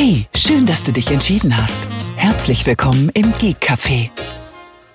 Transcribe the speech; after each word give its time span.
Hey, 0.00 0.28
schön, 0.32 0.64
dass 0.64 0.84
du 0.84 0.92
dich 0.92 1.10
entschieden 1.10 1.56
hast. 1.56 1.88
Herzlich 2.14 2.64
willkommen 2.64 3.08
im 3.14 3.32
Geek 3.32 3.56
Café, 3.60 4.10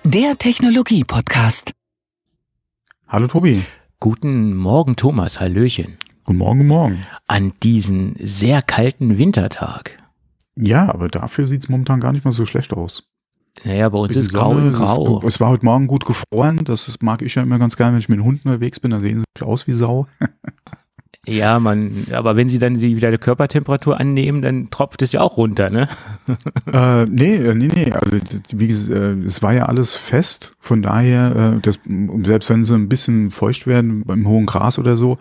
der 0.02 0.38
Technologie-Podcast. 0.38 1.72
Hallo 3.06 3.26
Tobi. 3.26 3.66
Guten 4.00 4.56
Morgen, 4.56 4.96
Thomas. 4.96 5.40
Hallöchen. 5.40 5.98
Guten 6.24 6.38
Morgen, 6.38 6.60
guten 6.60 6.68
Morgen. 6.68 7.06
An 7.26 7.52
diesen 7.62 8.16
sehr 8.18 8.62
kalten 8.62 9.18
Wintertag. 9.18 10.02
Ja, 10.56 10.88
aber 10.88 11.08
dafür 11.08 11.48
sieht's 11.48 11.68
momentan 11.68 12.00
gar 12.00 12.12
nicht 12.12 12.24
mal 12.24 12.32
so 12.32 12.46
schlecht 12.46 12.72
aus. 12.72 13.02
Naja, 13.62 13.90
bei 13.90 13.98
uns 13.98 14.16
ist 14.16 14.32
grau 14.32 14.54
Sonne, 14.54 14.68
es 14.68 14.78
grau. 14.78 15.18
Ist, 15.18 15.34
es 15.34 15.38
war 15.38 15.50
heute 15.50 15.66
Morgen 15.66 15.86
gut 15.86 16.06
gefroren. 16.06 16.64
Das 16.64 17.02
mag 17.02 17.20
ich 17.20 17.34
ja 17.34 17.42
immer 17.42 17.58
ganz 17.58 17.76
gerne, 17.76 17.92
wenn 17.92 18.00
ich 18.00 18.08
mit 18.08 18.20
den 18.20 18.24
Hunden 18.24 18.48
unterwegs 18.48 18.80
bin. 18.80 18.92
Da 18.92 19.00
sehen 19.00 19.22
sie 19.36 19.44
aus 19.44 19.66
wie 19.66 19.72
Sau. 19.72 20.06
Ja, 21.26 21.58
man, 21.58 22.06
aber 22.12 22.36
wenn 22.36 22.48
sie 22.48 22.58
dann 22.58 22.76
sie 22.76 22.96
wieder 22.96 23.10
die 23.10 23.18
Körpertemperatur 23.18 23.98
annehmen, 23.98 24.42
dann 24.42 24.70
tropft 24.70 25.02
es 25.02 25.12
ja 25.12 25.20
auch 25.20 25.36
runter, 25.36 25.70
ne? 25.70 25.88
äh, 26.72 27.06
nee, 27.06 27.36
äh, 27.36 27.54
nee, 27.54 27.68
nee. 27.74 27.92
Also 27.92 28.18
wie 28.52 28.68
gesagt, 28.68 28.98
äh, 28.98 29.12
es 29.24 29.42
war 29.42 29.54
ja 29.54 29.66
alles 29.66 29.94
fest. 29.94 30.54
Von 30.58 30.82
daher, 30.82 31.54
äh, 31.56 31.60
das, 31.60 31.78
selbst 32.24 32.50
wenn 32.50 32.64
sie 32.64 32.74
ein 32.74 32.88
bisschen 32.88 33.30
feucht 33.30 33.66
werden 33.66 34.04
beim 34.04 34.28
hohen 34.28 34.46
Gras 34.46 34.78
oder 34.78 34.96
so, 34.96 35.18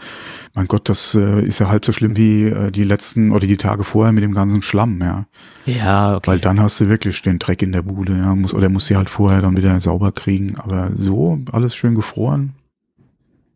mein 0.54 0.68
Gott, 0.68 0.90
das 0.90 1.16
ist 1.16 1.60
ja 1.60 1.70
halb 1.70 1.84
so 1.84 1.92
schlimm 1.92 2.16
wie 2.16 2.54
die 2.72 2.84
letzten 2.84 3.32
oder 3.32 3.48
die 3.48 3.58
Tage 3.58 3.84
vorher 3.84 4.14
mit 4.14 4.24
dem 4.24 4.34
ganzen 4.34 4.62
Schlamm, 4.62 5.00
ja. 5.02 5.26
Ja, 5.66 6.16
okay. 6.16 6.32
Weil 6.32 6.40
dann 6.40 6.60
hast 6.60 6.80
du 6.80 6.90
wirklich 6.90 7.22
den 7.22 7.40
Dreck 7.40 7.62
in 7.62 7.72
der 7.72 7.82
Bude, 7.82 8.14
ja. 8.16 8.36
Muss, 8.36 8.54
oder 8.54 8.70
musst 8.70 8.88
sie 8.88 8.96
halt 8.96 9.10
vorher 9.10 9.42
dann 9.42 9.58
wieder 9.58 9.80
sauber 9.80 10.12
kriegen. 10.12 10.60
Aber 10.60 10.92
so, 10.94 11.40
alles 11.52 11.76
schön 11.76 11.96
gefroren. 11.96 12.54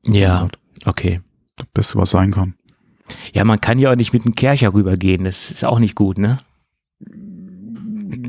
ja, 0.06 0.48
okay. 0.86 1.22
Das 1.58 1.68
Beste, 1.74 1.98
was 1.98 2.12
sein 2.12 2.32
kann. 2.32 2.54
Ja, 3.34 3.44
man 3.44 3.60
kann 3.62 3.80
ja 3.80 3.92
auch 3.92 3.96
nicht 3.96 4.14
mit 4.14 4.26
einem 4.26 4.36
Kercher 4.36 4.74
rübergehen. 4.74 5.24
Das 5.26 5.52
ist 5.52 5.66
auch 5.66 5.80
nicht 5.80 5.96
gut, 5.96 6.18
ne? 6.18 6.40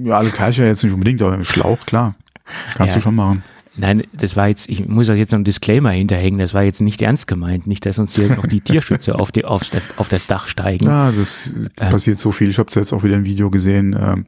Ja, 0.02 0.19
also 0.19 0.30
Kercher 0.30 0.66
jetzt 0.66 0.83
nicht 0.84 0.92
unbedingt, 0.92 1.22
aber 1.22 1.42
Schlauch, 1.44 1.78
klar. 1.86 2.14
Kannst 2.75 2.94
Ja. 2.94 2.98
du 2.98 3.02
schon 3.02 3.14
machen. 3.14 3.42
Nein, 3.77 4.02
das 4.12 4.34
war 4.34 4.48
jetzt, 4.48 4.69
ich 4.69 4.89
muss 4.89 5.08
auch 5.08 5.14
jetzt 5.14 5.30
noch 5.30 5.36
einen 5.36 5.44
Disclaimer 5.44 5.91
hinterhängen, 5.91 6.41
das 6.41 6.52
war 6.52 6.64
jetzt 6.64 6.80
nicht 6.80 7.00
ernst 7.00 7.28
gemeint. 7.28 7.69
Nicht, 7.69 7.86
dass 7.86 7.98
uns 8.00 8.17
hier 8.17 8.34
noch 8.34 8.47
die 8.47 8.61
Tierschützer 8.61 9.20
auf, 9.20 9.30
die, 9.30 9.45
aufs, 9.45 9.70
auf 9.97 10.08
das 10.08 10.27
Dach 10.27 10.48
steigen. 10.48 10.86
Ja, 10.86 11.12
das 11.12 11.50
passiert 11.77 12.19
so 12.19 12.33
viel. 12.33 12.48
Ich 12.48 12.58
habe 12.58 12.70
jetzt 12.74 12.92
auch 12.92 13.05
wieder 13.05 13.14
ein 13.17 13.24
Video 13.24 13.50
gesehen 13.50 13.97
ähm, 14.00 14.24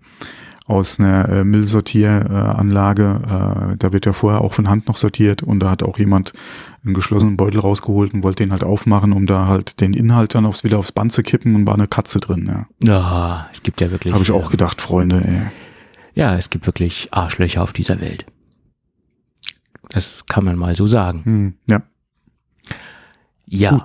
aus 0.67 1.01
einer 1.01 1.29
äh, 1.29 1.45
Müllsortieranlage. 1.45 3.73
Äh, 3.73 3.77
da 3.77 3.93
wird 3.93 4.07
ja 4.07 4.13
vorher 4.13 4.41
auch 4.41 4.53
von 4.53 4.69
Hand 4.69 4.87
noch 4.87 4.97
sortiert 4.97 5.43
und 5.43 5.59
da 5.61 5.71
hat 5.71 5.83
auch 5.83 5.99
jemand 5.99 6.33
einen 6.85 6.95
geschlossenen 6.95 7.37
Beutel 7.37 7.61
rausgeholt 7.61 8.15
und 8.15 8.23
wollte 8.23 8.43
den 8.43 8.53
halt 8.53 8.65
aufmachen, 8.65 9.13
um 9.13 9.27
da 9.27 9.47
halt 9.47 9.81
den 9.81 9.93
Inhalt 9.93 10.35
dann 10.35 10.47
aufs, 10.47 10.65
wieder 10.65 10.79
aufs 10.79 10.93
Band 10.93 11.13
zu 11.13 11.23
kippen 11.23 11.55
und 11.55 11.67
war 11.67 11.75
eine 11.75 11.89
Katze 11.89 12.21
drin. 12.21 12.47
Ja. 12.47 12.67
Ja, 12.83 13.49
es 13.53 13.63
gibt 13.63 13.81
ja 13.81 13.91
wirklich. 13.91 14.15
Habe 14.15 14.23
ich 14.23 14.33
auch 14.33 14.45
ähm, 14.45 14.51
gedacht, 14.51 14.81
Freunde. 14.81 15.23
Ey. 15.27 15.43
Ja, 16.15 16.37
es 16.37 16.51
gibt 16.51 16.67
wirklich 16.67 17.09
Arschlöcher 17.13 17.63
auf 17.63 17.73
dieser 17.73 18.01
Welt. 18.01 18.25
Das 19.91 20.25
kann 20.27 20.45
man 20.45 20.57
mal 20.57 20.77
so 20.77 20.87
sagen. 20.87 21.23
Hm, 21.25 21.55
ja. 21.69 21.83
Ja. 23.53 23.83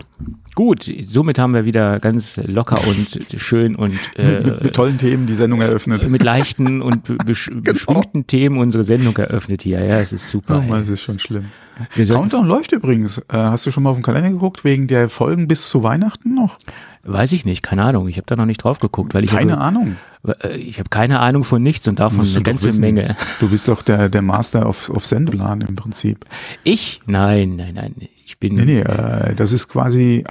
Gut. 0.54 0.90
somit 1.06 1.40
haben 1.40 1.54
wir 1.54 1.66
wieder 1.66 2.00
ganz 2.00 2.38
locker 2.46 2.80
und 2.88 3.28
schön 3.36 3.76
und 3.76 3.98
äh, 4.16 4.42
mit, 4.42 4.64
mit 4.64 4.76
tollen 4.76 5.00
Themen 5.00 5.26
die 5.26 5.34
Sendung 5.34 5.60
eröffnet. 5.60 6.08
mit 6.08 6.24
leichten 6.24 6.82
und 6.82 7.18
besch 7.26 7.50
beschwingten 7.52 8.28
Themen 8.28 8.60
unsere 8.60 8.84
Sendung 8.84 9.18
eröffnet 9.18 9.64
hier. 9.64 9.84
Ja, 9.84 10.00
es 10.00 10.14
ist 10.14 10.30
super. 10.30 10.60
Oh. 10.60 10.70
Mann, 10.70 10.80
das 10.80 10.90
ist 10.90 11.02
schon 11.02 11.20
schlimm. 11.20 11.46
Countdown 11.96 12.46
läuft 12.46 12.72
übrigens. 12.72 13.18
Äh, 13.18 13.24
hast 13.38 13.66
du 13.66 13.72
schon 13.72 13.84
mal 13.84 13.90
auf 13.92 13.98
den 13.98 14.04
Kalender 14.04 14.30
geguckt, 14.32 14.64
wegen 14.64 14.88
der 14.88 15.10
Folgen 15.10 15.48
bis 15.48 15.70
zu 15.70 15.84
Weihnachten 15.84 16.34
noch? 16.34 16.58
weiß 17.06 17.32
ich 17.34 17.46
nicht, 17.46 17.62
keine 17.64 17.84
Ahnung. 17.84 18.08
Ich 18.08 18.18
habe 18.18 18.26
da 18.26 18.36
noch 18.36 18.46
nicht 18.46 18.64
drauf 18.64 18.80
geguckt, 18.80 19.14
weil 19.14 19.24
ich 19.24 19.30
Keine 19.30 19.54
habe, 19.54 19.62
Ahnung. 19.62 19.96
äh, 20.44 20.58
ich 20.58 20.80
habe 20.80 20.90
keine 20.90 21.20
Ahnung 21.20 21.44
von 21.44 21.62
nichts 21.62 21.88
und 21.88 22.00
davon 22.00 22.26
eine 22.28 22.42
ganze 22.42 22.68
wissen. 22.68 22.82
Menge. 22.82 23.16
Du 23.40 23.50
bist 23.50 23.68
doch 23.68 23.82
der, 23.82 24.10
der 24.10 24.22
Master 24.22 24.66
auf, 24.66 24.90
auf 24.90 25.06
Sendeplan 25.06 25.62
im 25.62 25.76
Prinzip. 25.76 26.26
Ich? 26.64 27.02
Nein, 27.06 27.56
nein, 27.56 27.76
nein. 27.76 27.96
Ich 28.26 28.40
bin. 28.40 28.56
Nee, 28.56 28.66
nee, 28.66 28.80
äh, 28.80 29.36
das 29.36 29.54
ist 29.54 29.68
quasi 29.68 30.26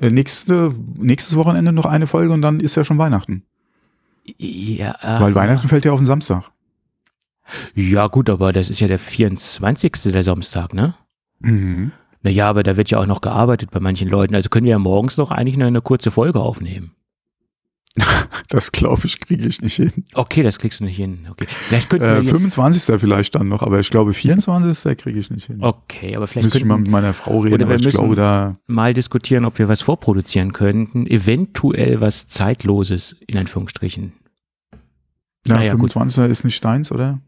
äh, 0.00 0.10
nächste, 0.10 0.74
nächstes 0.98 1.36
Wochenende 1.36 1.72
noch 1.72 1.86
eine 1.86 2.08
Folge 2.08 2.32
und 2.32 2.42
dann 2.42 2.58
ist 2.60 2.74
ja 2.74 2.84
schon 2.84 2.98
Weihnachten. 2.98 3.44
Ja, 4.38 4.96
Weil 5.02 5.34
Weihnachten 5.34 5.68
fällt 5.68 5.84
ja 5.84 5.92
auf 5.92 6.00
den 6.00 6.06
Samstag. 6.06 6.50
Ja, 7.74 8.06
gut, 8.06 8.30
aber 8.30 8.52
das 8.52 8.70
ist 8.70 8.80
ja 8.80 8.88
der 8.88 8.98
24. 8.98 9.92
der 10.12 10.24
Samstag, 10.24 10.74
ne? 10.74 10.94
Mhm. 11.40 11.92
Naja, 12.22 12.48
aber 12.48 12.62
da 12.62 12.76
wird 12.76 12.90
ja 12.90 12.98
auch 13.00 13.06
noch 13.06 13.20
gearbeitet 13.20 13.70
bei 13.72 13.80
manchen 13.80 14.08
Leuten. 14.08 14.34
Also 14.36 14.48
können 14.48 14.64
wir 14.64 14.70
ja 14.70 14.78
morgens 14.78 15.16
noch 15.16 15.30
eigentlich 15.32 15.56
noch 15.56 15.66
eine 15.66 15.80
kurze 15.80 16.10
Folge 16.10 16.40
aufnehmen. 16.40 16.92
Das 18.48 18.72
glaube 18.72 19.02
ich, 19.06 19.18
kriege 19.20 19.46
ich 19.46 19.62
nicht 19.62 19.76
hin. 19.76 20.04
Okay, 20.14 20.42
das 20.42 20.58
kriegst 20.58 20.80
du 20.80 20.84
nicht 20.84 20.96
hin. 20.96 21.26
Okay, 21.30 21.46
vielleicht 21.48 21.88
könnten 21.90 22.06
Äh, 22.06 22.22
wir. 22.22 22.30
25. 22.30 22.98
vielleicht 23.00 23.34
dann 23.34 23.48
noch, 23.48 23.62
aber 23.62 23.78
ich 23.80 23.90
glaube 23.90 24.12
24. 24.12 24.96
kriege 24.98 25.18
ich 25.18 25.30
nicht 25.30 25.46
hin. 25.46 25.58
Okay, 25.62 26.16
aber 26.16 26.26
vielleicht 26.26 26.44
Müsste 26.46 26.58
ich 26.58 26.64
mal 26.64 26.78
mit 26.78 26.88
meiner 26.90 27.12
Frau 27.14 27.40
reden, 27.40 27.54
Oder 27.54 27.68
wir 27.68 27.76
ich 27.76 27.84
müssen- 27.84 27.98
glaube 27.98 28.14
da, 28.16 28.56
mal 28.66 28.92
diskutieren, 28.94 29.44
ob 29.46 29.58
wir 29.58 29.68
was 29.68 29.80
vorproduzieren 29.82 30.52
könnten. 30.52 31.06
Eventuell 31.06 32.00
was 32.00 32.26
Zeitloses, 32.26 33.16
in 33.26 33.38
Anführungsstrichen. 33.38 34.12
ja, 35.46 35.56
Ah 35.56 35.62
ja, 35.62 35.72
gut. 35.74 35.92
25. 35.92 36.30
ist 36.30 36.44
nicht 36.44 36.62
deins, 36.64 36.90
oder? 36.92 37.20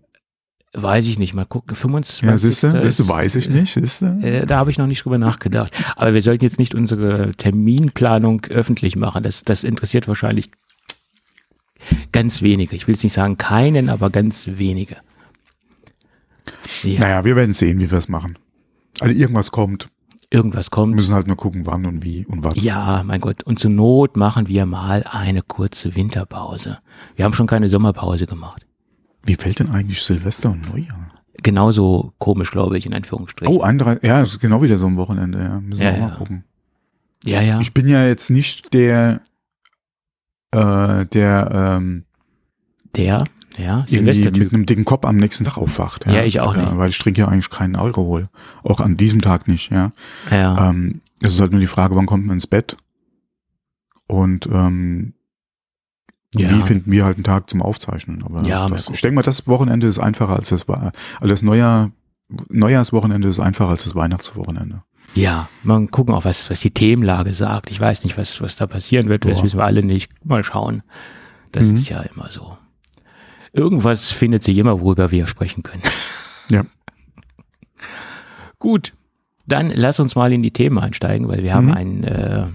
Weiß 0.77 1.07
ich 1.07 1.19
nicht. 1.19 1.35
Mal 1.35 1.47
gucken. 1.47 1.77
25. 1.77 2.23
Ja, 2.29 2.37
siehst 2.37 2.63
du, 2.65 2.71
siehst 2.73 2.99
du, 2.99 3.03
ist- 3.05 3.09
weiß 3.09 3.37
ich 3.37 3.49
nicht, 3.49 3.73
siehst 3.73 4.03
du? 4.03 4.07
Äh, 4.21 4.45
da 4.47 4.57
habe 4.59 4.71
ich 4.73 4.79
noch 4.79 4.87
nicht 4.89 5.05
drüber 5.05 5.19
nachgedacht. 5.19 5.73
Aber 5.97 6.15
wir 6.15 6.23
sollten 6.23 6.45
jetzt 6.45 6.59
nicht 6.59 6.75
unsere 6.75 7.33
Terminplanung 7.37 8.45
öffentlich 8.47 8.97
machen. 8.97 9.23
Das, 9.23 9.45
das 9.45 9.63
interessiert 9.65 10.09
wahrscheinlich 10.09 10.51
ganz 12.13 12.43
wenige. 12.43 12.75
Ich 12.75 12.87
will 12.89 12.95
jetzt 12.95 13.05
nicht 13.05 13.13
sagen 13.13 13.39
keinen, 13.39 13.89
aber 13.89 14.11
ganz 14.11 14.49
wenige. 14.53 14.97
Ja, 16.83 17.01
Naja, 17.01 17.25
wir 17.25 17.37
werden 17.37 17.53
sehen, 17.55 17.81
wie 17.81 17.91
wir 17.91 17.99
es 17.99 18.09
machen. 18.09 18.39
Also 19.01 19.15
irgendwas 19.19 19.51
kommt. 19.51 19.89
irgendwas 20.31 20.67
Wir 20.67 20.71
kommt. 20.71 20.95
müssen 20.95 21.15
halt 21.15 21.27
nur 21.27 21.37
gucken, 21.37 21.67
wann 21.67 21.87
und 21.87 22.03
wie 22.05 22.27
und 22.27 22.43
was. 22.45 22.55
Ja, 22.61 23.03
mein 23.05 23.21
Gott. 23.21 23.43
Und 23.45 23.59
zur 23.59 23.71
Not 23.71 24.17
machen 24.17 24.49
wir 24.49 24.67
mal 24.67 25.05
eine 25.09 25.43
kurze 25.43 25.95
Winterpause. 25.97 26.79
Wir 27.17 27.25
haben 27.25 27.33
schon 27.35 27.47
keine 27.47 27.69
Sommerpause 27.69 28.27
gemacht. 28.27 28.67
Wie 29.27 29.37
fällt 29.37 29.59
denn 29.59 29.71
eigentlich 29.71 30.03
Silvester 30.03 30.51
und 30.51 30.69
Neujahr? 30.71 31.11
Genauso 31.43 32.13
komisch, 32.19 32.51
glaube 32.51 32.79
ich, 32.79 32.87
in 32.87 32.95
Anführungsstrichen. 32.95 33.55
Oh, 33.55 33.61
andere, 33.63 33.99
ja, 34.03 34.21
das 34.21 34.31
ist 34.35 34.41
genau 34.41 34.63
wieder 34.63 34.79
so 34.79 34.87
ein 34.87 34.97
Wochenende, 34.97 35.39
ja. 35.43 35.61
Müssen 35.61 35.81
wir 35.81 35.87
Ja, 35.91 35.95
auch 35.95 35.99
mal 36.01 36.09
ja. 36.11 36.15
gucken. 36.17 36.45
ja, 37.25 37.41
ja. 37.43 37.61
Ich 37.61 37.75
bin 37.75 37.87
ja 37.89 38.07
jetzt 38.07 38.31
nicht 38.31 38.73
der, 38.73 39.21
äh, 40.53 41.05
der 41.07 41.51
ähm, 41.53 42.05
Der, 42.97 43.25
ja, 43.57 43.85
irgendwie 43.89 44.39
mit 44.41 44.53
einem 44.53 44.67
dicken 44.67 44.85
Kopf 44.85 45.05
am 45.05 45.17
nächsten 45.17 45.45
Tag 45.45 45.59
aufwacht. 45.59 46.07
Ja, 46.07 46.23
ich 46.25 46.41
auch 46.41 46.57
nicht. 46.57 46.77
Weil 46.77 46.91
ich 46.91 46.99
trinke 46.99 47.21
ja 47.21 47.29
eigentlich 47.29 47.51
keinen 47.51 47.77
Alkohol. 47.77 48.29
Auch 48.63 48.81
an 48.81 48.97
diesem 48.97 49.21
Tag 49.21 49.49
nicht, 49.49 49.71
ja. 49.71 49.93
Ja. 50.31 50.71
Ähm, 50.71 51.01
es 51.21 51.35
ist 51.35 51.41
halt 51.41 51.53
nur 51.53 51.61
die 51.61 51.67
Frage, 51.67 51.95
wann 51.97 52.07
kommt 52.07 52.27
man 52.27 52.35
ins 52.37 52.47
Bett? 52.47 52.77
Und 54.07 54.47
ähm, 54.53 55.15
Ja. 56.37 56.51
wie 56.51 56.63
finden 56.63 56.91
wir 56.93 57.05
halt 57.05 57.17
einen 57.17 57.25
Tag 57.25 57.49
zum 57.51 57.63
Aufzeichnen? 57.63 58.23
Aber 58.25 58.43
Ja, 58.45 58.69
das, 58.69 58.89
ich 58.89 59.01
denke 59.01 59.15
mal, 59.17 59.23
das 59.23 59.47
Wochenende 59.47 59.87
ist 59.87 59.99
einfacher 59.99 60.35
als 60.37 60.49
das. 60.49 60.69
Also 60.69 60.95
das 61.23 61.43
Neujahr, 61.43 61.91
Neujahrswochenende 62.51 63.29
ist 63.29 63.41
einfacher 63.41 63.71
als 63.71 63.85
das 63.85 63.95
Weihnachtswochenende. 63.95 64.83
Ja, 65.15 65.49
mal 65.63 65.87
gucken 65.87 66.15
auch, 66.15 66.25
was, 66.25 66.51
was 66.51 66.61
die 66.61 66.73
Themenlage 66.73 67.35
sagt. 67.35 67.71
Ich 67.71 67.81
weiß 67.81 68.03
nicht, 68.05 68.19
was, 68.19 68.41
was 68.41 68.57
da 68.57 68.67
passieren 68.67 69.09
wird. 69.09 69.25
Das 69.25 69.39
Boah. 69.39 69.45
wissen 69.45 69.59
wir 69.59 69.65
alle 69.65 69.83
nicht. 69.85 70.11
Mal 70.25 70.43
schauen. 70.43 70.83
Das 71.53 71.69
Mhm. 71.69 71.75
ist 71.75 71.89
ja 71.89 72.01
immer 72.01 72.31
so. 72.33 72.57
Irgendwas 73.53 74.11
findet 74.11 74.43
sich 74.43 74.59
immer, 74.59 74.81
worüber 74.81 75.11
wir 75.13 75.27
sprechen 75.27 75.63
können. 75.63 75.83
Ja. 76.51 76.65
Gut, 78.59 78.93
dann 79.47 79.71
lass 79.75 80.01
uns 80.01 80.15
mal 80.15 80.33
in 80.33 80.43
die 80.43 80.51
Themen 80.53 80.79
einsteigen, 80.79 81.29
weil 81.29 81.43
wir 81.43 81.55
haben 81.55 81.67
Mhm. 81.69 81.73
einen 81.75 82.05
äh, 82.05 82.47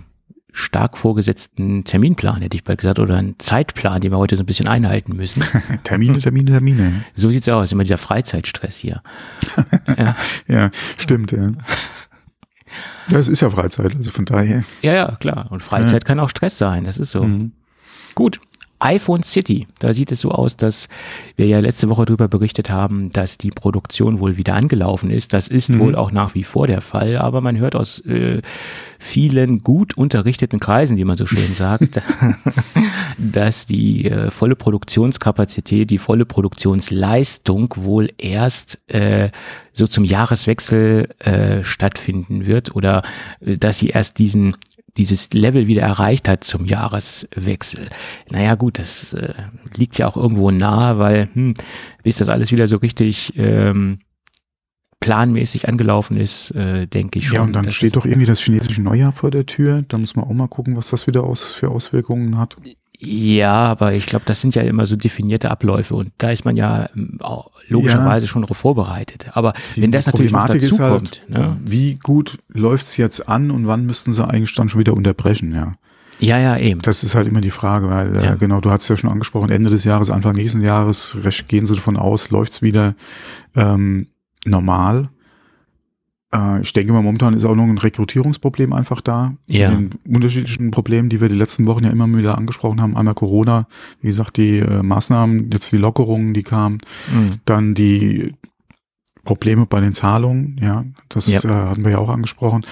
stark 0.51 0.97
vorgesetzten 0.97 1.83
Terminplan, 1.83 2.41
hätte 2.41 2.57
ich 2.57 2.63
bald 2.63 2.79
gesagt, 2.79 2.99
oder 2.99 3.17
einen 3.17 3.37
Zeitplan, 3.39 4.01
den 4.01 4.11
wir 4.11 4.17
heute 4.17 4.35
so 4.35 4.43
ein 4.43 4.45
bisschen 4.45 4.67
einhalten 4.67 5.15
müssen. 5.15 5.43
Termine, 5.83 6.19
Termine, 6.19 6.51
Termine. 6.51 7.05
So 7.15 7.29
sieht's 7.31 7.47
aus, 7.49 7.71
immer 7.71 7.83
dieser 7.83 7.97
Freizeitstress 7.97 8.77
hier. 8.77 9.01
Ja, 10.47 10.71
stimmt, 10.97 11.31
ja. 11.31 11.51
Das 13.09 13.27
ist 13.27 13.41
ja 13.41 13.49
Freizeit, 13.49 13.95
also 13.95 14.11
von 14.11 14.25
daher. 14.25 14.63
Ja, 14.81 14.93
ja, 14.93 15.15
klar. 15.19 15.47
Und 15.51 15.61
Freizeit 15.61 16.05
kann 16.05 16.19
auch 16.19 16.29
Stress 16.29 16.57
sein, 16.57 16.83
das 16.83 16.97
ist 16.97 17.11
so. 17.11 17.23
Mhm. 17.23 17.51
Gut. 18.15 18.39
iPhone 18.79 19.23
City, 19.23 19.67
da 19.79 19.93
sieht 19.93 20.11
es 20.11 20.21
so 20.21 20.29
aus, 20.31 20.55
dass 20.55 20.87
wir 21.35 21.47
ja 21.47 21.59
letzte 21.59 21.89
Woche 21.89 22.05
darüber 22.05 22.27
berichtet 22.29 22.69
haben, 22.69 23.11
dass 23.11 23.37
die 23.37 23.49
Produktion 23.49 24.19
wohl 24.19 24.37
wieder 24.37 24.53
angelaufen 24.55 25.11
ist. 25.11 25.33
Das 25.33 25.47
ist 25.49 25.69
Mhm. 25.69 25.79
wohl 25.79 25.95
auch 25.95 26.11
nach 26.11 26.33
wie 26.33 26.43
vor 26.45 26.67
der 26.67 26.81
Fall, 26.81 27.17
aber 27.17 27.41
man 27.41 27.57
hört 27.57 27.75
aus 27.75 27.99
äh, 28.05 28.41
vielen 28.97 29.63
gut 29.63 29.97
unterrichteten 29.97 30.59
Kreisen, 30.59 30.97
wie 30.97 31.03
man 31.05 31.17
so 31.17 31.25
schön 31.25 31.53
sagt, 31.53 32.01
dass 33.17 33.65
die 33.65 34.05
äh, 34.05 34.31
volle 34.31 34.55
Produktionskapazität, 34.55 35.89
die 35.89 35.97
volle 35.97 36.25
Produktionsleistung 36.25 37.73
wohl 37.77 38.09
erst 38.17 38.79
äh, 38.87 39.29
so 39.73 39.87
zum 39.87 40.03
Jahreswechsel 40.03 41.09
äh, 41.19 41.63
stattfinden 41.63 42.45
wird 42.45 42.75
oder 42.75 43.03
äh, 43.41 43.57
dass 43.57 43.79
sie 43.79 43.87
erst 43.89 44.19
diesen 44.19 44.55
dieses 44.99 45.31
Level 45.31 45.67
wieder 45.67 45.81
erreicht 45.81 46.27
hat 46.27 46.43
zum 46.43 46.65
Jahreswechsel. 46.65 47.87
Naja 48.29 48.55
gut, 48.55 48.77
das 48.77 49.13
äh, 49.13 49.33
liegt 49.75 49.97
ja 49.97 50.07
auch 50.07 50.17
irgendwo 50.17 50.51
nahe, 50.51 50.99
weil 50.99 51.29
hm, 51.33 51.53
bis 52.03 52.17
das 52.17 52.27
alles 52.27 52.51
wieder 52.51 52.67
so 52.67 52.77
richtig 52.77 53.33
ähm, 53.37 53.99
planmäßig 54.99 55.69
angelaufen 55.69 56.17
ist, 56.17 56.51
äh, 56.51 56.85
denke 56.85 57.19
ich 57.19 57.29
schon. 57.29 57.37
Ja, 57.37 57.43
und 57.43 57.55
dann 57.55 57.71
steht 57.71 57.95
doch 57.95 58.05
irgendwie 58.05 58.25
das 58.25 58.41
chinesische 58.41 58.81
Neujahr 58.81 59.13
vor 59.13 59.31
der 59.31 59.45
Tür. 59.45 59.83
Da 59.87 59.97
muss 59.97 60.17
man 60.17 60.25
auch 60.25 60.33
mal 60.33 60.49
gucken, 60.49 60.75
was 60.75 60.89
das 60.89 61.07
wieder 61.07 61.23
aus, 61.23 61.43
für 61.43 61.69
Auswirkungen 61.69 62.37
hat. 62.37 62.57
Ja, 63.01 63.53
aber 63.53 63.93
ich 63.93 64.07
glaube, 64.07 64.25
das 64.25 64.41
sind 64.41 64.55
ja 64.55 64.61
immer 64.61 64.85
so 64.85 64.97
definierte 64.97 65.49
Abläufe 65.49 65.95
und 65.95 66.11
da 66.17 66.31
ist 66.31 66.43
man 66.43 66.57
ja 66.57 66.89
ähm, 66.95 67.17
logischerweise 67.69 68.25
ja. 68.25 68.29
schon 68.29 68.41
darauf 68.41 68.57
vorbereitet. 68.57 69.27
Aber 69.33 69.53
die, 69.75 69.83
wenn 69.83 69.91
das 69.91 70.05
natürlich 70.05 70.33
noch 70.33 70.47
dazu 70.49 70.79
halt, 70.79 70.93
kommt, 70.93 71.21
ne? 71.29 71.57
wie 71.63 71.95
gut 71.95 72.39
läuft's 72.49 72.97
jetzt 72.97 73.29
an 73.29 73.51
und 73.51 73.67
wann 73.67 73.85
müssten 73.85 74.11
sie 74.11 74.27
eigentlich 74.27 74.53
dann 74.53 74.67
schon 74.67 74.81
wieder 74.81 74.93
unterbrechen, 74.93 75.55
ja? 75.55 75.73
Ja, 76.19 76.37
ja, 76.37 76.57
eben. 76.57 76.81
Das 76.81 77.03
ist 77.03 77.15
halt 77.15 77.29
immer 77.29 77.39
die 77.39 77.51
Frage, 77.51 77.89
weil 77.89 78.17
äh, 78.17 78.25
ja. 78.25 78.33
äh, 78.33 78.37
genau, 78.37 78.59
du 78.59 78.69
hast 78.69 78.89
ja 78.89 78.97
schon 78.97 79.09
angesprochen, 79.09 79.49
Ende 79.49 79.69
des 79.69 79.85
Jahres, 79.85 80.11
Anfang 80.11 80.35
nächsten 80.35 80.61
Jahres 80.61 81.15
gehen 81.47 81.65
sie 81.65 81.75
davon 81.75 81.95
aus, 81.95 82.29
läuft's 82.29 82.61
wieder 82.61 82.95
ähm, 83.55 84.07
normal. 84.45 85.09
Äh, 86.33 86.61
ich 86.61 86.73
denke 86.73 86.93
mal, 86.93 87.01
momentan 87.01 87.33
ist 87.33 87.45
auch 87.45 87.55
noch 87.55 87.63
ein 87.63 87.77
Rekrutierungsproblem 87.77 88.73
einfach 88.73 89.01
da. 89.01 89.33
Ja. 89.47 89.69
Den 89.71 89.91
unterschiedlichen 90.07 90.71
Problemen, 90.71 91.09
die 91.09 91.21
wir 91.21 91.29
die 91.29 91.35
letzten 91.35 91.67
Wochen 91.67 91.83
ja 91.83 91.89
immer 91.89 92.07
wieder 92.07 92.37
angesprochen 92.37 92.81
haben. 92.81 92.95
Einmal 92.95 93.15
Corona, 93.15 93.67
wie 94.01 94.07
gesagt, 94.07 94.37
die 94.37 94.59
äh, 94.59 94.83
Maßnahmen, 94.83 95.51
jetzt 95.51 95.71
die 95.71 95.77
Lockerungen, 95.77 96.33
die 96.33 96.43
kamen. 96.43 96.79
Mhm. 97.11 97.31
Dann 97.45 97.73
die 97.73 98.35
Probleme 99.23 99.65
bei 99.65 99.79
den 99.79 99.93
Zahlungen, 99.93 100.57
ja, 100.61 100.85
das 101.09 101.27
ja. 101.27 101.43
Äh, 101.43 101.69
hatten 101.69 101.83
wir 101.83 101.91
ja 101.91 101.97
auch 101.99 102.09
angesprochen. 102.09 102.65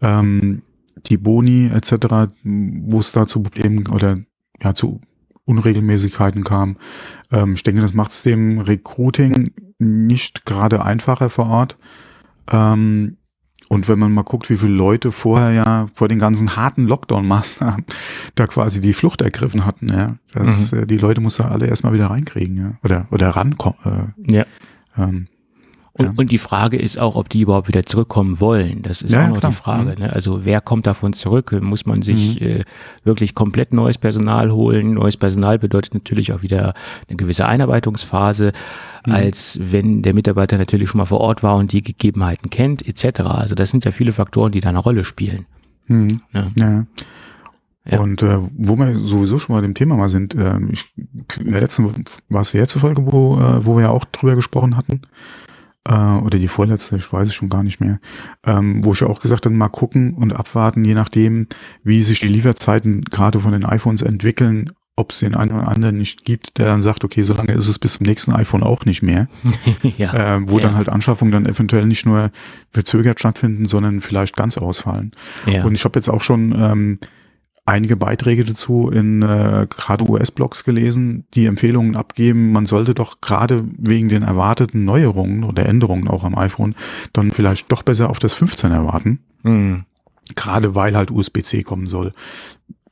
Ähm, 0.00 0.62
die 1.06 1.16
Boni 1.16 1.70
etc., 1.72 2.30
wo 2.42 3.00
es 3.00 3.12
da 3.12 3.26
zu 3.26 3.42
Problemen 3.42 3.88
oder 3.88 4.18
ja 4.62 4.74
zu 4.74 5.00
Unregelmäßigkeiten 5.44 6.44
kam. 6.44 6.76
Ähm, 7.30 7.54
ich 7.54 7.62
denke, 7.62 7.82
das 7.82 7.94
macht 7.94 8.12
es 8.12 8.22
dem 8.22 8.60
Recruiting 8.60 9.52
nicht 9.78 10.46
gerade 10.46 10.84
einfacher 10.84 11.30
vor 11.30 11.48
Ort. 11.48 11.76
Ähm, 12.50 13.16
und 13.68 13.88
wenn 13.88 13.98
man 13.98 14.12
mal 14.12 14.22
guckt, 14.22 14.50
wie 14.50 14.56
viele 14.56 14.72
Leute 14.72 15.10
vorher 15.10 15.52
ja 15.52 15.86
vor 15.94 16.08
den 16.08 16.18
ganzen 16.18 16.54
harten 16.56 16.86
Lockdown-Maßnahmen 16.86 17.84
da 18.34 18.46
quasi 18.46 18.80
die 18.80 18.92
Flucht 18.92 19.22
ergriffen 19.22 19.64
hatten, 19.64 19.88
ja, 19.88 20.16
das, 20.32 20.72
mhm. 20.72 20.80
äh, 20.80 20.86
die 20.86 20.98
Leute 20.98 21.20
muss 21.20 21.38
da 21.38 21.48
alle 21.48 21.66
erstmal 21.66 21.92
wieder 21.92 22.08
reinkriegen, 22.08 22.56
ja, 22.56 22.72
oder 22.82 23.06
oder 23.10 23.30
rankommen. 23.30 24.14
Äh, 24.28 24.36
ja. 24.36 24.46
Ähm, 24.96 25.28
und, 25.96 26.06
ja. 26.06 26.12
und 26.16 26.32
die 26.32 26.38
Frage 26.38 26.76
ist 26.76 26.98
auch, 26.98 27.14
ob 27.14 27.28
die 27.28 27.42
überhaupt 27.42 27.68
wieder 27.68 27.84
zurückkommen 27.84 28.40
wollen. 28.40 28.82
Das 28.82 29.00
ist 29.00 29.12
ja, 29.12 29.24
auch 29.24 29.28
noch 29.28 29.38
klar. 29.38 29.52
die 29.52 29.56
Frage. 29.56 29.92
Mhm. 29.92 30.02
Ne? 30.02 30.12
Also 30.12 30.44
wer 30.44 30.60
kommt 30.60 30.88
davon 30.88 31.12
zurück? 31.12 31.56
Muss 31.62 31.86
man 31.86 32.02
sich 32.02 32.40
mhm. 32.40 32.46
äh, 32.46 32.64
wirklich 33.04 33.34
komplett 33.34 33.72
neues 33.72 33.96
Personal 33.96 34.50
holen? 34.50 34.94
Neues 34.94 35.16
Personal 35.16 35.60
bedeutet 35.60 35.94
natürlich 35.94 36.32
auch 36.32 36.42
wieder 36.42 36.74
eine 37.08 37.16
gewisse 37.16 37.46
Einarbeitungsphase, 37.46 38.52
mhm. 39.06 39.12
als 39.12 39.60
wenn 39.62 40.02
der 40.02 40.14
Mitarbeiter 40.14 40.58
natürlich 40.58 40.90
schon 40.90 40.98
mal 40.98 41.04
vor 41.04 41.20
Ort 41.20 41.44
war 41.44 41.54
und 41.54 41.70
die 41.70 41.82
Gegebenheiten 41.82 42.50
kennt, 42.50 42.84
etc. 42.86 43.20
Also 43.20 43.54
das 43.54 43.70
sind 43.70 43.84
ja 43.84 43.92
viele 43.92 44.10
Faktoren, 44.10 44.50
die 44.50 44.60
da 44.60 44.70
eine 44.70 44.80
Rolle 44.80 45.04
spielen. 45.04 45.46
Mhm. 45.86 46.22
Ja. 46.32 46.50
ja. 46.58 46.86
Ja. 47.88 48.00
Und 48.00 48.22
äh, 48.22 48.38
wo 48.56 48.76
wir 48.76 48.96
sowieso 48.96 49.38
schon 49.38 49.54
mal 49.54 49.60
dem 49.60 49.74
Thema 49.74 49.96
mal 49.96 50.08
sind, 50.08 50.34
äh, 50.34 50.58
ich, 50.72 50.90
in 51.38 51.52
der 51.52 51.60
letzten 51.60 51.84
war 52.30 52.40
es 52.40 52.52
die 52.52 52.58
letzte 52.58 52.80
Folge, 52.80 53.04
wo, 53.04 53.38
äh, 53.38 53.64
wo 53.64 53.76
wir 53.76 53.82
ja 53.82 53.90
auch 53.90 54.06
drüber 54.06 54.34
gesprochen 54.36 54.76
hatten, 54.76 55.02
äh, 55.84 55.94
oder 55.94 56.38
die 56.38 56.48
vorletzte, 56.48 56.96
ich 56.96 57.12
weiß 57.12 57.28
es 57.28 57.34
schon 57.34 57.48
gar 57.48 57.62
nicht 57.62 57.80
mehr, 57.80 58.00
ähm, 58.44 58.84
wo 58.84 58.92
ich 58.92 59.02
auch 59.02 59.20
gesagt 59.20 59.46
habe, 59.46 59.54
mal 59.54 59.68
gucken 59.68 60.14
und 60.14 60.32
abwarten, 60.32 60.84
je 60.84 60.94
nachdem, 60.94 61.46
wie 61.82 62.02
sich 62.02 62.20
die 62.20 62.28
Lieferzeiten 62.28 63.04
gerade 63.04 63.40
von 63.40 63.52
den 63.52 63.64
iPhones 63.64 64.02
entwickeln, 64.02 64.70
ob 64.96 65.10
es 65.10 65.18
den 65.18 65.34
einen 65.34 65.52
oder 65.52 65.68
anderen 65.68 65.98
nicht 65.98 66.24
gibt, 66.24 66.58
der 66.58 66.66
dann 66.66 66.80
sagt, 66.80 67.04
okay, 67.04 67.22
so 67.22 67.34
lange 67.34 67.52
ist 67.52 67.68
es 67.68 67.80
bis 67.80 67.94
zum 67.94 68.06
nächsten 68.06 68.32
iPhone 68.32 68.62
auch 68.62 68.84
nicht 68.84 69.02
mehr. 69.02 69.26
ja, 69.98 70.36
äh, 70.36 70.48
wo 70.48 70.58
ja. 70.58 70.66
dann 70.66 70.76
halt 70.76 70.88
Anschaffungen 70.88 71.32
dann 71.32 71.46
eventuell 71.46 71.86
nicht 71.86 72.06
nur 72.06 72.30
verzögert 72.70 73.18
stattfinden, 73.18 73.66
sondern 73.66 74.00
vielleicht 74.00 74.36
ganz 74.36 74.56
ausfallen. 74.56 75.12
Ja. 75.46 75.64
Und 75.64 75.74
ich 75.74 75.84
habe 75.84 75.98
jetzt 75.98 76.08
auch 76.08 76.22
schon 76.22 76.54
ähm, 76.56 76.98
einige 77.66 77.96
Beiträge 77.96 78.44
dazu 78.44 78.90
in 78.90 79.22
äh, 79.22 79.66
gerade 79.68 80.08
US-Blogs 80.08 80.64
gelesen, 80.64 81.24
die 81.34 81.46
Empfehlungen 81.46 81.96
abgeben, 81.96 82.52
man 82.52 82.66
sollte 82.66 82.94
doch 82.94 83.20
gerade 83.20 83.64
wegen 83.78 84.08
den 84.08 84.22
erwarteten 84.22 84.84
Neuerungen 84.84 85.44
oder 85.44 85.66
Änderungen 85.66 86.08
auch 86.08 86.24
am 86.24 86.36
iPhone 86.36 86.74
dann 87.12 87.30
vielleicht 87.30 87.72
doch 87.72 87.82
besser 87.82 88.10
auf 88.10 88.18
das 88.18 88.34
15 88.34 88.70
erwarten. 88.70 89.20
Mhm. 89.42 89.84
Gerade 90.36 90.74
weil 90.74 90.96
halt 90.96 91.10
USB-C 91.10 91.62
kommen 91.62 91.86
soll. 91.86 92.12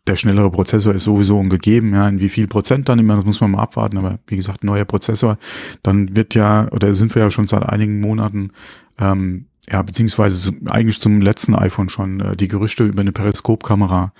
Der 0.06 0.16
schnellere 0.16 0.50
Prozessor 0.50 0.94
ist 0.94 1.04
sowieso 1.04 1.40
gegeben, 1.42 1.94
ja, 1.94 2.08
in 2.08 2.20
wie 2.20 2.28
viel 2.28 2.48
Prozent 2.48 2.88
dann 2.88 2.98
immer, 2.98 3.16
das 3.16 3.24
muss 3.24 3.40
man 3.40 3.52
mal 3.52 3.62
abwarten, 3.62 3.98
aber 3.98 4.18
wie 4.26 4.36
gesagt, 4.36 4.64
neuer 4.64 4.84
Prozessor, 4.84 5.38
dann 5.82 6.16
wird 6.16 6.34
ja, 6.34 6.66
oder 6.72 6.94
sind 6.94 7.14
wir 7.14 7.22
ja 7.22 7.30
schon 7.30 7.46
seit 7.46 7.62
einigen 7.62 8.00
Monaten 8.00 8.50
ähm, 8.98 9.46
ja, 9.70 9.82
beziehungsweise 9.82 10.52
eigentlich 10.66 11.00
zum 11.00 11.20
letzten 11.20 11.54
iPhone 11.54 11.88
schon 11.88 12.20
äh, 12.20 12.36
die 12.36 12.48
Gerüchte 12.48 12.84
über 12.84 13.00
eine 13.00 13.12
Periskopkamera 13.12 14.12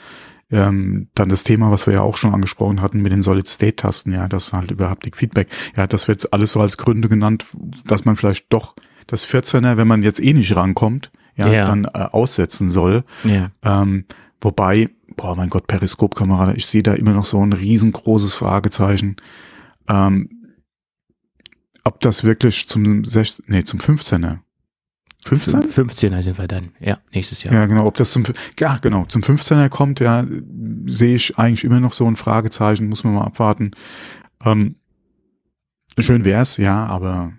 ähm, 0.52 1.08
dann 1.14 1.30
das 1.30 1.44
Thema, 1.44 1.70
was 1.70 1.86
wir 1.86 1.94
ja 1.94 2.02
auch 2.02 2.16
schon 2.16 2.34
angesprochen 2.34 2.82
hatten 2.82 3.00
mit 3.00 3.10
den 3.10 3.22
Solid-State-Tasten, 3.22 4.12
ja, 4.12 4.28
das 4.28 4.52
halt 4.52 4.70
über 4.70 4.90
Haptic-Feedback. 4.90 5.48
Ja, 5.76 5.86
das 5.86 6.08
wird 6.08 6.32
alles 6.32 6.52
so 6.52 6.60
als 6.60 6.76
Gründe 6.76 7.08
genannt, 7.08 7.46
dass 7.86 8.04
man 8.04 8.16
vielleicht 8.16 8.52
doch 8.52 8.76
das 9.06 9.26
14er, 9.26 9.78
wenn 9.78 9.88
man 9.88 10.02
jetzt 10.02 10.22
eh 10.22 10.34
nicht 10.34 10.54
rankommt, 10.54 11.10
ja, 11.36 11.48
ja. 11.48 11.64
dann 11.64 11.84
äh, 11.86 11.88
aussetzen 12.12 12.68
soll. 12.68 13.04
Ja. 13.24 13.50
Ähm, 13.62 14.04
wobei, 14.40 14.90
boah, 15.16 15.34
mein 15.34 15.48
Gott, 15.48 15.66
Periskopkamera, 15.66 16.52
ich 16.54 16.66
sehe 16.66 16.82
da 16.82 16.92
immer 16.92 17.14
noch 17.14 17.24
so 17.24 17.40
ein 17.40 17.54
riesengroßes 17.54 18.34
Fragezeichen. 18.34 19.16
Ähm, 19.88 20.28
ob 21.84 22.00
das 22.00 22.24
wirklich 22.24 22.68
zum 22.68 23.04
16, 23.04 23.46
nee, 23.48 23.64
zum 23.64 23.80
15er 23.80 24.38
15? 25.24 25.62
15er 25.70 26.22
sind 26.22 26.38
wir 26.38 26.48
dann, 26.48 26.70
ja, 26.80 26.98
nächstes 27.12 27.42
Jahr. 27.42 27.54
Ja, 27.54 27.66
genau, 27.66 27.86
ob 27.86 27.96
das 27.96 28.10
zum, 28.10 28.24
ja, 28.58 28.78
genau, 28.78 29.04
zum 29.04 29.22
15er 29.22 29.68
kommt, 29.68 30.00
ja, 30.00 30.24
sehe 30.86 31.14
ich 31.14 31.38
eigentlich 31.38 31.64
immer 31.64 31.80
noch 31.80 31.92
so 31.92 32.06
ein 32.06 32.16
Fragezeichen, 32.16 32.88
muss 32.88 33.04
man 33.04 33.14
mal 33.14 33.24
abwarten. 33.24 33.70
Ähm, 34.44 34.76
schön 35.98 36.24
wär's, 36.24 36.56
ja, 36.56 36.86
aber 36.86 37.32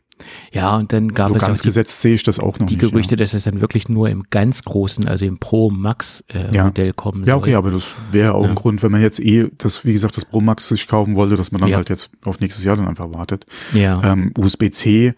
ja, 0.53 0.77
und 0.77 0.93
dann 0.93 1.09
gab 1.09 1.29
so 1.29 1.35
es 1.35 1.41
ganz 1.41 1.61
die, 1.61 1.67
gesetzt 1.67 2.01
sehe 2.01 2.13
ich 2.13 2.23
das 2.23 2.39
auch 2.39 2.59
noch 2.59 2.67
die 2.67 2.75
nicht. 2.75 2.81
Die 2.81 2.89
Gerüchte, 2.89 3.15
ja. 3.15 3.17
dass 3.17 3.33
es 3.33 3.43
dann 3.43 3.61
wirklich 3.61 3.89
nur 3.89 4.09
im 4.09 4.23
ganz 4.29 4.63
großen, 4.63 5.07
also 5.07 5.25
im 5.25 5.39
Pro 5.39 5.69
Max 5.69 6.23
äh, 6.27 6.55
ja. 6.55 6.65
Modell 6.65 6.93
kommen. 6.93 7.25
Ja, 7.25 7.35
okay, 7.35 7.55
aber 7.55 7.71
das 7.71 7.87
wäre 8.11 8.35
auch 8.35 8.43
ja. 8.43 8.49
ein 8.49 8.55
Grund, 8.55 8.83
wenn 8.83 8.91
man 8.91 9.01
jetzt 9.01 9.19
eh 9.19 9.49
das, 9.57 9.85
wie 9.85 9.93
gesagt, 9.93 10.15
das 10.17 10.25
Pro 10.25 10.41
Max 10.41 10.67
sich 10.67 10.87
kaufen 10.87 11.15
wollte, 11.15 11.35
dass 11.35 11.51
man 11.51 11.61
dann 11.61 11.75
halt 11.75 11.89
jetzt 11.89 12.11
auf 12.23 12.39
nächstes 12.39 12.63
Jahr 12.63 12.75
dann 12.75 12.87
einfach 12.87 13.11
wartet. 13.11 13.45
Ja. 13.73 14.01
Ähm, 14.03 14.31
USB-C 14.37 15.13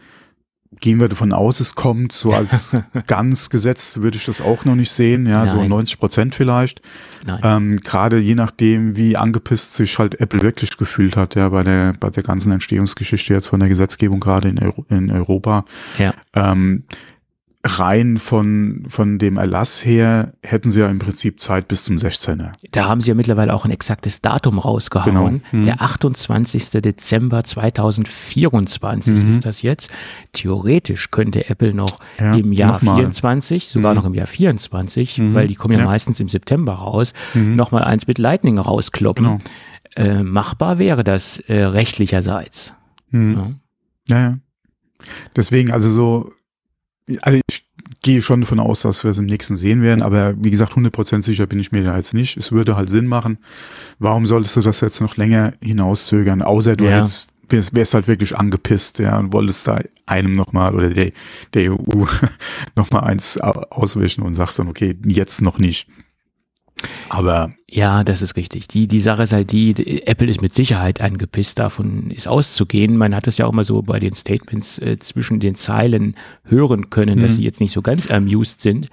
gehen 0.80 1.00
wir 1.00 1.08
davon 1.08 1.32
aus, 1.32 1.60
es 1.60 1.76
kommt. 1.76 2.12
So 2.12 2.34
als 2.34 2.76
ganz 3.08 3.50
gesetzt 3.50 4.02
würde 4.02 4.18
ich 4.18 4.26
das 4.26 4.42
auch 4.42 4.66
noch 4.66 4.76
nicht 4.76 4.92
sehen. 4.92 5.26
Ja, 5.26 5.46
Nein. 5.46 5.56
so 5.56 5.64
90 5.64 6.00
Prozent 6.00 6.36
vielleicht. 6.36 6.82
Ähm, 7.44 7.78
Gerade 7.78 8.20
je 8.20 8.36
nachdem, 8.36 8.96
wie 8.96 9.18
angepisst 9.18 9.74
sich 9.74 9.98
halt 9.98 10.20
Apple 10.20 10.42
wirklich 10.42 10.78
gefühlt 10.78 11.18
hat, 11.18 11.36
ja, 11.36 11.50
bei 11.50 11.64
der, 11.64 11.94
bei 11.94 12.10
der 12.10 12.24
ganzen 12.24 12.52
Entstehungsgeschichte 12.52 13.34
jetzt 13.34 13.48
von 13.48 13.60
der 13.60 13.70
Gesetzgebung 13.70 14.20
gerade 14.20 14.50
in, 14.50 14.60
Euro, 14.60 14.86
in 14.90 15.12
Europa. 15.12 15.66
Ja. 15.98 16.14
Ähm, 16.34 16.84
rein 17.66 18.18
von, 18.18 18.84
von 18.88 19.18
dem 19.18 19.38
Erlass 19.38 19.84
her 19.84 20.34
hätten 20.44 20.70
sie 20.70 20.82
ja 20.82 20.88
im 20.88 21.00
Prinzip 21.00 21.40
Zeit 21.40 21.68
bis 21.68 21.84
zum 21.84 21.96
16er. 21.96 22.52
Da 22.72 22.88
haben 22.88 23.02
sie 23.02 23.10
ja 23.10 23.16
mittlerweile 23.16 23.54
auch 23.54 23.66
ein 23.66 23.72
exaktes 23.72 24.22
Datum 24.22 24.60
rausgehauen. 24.60 25.42
Genau. 25.52 25.64
Mhm. 25.64 25.66
Der 25.66 25.82
28. 25.82 26.70
Dezember 26.82 27.44
2024 27.44 29.16
mhm. 29.16 29.28
ist 29.28 29.46
das 29.46 29.64
jetzt. 29.64 29.90
Theoretisch 30.34 31.10
könnte 31.10 31.50
Apple 31.50 31.74
noch 31.74 32.00
ja, 32.20 32.36
im 32.36 32.52
Jahr 32.52 32.74
noch 32.74 32.96
24, 32.96 33.68
sogar 33.68 33.94
mhm. 33.94 33.98
noch 33.98 34.06
im 34.06 34.14
Jahr 34.14 34.28
24, 34.28 35.18
mhm. 35.18 35.34
weil 35.34 35.48
die 35.48 35.56
kommen 35.56 35.74
ja, 35.74 35.82
ja, 35.82 35.86
meistens 35.86 36.20
im 36.20 36.30
September 36.30 36.74
raus, 36.74 37.14
mhm. 37.34 37.56
nochmal 37.56 37.84
eins 37.84 38.06
mit 38.06 38.20
Lightning 38.20 38.60
rauskloppen. 38.60 39.26
Genau. 39.26 39.38
Äh, 39.96 40.24
machbar 40.24 40.78
wäre 40.78 41.04
das 41.04 41.40
äh, 41.40 41.64
rechtlicherseits. 41.64 42.74
Mhm. 43.10 43.56
Ja. 44.08 44.16
ja, 44.16 44.30
ja. 44.30 44.36
Deswegen, 45.36 45.72
also 45.72 45.90
so 45.90 46.32
also 47.22 47.40
ich 47.50 47.66
gehe 48.02 48.22
schon 48.22 48.42
davon 48.42 48.60
aus, 48.60 48.82
dass 48.82 49.04
wir 49.04 49.12
es 49.12 49.18
im 49.18 49.26
nächsten 49.26 49.56
sehen 49.56 49.82
werden, 49.82 50.02
aber 50.02 50.36
wie 50.38 50.52
gesagt, 50.52 50.74
100% 50.74 51.22
sicher 51.22 51.48
bin 51.48 51.60
ich 51.60 51.72
mir 51.72 51.84
da 51.84 51.96
jetzt 51.96 52.14
nicht. 52.14 52.38
Es 52.38 52.52
würde 52.52 52.76
halt 52.76 52.90
Sinn 52.90 53.08
machen. 53.08 53.38
Warum 54.00 54.26
solltest 54.26 54.56
du 54.56 54.62
das 54.62 54.82
jetzt 54.82 55.02
noch 55.02 55.18
länger 55.18 55.54
hinauszögern? 55.62 56.42
Außer 56.42 56.76
du 56.76 56.86
ja. 56.86 57.00
hättest 57.00 57.32
wärst 57.50 57.94
halt 57.94 58.08
wirklich 58.08 58.36
angepisst, 58.38 59.00
ja, 59.00 59.20
und 59.20 59.32
wolltest 59.34 59.68
da 59.68 59.80
einem 60.06 60.36
nochmal 60.36 60.74
oder 60.74 60.90
der, 60.90 61.12
der 61.54 61.74
EU 61.74 62.06
nochmal 62.76 63.04
eins 63.04 63.38
auswischen 63.38 64.24
und 64.24 64.34
sagst 64.34 64.58
dann, 64.60 64.68
okay, 64.68 64.98
jetzt 65.06 65.42
noch 65.42 65.60
nicht. 65.60 65.88
Aber 67.10 67.54
ja, 67.70 68.04
das 68.04 68.22
ist 68.22 68.36
richtig. 68.36 68.68
Die 68.68 68.88
die 68.88 69.00
Sache 69.00 69.24
ist 69.24 69.34
halt 69.34 69.52
die, 69.52 70.04
Apple 70.06 70.28
ist 70.28 70.42
mit 70.42 70.54
Sicherheit 70.54 71.02
angepisst, 71.02 71.60
davon 71.60 72.12
ist 72.12 72.28
auszugehen. 72.28 72.98
Man 72.98 73.16
hat 73.16 73.28
es 73.28 73.38
ja 73.38 73.46
auch 73.46 73.52
mal 73.52 73.66
so 73.66 73.82
bei 73.82 74.00
den 74.00 74.14
Statements 74.14 74.80
äh, 74.80 74.98
zwischen 75.00 75.40
den 75.40 75.56
Zeilen 75.56 76.16
hören 76.44 76.90
können, 76.90 77.20
mhm. 77.20 77.24
dass 77.24 77.36
sie 77.36 77.44
jetzt 77.44 77.62
nicht 77.62 77.74
so 77.74 77.82
ganz 77.82 78.10
amused 78.10 78.62
sind. 78.62 78.90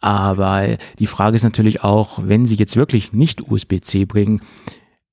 Aber 0.00 0.76
die 0.98 1.06
Frage 1.06 1.36
ist 1.36 1.42
natürlich 1.42 1.82
auch, 1.82 2.20
wenn 2.22 2.46
sie 2.46 2.56
jetzt 2.56 2.76
wirklich 2.76 3.12
nicht 3.12 3.42
USB-C 3.50 4.04
bringen, 4.04 4.40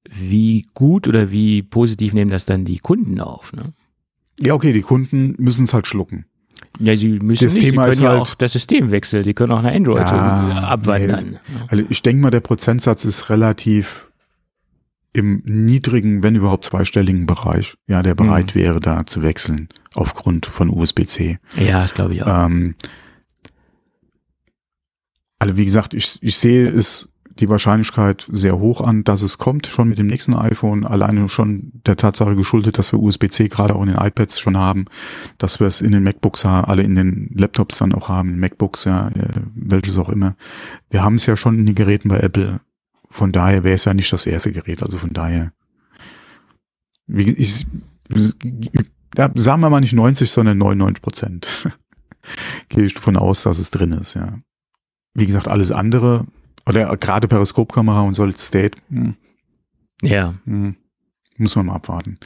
wie 0.07 0.67
gut 0.73 1.07
oder 1.07 1.31
wie 1.31 1.63
positiv 1.63 2.13
nehmen 2.13 2.31
das 2.31 2.45
dann 2.45 2.65
die 2.65 2.77
Kunden 2.77 3.19
auf? 3.19 3.51
Ne? 3.53 3.73
Ja, 4.39 4.53
okay, 4.53 4.73
die 4.73 4.81
Kunden 4.81 5.35
müssen 5.37 5.65
es 5.65 5.73
halt 5.73 5.87
schlucken. 5.87 6.25
Ja, 6.79 6.97
sie 6.97 7.07
müssen 7.19 7.45
Das 7.45 7.53
nicht, 7.53 7.69
Thema 7.69 7.85
sie 7.85 7.91
ist 7.91 7.97
können 7.97 8.03
ja 8.05 8.09
halt- 8.11 8.21
auch 8.21 8.35
das 8.35 8.51
System 8.53 8.91
wechseln, 8.91 9.23
die 9.23 9.33
können 9.33 9.51
auch 9.53 9.61
nach 9.61 9.71
Android 9.73 10.01
Ja, 10.11 10.63
abwandern. 10.67 11.39
nee, 11.49 11.57
Also 11.69 11.83
ich 11.89 12.01
denke 12.01 12.21
mal, 12.21 12.31
der 12.31 12.41
Prozentsatz 12.41 13.05
ist 13.05 13.29
relativ 13.29 14.11
im 15.13 15.41
niedrigen, 15.45 16.23
wenn 16.23 16.35
überhaupt 16.35 16.65
zweistelligen 16.65 17.25
Bereich, 17.25 17.75
ja, 17.87 18.03
der 18.03 18.15
bereit 18.15 18.53
Mhm. 18.53 18.59
wäre, 18.59 18.81
da 18.81 19.05
zu 19.05 19.21
wechseln 19.21 19.69
aufgrund 19.93 20.45
von 20.45 20.69
USB-C. 20.69 21.39
ja, 21.57 21.81
das 21.81 21.93
glaube 21.93 22.13
ich 22.15 22.23
auch. 22.23 22.45
Ähm, 22.47 22.75
also 25.39 25.57
wie 25.57 25.65
gesagt, 25.65 25.93
ich, 25.93 26.17
ich 26.21 26.37
sehe 26.37 26.67
es 26.69 27.07
die 27.39 27.49
Wahrscheinlichkeit 27.49 28.27
sehr 28.31 28.59
hoch 28.59 28.81
an, 28.81 29.03
dass 29.03 29.21
es 29.21 29.37
kommt, 29.37 29.67
schon 29.67 29.89
mit 29.89 29.99
dem 29.99 30.07
nächsten 30.07 30.33
iPhone, 30.33 30.85
alleine 30.85 31.27
schon 31.27 31.71
der 31.85 31.97
Tatsache 31.97 32.35
geschuldet, 32.35 32.77
dass 32.77 32.93
wir 32.93 32.99
USB-C 32.99 33.49
gerade 33.49 33.75
auch 33.75 33.81
in 33.81 33.89
den 33.89 33.97
iPads 33.97 34.39
schon 34.39 34.57
haben, 34.57 34.85
dass 35.37 35.59
wir 35.59 35.67
es 35.67 35.81
in 35.81 35.91
den 35.91 36.03
MacBooks, 36.03 36.45
alle 36.45 36.83
in 36.83 36.95
den 36.95 37.29
Laptops 37.35 37.79
dann 37.79 37.93
auch 37.93 38.07
haben, 38.07 38.39
MacBooks, 38.39 38.85
ja, 38.85 39.09
äh, 39.09 39.41
welches 39.53 39.97
auch 39.97 40.09
immer. 40.09 40.35
Wir 40.89 41.03
haben 41.03 41.15
es 41.15 41.25
ja 41.25 41.35
schon 41.35 41.59
in 41.59 41.65
den 41.65 41.75
Geräten 41.75 42.07
bei 42.07 42.19
Apple. 42.19 42.61
Von 43.09 43.31
daher 43.31 43.63
wäre 43.63 43.75
es 43.75 43.85
ja 43.85 43.93
nicht 43.93 44.11
das 44.13 44.25
erste 44.25 44.51
Gerät, 44.51 44.81
also 44.81 44.97
von 44.97 45.11
daher, 45.11 45.51
wie, 47.07 47.29
ich, 47.31 47.67
ja, 49.17 49.29
sagen 49.35 49.61
wir 49.61 49.69
mal 49.69 49.81
nicht 49.81 49.93
90, 49.93 50.31
sondern 50.31 50.57
99 50.57 51.01
Prozent. 51.01 51.47
Gehe 52.69 52.85
ich 52.85 52.93
davon 52.93 53.17
aus, 53.17 53.43
dass 53.43 53.59
es 53.59 53.71
drin 53.71 53.91
ist, 53.91 54.13
ja. 54.13 54.39
Wie 55.13 55.25
gesagt, 55.25 55.47
alles 55.47 55.71
andere, 55.71 56.25
oder 56.67 56.95
gerade 56.97 57.27
Periskopkamera 57.27 58.01
und 58.01 58.13
Solid 58.13 58.39
State, 58.39 58.77
hm, 58.89 59.15
ja. 60.01 60.33
hm, 60.45 60.75
muss 61.37 61.55
man 61.55 61.67
mal 61.67 61.75
abwarten. 61.75 62.17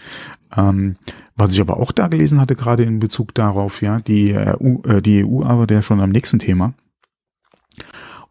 Ähm, 0.55 0.97
was 1.35 1.53
ich 1.53 1.61
aber 1.61 1.77
auch 1.77 1.91
da 1.91 2.07
gelesen 2.07 2.39
hatte, 2.39 2.55
gerade 2.55 2.83
in 2.83 2.99
Bezug 2.99 3.33
darauf, 3.33 3.81
ja, 3.81 3.99
die 3.99 4.35
EU, 4.35 4.77
äh, 4.87 5.01
die 5.01 5.25
EU 5.25 5.43
arbeitet 5.43 5.75
ja 5.75 5.81
schon 5.81 6.01
am 6.01 6.09
nächsten 6.09 6.39
Thema. 6.39 6.73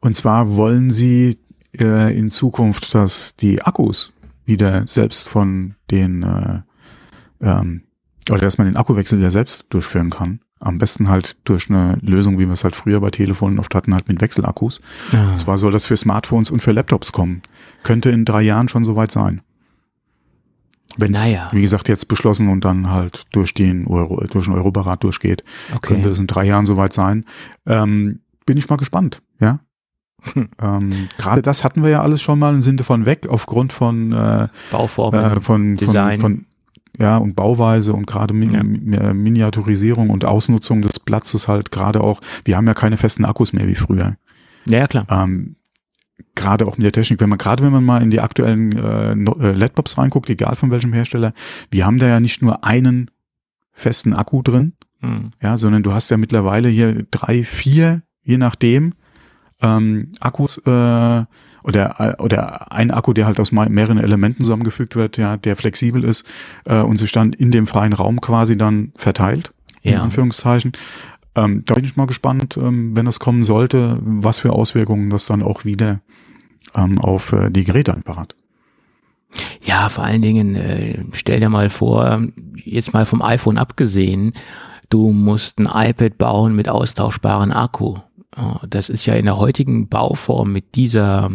Und 0.01 0.15
zwar 0.15 0.57
wollen 0.57 0.91
sie 0.91 1.39
äh, 1.79 2.17
in 2.17 2.31
Zukunft, 2.31 2.95
dass 2.95 3.35
die 3.37 3.63
Akkus 3.63 4.13
wieder 4.45 4.87
selbst 4.87 5.29
von 5.29 5.75
den, 5.91 6.23
äh, 6.23 6.61
ähm, 7.41 7.83
oder 8.31 8.41
dass 8.41 8.59
man 8.59 8.67
den 8.67 8.77
Akkuwechsel 8.77 9.19
wieder 9.19 9.31
selbst 9.31 9.67
durchführen 9.71 10.11
kann. 10.11 10.41
Am 10.61 10.79
besten 10.79 11.09
halt 11.09 11.37
durch 11.45 11.71
eine 11.71 11.99
Lösung, 12.03 12.39
wie 12.39 12.47
wir 12.47 12.53
es 12.53 12.65
halt 12.65 12.75
früher 12.75 13.01
bei 13.01 13.11
Telefonen 13.11 13.59
oft 13.61 13.75
hatten, 13.75 13.95
halt 13.95 14.09
mit 14.09 14.21
Wechselakkus. 14.21 14.81
Ah. 15.13 15.31
Und 15.31 15.39
zwar 15.39 15.57
soll 15.59 15.71
das 15.73 15.87
für 15.87 15.97
Smartphones 15.97 16.51
und 16.51 16.61
für 16.61 16.73
Laptops 16.73 17.13
kommen. 17.13 17.43
Könnte 17.85 18.11
in 18.11 18.25
drei 18.25 18.43
Jahren 18.43 18.69
schon 18.69 18.83
soweit 18.85 19.13
sein. 19.13 19.41
Wenn 20.97 21.13
es, 21.13 21.21
Naja. 21.21 21.49
wie 21.53 21.61
gesagt, 21.61 21.89
jetzt 21.89 22.09
beschlossen 22.09 22.49
und 22.49 22.65
dann 22.65 22.91
halt 22.91 23.27
durch 23.33 23.55
den 23.55 23.87
Euro, 23.87 24.21
durch 24.27 24.47
den 24.47 24.55
Eurobarat 24.55 25.05
durchgeht, 25.05 25.45
Okay. 25.77 25.95
könnte 25.95 26.09
es 26.09 26.19
in 26.19 26.27
drei 26.27 26.45
Jahren 26.45 26.67
soweit 26.67 26.93
sein. 26.93 27.25
Ähm, 27.67 28.21
bin 28.47 28.57
ich 28.57 28.69
mal 28.69 28.77
gespannt, 28.77 29.23
ja. 29.39 29.61
Hm. 30.33 30.49
Ähm, 30.61 31.09
Gerade 31.17 31.43
das 31.43 31.63
hatten 31.63 31.85
wir 31.85 31.91
ja 31.91 32.03
alles 32.03 32.21
schon 32.21 32.41
mal 32.41 32.53
und 32.53 32.63
sind 32.63 32.81
davon 32.81 33.07
weg 33.07 33.29
aufgrund 33.29 33.73
von, 33.73 34.11
äh, 34.13 34.49
Bauformen. 34.73 35.25
äh, 35.37 35.41
von, 35.41 35.77
Design. 35.77 36.21
von, 36.21 36.35
von 36.39 36.47
ja 36.97 37.17
und 37.17 37.35
Bauweise 37.35 37.93
und 37.93 38.07
gerade 38.07 38.35
Mi 38.35 38.53
Ja. 38.53 38.63
Mi 38.63 39.15
Miniaturisierung 39.15 40.11
und 40.11 40.25
Ausnutzung 40.25 40.83
des 40.83 41.01
Platzes 41.01 41.49
halt 41.49 41.71
gerade 41.71 42.01
auch. 42.03 42.21
Wir 42.45 42.57
haben 42.57 42.67
ja 42.67 42.75
keine 42.75 42.97
festen 42.97 43.25
Akkus 43.25 43.53
mehr 43.53 43.67
wie 43.69 43.75
früher 43.75 44.17
ja, 44.67 44.87
klar. 44.87 45.07
ähm, 45.11 45.57
gerade 46.35 46.67
auch 46.67 46.77
mit 46.77 46.85
der 46.85 46.93
Technik, 46.93 47.21
wenn 47.21 47.29
man 47.29 47.39
gerade 47.39 47.65
wenn 47.65 47.73
man 47.73 47.85
mal 47.85 48.03
in 48.03 48.11
die 48.11 48.21
aktuellen 48.21 48.73
äh, 48.77 49.13
äh, 49.13 49.53
Laptops 49.53 49.99
reinguckt, 49.99 50.31
egal 50.31 50.55
von 50.57 50.71
welchem 50.71 50.93
Hersteller, 50.93 51.33
wir 51.71 51.85
haben 51.87 51.99
da 51.99 52.07
ja 52.07 52.21
nicht 52.21 52.43
nur 52.43 52.65
einen 52.65 53.11
festen 53.73 54.13
Akku 54.15 54.43
drin, 54.43 54.73
Hm. 55.01 55.31
ja, 55.41 55.59
sondern 55.59 55.85
du 55.85 55.93
hast 55.93 56.11
ja 56.11 56.17
mittlerweile 56.17 56.69
hier 56.69 57.07
drei, 57.13 57.45
vier, 57.45 58.03
je 58.25 58.37
nachdem, 58.37 58.95
ähm, 59.63 60.13
Akkus 60.19 60.59
äh, 60.59 61.25
oder 61.63 62.17
äh, 62.19 62.23
oder 62.23 62.73
ein 62.73 62.91
Akku, 62.91 63.13
der 63.13 63.27
halt 63.27 63.41
aus 63.41 63.53
mehreren 63.53 63.99
Elementen 63.99 64.43
zusammengefügt 64.43 64.97
wird, 64.97 65.17
ja, 65.17 65.37
der 65.37 65.57
flexibel 65.57 66.05
ist 66.05 66.25
äh, 66.65 66.81
und 66.81 66.97
sich 66.99 67.13
dann 67.13 67.33
in 67.33 67.51
dem 67.51 67.67
freien 67.67 67.93
Raum 67.93 68.21
quasi 68.21 68.57
dann 68.57 68.93
verteilt 68.97 69.53
in 69.83 69.95
Ja. 69.95 70.03
Anführungszeichen. 70.03 70.73
Ähm, 71.35 71.63
da 71.67 71.75
bin 71.75 71.85
ich 71.85 71.97
mal 71.97 72.07
gespannt, 72.07 72.57
ähm, 72.57 72.97
wenn 72.97 73.07
das 73.07 73.21
kommen 73.21 73.45
sollte, 73.45 73.99
was 74.01 74.39
für 74.41 74.53
Auswirkungen 74.53 75.11
das 75.11 75.27
dann 75.27 75.43
auch 75.43 75.65
wieder 75.65 76.01
ähm, 76.75 76.99
auf 76.99 77.33
äh, 77.33 77.51
die 77.51 77.65
Geräte 77.65 77.95
einfach 77.95 78.17
hat. 78.17 78.35
Ja, 79.63 79.89
vor 79.89 80.05
allen 80.05 80.23
Dingen, 80.23 80.55
äh, 80.57 80.99
stell 81.13 81.41
dir 81.41 81.51
mal 81.51 81.71
vor, 81.71 82.23
jetzt 82.57 82.93
mal 82.93 83.07
vom 83.07 83.23
iPhone 83.23 83.59
abgesehen, 83.59 84.33
du 84.89 85.13
musst 85.13 85.59
ein 85.61 85.69
iPad 85.73 86.17
bauen 86.19 86.57
mit 86.57 86.69
austauschbaren 86.69 87.53
Akku. 87.53 87.97
Oh, 88.41 88.57
Das 88.69 88.89
ist 88.89 89.07
ja 89.07 89.15
in 89.15 89.25
der 89.25 89.37
heutigen 89.37 89.89
Bauform 89.89 90.53
mit 90.53 90.75
dieser 90.75 91.31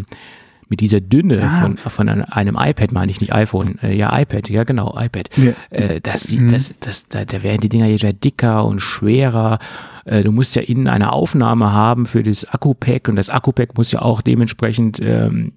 mit 0.69 0.79
dieser 0.79 1.01
Dünne 1.01 1.39
Ja. 1.39 1.49
von, 1.61 1.77
von 1.77 2.09
einem 2.09 2.57
iPad, 2.59 2.93
meine 2.93 3.11
ich 3.11 3.21
nicht 3.21 3.31
iPhone, 3.33 3.77
äh, 3.83 3.93
ja 3.93 4.17
iPad, 4.17 4.49
ja 4.49 4.63
genau, 4.63 4.97
iPad. 4.97 5.29
Ja. 5.37 5.51
Äh, 5.69 6.01
das 6.01 6.31
Mhm. 6.31 6.51
das, 6.51 6.73
das, 6.79 7.07
da, 7.09 7.25
da 7.25 7.43
werden 7.43 7.61
die 7.61 7.69
Dinger 7.69 7.85
jetzt 7.85 8.01
ja 8.01 8.11
dicker 8.11 8.65
und 8.65 8.79
schwerer. 8.79 9.59
Äh, 10.05 10.23
du 10.23 10.31
musst 10.31 10.55
ja 10.55 10.63
innen 10.63 10.87
eine 10.87 11.11
Aufnahme 11.11 11.73
haben 11.73 12.07
für 12.07 12.23
das 12.23 12.45
Akku-Pack 12.45 13.07
und 13.07 13.17
das 13.17 13.29
Akku-Pack 13.29 13.77
muss 13.77 13.91
ja 13.91 14.01
auch 14.01 14.21
dementsprechend 14.21 14.99
ähm, 14.99 15.53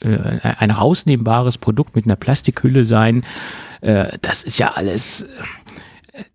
äh, 0.00 0.18
ein 0.42 0.70
rausnehmbares 0.72 1.56
Produkt 1.56 1.94
mit 1.96 2.04
einer 2.04 2.16
Plastikhülle 2.16 2.84
sein. 2.84 3.24
Äh, 3.80 4.18
das 4.20 4.42
ist 4.42 4.58
ja 4.58 4.72
alles 4.74 5.22
äh, 5.22 5.26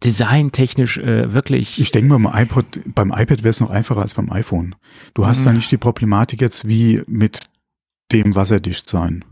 designtechnisch 0.04 0.98
äh, 0.98 1.34
wirklich. 1.34 1.80
Ich 1.80 1.92
denke 1.92 2.18
mal, 2.18 2.30
beim 2.30 2.44
iPod, 2.44 2.66
beim 2.86 3.12
iPad 3.12 3.40
wäre 3.40 3.50
es 3.50 3.60
noch 3.60 3.70
einfacher 3.70 4.02
als 4.02 4.14
beim 4.14 4.32
iPhone. 4.32 4.76
Du 5.14 5.26
hast 5.26 5.46
da 5.46 5.54
nicht 5.54 5.72
die 5.72 5.78
Problematik 5.78 6.42
jetzt 6.42 6.68
wie 6.68 7.02
mit 7.08 7.42
dem 8.12 8.36
Wasserdichtsein. 8.36 9.26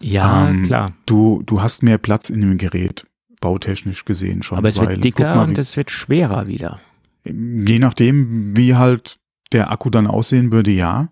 ja, 0.00 0.48
ähm, 0.48 0.62
klar. 0.62 0.92
Du, 1.06 1.42
du 1.44 1.62
hast 1.62 1.82
mehr 1.82 1.98
Platz 1.98 2.30
in 2.30 2.40
dem 2.40 2.58
Gerät, 2.58 3.06
bautechnisch 3.40 4.04
gesehen 4.04 4.42
schon. 4.42 4.58
Aber 4.58 4.68
es 4.68 4.78
weil, 4.78 4.88
wird 4.88 5.04
dicker 5.04 5.34
mal, 5.34 5.48
und 5.48 5.58
es 5.58 5.76
wird 5.76 5.90
schwerer 5.90 6.46
wieder. 6.46 6.80
Je 7.24 7.78
nachdem, 7.78 8.56
wie 8.56 8.74
halt 8.74 9.18
der 9.52 9.70
Akku 9.70 9.90
dann 9.90 10.06
aussehen 10.06 10.52
würde, 10.52 10.70
ja. 10.70 11.10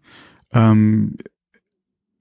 Ähm, 0.52 1.16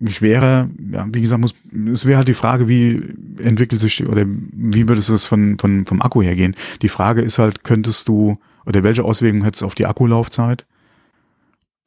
schwerer, 0.06 0.70
ja, 0.92 1.08
wie 1.12 1.22
gesagt, 1.22 1.42
muss, 1.42 1.56
es 1.92 2.06
wäre 2.06 2.18
halt 2.18 2.28
die 2.28 2.36
Frage, 2.36 2.68
wie 2.68 3.02
entwickelt 3.42 3.82
sich 3.82 4.08
oder 4.08 4.26
wie 4.28 4.88
würdest 4.88 5.10
du 5.10 5.14
es 5.14 5.26
von, 5.26 5.58
von, 5.58 5.86
vom 5.86 6.02
Akku 6.02 6.22
her 6.22 6.36
gehen? 6.36 6.56
Die 6.82 6.90
Frage 6.90 7.22
ist 7.22 7.40
halt, 7.40 7.64
könntest 7.64 8.08
du 8.08 8.36
oder 8.66 8.84
welche 8.84 9.04
Auswirkungen 9.04 9.44
hättest 9.44 9.64
du 9.64 9.66
auf 9.66 9.76
die 9.76 9.88
Akkulaufzeit? 9.88 10.66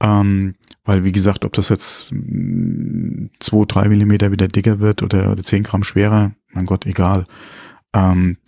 Ähm, 0.02 0.54
weil, 0.84 1.04
wie 1.04 1.12
gesagt, 1.12 1.44
ob 1.44 1.52
das 1.52 1.68
jetzt 1.68 2.12
zwei, 3.38 3.64
drei 3.66 3.88
Millimeter 3.88 4.32
wieder 4.32 4.48
dicker 4.48 4.80
wird 4.80 5.02
oder, 5.02 5.30
oder 5.30 5.42
zehn 5.42 5.62
Gramm 5.62 5.84
schwerer, 5.84 6.32
mein 6.52 6.64
Gott, 6.64 6.86
egal. 6.86 7.26
Ähm, 7.94 8.38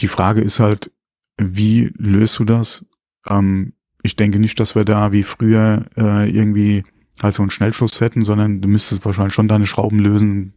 die 0.00 0.08
Frage 0.08 0.40
ist 0.40 0.60
halt, 0.60 0.90
wie 1.38 1.92
löst 1.96 2.38
du 2.38 2.44
das? 2.44 2.84
Ähm, 3.28 3.72
ich 4.02 4.16
denke 4.16 4.38
nicht, 4.38 4.58
dass 4.58 4.74
wir 4.74 4.84
da 4.84 5.12
wie 5.12 5.22
früher 5.22 5.86
äh, 5.96 6.28
irgendwie 6.28 6.84
halt 7.22 7.34
so 7.34 7.42
einen 7.42 7.50
Schnellschuss 7.50 8.00
hätten, 8.00 8.24
sondern 8.24 8.60
du 8.60 8.68
müsstest 8.68 9.04
wahrscheinlich 9.04 9.34
schon 9.34 9.48
deine 9.48 9.66
Schrauben 9.66 9.98
lösen, 9.98 10.54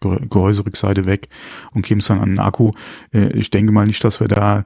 Ge- 0.00 0.26
Gehäuserückseite 0.28 1.06
weg 1.06 1.28
und 1.72 1.84
kämst 1.84 2.10
dann 2.10 2.20
an 2.20 2.28
den 2.28 2.38
Akku. 2.38 2.72
Äh, 3.12 3.32
ich 3.32 3.50
denke 3.50 3.72
mal 3.72 3.86
nicht, 3.86 4.04
dass 4.04 4.20
wir 4.20 4.28
da 4.28 4.60
äh, 4.60 4.64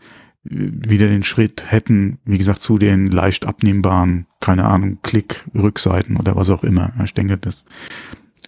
wieder 0.51 1.07
den 1.07 1.23
Schritt 1.23 1.71
hätten, 1.71 2.19
wie 2.25 2.39
gesagt, 2.39 2.63
zu 2.63 2.79
den 2.79 3.07
leicht 3.07 3.47
abnehmbaren, 3.47 4.27
keine 4.41 4.65
Ahnung, 4.65 4.99
Klick-Rückseiten 5.03 6.17
oder 6.17 6.35
was 6.35 6.51
auch 6.51 6.65
immer. 6.65 6.93
Ich 7.05 7.15
denke, 7.15 7.39
das 7.39 7.65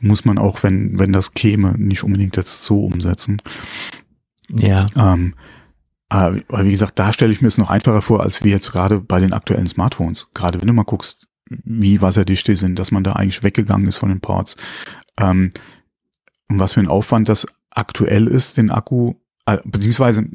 muss 0.00 0.25
man 0.25 0.38
auch, 0.38 0.64
wenn, 0.64 0.99
wenn 0.99 1.12
das 1.12 1.34
käme, 1.34 1.78
nicht 1.78 2.02
unbedingt 2.02 2.37
jetzt 2.37 2.64
so 2.64 2.84
umsetzen. 2.84 3.40
Ja. 4.49 4.88
Ähm, 4.96 5.34
aber 6.08 6.42
wie 6.64 6.72
gesagt, 6.72 6.99
da 6.99 7.12
stelle 7.12 7.32
ich 7.32 7.40
mir 7.40 7.49
es 7.49 7.58
noch 7.58 7.70
einfacher 7.70 8.02
vor, 8.02 8.22
als 8.22 8.42
wir 8.42 8.50
jetzt 8.50 8.72
gerade 8.72 9.00
bei 9.00 9.20
den 9.20 9.32
aktuellen 9.32 9.68
Smartphones. 9.68 10.28
Gerade 10.34 10.61
wenn 10.61 10.66
du 10.66 10.75
mal 10.75 10.82
guckst, 10.82 11.28
wie 11.64 12.00
wasserdicht 12.00 12.47
die 12.49 12.54
sind, 12.54 12.78
dass 12.78 12.92
man 12.92 13.04
da 13.04 13.12
eigentlich 13.12 13.42
weggegangen 13.42 13.87
ist 13.87 13.99
von 13.99 14.09
den 14.09 14.21
Ports. 14.21 14.56
Ähm, 15.18 15.50
und 16.49 16.59
was 16.59 16.75
für 16.75 16.80
ein 16.80 16.88
Aufwand 16.88 17.28
das 17.28 17.47
aktuell 17.71 18.26
ist, 18.26 18.56
den 18.56 18.71
Akku, 18.71 19.14
äh, 19.47 19.59
beziehungsweise, 19.64 20.26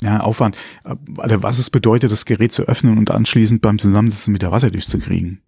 ja, 0.00 0.20
Aufwand, 0.20 0.56
äh, 0.84 0.94
oder 1.18 1.42
was 1.42 1.58
es 1.58 1.70
bedeutet, 1.70 2.12
das 2.12 2.24
Gerät 2.24 2.52
zu 2.52 2.62
öffnen 2.62 2.98
und 2.98 3.10
anschließend 3.10 3.60
beim 3.60 3.78
Zusammensetzen 3.78 4.34
wieder 4.34 4.52
wasserdicht 4.52 4.88
zu 4.88 4.98
kriegen. 4.98 5.40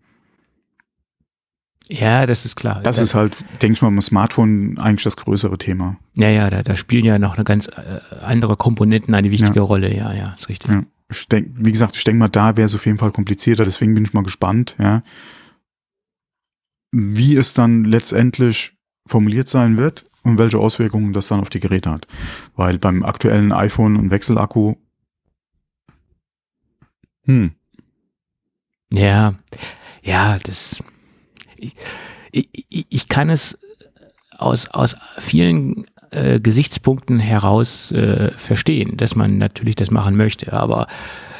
Ja, 1.88 2.26
das 2.26 2.44
ist 2.44 2.56
klar. 2.56 2.80
Das 2.82 2.96
da, 2.96 3.02
ist 3.02 3.14
halt, 3.14 3.36
denke 3.62 3.74
ich 3.74 3.82
mal, 3.82 3.90
beim 3.90 4.00
Smartphone 4.00 4.76
eigentlich 4.78 5.04
das 5.04 5.16
größere 5.16 5.56
Thema. 5.56 5.96
ja, 6.14 6.28
ja, 6.28 6.50
da, 6.50 6.62
da 6.62 6.74
spielen 6.74 7.04
ja 7.04 7.18
noch 7.18 7.36
eine 7.36 7.44
ganz 7.44 7.68
äh, 7.68 8.00
andere 8.22 8.56
Komponenten 8.56 9.14
eine 9.14 9.30
wichtige 9.30 9.60
Rolle. 9.60 9.94
Ja, 9.94 10.12
ja, 10.12 10.34
ist 10.36 10.48
richtig. 10.48 10.70
Ja. 10.70 10.82
Ich 11.10 11.28
denk, 11.28 11.52
wie 11.54 11.72
gesagt, 11.72 11.96
ich 11.96 12.04
denke 12.04 12.18
mal, 12.18 12.28
da 12.28 12.56
wäre 12.56 12.66
es 12.66 12.74
auf 12.74 12.86
jeden 12.86 12.98
Fall 12.98 13.12
komplizierter, 13.12 13.64
deswegen 13.64 13.94
bin 13.94 14.04
ich 14.04 14.12
mal 14.12 14.24
gespannt, 14.24 14.76
ja, 14.78 15.02
wie 16.92 17.36
es 17.36 17.54
dann 17.54 17.84
letztendlich 17.84 18.76
formuliert 19.06 19.48
sein 19.48 19.76
wird 19.76 20.06
und 20.22 20.38
welche 20.38 20.58
Auswirkungen 20.58 21.12
das 21.12 21.28
dann 21.28 21.40
auf 21.40 21.50
die 21.50 21.60
Geräte 21.60 21.90
hat. 21.90 22.06
Weil 22.56 22.78
beim 22.78 23.04
aktuellen 23.04 23.52
iPhone 23.52 23.96
und 23.96 24.10
Wechselakku, 24.10 24.76
hm, 27.26 27.52
Ja, 28.92 29.34
ja, 30.02 30.38
das. 30.38 30.82
Ich, 31.56 31.72
ich, 32.30 32.86
ich 32.88 33.08
kann 33.08 33.30
es 33.30 33.58
aus, 34.30 34.68
aus 34.68 34.96
vielen 35.18 35.86
äh, 36.16 36.40
Gesichtspunkten 36.40 37.18
heraus 37.18 37.92
äh, 37.92 38.30
verstehen, 38.36 38.96
dass 38.96 39.14
man 39.16 39.38
natürlich 39.38 39.76
das 39.76 39.90
machen 39.90 40.16
möchte, 40.16 40.52
aber 40.52 40.86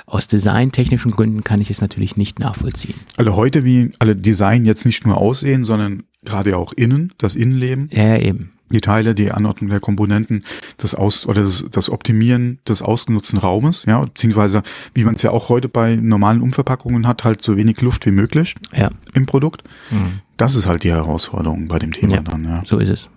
aus 0.07 0.29
designtechnischen 0.29 1.11
Gründen 1.11 1.43
kann 1.43 1.61
ich 1.61 1.71
es 1.71 1.81
natürlich 1.81 2.17
nicht 2.17 2.39
nachvollziehen. 2.39 2.95
alle 3.17 3.35
heute 3.35 3.65
wie 3.65 3.91
alle 3.99 4.15
Design 4.15 4.65
jetzt 4.65 4.85
nicht 4.87 5.05
nur 5.05 5.17
aussehen, 5.17 5.65
sondern 5.65 6.05
gerade 6.25 6.57
auch 6.57 6.73
innen, 6.73 7.13
das 7.19 7.35
Innenleben, 7.35 7.89
Ja, 7.93 8.05
ja, 8.17 8.19
eben. 8.19 8.53
die 8.71 8.81
Teile, 8.81 9.15
die 9.17 9.33
Anordnung 9.33 9.69
der 9.71 9.81
Komponenten, 9.81 10.45
das 10.77 10.95
Aus 10.95 11.27
oder 11.27 11.43
das, 11.43 11.65
das 11.73 11.91
Optimieren 11.91 12.59
des 12.69 12.83
ausgenutzten 12.83 13.39
Raumes, 13.41 13.85
ja, 13.87 14.01
beziehungsweise 14.05 14.63
wie 14.95 15.03
man 15.05 15.17
es 15.17 15.23
ja 15.23 15.33
auch 15.33 15.49
heute 15.49 15.69
bei 15.69 15.97
normalen 15.97 16.41
Umverpackungen 16.41 17.07
hat, 17.09 17.25
halt 17.25 17.43
so 17.43 17.57
wenig 17.57 17.81
Luft 17.81 18.07
wie 18.07 18.13
möglich 18.13 18.55
Ja, 18.77 18.91
im 19.15 19.27
Produkt. 19.27 19.65
Mhm. 19.91 20.21
Das 20.37 20.55
ist 20.55 20.67
halt 20.67 20.85
die 20.85 20.91
Herausforderung 20.93 21.67
bei 21.67 21.79
dem 21.81 21.93
Thema 21.93 22.15
Ja. 22.17 22.21
dann, 22.23 22.45
ja. 22.45 22.63
so 22.65 22.79
ist 22.79 22.91
es. 22.91 23.09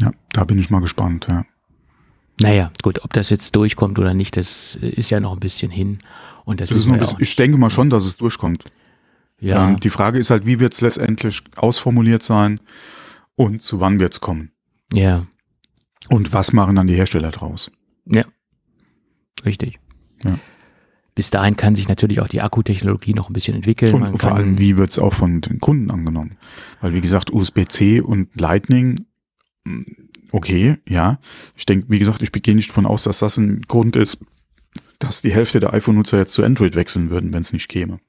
Ja, 0.00 0.12
da 0.32 0.44
bin 0.44 0.58
ich 0.58 0.70
mal 0.70 0.80
gespannt, 0.80 1.26
ja. 1.28 1.44
Naja, 2.40 2.72
gut, 2.82 3.04
ob 3.04 3.12
das 3.12 3.28
jetzt 3.30 3.54
durchkommt 3.54 3.98
oder 3.98 4.14
nicht, 4.14 4.36
das 4.36 4.74
ist 4.76 5.10
ja 5.10 5.20
noch 5.20 5.34
ein 5.34 5.40
bisschen 5.40 5.70
hin. 5.70 5.98
Und 6.44 6.60
das, 6.60 6.70
Das 6.70 6.78
ist 6.78 6.86
ein 6.88 6.98
bisschen, 6.98 7.18
ich 7.20 7.36
denke 7.36 7.58
mal 7.58 7.68
schon, 7.70 7.90
dass 7.90 8.04
es 8.06 8.16
durchkommt. 8.16 8.64
Ja, 9.40 9.68
Ähm, 9.68 9.80
die 9.80 9.90
Frage 9.90 10.18
ist 10.18 10.30
halt, 10.30 10.46
wie 10.46 10.58
wird 10.58 10.72
es 10.72 10.80
letztendlich 10.80 11.42
ausformuliert 11.56 12.22
sein 12.22 12.60
und 13.36 13.62
zu 13.62 13.80
wann 13.80 14.00
wird 14.00 14.12
es 14.14 14.20
kommen? 14.20 14.52
ja, 14.92 15.24
Und 16.08 16.32
was 16.32 16.52
machen 16.52 16.76
dann 16.76 16.86
die 16.86 16.94
Hersteller 16.94 17.30
draus? 17.30 17.70
ja, 18.06 18.24
richtig. 19.44 19.78
Ja. 20.24 20.38
Bis 21.14 21.30
dahin 21.30 21.56
kann 21.56 21.74
sich 21.74 21.88
natürlich 21.88 22.20
auch 22.20 22.28
die 22.28 22.40
Akkutechnologie 22.40 23.12
noch 23.14 23.28
ein 23.28 23.32
bisschen 23.34 23.54
entwickeln. 23.54 23.98
Man 23.98 24.12
Und 24.12 24.18
vor 24.20 24.34
allem, 24.34 24.58
wie 24.58 24.76
wird 24.76 24.90
es 24.90 24.98
auch 24.98 25.12
von 25.12 25.40
den 25.42 25.58
Kunden 25.58 25.90
angenommen? 25.90 26.36
Weil, 26.80 26.94
wie 26.94 27.00
gesagt, 27.00 27.30
USB-C 27.32 28.00
und 28.00 28.28
Lightning, 28.40 28.96
okay, 30.32 30.76
ja. 30.88 31.18
Ich 31.56 31.66
denke, 31.66 31.86
wie 31.88 31.98
gesagt, 31.98 32.22
ich 32.22 32.32
gehe 32.32 32.54
nicht 32.54 32.70
von 32.70 32.86
aus, 32.86 33.04
dass 33.04 33.18
das 33.18 33.36
ein 33.36 33.62
Grund 33.62 33.96
ist, 33.96 34.18
dass 34.98 35.22
die 35.22 35.32
Hälfte 35.32 35.60
der 35.60 35.72
iPhone-Nutzer 35.72 36.18
jetzt 36.18 36.32
zu 36.32 36.44
Android 36.44 36.74
wechseln 36.74 37.10
würden, 37.10 37.32
wenn 37.32 37.42
es 37.42 37.52
nicht 37.52 37.68
käme. 37.68 38.00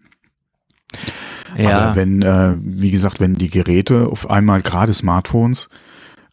ja, 1.58 1.80
Aber 1.80 1.96
wenn, 1.96 2.22
äh, 2.22 2.56
wie 2.60 2.92
gesagt, 2.92 3.20
wenn 3.20 3.36
die 3.36 3.50
Geräte 3.50 4.08
auf 4.08 4.30
einmal, 4.30 4.62
gerade 4.62 4.94
Smartphones, 4.94 5.70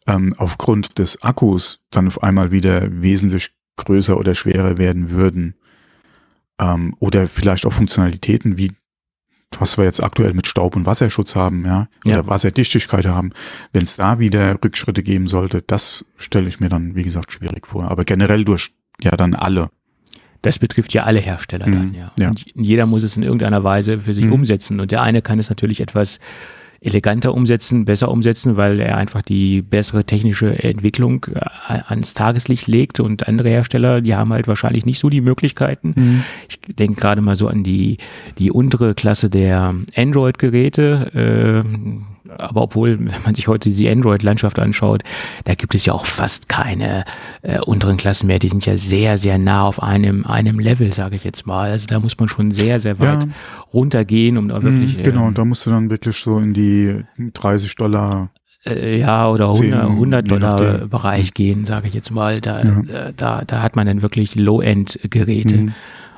ähm, 0.06 0.34
aufgrund 0.36 0.98
des 0.98 1.22
Akkus 1.22 1.80
dann 1.90 2.08
auf 2.08 2.22
einmal 2.22 2.50
wieder 2.50 2.88
wesentlich 3.02 3.50
größer 3.76 4.18
oder 4.18 4.34
schwerer 4.34 4.78
werden 4.78 5.10
würden, 5.10 5.54
ähm, 6.58 6.94
oder 6.98 7.28
vielleicht 7.28 7.66
auch 7.66 7.72
Funktionalitäten 7.72 8.56
wie 8.56 8.72
was 9.58 9.78
wir 9.78 9.84
jetzt 9.84 10.02
aktuell 10.02 10.34
mit 10.34 10.46
Staub- 10.46 10.76
und 10.76 10.84
Wasserschutz 10.86 11.34
haben, 11.34 11.64
ja, 11.64 11.88
oder 12.04 12.14
Ja. 12.16 12.26
Wasserdichtigkeit 12.26 13.06
haben, 13.06 13.30
wenn 13.72 13.82
es 13.82 13.96
da 13.96 14.18
wieder 14.18 14.56
Rückschritte 14.62 15.02
geben 15.02 15.26
sollte, 15.26 15.62
das 15.66 16.04
stelle 16.18 16.48
ich 16.48 16.60
mir 16.60 16.68
dann, 16.68 16.94
wie 16.94 17.02
gesagt, 17.02 17.32
schwierig 17.32 17.66
vor. 17.66 17.90
Aber 17.90 18.04
generell 18.04 18.44
durch 18.44 18.70
ja 19.00 19.12
dann 19.16 19.34
alle. 19.34 19.70
das 20.42 20.60
betrifft 20.60 20.92
ja 20.94 21.02
alle 21.02 21.18
Hersteller 21.18 21.64
dann, 21.64 21.88
Mhm, 21.88 21.94
ja. 21.94 22.12
ja. 22.16 22.28
Und 22.28 22.44
jeder 22.54 22.86
muss 22.86 23.02
es 23.02 23.16
in 23.16 23.24
irgendeiner 23.24 23.64
Weise 23.64 23.98
für 24.00 24.14
sich 24.14 24.24
Mhm. 24.26 24.32
umsetzen. 24.34 24.78
Und 24.78 24.92
der 24.92 25.02
eine 25.02 25.20
kann 25.20 25.40
es 25.40 25.48
natürlich 25.48 25.80
etwas 25.80 26.20
eleganter 26.80 27.34
umsetzen, 27.34 27.84
besser 27.84 28.10
umsetzen, 28.10 28.56
weil 28.56 28.80
er 28.80 28.96
einfach 28.96 29.22
die 29.22 29.62
bessere 29.62 30.04
technische 30.04 30.62
Entwicklung 30.62 31.26
äh, 31.34 31.80
ans 31.88 32.14
Tageslicht 32.14 32.66
legt 32.66 33.00
und 33.00 33.26
andere 33.26 33.48
Hersteller, 33.48 34.00
die 34.00 34.14
haben 34.14 34.32
halt 34.32 34.48
wahrscheinlich 34.48 34.86
nicht 34.86 34.98
so 34.98 35.08
die 35.08 35.20
Möglichkeiten. 35.20 36.22
Ich 36.48 36.60
denke 36.76 37.00
gerade 37.00 37.20
mal 37.20 37.36
so 37.36 37.48
an 37.48 37.64
die, 37.64 37.98
die 38.38 38.50
untere 38.50 38.94
Klasse 38.94 39.30
der 39.30 39.74
Android-Geräte, 39.96 41.64
äh, 41.64 42.17
aber 42.36 42.62
obwohl, 42.62 42.98
wenn 42.98 43.22
man 43.24 43.34
sich 43.34 43.48
heute 43.48 43.70
die 43.70 43.88
Android-Landschaft 43.88 44.58
anschaut, 44.58 45.02
da 45.44 45.54
gibt 45.54 45.74
es 45.74 45.86
ja 45.86 45.92
auch 45.94 46.06
fast 46.06 46.48
keine 46.48 47.04
äh, 47.42 47.58
unteren 47.60 47.96
Klassen 47.96 48.26
mehr. 48.26 48.38
Die 48.38 48.48
sind 48.48 48.66
ja 48.66 48.76
sehr, 48.76 49.18
sehr 49.18 49.38
nah 49.38 49.62
auf 49.62 49.82
einem, 49.82 50.26
einem 50.26 50.58
Level, 50.58 50.92
sage 50.92 51.16
ich 51.16 51.24
jetzt 51.24 51.46
mal. 51.46 51.70
Also 51.70 51.86
da 51.86 51.98
muss 52.00 52.18
man 52.18 52.28
schon 52.28 52.50
sehr, 52.52 52.80
sehr 52.80 52.98
weit 52.98 53.24
Ja. 53.24 53.28
runtergehen, 53.72 54.36
um 54.38 54.48
da 54.48 54.62
wirklich 54.62 54.98
Mhm, 54.98 55.02
genau, 55.02 55.20
ähm, 55.22 55.26
und 55.28 55.38
da 55.38 55.44
musst 55.44 55.66
du 55.66 55.70
dann 55.70 55.90
wirklich 55.90 56.16
so 56.16 56.38
in 56.38 56.52
die 56.52 57.02
30 57.34 57.74
Dollar 57.76 58.30
äh, 58.66 58.98
ja, 58.98 59.28
oder 59.30 59.52
10, 59.52 59.72
100, 59.72 59.90
100 59.90 60.24
je 60.24 60.28
Dollar. 60.28 60.86
Bereich 60.88 61.32
gehen, 61.32 61.64
sage 61.64 61.88
ich 61.88 61.94
jetzt 61.94 62.10
mal. 62.10 62.40
Da, 62.40 62.62
Ja. 62.62 62.80
äh, 63.08 63.12
da, 63.16 63.42
da 63.46 63.62
hat 63.62 63.76
man 63.76 63.86
dann 63.86 64.02
wirklich 64.02 64.34
Low-End-Geräte. 64.34 65.56
Mhm. 65.56 65.72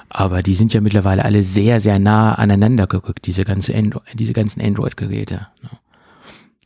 Aber 0.08 0.42
die 0.42 0.54
sind 0.56 0.72
ja 0.74 0.80
mittlerweile 0.80 1.24
alle 1.24 1.42
sehr, 1.44 1.78
sehr 1.78 1.98
nah 2.00 2.34
aneinander 2.34 2.86
gerückt, 2.88 3.26
diese, 3.26 3.44
ganze 3.44 3.74
Andro 3.76 4.00
diese 4.14 4.32
ganzen 4.32 4.60
Android-Geräte. 4.60 5.46
ne. 5.62 5.68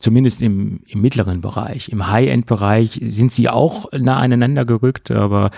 Zumindest 0.05 0.43
im, 0.43 0.81
im 0.85 1.01
mittleren 1.01 1.41
Bereich. 1.41 1.89
Im 1.89 2.07
High-End-Bereich 2.07 2.99
sind 3.01 3.33
sie 3.33 3.49
auch 3.49 3.91
nah 3.91 4.19
aneinander 4.19 4.63
gerückt, 4.63 5.09
aber 5.09 5.49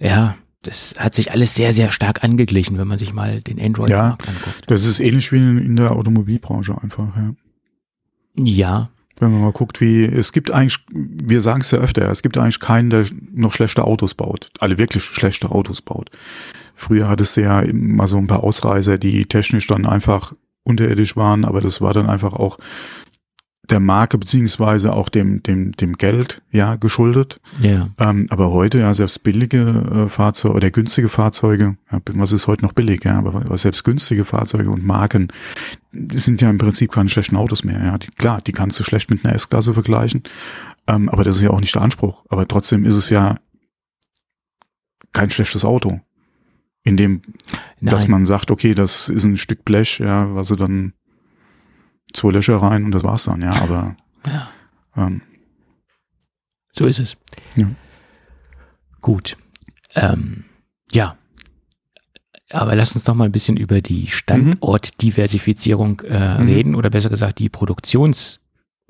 ja, 0.00 0.34
das 0.62 0.96
hat 0.98 1.14
sich 1.14 1.30
alles 1.30 1.54
sehr, 1.54 1.72
sehr 1.72 1.92
stark 1.92 2.24
angeglichen, 2.24 2.76
wenn 2.76 2.88
man 2.88 2.98
sich 2.98 3.12
mal 3.14 3.40
den 3.40 3.60
Android-Markt 3.60 4.28
anguckt. 4.28 4.64
Das 4.66 4.84
ist 4.84 4.98
ähnlich 4.98 5.30
wie 5.30 5.36
in, 5.36 5.58
in 5.58 5.76
der 5.76 5.92
Automobilbranche 5.92 6.76
einfach, 6.82 7.06
ja. 7.16 7.34
Ja, 8.36 8.90
Wenn 9.20 9.30
man 9.30 9.42
mal 9.42 9.52
guckt, 9.52 9.80
wie, 9.80 10.02
es 10.02 10.32
gibt 10.32 10.50
eigentlich, 10.50 10.80
wir 10.92 11.40
sagen 11.40 11.60
es 11.60 11.70
ja 11.70 11.78
öfter, 11.78 12.10
es 12.10 12.22
gibt 12.22 12.36
eigentlich 12.36 12.58
keinen, 12.58 12.90
der 12.90 13.06
noch 13.32 13.52
schlechte 13.52 13.84
Autos 13.84 14.14
baut. 14.14 14.50
Alle 14.58 14.76
wirklich 14.76 15.04
schlechte 15.04 15.52
Autos 15.52 15.82
baut. 15.82 16.10
Früher 16.74 17.08
hattest 17.08 17.36
du 17.36 17.42
ja 17.42 17.60
immer 17.60 18.08
so 18.08 18.18
ein 18.18 18.26
paar 18.26 18.42
Ausreißer, 18.42 18.98
die 18.98 19.26
technisch 19.26 19.68
dann 19.68 19.86
einfach 19.86 20.32
unterirdisch 20.64 21.14
waren, 21.14 21.44
aber 21.44 21.60
das 21.60 21.80
war 21.80 21.92
dann 21.92 22.08
einfach 22.08 22.32
auch 22.32 22.58
der 23.70 23.80
Marke 23.80 24.18
beziehungsweise 24.18 24.92
auch 24.92 25.08
dem, 25.08 25.42
dem, 25.42 25.72
dem 25.72 25.94
Geld, 25.94 26.42
ja, 26.50 26.76
geschuldet. 26.76 27.40
ja, 27.60 27.88
Ähm, 27.98 28.26
aber 28.30 28.50
heute, 28.50 28.80
ja, 28.80 28.92
selbst 28.92 29.22
billige 29.22 30.04
äh, 30.06 30.08
Fahrzeuge 30.08 30.54
oder 30.54 30.70
günstige 30.70 31.08
Fahrzeuge, 31.08 31.76
ja, 31.90 32.00
was 32.12 32.32
ist 32.32 32.46
heute 32.46 32.62
noch 32.62 32.72
billig, 32.72 33.04
ja, 33.04 33.18
aber, 33.18 33.34
aber 33.34 33.56
selbst 33.56 33.84
günstige 33.84 34.24
Fahrzeuge 34.24 34.70
und 34.70 34.84
Marken 34.84 35.28
sind 36.12 36.40
ja 36.40 36.50
im 36.50 36.58
Prinzip 36.58 36.92
keine 36.92 37.08
schlechten 37.08 37.36
Autos 37.36 37.64
mehr. 37.64 37.82
Ja, 37.82 37.98
die, 37.98 38.10
klar, 38.10 38.40
die 38.42 38.52
kannst 38.52 38.78
du 38.78 38.84
schlecht 38.84 39.10
mit 39.10 39.24
einer 39.24 39.34
S-Klasse 39.34 39.72
vergleichen, 39.72 40.22
ähm, 40.86 41.08
aber 41.08 41.24
das 41.24 41.36
ist 41.36 41.42
ja 41.42 41.50
auch 41.50 41.60
nicht 41.60 41.74
der 41.74 41.82
Anspruch. 41.82 42.24
Aber 42.28 42.46
trotzdem 42.46 42.84
ist 42.84 42.96
es 42.96 43.08
ja 43.10 43.36
kein 45.12 45.30
schlechtes 45.30 45.64
Auto, 45.64 46.00
in 46.82 46.96
dem, 46.98 47.22
dass 47.80 48.02
nein. 48.02 48.10
man 48.10 48.26
sagt, 48.26 48.50
okay, 48.50 48.74
das 48.74 49.08
ist 49.08 49.24
ein 49.24 49.38
Stück 49.38 49.64
Blech, 49.64 50.00
ja, 50.00 50.34
was 50.34 50.48
sie 50.48 50.56
dann 50.56 50.92
zwei 52.12 52.30
Löcher 52.30 52.56
rein 52.56 52.84
und 52.84 52.92
das 52.92 53.04
war's 53.04 53.24
dann, 53.24 53.40
ja, 53.42 53.50
aber 53.62 53.96
ja. 54.26 54.48
ähm, 54.96 55.22
So 56.72 56.86
ist 56.86 56.98
es. 56.98 57.16
Ja. 57.56 57.68
Gut. 59.00 59.36
Ähm, 59.94 60.44
ja. 60.92 61.16
Aber 62.50 62.74
lass 62.76 62.94
uns 62.94 63.06
noch 63.06 63.14
mal 63.14 63.24
ein 63.24 63.32
bisschen 63.32 63.56
über 63.56 63.80
die 63.80 64.06
Standortdiversifizierung 64.08 66.00
äh, 66.00 66.38
Mhm. 66.40 66.46
reden 66.46 66.74
oder 66.74 66.90
besser 66.90 67.08
gesagt 67.10 67.38
die 67.38 67.48
Produktions 67.48 68.40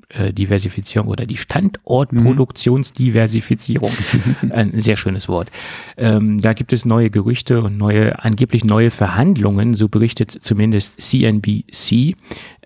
äh, 0.09 0.31
Diversifizierung 0.33 1.07
oder 1.07 1.25
die 1.25 1.37
Standortproduktionsdiversifizierung. 1.37 3.91
Ein 4.51 4.79
sehr 4.79 4.97
schönes 4.97 5.27
Wort. 5.27 5.49
Ähm, 5.97 6.39
da 6.39 6.53
gibt 6.53 6.73
es 6.73 6.85
neue 6.85 7.09
Gerüchte 7.09 7.63
und 7.63 7.75
neue, 7.77 8.23
angeblich 8.23 8.63
neue 8.63 8.91
Verhandlungen, 8.91 9.73
so 9.73 9.89
berichtet 9.89 10.31
zumindest 10.31 11.01
CNBC, 11.01 12.15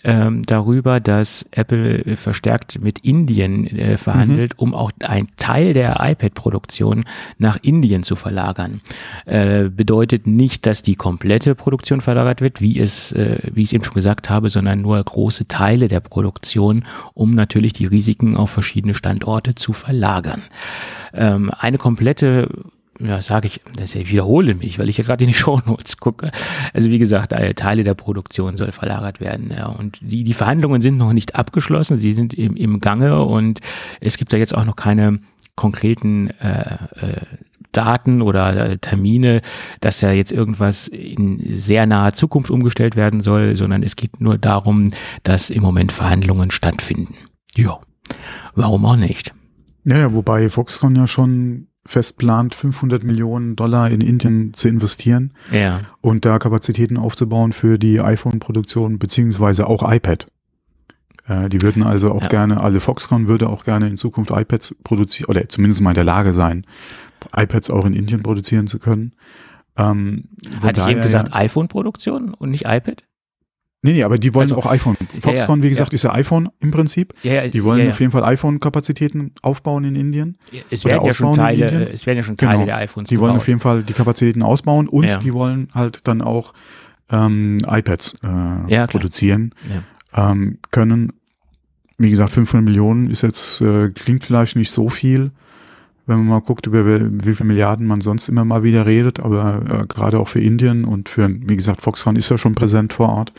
ähm, 0.04 0.44
darüber, 0.44 1.00
dass 1.00 1.46
Apple 1.52 2.06
äh, 2.06 2.16
verstärkt 2.16 2.82
mit 2.82 3.00
Indien 3.00 3.68
äh, 3.68 3.98
verhandelt, 3.98 4.58
um 4.58 4.74
auch 4.74 4.92
ein 5.02 5.28
Teil 5.38 5.74
der 5.74 5.98
iPad-Produktion 6.00 7.04
nach 7.38 7.58
Indien 7.62 8.04
zu 8.04 8.16
verlagern. 8.16 8.82
Äh, 9.26 9.70
bedeutet 9.70 10.28
nicht, 10.28 10.66
dass 10.66 10.82
die 10.82 10.96
komplette 10.96 11.56
Produktion 11.56 12.02
verlagert 12.02 12.42
wird, 12.42 12.62
wie 12.62 12.80
es, 12.80 13.12
äh, 13.12 13.40
wie 13.52 13.64
ich 13.64 13.70
es 13.70 13.74
eben 13.74 13.84
schon 13.84 13.94
gesagt 13.94 14.30
habe, 14.30 14.50
sondern 14.50 14.82
nur 14.82 15.04
große 15.04 15.48
Teile 15.48 15.88
der 15.88 16.00
Produktion, 16.00 16.86
um 17.14 17.36
natürlich 17.36 17.74
die 17.74 17.86
Risiken 17.86 18.38
auf 18.38 18.50
verschiedene 18.50 18.94
Standorte 18.94 19.56
zu 19.56 19.74
verlagern. 19.74 20.42
Ähm, 21.14 21.52
eine 21.58 21.78
komplette 21.78 22.50
ja, 23.00 23.22
sage 23.22 23.48
ich, 23.48 23.62
das 23.76 23.96
ich 23.96 24.12
wiederhole 24.12 24.56
mich, 24.56 24.78
weil 24.78 24.90
ich 24.90 24.98
ja 24.98 25.04
gerade 25.04 25.24
in 25.24 25.30
die 25.30 25.34
Shownotes 25.38 25.98
gucke. 25.98 26.32
Also 26.74 26.90
wie 26.90 27.00
gesagt, 27.00 27.32
äh, 27.32 27.54
Teile 27.54 27.84
der 27.84 27.94
Produktion 27.94 28.58
soll 28.58 28.72
verlagert 28.72 29.20
werden. 29.20 29.54
Ja. 29.56 29.68
Und 29.68 29.98
die, 30.02 30.24
die 30.24 30.34
Verhandlungen 30.34 30.82
sind 30.82 30.98
noch 30.98 31.14
nicht 31.14 31.36
abgeschlossen, 31.36 31.98
sie 31.98 32.14
sind 32.14 32.34
im, 32.34 32.56
im 32.56 32.80
Gange 32.80 33.24
und 33.24 33.62
es 34.02 34.18
gibt 34.18 34.34
da 34.34 34.38
jetzt 34.38 34.56
auch 34.56 34.66
noch 34.66 34.76
keine 34.76 35.20
konkreten 35.56 36.30
äh, 36.40 36.76
äh, 37.02 37.22
Daten 37.72 38.22
oder 38.22 38.56
äh, 38.56 38.78
Termine, 38.78 39.42
dass 39.82 40.02
ja 40.02 40.12
jetzt 40.12 40.32
irgendwas 40.32 40.88
in 40.88 41.40
sehr 41.40 41.86
naher 41.86 42.14
Zukunft 42.14 42.50
umgestellt 42.50 42.96
werden 42.96 43.22
soll, 43.22 43.56
sondern 43.56 43.84
es 43.84 43.96
geht 43.96 44.20
nur 44.22 44.38
darum, 44.38 44.92
dass 45.24 45.50
im 45.50 45.62
Moment 45.62 45.92
Verhandlungen 45.92 46.52
stattfinden. 46.52 47.16
Ja, 47.56 47.80
warum 48.56 48.86
auch 48.86 48.96
nicht? 48.96 49.34
Ja, 49.86 50.14
wobei 50.14 50.50
Foxconn 50.50 50.96
ja 50.96 51.08
schon 51.08 51.69
fest 51.86 52.18
plant, 52.18 52.56
500 52.56 53.04
Millionen 53.04 53.56
Dollar 53.56 53.90
in 53.90 54.02
Indien 54.02 54.54
zu 54.54 54.68
investieren 54.68 55.34
ja. 55.52 55.82
und 56.02 56.26
da 56.26 56.38
Kapazitäten 56.38 56.98
aufzubauen 56.98 57.54
für 57.54 57.80
die 57.80 58.00
iPhone-Produktion 58.00 59.00
beziehungsweise 59.00 59.68
auch 59.68 59.90
iPad. 59.90 60.28
Äh, 61.28 61.50
die 61.50 61.62
würden 61.62 61.84
also 61.84 62.12
auch 62.12 62.24
ja. 62.24 62.28
gerne, 62.28 62.62
also 62.62 62.80
Foxconn 62.80 63.28
würde 63.28 63.50
auch 63.50 63.64
gerne 63.64 63.88
in 63.88 63.98
Zukunft 63.98 64.32
iPads 64.32 64.76
produzieren 64.84 65.30
oder 65.30 65.48
zumindest 65.48 65.82
mal 65.82 65.92
in 65.92 65.96
der 65.96 66.04
Lage 66.04 66.34
sein, 66.34 66.66
iPads 67.36 67.70
auch 67.70 67.86
in 67.86 67.94
Indien 67.94 68.24
produzieren 68.24 68.68
zu 68.68 68.80
können. 68.80 69.14
Ähm, 69.78 70.26
Hatte 70.62 70.82
ich 70.82 70.88
eben 70.88 71.02
gesagt 71.02 71.34
iPhone-Produktion 71.34 72.34
und 72.34 72.52
nicht 72.52 72.66
iPad? 72.66 73.04
Nee, 73.82 73.94
nee, 73.94 74.04
aber 74.04 74.18
die 74.18 74.34
wollen 74.34 74.52
also, 74.52 74.58
auch 74.58 74.66
iPhone. 74.66 74.98
Foxconn, 75.20 75.60
ja, 75.60 75.64
wie 75.64 75.70
gesagt, 75.70 75.94
ja. 75.94 75.96
ist 75.96 76.04
ja 76.04 76.14
iPhone 76.14 76.50
im 76.60 76.72
Prinzip. 76.72 77.14
Ja, 77.24 77.48
die 77.48 77.64
wollen 77.64 77.90
auf 77.90 78.00
jeden 78.00 78.12
Fall 78.12 78.26
iPhone-Kapazitäten 78.26 79.32
aufbauen 79.42 79.86
in 79.86 79.96
Indien. 79.96 80.38
Es 80.70 80.84
werden, 80.84 81.06
ja 81.06 81.14
schon 81.14 81.34
Teile, 81.34 81.90
es 81.90 82.06
werden 82.06 82.18
ja 82.18 82.24
schon 82.24 82.36
Teile 82.36 82.54
genau. 82.54 82.66
der 82.66 82.78
iPhones 82.78 83.08
Die 83.08 83.16
gebaut. 83.16 83.30
wollen 83.30 83.38
auf 83.38 83.48
jeden 83.48 83.62
Fall 83.62 83.84
die 83.84 83.94
Kapazitäten 83.94 84.44
ausbauen 84.44 84.90
und 84.90 85.24
die 85.24 85.34
wollen 85.34 85.70
halt 85.74 86.08
dann 86.08 86.22
auch 86.22 86.54
ähm, 87.10 87.60
iPads 87.66 88.18
äh, 88.68 88.88
produzieren 88.88 89.56
ähm, 90.14 90.58
können. 90.72 91.14
Wie 91.98 92.10
gesagt, 92.10 92.32
500 92.32 92.66
Millionen 92.66 93.10
ist 93.10 93.22
jetzt, 93.22 93.62
äh, 93.62 93.90
klingt 93.90 94.26
vielleicht 94.26 94.58
nicht 94.58 94.72
so 94.72 94.90
viel, 94.90 95.32
wenn 96.06 96.18
man 96.18 96.28
mal 96.28 96.42
guckt, 96.42 96.68
über 96.68 96.86
wie 96.86 97.34
viele 97.34 97.48
Milliarden 97.48 97.88
man 97.88 98.02
sonst 98.02 98.28
immer 98.28 98.44
mal 98.44 98.64
wieder 98.64 98.86
redet, 98.86 99.22
aber 99.22 99.62
äh, 99.70 99.88
gerade 99.88 100.20
auch 100.20 100.28
für 100.28 100.42
Indien 100.42 100.84
und 100.84 101.08
für, 101.08 101.30
wie 101.30 101.56
gesagt, 101.56 101.82
Foxconn 101.82 102.18
ist 102.18 102.30
ja 102.30 102.38
schon 102.38 102.56
präsent 102.56 102.92
vor 102.92 103.10
Ort 103.10 103.32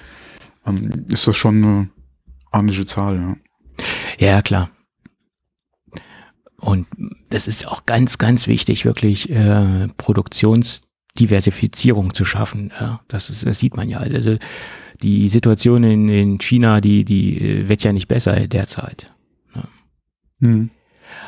ähm, 0.71 1.07
ist 1.09 1.27
das 1.27 1.37
schon 1.37 1.65
eine 1.65 1.91
ordentliche 2.53 2.87
Zahl, 2.87 3.17
ja. 3.17 3.37
Ja, 4.19 4.43
klar. 4.43 4.71
Und 6.59 6.87
das 7.31 7.49
ist 7.49 7.67
auch 7.67 7.87
ganz, 7.87 8.19
ganz 8.19 8.47
wichtig, 8.47 8.85
wirklich 8.85 9.31
äh, 9.31 9.89
Produktionsdiversifizierung 9.97 12.13
zu 12.13 12.27
schaffen. 12.27 12.71
Ja, 12.79 13.01
das, 13.09 13.31
ist, 13.31 13.47
das 13.47 13.59
sieht 13.59 13.75
man 13.77 13.89
ja. 13.89 13.97
Also 13.99 14.37
die 15.03 15.31
Situation 15.31 15.83
in, 15.85 16.11
in 16.11 16.37
China, 16.39 16.83
die, 16.83 17.05
die 17.05 17.41
äh, 17.41 17.67
wird 17.69 17.83
ja 17.83 17.95
nicht 17.95 18.09
besser 18.09 18.47
derzeit. 18.47 19.11
Ja. 19.55 19.65
Hm. 20.43 20.69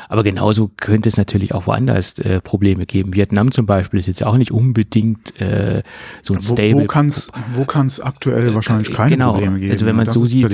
Aber 0.09 0.23
genauso 0.23 0.71
könnte 0.77 1.09
es 1.09 1.17
natürlich 1.17 1.53
auch 1.53 1.67
woanders 1.67 2.19
äh, 2.19 2.41
Probleme 2.41 2.85
geben. 2.85 3.13
Vietnam 3.13 3.51
zum 3.51 3.65
Beispiel 3.65 3.99
ist 3.99 4.07
jetzt 4.07 4.23
auch 4.23 4.37
nicht 4.37 4.51
unbedingt 4.51 5.39
äh, 5.39 5.83
so 6.21 6.33
ein 6.33 6.39
wo, 6.39 6.53
Stable. 6.53 6.83
Wo 6.83 6.87
kann 6.87 7.07
es 7.07 7.31
wo 7.53 7.65
kann's 7.65 7.99
aktuell 7.99 8.49
äh, 8.49 8.55
wahrscheinlich 8.55 8.91
keine 8.91 9.11
genau. 9.11 9.33
Probleme 9.33 9.59
geben? 9.59 9.71
Also 9.71 9.85
wenn 9.85 9.95
man 9.95 10.05
das 10.05 10.13
so 10.13 10.25
sieht, 10.25 10.45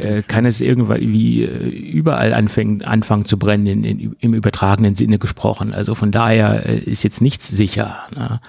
äh, 0.00 0.22
kann 0.22 0.44
es 0.44 0.60
irgendwann 0.60 1.00
wie 1.00 1.42
äh, 1.42 1.68
überall 1.68 2.32
anfangen, 2.34 2.82
anfangen 2.82 3.24
zu 3.24 3.38
brennen, 3.38 3.66
in, 3.66 3.84
in, 3.84 4.16
im 4.20 4.34
übertragenen 4.34 4.94
Sinne 4.94 5.18
gesprochen. 5.18 5.74
Also 5.74 5.94
von 5.94 6.12
daher 6.12 6.66
äh, 6.66 6.78
ist 6.78 7.02
jetzt 7.02 7.20
nichts 7.20 7.48
sicher. 7.48 7.98
Ne? 8.14 8.40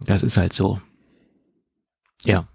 Das 0.00 0.22
ist 0.22 0.36
halt 0.36 0.52
so. 0.52 0.80
Ja 2.24 2.46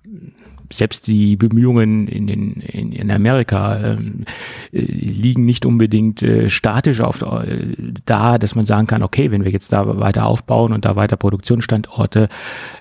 selbst 0.72 1.08
die 1.08 1.36
Bemühungen 1.36 2.08
in, 2.08 2.28
den, 2.28 2.54
in, 2.54 2.92
in 2.92 3.12
Amerika 3.12 3.80
ähm, 3.80 4.26
äh, 4.72 4.80
liegen 4.82 5.46
nicht 5.46 5.66
unbedingt 5.66 6.22
äh, 6.22 6.50
statisch 6.50 7.02
auf, 7.02 7.22
äh, 7.22 7.74
da, 8.06 8.38
dass 8.38 8.56
man 8.56 8.66
sagen 8.66 8.88
kann, 8.88 9.04
okay, 9.04 9.32
wenn 9.32 9.44
wir 9.44 9.52
jetzt 9.52 9.74
da 9.74 10.00
weiter 10.00 10.26
aufbauen 10.26 10.74
und 10.74 10.86
da 10.86 10.96
weiter 10.96 11.18
Produktionsstandorte 11.18 12.30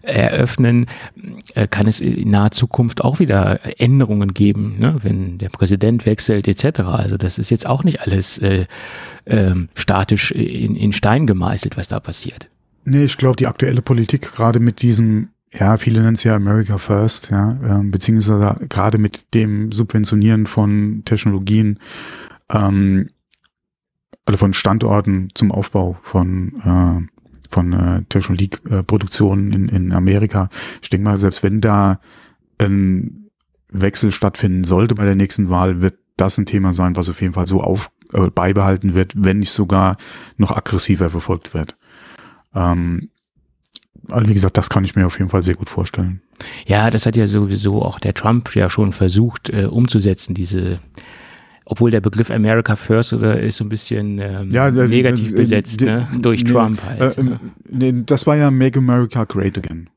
eröffnen, 0.03 0.87
äh, 1.55 1.67
kann 1.67 1.87
es 1.87 2.01
in 2.01 2.31
naher 2.31 2.51
Zukunft 2.51 3.03
auch 3.03 3.19
wieder 3.19 3.61
Änderungen 3.81 4.35
geben, 4.35 4.77
ne? 4.79 4.97
wenn 5.03 5.39
der 5.39 5.49
Präsident 5.49 6.07
wechselt 6.07 6.49
etc. 6.49 6.81
Also 6.81 7.17
das 7.17 7.39
ist 7.39 7.51
jetzt 7.51 7.67
auch 7.67 7.85
nicht 7.85 8.01
alles 8.01 8.39
äh, 8.39 8.67
äh, 9.25 9.55
statisch 9.75 10.31
in, 10.33 10.77
in 10.77 10.93
Stein 10.93 11.27
gemeißelt, 11.27 11.77
was 11.77 11.89
da 11.89 12.01
passiert. 12.01 12.49
Nee, 12.85 13.05
ich 13.05 13.19
glaube, 13.19 13.37
die 13.37 13.47
aktuelle 13.47 13.83
Politik, 13.83 14.33
gerade 14.33 14.61
mit 14.61 14.81
diesem 14.81 15.29
ja, 15.53 15.77
viele 15.77 16.01
nennen 16.01 16.15
es 16.15 16.25
ja 16.25 16.35
America 16.35 16.79
First, 16.79 17.31
ja, 17.31 17.53
äh, 17.53 17.83
beziehungsweise 17.85 18.57
gerade 18.69 18.99
mit 18.99 19.35
dem 19.35 19.73
Subventionieren 19.73 20.47
von 20.47 21.03
Technologien, 21.05 21.79
ähm, 22.51 23.11
also 24.27 24.37
von 24.37 24.53
Standorten 24.53 25.29
zum 25.35 25.53
Aufbau 25.53 25.97
von 26.03 26.61
äh, 26.63 27.19
von 27.51 27.73
äh, 27.73 28.03
Technologieproduktionen 28.11 29.53
in, 29.53 29.69
in 29.69 29.93
Amerika. 29.93 30.51
Ich 30.83 30.91
denke 30.91 31.05
mal, 31.05 31.17
selbst 31.17 31.43
wenn 31.43 31.63
da 31.63 31.99
ein 32.59 33.31
Wechsel 33.71 34.13
stattfinden 34.13 34.65
sollte 34.65 34.95
bei 34.95 35.05
der 35.05 35.15
nächsten 35.15 35.49
Wahl, 35.49 35.81
wird 35.81 35.99
das 36.17 36.37
ein 36.37 36.47
Thema 36.47 36.73
sein, 36.73 36.97
was 36.97 37.09
auf 37.09 37.23
jeden 37.23 37.33
Fall 37.33 37.47
so 37.47 37.63
auf 37.63 37.91
äh, 38.13 38.29
beibehalten 38.29 38.95
wird, 38.95 39.15
wenn 39.17 39.39
nicht 39.39 39.53
sogar 39.53 39.97
noch 40.37 40.55
aggressiver 40.55 41.11
verfolgt 41.11 41.55
wird. 41.55 41.77
Ähm, 42.55 43.11
also 44.09 44.29
wie 44.29 44.35
gesagt, 44.35 44.57
das 44.57 44.71
kann 44.71 44.85
ich 44.85 44.97
mir 44.97 45.07
auf 45.07 45.19
jeden 45.19 45.31
Fall 45.31 45.43
sehr 45.43 45.55
gut 45.55 45.69
vorstellen. 45.69 46.23
Ja, 46.67 46.91
das 46.91 47.07
hat 47.07 47.17
ja 47.17 47.27
sowieso 47.27 47.83
auch 47.83 47.99
der 47.99 48.15
Trump 48.15 48.55
ja 48.55 48.69
schon 48.69 48.93
versucht 48.93 49.51
äh, 49.51 49.65
umzusetzen, 49.65 50.35
diese 50.35 50.81
obwohl 51.71 51.91
der 51.91 52.01
Begriff 52.01 52.31
America 52.31 52.77
First 52.77 53.13
oder 53.13 53.41
ist 53.41 53.59
so 53.59 53.65
ein 53.65 53.69
bisschen 53.69 54.19
ähm, 54.19 54.51
ja, 54.51 54.71
der, 54.71 54.89
negativ 54.89 55.31
der, 55.31 55.37
besetzt, 55.37 55.81
ne? 55.83 56.09
Durch 56.19 56.43
nee, 56.43 56.51
Trump 56.51 56.83
halt. 56.83 57.19
Äh, 57.19 57.23
ja. 57.23 57.41
nee, 57.69 57.95
das 58.07 58.27
war 58.27 58.37
ja 58.37 58.51
Make 58.51 58.79
America 58.79 59.25
Great 59.25 59.59
Again. 59.59 59.91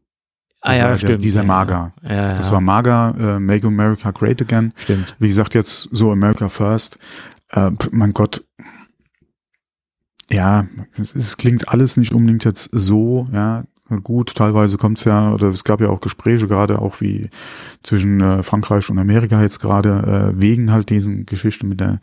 Das 0.61 0.69
ah 0.69 0.75
ja, 0.75 0.97
stimmt. 0.97 1.23
dieser 1.23 1.41
ja, 1.41 1.47
MAGA. 1.47 1.93
Ja, 2.03 2.37
das 2.37 2.51
war 2.51 2.61
MAGA, 2.61 3.37
äh, 3.37 3.39
Make 3.39 3.65
America 3.65 4.11
Great 4.11 4.41
Again. 4.41 4.73
Stimmt. 4.75 5.15
Wie 5.17 5.27
gesagt, 5.27 5.55
jetzt 5.55 5.87
so 5.91 6.11
America 6.11 6.49
First. 6.49 6.99
Äh, 7.49 7.71
mein 7.91 8.11
Gott. 8.11 8.43
Ja, 10.29 10.67
es, 10.97 11.15
es 11.15 11.37
klingt 11.37 11.69
alles 11.69 11.97
nicht 11.97 12.13
unbedingt 12.13 12.43
jetzt 12.43 12.69
so, 12.73 13.27
ja, 13.31 13.63
gut. 13.99 14.35
Teilweise 14.35 14.77
kommt 14.77 14.97
es 14.97 15.03
ja, 15.03 15.31
oder 15.31 15.47
es 15.49 15.63
gab 15.63 15.81
ja 15.81 15.89
auch 15.89 16.01
Gespräche 16.01 16.47
gerade 16.47 16.79
auch 16.79 17.01
wie 17.01 17.29
zwischen 17.83 18.21
äh, 18.21 18.43
Frankreich 18.43 18.89
und 18.89 18.99
Amerika 18.99 19.41
jetzt 19.41 19.59
gerade 19.59 20.33
äh, 20.35 20.41
wegen 20.41 20.71
halt 20.71 20.89
diesen 20.89 21.25
Geschichten 21.25 21.67
mit 21.67 21.79
der 21.79 21.99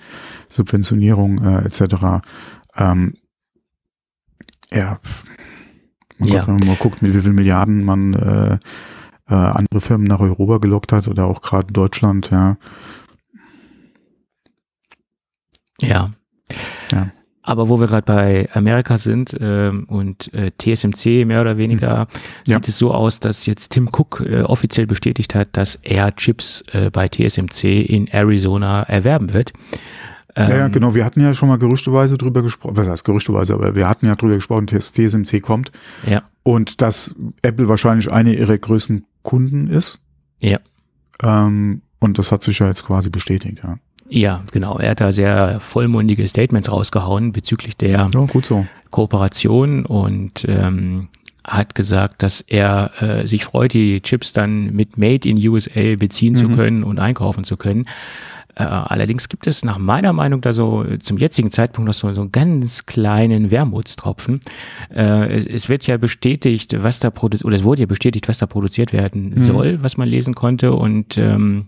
Subventionierung 0.48 1.44
äh, 1.44 1.64
etc. 1.64 2.22
Ähm, 2.76 3.14
ja, 4.72 5.00
man 6.18 6.28
ja. 6.28 6.46
Wenn 6.46 6.56
man 6.56 6.66
mal 6.66 6.76
guckt, 6.76 7.02
mit 7.02 7.14
wie 7.14 7.20
viel 7.20 7.32
Milliarden 7.32 7.84
man 7.84 8.14
äh, 8.14 8.58
äh, 9.28 9.34
andere 9.34 9.80
Firmen 9.80 10.06
nach 10.06 10.20
Europa 10.20 10.58
gelockt 10.58 10.92
hat 10.92 11.08
oder 11.08 11.26
auch 11.26 11.42
gerade 11.42 11.72
Deutschland, 11.72 12.30
ja. 12.30 12.56
Ja. 15.80 16.10
Ja. 16.90 17.10
Aber 17.48 17.70
wo 17.70 17.80
wir 17.80 17.86
gerade 17.86 18.04
bei 18.04 18.46
Amerika 18.52 18.98
sind 18.98 19.34
ähm, 19.40 19.84
und 19.84 20.30
äh, 20.34 20.50
TSMC 20.58 21.24
mehr 21.24 21.40
oder 21.40 21.56
weniger, 21.56 22.00
mhm. 22.00 22.06
ja. 22.46 22.56
sieht 22.56 22.68
es 22.68 22.76
so 22.76 22.92
aus, 22.92 23.20
dass 23.20 23.46
jetzt 23.46 23.70
Tim 23.70 23.88
Cook 23.88 24.22
äh, 24.28 24.42
offiziell 24.42 24.86
bestätigt 24.86 25.34
hat, 25.34 25.48
dass 25.52 25.76
er 25.76 26.14
Chips 26.14 26.62
äh, 26.72 26.90
bei 26.90 27.08
TSMC 27.08 27.64
in 27.88 28.06
Arizona 28.08 28.82
erwerben 28.82 29.32
wird. 29.32 29.54
Ähm, 30.36 30.50
ja, 30.50 30.56
ja, 30.56 30.66
ähm, 30.66 30.72
genau. 30.72 30.94
Wir 30.94 31.06
hatten 31.06 31.22
ja 31.22 31.32
schon 31.32 31.48
mal 31.48 31.56
gerüchteweise 31.56 32.18
drüber 32.18 32.42
gesprochen. 32.42 32.76
Was 32.76 32.86
heißt 32.86 33.04
gerüchteweise? 33.06 33.54
Aber 33.54 33.74
wir 33.74 33.88
hatten 33.88 34.04
ja 34.04 34.14
drüber 34.14 34.34
gesprochen, 34.34 34.66
dass 34.66 34.92
TSMC 34.92 35.40
kommt. 35.40 35.72
Ja. 36.06 36.24
Und 36.42 36.82
dass 36.82 37.14
Apple 37.40 37.66
wahrscheinlich 37.66 38.12
eine 38.12 38.34
ihrer 38.34 38.58
größten 38.58 39.06
Kunden 39.22 39.68
ist. 39.68 40.00
Ja. 40.38 40.58
Ähm, 41.22 41.80
und 41.98 42.18
das 42.18 42.30
hat 42.30 42.42
sich 42.42 42.58
ja 42.58 42.66
jetzt 42.66 42.84
quasi 42.84 43.08
bestätigt, 43.08 43.62
ja. 43.64 43.78
Ja, 44.08 44.42
genau. 44.52 44.78
Er 44.78 44.90
hat 44.90 45.00
da 45.00 45.12
sehr 45.12 45.60
vollmundige 45.60 46.26
Statements 46.26 46.70
rausgehauen 46.70 47.32
bezüglich 47.32 47.76
der 47.76 47.90
ja, 47.90 48.10
so. 48.42 48.66
Kooperation 48.90 49.84
und 49.84 50.46
ähm, 50.48 51.08
hat 51.44 51.74
gesagt, 51.74 52.22
dass 52.22 52.40
er 52.40 52.90
äh, 53.00 53.26
sich 53.26 53.44
freut, 53.44 53.72
die 53.72 54.00
Chips 54.00 54.32
dann 54.32 54.74
mit 54.74 54.98
Made 54.98 55.28
in 55.28 55.36
USA 55.48 55.96
beziehen 55.96 56.34
mhm. 56.34 56.36
zu 56.36 56.48
können 56.50 56.84
und 56.84 56.98
einkaufen 56.98 57.44
zu 57.44 57.56
können. 57.56 57.86
Äh, 58.54 58.64
allerdings 58.64 59.28
gibt 59.28 59.46
es 59.46 59.64
nach 59.64 59.78
meiner 59.78 60.12
Meinung 60.12 60.40
da 60.40 60.52
so 60.52 60.84
zum 61.00 61.16
jetzigen 61.16 61.50
Zeitpunkt 61.50 61.86
noch 61.86 61.94
so, 61.94 62.12
so 62.12 62.22
einen 62.22 62.32
ganz 62.32 62.86
kleinen 62.86 63.50
Wermutstropfen. 63.50 64.40
Äh, 64.94 65.38
es, 65.38 65.46
es, 65.46 65.68
wird 65.68 65.86
ja 65.86 65.96
bestätigt, 65.96 66.74
was 66.82 66.98
da 66.98 67.10
produziert, 67.10 67.46
oder 67.46 67.56
es 67.56 67.64
wurde 67.64 67.82
ja 67.82 67.86
bestätigt, 67.86 68.28
was 68.28 68.38
da 68.38 68.46
produziert 68.46 68.92
werden 68.92 69.30
mhm. 69.30 69.38
soll, 69.38 69.82
was 69.82 69.96
man 69.96 70.08
lesen 70.08 70.34
konnte 70.34 70.72
und 70.72 71.16
ähm, 71.16 71.66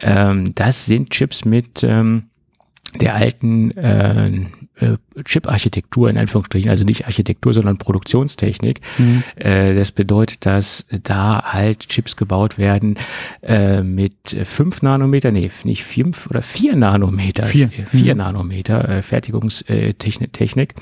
ähm, 0.00 0.54
das 0.54 0.86
sind 0.86 1.10
Chips 1.10 1.44
mit 1.44 1.82
ähm, 1.82 2.24
der 3.00 3.14
alten 3.16 3.70
äh, 3.72 4.28
äh, 4.80 4.96
Chip-Architektur 5.24 6.08
in 6.08 6.16
Anführungsstrichen, 6.16 6.70
also 6.70 6.84
nicht 6.84 7.06
Architektur, 7.06 7.52
sondern 7.52 7.78
Produktionstechnik. 7.78 8.80
Mhm. 8.96 9.24
Äh, 9.36 9.74
das 9.74 9.92
bedeutet, 9.92 10.46
dass 10.46 10.86
da 11.02 11.42
halt 11.44 11.88
Chips 11.88 12.16
gebaut 12.16 12.58
werden 12.58 12.96
äh, 13.42 13.82
mit 13.82 14.36
fünf 14.44 14.82
Nanometer, 14.82 15.32
nee, 15.32 15.50
nicht 15.64 15.84
fünf 15.84 16.28
oder 16.28 16.42
vier 16.42 16.76
Nanometer, 16.76 17.46
vier, 17.46 17.70
vier 17.70 18.14
mhm. 18.14 18.18
Nanometer 18.18 18.88
äh, 18.88 19.02
Fertigungstechnik. 19.02 20.32
Technik. 20.32 20.74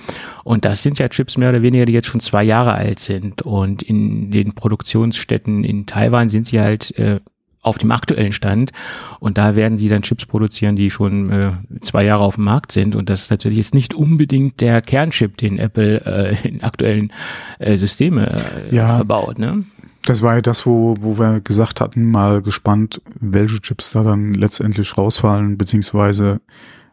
Und 0.44 0.64
das 0.64 0.82
sind 0.82 0.98
ja 0.98 1.08
Chips 1.08 1.38
mehr 1.38 1.48
oder 1.48 1.62
weniger, 1.62 1.86
die 1.86 1.92
jetzt 1.92 2.08
schon 2.08 2.20
zwei 2.20 2.44
Jahre 2.44 2.74
alt 2.74 2.98
sind. 2.98 3.42
Und 3.42 3.82
in 3.82 4.30
den 4.30 4.52
Produktionsstätten 4.52 5.64
in 5.64 5.86
Taiwan 5.86 6.28
sind 6.28 6.46
sie 6.46 6.60
halt 6.60 6.96
äh, 6.98 7.20
auf 7.66 7.78
dem 7.78 7.90
aktuellen 7.90 8.32
Stand. 8.32 8.70
Und 9.18 9.38
da 9.38 9.56
werden 9.56 9.76
sie 9.76 9.88
dann 9.88 10.02
Chips 10.02 10.24
produzieren, 10.24 10.76
die 10.76 10.90
schon 10.90 11.30
äh, 11.30 11.52
zwei 11.80 12.04
Jahre 12.04 12.22
auf 12.22 12.36
dem 12.36 12.44
Markt 12.44 12.72
sind. 12.72 12.94
Und 12.94 13.10
das 13.10 13.22
ist 13.22 13.30
natürlich 13.30 13.58
jetzt 13.58 13.74
nicht 13.74 13.92
unbedingt 13.92 14.60
der 14.60 14.80
Kernchip, 14.80 15.36
den 15.36 15.58
Apple 15.58 16.00
äh, 16.06 16.48
in 16.48 16.62
aktuellen 16.62 17.12
äh, 17.58 17.76
Systeme 17.76 18.40
äh, 18.70 18.74
ja. 18.74 18.96
verbaut. 18.96 19.38
Ne? 19.38 19.64
Das 20.04 20.22
war 20.22 20.36
ja 20.36 20.40
das, 20.40 20.64
wo, 20.64 20.96
wo 21.00 21.18
wir 21.18 21.40
gesagt 21.40 21.80
hatten, 21.80 22.10
mal 22.10 22.40
gespannt, 22.40 23.02
welche 23.18 23.60
Chips 23.60 23.90
da 23.90 24.04
dann 24.04 24.32
letztendlich 24.32 24.96
rausfallen, 24.96 25.58
beziehungsweise 25.58 26.40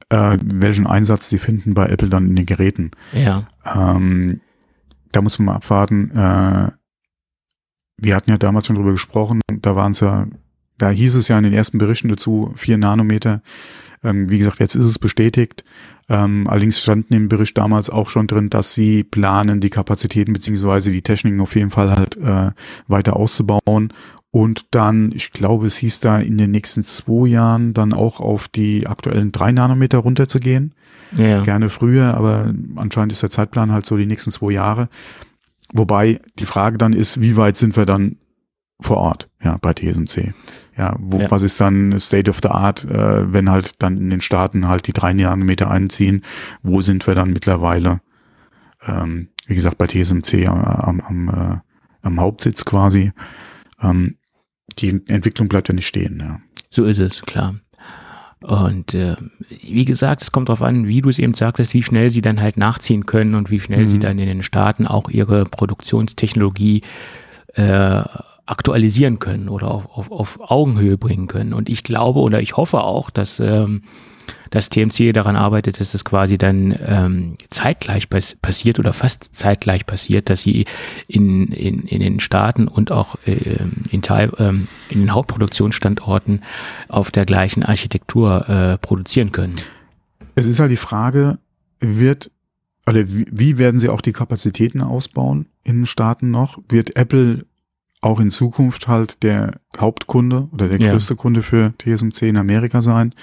äh, 0.09 0.37
welchen 0.43 0.87
Einsatz 0.87 1.29
sie 1.29 1.37
finden 1.37 1.75
bei 1.75 1.87
Apple 1.87 2.09
dann 2.09 2.27
in 2.27 2.35
den 2.35 2.47
Geräten. 2.47 2.91
Ja. 3.13 3.45
Ähm, 3.63 4.41
da 5.11 5.21
muss 5.21 5.37
man 5.37 5.45
mal 5.45 5.55
abwarten. 5.55 6.09
Äh, 6.11 6.71
wir 7.97 8.15
hatten 8.15 8.31
ja 8.31 8.37
damals 8.37 8.65
schon 8.65 8.75
drüber 8.75 8.91
gesprochen, 8.91 9.41
da 9.61 9.75
waren 9.75 9.91
es 9.91 9.99
ja 9.99 10.25
da 10.77 10.89
hieß 10.89 11.15
es 11.15 11.27
ja 11.27 11.37
in 11.37 11.43
den 11.43 11.53
ersten 11.53 11.77
Berichten 11.77 12.09
dazu, 12.09 12.51
vier 12.55 12.77
Nanometer. 12.77 13.41
Ähm, 14.03 14.29
wie 14.29 14.39
gesagt, 14.39 14.59
jetzt 14.59 14.75
ist 14.75 14.85
es 14.85 14.99
bestätigt. 14.99 15.63
Ähm, 16.09 16.47
allerdings 16.47 16.81
stand 16.81 17.09
in 17.09 17.17
dem 17.17 17.29
Bericht 17.29 17.57
damals 17.57 17.89
auch 17.89 18.09
schon 18.09 18.27
drin, 18.27 18.49
dass 18.49 18.73
sie 18.73 19.03
planen, 19.03 19.61
die 19.61 19.69
Kapazitäten 19.69 20.33
beziehungsweise 20.33 20.91
die 20.91 21.01
Techniken 21.01 21.39
auf 21.39 21.55
jeden 21.55 21.71
Fall 21.71 21.91
halt 21.95 22.17
äh, 22.17 22.51
weiter 22.87 23.15
auszubauen 23.15 23.93
und 24.33 24.65
dann, 24.71 25.11
ich 25.13 25.31
glaube, 25.31 25.67
es 25.67 25.77
hieß 25.77 25.99
da 25.99 26.17
in 26.17 26.39
den 26.39 26.49
nächsten 26.49 26.83
zwei 26.83 27.27
Jahren 27.27 27.75
dann 27.75 27.93
auch 27.93 28.19
auf 28.19 28.47
die 28.47 28.87
aktuellen 28.87 29.31
drei 29.31 29.51
Nanometer 29.51 29.99
runterzugehen. 29.99 30.73
Ja. 31.15 31.43
Gerne 31.43 31.69
früher, 31.69 32.15
aber 32.15 32.51
anscheinend 32.75 33.13
ist 33.13 33.21
der 33.21 33.29
Zeitplan 33.29 33.71
halt 33.71 33.85
so 33.85 33.95
die 33.95 34.07
nächsten 34.07 34.31
zwei 34.31 34.53
Jahre. 34.53 34.89
Wobei 35.71 36.19
die 36.39 36.47
Frage 36.47 36.79
dann 36.79 36.93
ist, 36.93 37.21
wie 37.21 37.37
weit 37.37 37.57
sind 37.57 37.77
wir 37.77 37.85
dann 37.85 38.17
vor 38.81 38.97
Ort, 38.97 39.29
ja, 39.43 39.59
bei 39.61 39.73
TSMC. 39.73 40.33
Ja, 40.77 40.95
wo, 40.99 41.19
ja. 41.19 41.29
was 41.29 41.43
ist 41.43 41.61
dann 41.61 41.99
State 41.99 42.29
of 42.29 42.39
the 42.41 42.49
Art, 42.49 42.83
äh, 42.85 43.31
wenn 43.31 43.49
halt 43.49 43.81
dann 43.81 43.97
in 43.97 44.09
den 44.09 44.21
Staaten 44.21 44.67
halt 44.67 44.87
die 44.87 44.93
drei 44.93 45.13
Nanometer 45.13 45.69
einziehen? 45.69 46.23
Wo 46.63 46.81
sind 46.81 47.05
wir 47.05 47.15
dann 47.15 47.31
mittlerweile? 47.31 48.01
Ähm, 48.85 49.29
wie 49.45 49.55
gesagt, 49.55 49.77
bei 49.77 49.87
TSMC 49.87 50.47
am, 50.47 50.99
am, 51.01 51.29
äh, 51.29 51.57
am 52.01 52.19
Hauptsitz 52.19 52.65
quasi. 52.65 53.11
Ähm, 53.81 54.17
die 54.79 55.01
Entwicklung 55.07 55.47
bleibt 55.47 55.67
ja 55.67 55.75
nicht 55.75 55.87
stehen. 55.87 56.19
Ja. 56.19 56.39
So 56.69 56.85
ist 56.85 56.99
es, 56.99 57.21
klar. 57.21 57.55
Und 58.41 58.93
äh, 58.93 59.15
wie 59.61 59.85
gesagt, 59.85 60.21
es 60.21 60.31
kommt 60.31 60.49
darauf 60.49 60.61
an, 60.61 60.87
wie 60.87 61.01
du 61.01 61.09
es 61.09 61.19
eben 61.19 61.33
sagtest, 61.33 61.73
wie 61.73 61.83
schnell 61.83 62.09
sie 62.09 62.21
dann 62.21 62.41
halt 62.41 62.57
nachziehen 62.57 63.05
können 63.05 63.35
und 63.35 63.51
wie 63.51 63.59
schnell 63.59 63.83
mhm. 63.83 63.87
sie 63.87 63.99
dann 63.99 64.19
in 64.19 64.27
den 64.27 64.43
Staaten 64.43 64.85
auch 64.85 65.09
ihre 65.09 65.45
Produktionstechnologie 65.45 66.81
äh, 67.53 68.01
aktualisieren 68.45 69.19
können 69.19 69.49
oder 69.49 69.71
auf, 69.71 69.89
auf, 69.89 70.11
auf 70.11 70.39
Augenhöhe 70.41 70.97
bringen 70.97 71.27
können. 71.27 71.53
Und 71.53 71.69
ich 71.69 71.83
glaube 71.83 72.19
oder 72.19 72.41
ich 72.41 72.57
hoffe 72.57 72.81
auch, 72.81 73.09
dass 73.09 73.39
ähm, 73.39 73.83
das 74.49 74.69
TMC 74.69 75.13
daran 75.13 75.35
arbeitet, 75.35 75.79
dass 75.79 75.93
es 75.93 76.05
quasi 76.05 76.37
dann 76.37 76.77
ähm, 76.85 77.35
zeitgleich 77.49 78.09
pass 78.09 78.35
passiert 78.35 78.79
oder 78.79 78.93
fast 78.93 79.29
zeitgleich 79.33 79.85
passiert, 79.85 80.29
dass 80.29 80.41
sie 80.41 80.65
in, 81.07 81.47
in, 81.47 81.83
in 81.83 81.99
den 81.99 82.19
Staaten 82.19 82.67
und 82.67 82.91
auch 82.91 83.15
äh, 83.25 83.59
in, 83.89 84.01
Teil, 84.01 84.31
ähm, 84.37 84.67
in 84.89 84.99
den 84.99 85.13
Hauptproduktionsstandorten 85.13 86.43
auf 86.87 87.11
der 87.11 87.25
gleichen 87.25 87.63
Architektur 87.63 88.47
äh, 88.49 88.77
produzieren 88.77 89.31
können. 89.31 89.55
Es 90.35 90.45
ist 90.45 90.59
halt 90.59 90.71
die 90.71 90.77
Frage, 90.77 91.39
wird 91.79 92.31
oder 92.85 93.05
wie 93.07 93.57
werden 93.57 93.79
sie 93.79 93.87
auch 93.87 94.01
die 94.01 94.11
Kapazitäten 94.11 94.81
ausbauen 94.81 95.47
in 95.63 95.77
den 95.77 95.85
Staaten 95.85 96.31
noch? 96.31 96.59
Wird 96.67 96.97
Apple 96.97 97.45
auch 98.03 98.19
in 98.19 98.29
Zukunft 98.29 98.87
halt 98.87 99.23
der 99.23 99.59
Hauptkunde 99.77 100.49
oder 100.51 100.67
der 100.67 100.77
größte 100.77 101.13
ja. 101.13 101.19
Kunde 101.19 101.41
für 101.41 101.73
TSMC 101.77 102.23
in 102.23 102.37
Amerika 102.37 102.81
sein. 102.81 103.13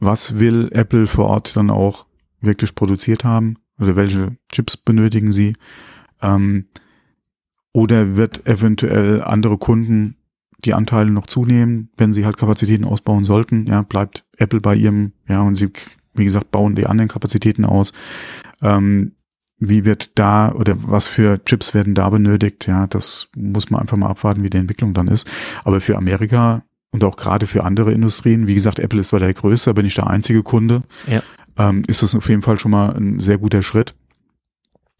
Was 0.00 0.38
will 0.38 0.70
Apple 0.72 1.06
vor 1.06 1.26
Ort 1.26 1.56
dann 1.56 1.70
auch 1.70 2.06
wirklich 2.40 2.74
produziert 2.74 3.24
haben? 3.24 3.56
Oder 3.78 3.96
welche 3.96 4.36
Chips 4.50 4.76
benötigen 4.76 5.32
sie? 5.32 5.54
Ähm, 6.22 6.66
oder 7.72 8.16
wird 8.16 8.46
eventuell 8.46 9.22
andere 9.22 9.58
Kunden 9.58 10.16
die 10.64 10.74
Anteile 10.74 11.10
noch 11.10 11.26
zunehmen, 11.26 11.90
wenn 11.96 12.12
sie 12.12 12.24
halt 12.24 12.36
Kapazitäten 12.36 12.84
ausbauen 12.84 13.24
sollten? 13.24 13.66
Ja, 13.66 13.82
bleibt 13.82 14.24
Apple 14.38 14.60
bei 14.60 14.74
ihrem, 14.74 15.12
ja, 15.28 15.42
und 15.42 15.54
sie, 15.54 15.70
wie 16.14 16.24
gesagt, 16.24 16.50
bauen 16.50 16.74
die 16.74 16.86
anderen 16.86 17.08
Kapazitäten 17.08 17.64
aus. 17.64 17.92
Ähm, 18.62 19.12
wie 19.58 19.84
wird 19.84 20.18
da 20.18 20.52
oder 20.52 20.74
was 20.76 21.06
für 21.06 21.42
Chips 21.44 21.74
werden 21.74 21.94
da 21.94 22.08
benötigt? 22.08 22.66
Ja, 22.66 22.86
das 22.86 23.28
muss 23.36 23.70
man 23.70 23.80
einfach 23.80 23.96
mal 23.96 24.08
abwarten, 24.08 24.42
wie 24.42 24.50
die 24.50 24.58
Entwicklung 24.58 24.94
dann 24.94 25.08
ist. 25.08 25.28
Aber 25.64 25.80
für 25.80 25.96
Amerika 25.96 26.62
und 26.90 27.04
auch 27.04 27.16
gerade 27.16 27.46
für 27.46 27.64
andere 27.64 27.92
Industrien, 27.92 28.46
wie 28.46 28.54
gesagt, 28.54 28.78
Apple 28.78 29.00
ist 29.00 29.08
zwar 29.08 29.20
der 29.20 29.34
größte, 29.34 29.70
aber 29.70 29.82
nicht 29.82 29.96
der 29.96 30.06
einzige 30.06 30.42
Kunde, 30.42 30.82
ja. 31.06 31.22
ähm, 31.58 31.82
ist 31.86 32.02
das 32.02 32.14
auf 32.14 32.28
jeden 32.28 32.42
Fall 32.42 32.58
schon 32.58 32.70
mal 32.70 32.96
ein 32.96 33.20
sehr 33.20 33.38
guter 33.38 33.62
Schritt, 33.62 33.94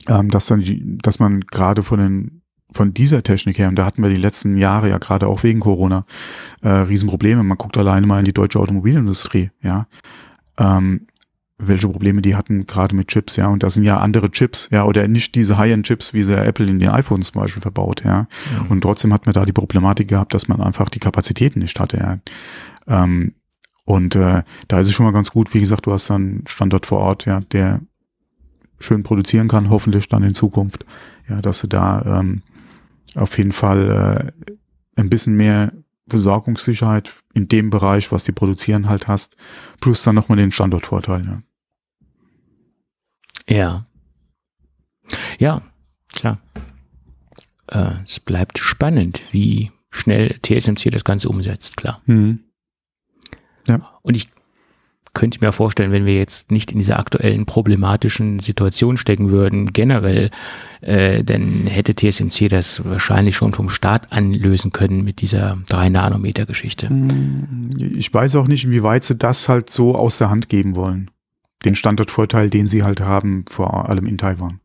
ähm, 0.09 0.31
dass 0.31 0.47
dann, 0.47 0.61
die, 0.61 0.99
dass 0.99 1.19
man 1.19 1.41
gerade 1.43 1.83
von 1.83 1.99
den 1.99 2.43
von 2.75 2.93
dieser 2.93 3.23
Technik 3.23 3.59
her, 3.59 3.69
und 3.69 3.77
da 3.77 3.87
hatten 3.87 4.03
wir 4.03 4.11
die 4.11 4.17
letzten 4.17 4.59
Jahre 4.59 4.91
ja 4.91 4.99
gerade 4.99 5.27
auch 5.27 5.43
wegen 5.43 5.59
Corona 5.59 6.05
äh, 6.61 6.69
Riesenprobleme. 6.69 7.43
Man 7.43 7.57
guckt 7.57 7.79
alleine 7.79 8.07
mal 8.07 8.19
in 8.19 8.27
die 8.27 8.35
deutsche 8.35 8.61
Automobilindustrie, 8.61 9.51
ja. 9.63 9.87
Ähm, 10.59 11.07
welche 11.59 11.89
Probleme 11.89 12.23
die 12.23 12.37
hatten, 12.37 12.67
gerade 12.67 12.95
mit 12.95 13.09
Chips, 13.09 13.37
ja. 13.37 13.49
Und 13.49 13.63
das 13.63 13.75
sind 13.75 13.85
ja 13.85 13.99
andere 13.99 14.31
Chips, 14.31 14.69
ja, 14.71 14.85
oder 14.85 15.07
nicht 15.09 15.35
diese 15.35 15.59
High-End-Chips, 15.59 16.15
wie 16.15 16.23
sie 16.23 16.37
Apple 16.37 16.67
in 16.67 16.79
den 16.79 16.91
iPhones 16.91 17.33
zum 17.33 17.41
Beispiel 17.41 17.61
verbaut, 17.61 18.05
ja. 18.05 18.29
Mhm. 18.63 18.71
Und 18.71 18.81
trotzdem 18.83 19.13
hat 19.13 19.27
man 19.27 19.33
da 19.33 19.45
die 19.45 19.53
Problematik 19.53 20.09
gehabt, 20.09 20.35
dass 20.35 20.47
man 20.49 20.61
einfach 20.61 20.89
die 20.89 21.01
Kapazitäten 21.01 21.59
nicht 21.59 21.79
hatte, 21.81 21.97
ja. 21.99 22.19
Ähm, 22.87 23.35
und 23.85 24.15
äh, 24.15 24.43
da 24.69 24.81
ist 24.81 24.87
es 24.87 24.93
schon 24.93 25.07
mal 25.07 25.13
ganz 25.13 25.31
gut, 25.31 25.53
wie 25.55 25.61
gesagt, 25.61 25.87
du 25.87 25.93
hast 25.93 26.11
dann 26.11 26.23
einen 26.23 26.45
Standort 26.47 26.87
vor 26.87 27.01
Ort, 27.01 27.25
ja, 27.25 27.41
der 27.41 27.81
schön 28.79 29.03
produzieren 29.03 29.49
kann, 29.49 29.71
hoffentlich 29.71 30.09
dann 30.09 30.23
in 30.23 30.35
Zukunft, 30.35 30.85
ja, 31.29 31.41
dass 31.41 31.61
du 31.61 31.67
da 31.67 32.21
ähm, 32.21 32.43
auf 33.15 33.37
jeden 33.39 33.53
Fall 33.53 34.33
äh, 34.97 35.01
ein 35.01 35.11
bisschen 35.11 35.37
mehr 35.37 35.73
Versorgungssicherheit 36.09 37.15
in 37.35 37.49
dem 37.49 37.71
Bereich, 37.71 38.13
was 38.13 38.25
die 38.25 38.33
produzieren 38.33 38.89
halt 38.89 39.09
hast, 39.09 39.37
plus 39.81 40.03
dann 40.03 40.15
nochmal 40.15 40.39
den 40.39 40.53
Standortvorteil, 40.53 41.25
ja. 41.25 41.43
Ja. 43.49 43.85
Ja, 45.39 45.63
klar. 46.15 46.39
Äh, 47.69 47.95
es 48.05 48.21
bleibt 48.21 48.59
spannend, 48.59 49.23
wie 49.31 49.73
schnell 49.91 50.39
TSMC 50.43 50.91
das 50.91 51.05
Ganze 51.05 51.29
umsetzt, 51.29 51.77
klar. 51.77 52.03
Mhm. 52.07 52.41
Ja. 53.67 53.79
Und 54.03 54.15
ich 54.15 54.29
könnte 55.15 55.45
mir 55.45 55.53
vorstellen, 55.53 55.91
wenn 55.91 56.07
wir 56.07 56.17
jetzt 56.17 56.53
nicht 56.53 56.71
in 56.71 56.79
dieser 56.79 56.99
aktuellen 56.99 57.45
problematischen 57.45 58.39
Situation 58.39 58.97
stecken 58.97 59.31
würden, 59.31 59.73
generell, 59.73 60.31
äh, 60.81 61.25
dann 61.25 61.67
hätte 61.67 61.95
TSMC 61.95 62.49
das 62.49 62.85
wahrscheinlich 62.85 63.35
schon 63.35 63.53
vom 63.53 63.69
Start 63.69 64.13
an 64.13 64.33
lösen 64.33 64.71
können 64.71 65.03
mit 65.03 65.21
dieser 65.21 65.59
3-Nanometer-Geschichte. 65.69 66.89
Hm, 66.89 67.71
ich 67.97 68.13
weiß 68.13 68.37
auch 68.37 68.47
nicht, 68.47 68.71
wie 68.71 68.83
weit 68.83 69.05
sie 69.05 69.17
das 69.17 69.49
halt 69.49 69.71
so 69.71 69.97
aus 69.97 70.19
der 70.19 70.31
Hand 70.31 70.49
geben 70.49 70.77
wollen. 70.77 71.11
Den 71.65 71.75
Standortvorteil, 71.75 72.51
den 72.51 72.69
sie 72.69 72.83
halt 72.83 73.01
haben, 73.01 73.45
vor 73.49 73.89
allem 73.89 74.07
in 74.07 74.19
Taiwan. 74.19 74.61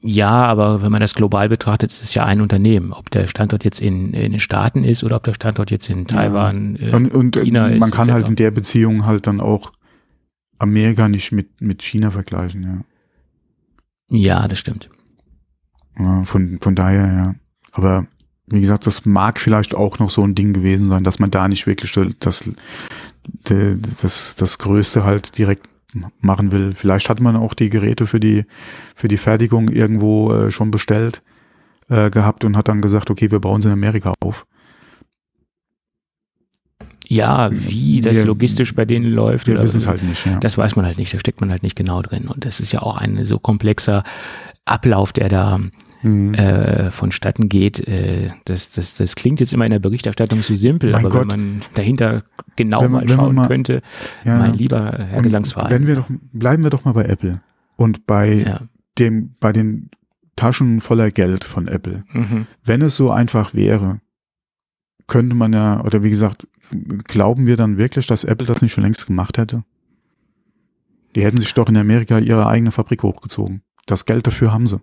Ja, 0.00 0.44
aber 0.46 0.82
wenn 0.82 0.90
man 0.90 1.00
das 1.00 1.14
global 1.14 1.48
betrachtet, 1.48 1.92
ist 1.92 2.02
es 2.02 2.14
ja 2.14 2.24
ein 2.24 2.40
Unternehmen. 2.40 2.92
Ob 2.92 3.10
der 3.10 3.28
Standort 3.28 3.64
jetzt 3.64 3.80
in, 3.80 4.12
in 4.12 4.32
den 4.32 4.40
Staaten 4.40 4.82
ist 4.82 5.04
oder 5.04 5.16
ob 5.16 5.24
der 5.24 5.34
Standort 5.34 5.70
jetzt 5.70 5.88
in 5.88 6.06
Taiwan, 6.06 6.76
ja. 6.80 6.96
und, 6.96 7.12
und, 7.12 7.36
China 7.36 7.68
ist. 7.68 7.78
Man 7.78 7.92
kann 7.92 8.10
halt 8.12 8.28
in 8.28 8.34
der 8.34 8.50
Beziehung 8.50 9.06
halt 9.06 9.28
dann 9.28 9.40
auch 9.40 9.72
Amerika 10.58 11.08
nicht 11.08 11.30
mit, 11.30 11.60
mit 11.60 11.82
China 11.82 12.10
vergleichen, 12.10 12.62
ja. 12.62 12.80
Ja, 14.08 14.48
das 14.48 14.58
stimmt. 14.58 14.88
Ja, 15.98 16.24
von, 16.24 16.58
von 16.60 16.74
daher, 16.74 17.06
ja. 17.06 17.34
Aber 17.72 18.06
wie 18.46 18.60
gesagt, 18.60 18.86
das 18.86 19.04
mag 19.04 19.38
vielleicht 19.38 19.74
auch 19.74 19.98
noch 19.98 20.10
so 20.10 20.22
ein 20.22 20.34
Ding 20.34 20.52
gewesen 20.52 20.88
sein, 20.88 21.04
dass 21.04 21.18
man 21.18 21.30
da 21.30 21.48
nicht 21.48 21.66
wirklich 21.66 21.92
das, 22.20 22.48
das, 23.44 24.36
das, 24.36 24.58
Größte 24.58 25.04
halt 25.04 25.38
direkt 25.38 25.68
machen 26.20 26.52
will. 26.52 26.74
Vielleicht 26.74 27.08
hat 27.08 27.20
man 27.20 27.36
auch 27.36 27.54
die 27.54 27.70
Geräte 27.70 28.06
für 28.06 28.20
die, 28.20 28.44
für 28.94 29.08
die 29.08 29.16
Fertigung 29.16 29.68
irgendwo 29.68 30.32
äh, 30.32 30.50
schon 30.50 30.70
bestellt 30.70 31.22
äh, 31.88 32.10
gehabt 32.10 32.44
und 32.44 32.56
hat 32.56 32.68
dann 32.68 32.82
gesagt, 32.82 33.10
okay, 33.10 33.30
wir 33.30 33.40
bauen 33.40 33.60
sie 33.60 33.68
in 33.68 33.72
Amerika 33.72 34.12
auf. 34.20 34.46
Ja, 37.08 37.50
wie 37.52 38.00
das 38.00 38.16
Wir- 38.16 38.24
logistisch 38.24 38.74
bei 38.74 38.84
denen 38.84 39.12
läuft. 39.12 39.46
Wir 39.46 39.62
wissen 39.62 39.76
es 39.76 39.86
halt 39.86 40.02
nicht. 40.02 40.26
Ja. 40.26 40.38
Das 40.38 40.58
weiß 40.58 40.76
man 40.76 40.84
halt 40.84 40.98
nicht, 40.98 41.14
da 41.14 41.18
steckt 41.18 41.40
man 41.40 41.50
halt 41.50 41.62
nicht 41.62 41.76
genau 41.76 42.02
drin. 42.02 42.26
Und 42.26 42.44
das 42.44 42.58
ist 42.58 42.72
ja 42.72 42.82
auch 42.82 42.96
ein 42.96 43.24
so 43.24 43.38
komplexer 43.38 44.02
Ablauf, 44.64 45.12
der 45.12 45.28
da 45.28 45.60
Mhm. 46.02 46.34
äh, 46.34 46.90
vonstatten 46.90 47.48
geht. 47.48 47.80
Äh, 47.88 48.30
das, 48.44 48.70
das, 48.70 48.94
das 48.94 49.14
klingt 49.16 49.40
jetzt 49.40 49.52
immer 49.54 49.64
in 49.64 49.70
der 49.72 49.78
Berichterstattung 49.78 50.42
so 50.42 50.54
simpel, 50.54 50.92
Mein 50.92 51.00
aber 51.00 51.10
Gott. 51.10 51.20
wenn 51.22 51.28
man 51.28 51.62
dahinter 51.74 52.22
genau 52.56 52.82
Wenn 52.82 52.90
mal 52.92 53.08
schauen 53.08 53.34
mal- 53.34 53.48
könnte, 53.48 53.82
Ja. 54.24 54.38
mein 54.38 54.54
lieber 54.54 54.92
Herr 55.10 55.22
Gesangsverein. 55.22 55.70
Wenn 55.70 55.86
wir 55.86 55.96
doch, 55.96 56.06
bleiben 56.32 56.62
wir 56.62 56.70
doch 56.70 56.84
mal 56.84 56.92
bei 56.92 57.04
Apple 57.04 57.40
und 57.76 58.06
bei 58.06 58.32
ja. 58.32 58.60
dem, 58.98 59.34
bei 59.40 59.52
den 59.52 59.90
Taschen 60.36 60.80
voller 60.82 61.10
Geld 61.10 61.44
von 61.44 61.66
Apple. 61.66 62.04
Mhm. 62.12 62.46
Wenn 62.62 62.82
es 62.82 62.94
so 62.96 63.10
einfach 63.10 63.54
wäre, 63.54 64.00
könnte 65.06 65.34
man 65.34 65.52
ja, 65.52 65.82
oder 65.82 66.02
wie 66.02 66.10
gesagt, 66.10 66.46
glauben 67.04 67.46
wir 67.46 67.56
dann 67.56 67.78
wirklich, 67.78 68.06
dass 68.06 68.24
Apple 68.24 68.46
das 68.46 68.60
nicht 68.60 68.72
schon 68.72 68.84
längst 68.84 69.06
gemacht 69.06 69.38
hätte? 69.38 69.64
Die 71.14 71.24
hätten 71.24 71.38
sich 71.38 71.54
doch 71.54 71.68
in 71.68 71.76
Amerika 71.78 72.18
ihre 72.18 72.46
eigene 72.46 72.70
Fabrik 72.70 73.02
hochgezogen. 73.02 73.62
Das 73.86 74.04
Geld 74.04 74.26
dafür 74.26 74.52
haben 74.52 74.66
sie. 74.66 74.80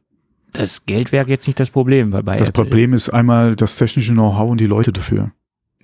Das 0.54 0.86
Geld 0.86 1.12
wäre 1.12 1.28
jetzt 1.30 1.48
nicht 1.48 1.60
das 1.60 1.72
Problem, 1.72 2.12
weil 2.12 2.24
bei 2.24 2.38
Das 2.38 2.50
Apple, 2.50 2.64
Problem 2.64 2.94
ist 2.94 3.10
einmal 3.10 3.56
das 3.56 3.76
technische 3.76 4.14
Know-how 4.14 4.52
und 4.52 4.60
die 4.60 4.68
Leute 4.68 4.94
dafür. 4.94 5.32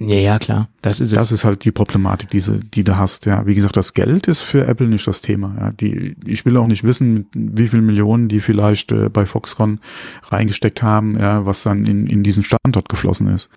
Ja, 0.01 0.15
ja, 0.15 0.39
klar, 0.39 0.69
das 0.81 1.01
ist 1.01 1.11
es. 1.11 1.17
Das 1.17 1.33
ist 1.33 1.43
halt 1.43 1.65
die 1.65 1.73
Problematik, 1.73 2.29
diese, 2.29 2.59
die 2.59 2.85
du 2.85 2.97
hast. 2.97 3.25
Ja, 3.25 3.45
wie 3.45 3.55
gesagt, 3.55 3.75
das 3.75 3.93
Geld 3.93 4.29
ist 4.29 4.39
für 4.39 4.65
Apple 4.65 4.87
nicht 4.87 5.05
das 5.05 5.21
Thema. 5.21 5.53
Ja, 5.59 5.71
die, 5.71 6.15
ich 6.25 6.45
will 6.45 6.55
auch 6.55 6.67
nicht 6.67 6.85
wissen, 6.85 7.25
wie 7.33 7.67
viel 7.67 7.81
Millionen 7.81 8.29
die 8.29 8.39
vielleicht 8.39 8.93
äh, 8.93 9.09
bei 9.09 9.25
Foxconn 9.25 9.81
reingesteckt 10.29 10.81
haben, 10.81 11.19
ja, 11.19 11.45
was 11.45 11.63
dann 11.63 11.85
in, 11.85 12.07
in 12.07 12.23
diesen 12.23 12.43
Standort 12.43 12.87
geflossen 12.87 13.27
ist. 13.27 13.49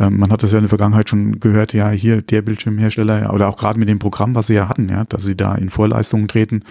Ähm, 0.00 0.18
man 0.18 0.32
hat 0.32 0.42
das 0.42 0.50
ja 0.50 0.58
in 0.58 0.64
der 0.64 0.68
Vergangenheit 0.70 1.08
schon 1.08 1.38
gehört, 1.38 1.72
ja, 1.74 1.90
hier 1.90 2.22
der 2.22 2.42
Bildschirmhersteller 2.42 3.32
oder 3.32 3.48
auch 3.48 3.56
gerade 3.56 3.78
mit 3.78 3.88
dem 3.88 4.00
Programm, 4.00 4.34
was 4.34 4.48
sie 4.48 4.54
ja 4.54 4.68
hatten, 4.68 4.88
ja, 4.88 5.04
dass 5.04 5.22
sie 5.22 5.36
da 5.36 5.54
in 5.54 5.70
Vorleistungen 5.70 6.26
treten, 6.26 6.62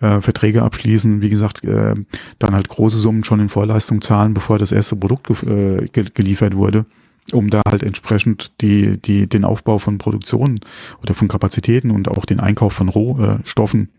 äh, 0.00 0.20
Verträge 0.20 0.62
abschließen, 0.62 1.22
wie 1.22 1.30
gesagt, 1.30 1.64
äh, 1.64 1.94
dann 2.38 2.54
halt 2.54 2.68
große 2.68 2.98
Summen 2.98 3.24
schon 3.24 3.40
in 3.40 3.48
Vorleistung 3.48 4.02
zahlen, 4.02 4.34
bevor 4.34 4.58
das 4.58 4.72
erste 4.72 4.96
Produkt 4.96 5.28
gef- 5.30 5.48
äh, 5.48 5.86
ge 5.86 6.06
geliefert 6.12 6.56
wurde 6.56 6.84
um 7.32 7.50
da 7.50 7.62
halt 7.68 7.84
entsprechend 7.84 8.50
die, 8.60 8.98
die, 9.00 9.28
den 9.28 9.44
Aufbau 9.44 9.78
von 9.78 9.96
Produktionen 9.96 10.58
oder 11.04 11.14
von 11.14 11.28
Kapazitäten 11.28 11.92
und 11.92 12.08
auch 12.08 12.24
den 12.24 12.40
Einkauf 12.40 12.72
von 12.72 12.88
Rohstoffen 12.88 13.90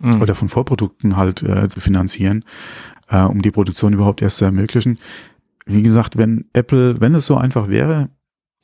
Mhm. 0.00 0.22
oder 0.22 0.36
von 0.36 0.48
Vorprodukten 0.48 1.16
halt 1.16 1.42
äh, 1.42 1.68
zu 1.68 1.80
finanzieren, 1.80 2.44
äh, 3.10 3.22
um 3.22 3.42
die 3.42 3.50
Produktion 3.50 3.92
überhaupt 3.92 4.22
erst 4.22 4.36
zu 4.36 4.44
ermöglichen. 4.44 4.98
Wie 5.66 5.82
gesagt, 5.82 6.16
wenn 6.16 6.44
Apple, 6.52 7.00
wenn 7.00 7.16
es 7.16 7.26
so 7.26 7.36
einfach 7.36 7.68
wäre, 7.68 8.08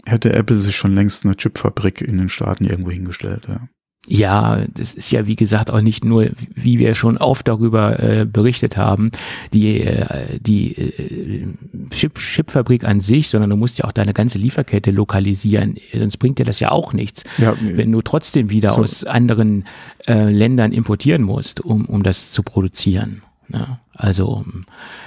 hätte 0.07 0.33
Apple 0.33 0.61
sich 0.61 0.77
schon 0.77 0.95
längst 0.95 1.25
eine 1.25 1.37
Chipfabrik 1.37 2.01
in 2.01 2.19
den 2.19 2.29
Staaten 2.29 2.64
irgendwo 2.64 2.90
hingestellt. 2.90 3.45
Ja. 3.49 3.69
Ja, 4.07 4.64
das 4.75 4.93
ist 4.93 5.11
ja 5.12 5.27
wie 5.27 5.35
gesagt 5.35 5.71
auch 5.71 5.81
nicht 5.81 6.05
nur, 6.05 6.29
wie 6.55 6.79
wir 6.79 6.95
schon 6.95 7.17
oft 7.17 7.49
darüber 7.49 7.99
äh, 8.01 8.27
berichtet 8.27 8.77
haben, 8.77 9.11
die, 9.55 9.81
äh, 9.81 10.38
die 10.40 10.77
äh, 10.77 11.47
Chip, 11.88 12.19
Chipfabrik 12.19 12.85
an 12.85 13.01
sich, 13.01 13.29
sondern 13.29 13.49
du 13.49 13.57
musst 13.57 13.79
ja 13.79 13.87
auch 13.87 13.93
deine 13.93 14.12
ganze 14.12 14.37
Lieferkette 14.37 14.90
lokalisieren. 14.90 15.77
Sonst 15.95 16.19
bringt 16.19 16.38
dir 16.38 16.45
das 16.45 16.61
ja 16.61 16.71
auch 16.71 16.93
nichts, 16.93 17.25
Ja, 17.38 17.57
wenn 17.62 17.90
du 17.93 18.03
trotzdem 18.03 18.51
wieder 18.51 18.73
So. 18.73 18.83
aus 18.83 19.05
anderen 19.05 19.64
äh, 20.07 20.31
Ländern 20.31 20.73
importieren 20.73 21.23
musst, 21.23 21.62
um, 21.62 21.87
um 21.87 22.03
das 22.03 22.31
zu 22.31 22.43
produzieren. 22.43 23.23
Ja, 23.49 23.81
also 23.97 24.45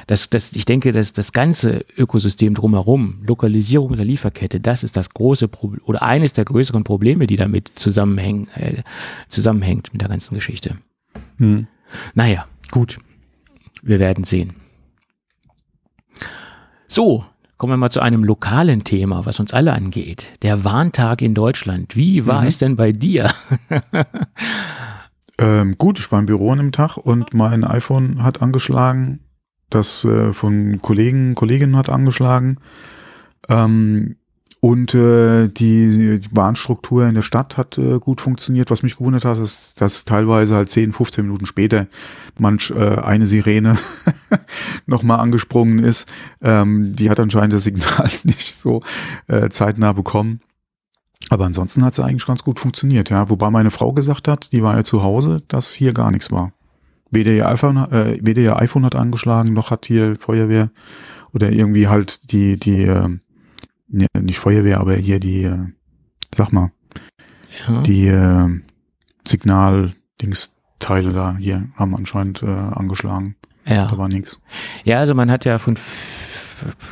das, 0.07 0.29
das, 0.29 0.53
ich 0.53 0.65
denke, 0.65 0.91
dass 0.91 1.13
das 1.13 1.33
ganze 1.33 1.85
Ökosystem 1.97 2.53
drumherum, 2.53 3.19
Lokalisierung 3.25 3.95
der 3.95 4.05
Lieferkette, 4.05 4.59
das 4.59 4.83
ist 4.83 4.95
das 4.97 5.09
große 5.09 5.47
Problem 5.47 5.81
oder 5.85 6.01
eines 6.03 6.33
der 6.33 6.45
größeren 6.45 6.83
Probleme, 6.83 7.27
die 7.27 7.35
damit 7.35 7.71
zusammenhängen, 7.75 8.47
äh, 8.55 8.83
zusammenhängt 9.29 9.91
mit 9.93 10.01
der 10.01 10.09
ganzen 10.09 10.35
Geschichte. 10.35 10.77
Hm. 11.37 11.67
Naja, 12.15 12.47
gut. 12.71 12.99
Wir 13.83 13.99
werden 13.99 14.23
sehen. 14.23 14.53
So, 16.87 17.25
kommen 17.57 17.73
wir 17.73 17.77
mal 17.77 17.89
zu 17.91 18.01
einem 18.01 18.23
lokalen 18.23 18.83
Thema, 18.83 19.25
was 19.25 19.39
uns 19.39 19.53
alle 19.53 19.73
angeht. 19.73 20.31
Der 20.41 20.63
Warntag 20.63 21.21
in 21.21 21.33
Deutschland. 21.33 21.95
Wie 21.95 22.25
war 22.25 22.41
Mhm. 22.41 22.47
es 22.47 22.57
denn 22.57 22.75
bei 22.75 22.91
dir? 22.91 23.29
Ähm, 25.37 25.77
gut, 25.77 25.99
ich 25.99 26.11
war 26.11 26.19
im 26.19 26.25
Büro 26.25 26.51
an 26.51 26.57
dem 26.57 26.71
Tag 26.71 26.97
und 26.97 27.33
mein 27.33 27.63
iPhone 27.63 28.23
hat 28.23 28.41
angeschlagen. 28.41 29.19
Das 29.69 30.03
äh, 30.05 30.33
von 30.33 30.79
Kollegen, 30.81 31.35
Kolleginnen 31.35 31.75
hat 31.75 31.89
angeschlagen. 31.89 32.57
Ähm, 33.49 34.15
und 34.59 34.95
äh, 34.95 35.49
die, 35.49 36.19
die 36.19 36.29
Bahnstruktur 36.29 37.05
in 37.05 37.13
der 37.13 37.21
Stadt 37.21 37.57
hat 37.57 37.77
äh, 37.77 37.99
gut 37.99 38.21
funktioniert. 38.21 38.71
Was 38.71 38.81
mich 38.81 38.97
gewundert 38.97 39.23
hat, 39.23 39.37
ist, 39.37 39.79
dass 39.79 40.03
teilweise 40.03 40.55
halt 40.55 40.71
10, 40.71 40.93
15 40.93 41.25
Minuten 41.25 41.45
später 41.45 41.87
manch 42.39 42.71
äh, 42.71 42.95
eine 42.99 43.27
Sirene 43.27 43.77
nochmal 44.87 45.19
angesprungen 45.19 45.79
ist. 45.79 46.11
Ähm, 46.41 46.95
die 46.95 47.09
hat 47.09 47.19
anscheinend 47.19 47.53
das 47.53 47.65
Signal 47.65 48.09
nicht 48.23 48.57
so 48.57 48.81
äh, 49.27 49.49
zeitnah 49.49 49.93
bekommen. 49.93 50.41
Aber 51.29 51.45
ansonsten 51.45 51.83
hat 51.83 51.93
es 51.93 51.99
eigentlich 51.99 52.25
ganz 52.25 52.43
gut 52.43 52.59
funktioniert, 52.59 53.09
ja. 53.09 53.29
Wobei 53.29 53.49
meine 53.49 53.71
Frau 53.71 53.91
gesagt 53.93 54.27
hat, 54.27 54.51
die 54.53 54.63
war 54.63 54.75
ja 54.75 54.83
zu 54.83 55.03
Hause, 55.03 55.41
dass 55.47 55.73
hier 55.73 55.93
gar 55.93 56.11
nichts 56.11 56.31
war. 56.31 56.53
Weder 57.11 57.31
ihr 57.31 57.47
iPhone, 57.47 57.77
äh, 57.91 58.17
weder 58.21 58.41
ihr 58.41 58.55
iPhone 58.57 58.85
hat 58.85 58.95
angeschlagen, 58.95 59.53
noch 59.53 59.71
hat 59.71 59.85
hier 59.85 60.15
Feuerwehr 60.17 60.69
oder 61.33 61.51
irgendwie 61.51 61.87
halt 61.87 62.31
die, 62.31 62.57
die, 62.57 62.83
äh, 62.83 63.09
ne, 63.89 64.07
nicht 64.19 64.39
Feuerwehr, 64.39 64.79
aber 64.79 64.95
hier 64.95 65.19
die, 65.19 65.43
äh, 65.43 65.57
sag 66.35 66.51
mal, 66.53 66.71
Ja. 67.67 67.81
die 67.81 68.07
äh, 68.07 68.49
Signal-Dings-Teile 69.27 71.11
da 71.13 71.35
hier 71.37 71.67
haben 71.75 71.95
anscheinend 71.95 72.43
äh, 72.43 72.47
angeschlagen. 72.47 73.35
ja. 73.65 73.87
Da 73.87 73.97
war 73.97 74.07
nichts. 74.07 74.39
Ja, 74.83 74.99
also 74.99 75.13
man 75.13 75.29
hat 75.31 75.45
ja 75.45 75.59
von 75.59 75.77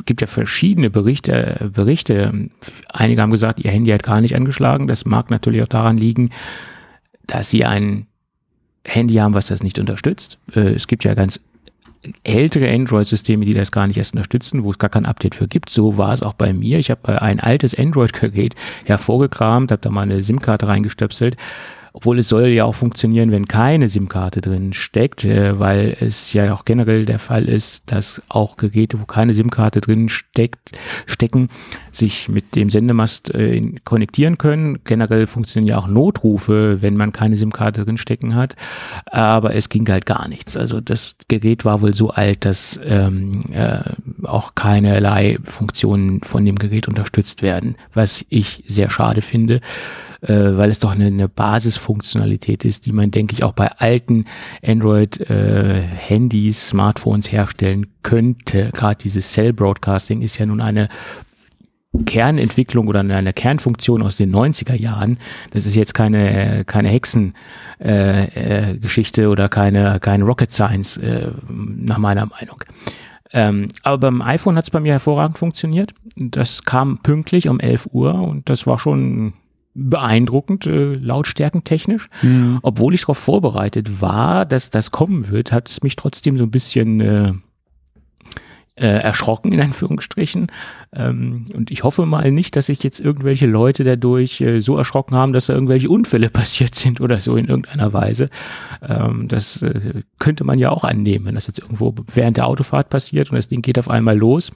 gibt 0.04 0.20
ja 0.20 0.26
verschiedene 0.26 0.90
Berichte, 0.90 1.70
Berichte. 1.72 2.50
Einige 2.92 3.22
haben 3.22 3.30
gesagt, 3.30 3.60
ihr 3.60 3.70
Handy 3.70 3.90
hat 3.90 4.02
gar 4.02 4.20
nicht 4.20 4.34
angeschlagen. 4.34 4.86
Das 4.86 5.04
mag 5.04 5.30
natürlich 5.30 5.62
auch 5.62 5.68
daran 5.68 5.96
liegen, 5.96 6.30
dass 7.26 7.50
sie 7.50 7.64
ein 7.64 8.06
Handy 8.84 9.14
haben, 9.14 9.34
was 9.34 9.48
das 9.48 9.62
nicht 9.62 9.78
unterstützt. 9.78 10.38
Äh, 10.54 10.74
Es 10.74 10.86
gibt 10.86 11.04
ja 11.04 11.14
ganz 11.14 11.40
ältere 12.22 12.72
Android-Systeme, 12.72 13.44
die 13.44 13.54
das 13.54 13.72
gar 13.72 13.86
nicht 13.86 13.96
erst 13.96 14.12
unterstützen, 14.12 14.62
wo 14.62 14.70
es 14.70 14.78
gar 14.78 14.90
kein 14.90 15.06
Update 15.06 15.34
für 15.34 15.48
gibt. 15.48 15.70
So 15.70 15.98
war 15.98 16.12
es 16.12 16.22
auch 16.22 16.34
bei 16.34 16.52
mir. 16.52 16.78
Ich 16.78 16.90
habe 16.90 17.20
ein 17.20 17.40
altes 17.40 17.74
Android-Gerät 17.76 18.54
hervorgekramt, 18.84 19.72
habe 19.72 19.82
da 19.82 19.90
mal 19.90 20.02
eine 20.02 20.22
SIM-Karte 20.22 20.68
reingestöpselt. 20.68 21.36
Obwohl 21.96 22.18
es 22.18 22.28
soll 22.28 22.48
ja 22.48 22.66
auch 22.66 22.74
funktionieren, 22.74 23.30
wenn 23.30 23.48
keine 23.48 23.88
SIM-Karte 23.88 24.42
drin 24.42 24.74
steckt, 24.74 25.24
äh, 25.24 25.58
weil 25.58 25.96
es 25.98 26.34
ja 26.34 26.52
auch 26.52 26.66
generell 26.66 27.06
der 27.06 27.18
Fall 27.18 27.48
ist, 27.48 27.84
dass 27.86 28.20
auch 28.28 28.58
Geräte, 28.58 29.00
wo 29.00 29.06
keine 29.06 29.32
SIM-Karte 29.32 29.80
drin 29.80 30.10
steckt, 30.10 30.72
stecken, 31.06 31.48
sich 31.92 32.28
mit 32.28 32.54
dem 32.54 32.68
Sendemast 32.68 33.34
äh, 33.34 33.56
in- 33.56 33.82
konnektieren 33.84 34.36
können. 34.36 34.80
Generell 34.84 35.26
funktionieren 35.26 35.70
ja 35.70 35.78
auch 35.78 35.88
Notrufe, 35.88 36.82
wenn 36.82 36.98
man 36.98 37.14
keine 37.14 37.38
SIM-Karte 37.38 37.86
drin 37.86 37.96
stecken 37.96 38.34
hat. 38.34 38.56
Aber 39.06 39.54
es 39.54 39.70
ging 39.70 39.88
halt 39.88 40.04
gar 40.04 40.28
nichts. 40.28 40.54
Also 40.54 40.82
das 40.82 41.16
Gerät 41.28 41.64
war 41.64 41.80
wohl 41.80 41.94
so 41.94 42.10
alt, 42.10 42.44
dass 42.44 42.78
ähm, 42.84 43.40
äh, 43.52 43.78
auch 44.24 44.54
keinerlei 44.54 45.38
Funktionen 45.44 46.20
von 46.20 46.44
dem 46.44 46.56
Gerät 46.56 46.88
unterstützt 46.88 47.40
werden, 47.40 47.76
was 47.94 48.22
ich 48.28 48.64
sehr 48.66 48.90
schade 48.90 49.22
finde 49.22 49.62
äh, 50.22 50.32
weil 50.32 50.70
es 50.70 50.78
doch 50.78 50.92
eine, 50.92 51.06
eine 51.06 51.28
Basisfunktionalität 51.28 52.64
ist, 52.64 52.86
die 52.86 52.92
man, 52.92 53.10
denke 53.10 53.34
ich, 53.34 53.44
auch 53.44 53.52
bei 53.52 53.70
alten 53.72 54.24
Android-Handys, 54.64 56.68
Smartphones 56.68 57.30
herstellen 57.30 57.86
könnte. 58.02 58.70
Gerade 58.72 58.98
dieses 59.02 59.32
Cell 59.32 59.52
Broadcasting 59.52 60.22
ist 60.22 60.38
ja 60.38 60.46
nun 60.46 60.60
eine 60.60 60.88
Kernentwicklung 62.04 62.88
oder 62.88 63.00
eine 63.00 63.32
Kernfunktion 63.32 64.02
aus 64.02 64.16
den 64.16 64.34
90er 64.34 64.74
Jahren. 64.74 65.18
Das 65.52 65.66
ist 65.66 65.74
jetzt 65.74 65.94
keine, 65.94 66.64
keine 66.64 66.88
Hexengeschichte 66.88 69.22
äh, 69.22 69.24
äh, 69.24 69.28
oder 69.28 69.48
keine, 69.48 69.98
keine 70.00 70.24
Rocket 70.24 70.52
Science, 70.52 70.96
äh, 70.98 71.30
nach 71.48 71.98
meiner 71.98 72.26
Meinung. 72.26 72.64
Ähm, 73.32 73.68
aber 73.82 73.98
beim 73.98 74.22
iPhone 74.22 74.56
hat 74.56 74.64
es 74.64 74.70
bei 74.70 74.80
mir 74.80 74.92
hervorragend 74.92 75.38
funktioniert. 75.38 75.94
Das 76.16 76.64
kam 76.64 76.98
pünktlich 76.98 77.48
um 77.48 77.60
11 77.60 77.88
Uhr 77.92 78.14
und 78.14 78.48
das 78.48 78.66
war 78.66 78.78
schon 78.78 79.34
beeindruckend, 79.76 80.66
äh, 80.66 80.94
lautstärkentechnisch. 80.94 82.08
Obwohl 82.62 82.94
ich 82.94 83.02
darauf 83.02 83.18
vorbereitet 83.18 84.00
war, 84.00 84.46
dass 84.46 84.70
das 84.70 84.90
kommen 84.90 85.28
wird, 85.28 85.52
hat 85.52 85.68
es 85.68 85.82
mich 85.82 85.96
trotzdem 85.96 86.38
so 86.38 86.44
ein 86.44 86.50
bisschen 86.50 87.00
äh, 87.00 87.32
äh, 88.76 88.86
erschrocken, 88.86 89.52
in 89.52 89.60
Anführungsstrichen. 89.60 90.48
Ähm, 90.94 91.46
und 91.54 91.70
ich 91.70 91.82
hoffe 91.82 92.06
mal 92.06 92.30
nicht, 92.30 92.56
dass 92.56 92.66
sich 92.66 92.82
jetzt 92.82 93.00
irgendwelche 93.00 93.46
Leute 93.46 93.84
dadurch 93.84 94.40
äh, 94.40 94.60
so 94.60 94.76
erschrocken 94.76 95.14
haben, 95.14 95.32
dass 95.32 95.46
da 95.46 95.54
irgendwelche 95.54 95.88
Unfälle 95.88 96.28
passiert 96.30 96.74
sind 96.74 97.00
oder 97.00 97.20
so 97.20 97.36
in 97.36 97.46
irgendeiner 97.46 97.92
Weise. 97.92 98.28
Ähm, 98.86 99.28
das 99.28 99.62
äh, 99.62 100.02
könnte 100.18 100.44
man 100.44 100.58
ja 100.58 100.70
auch 100.70 100.84
annehmen, 100.84 101.26
wenn 101.26 101.34
das 101.34 101.46
jetzt 101.46 101.58
irgendwo 101.58 101.94
während 102.12 102.36
der 102.36 102.46
Autofahrt 102.46 102.90
passiert 102.90 103.30
und 103.30 103.36
das 103.36 103.48
Ding 103.48 103.62
geht 103.62 103.78
auf 103.78 103.88
einmal 103.88 104.16
los. 104.16 104.52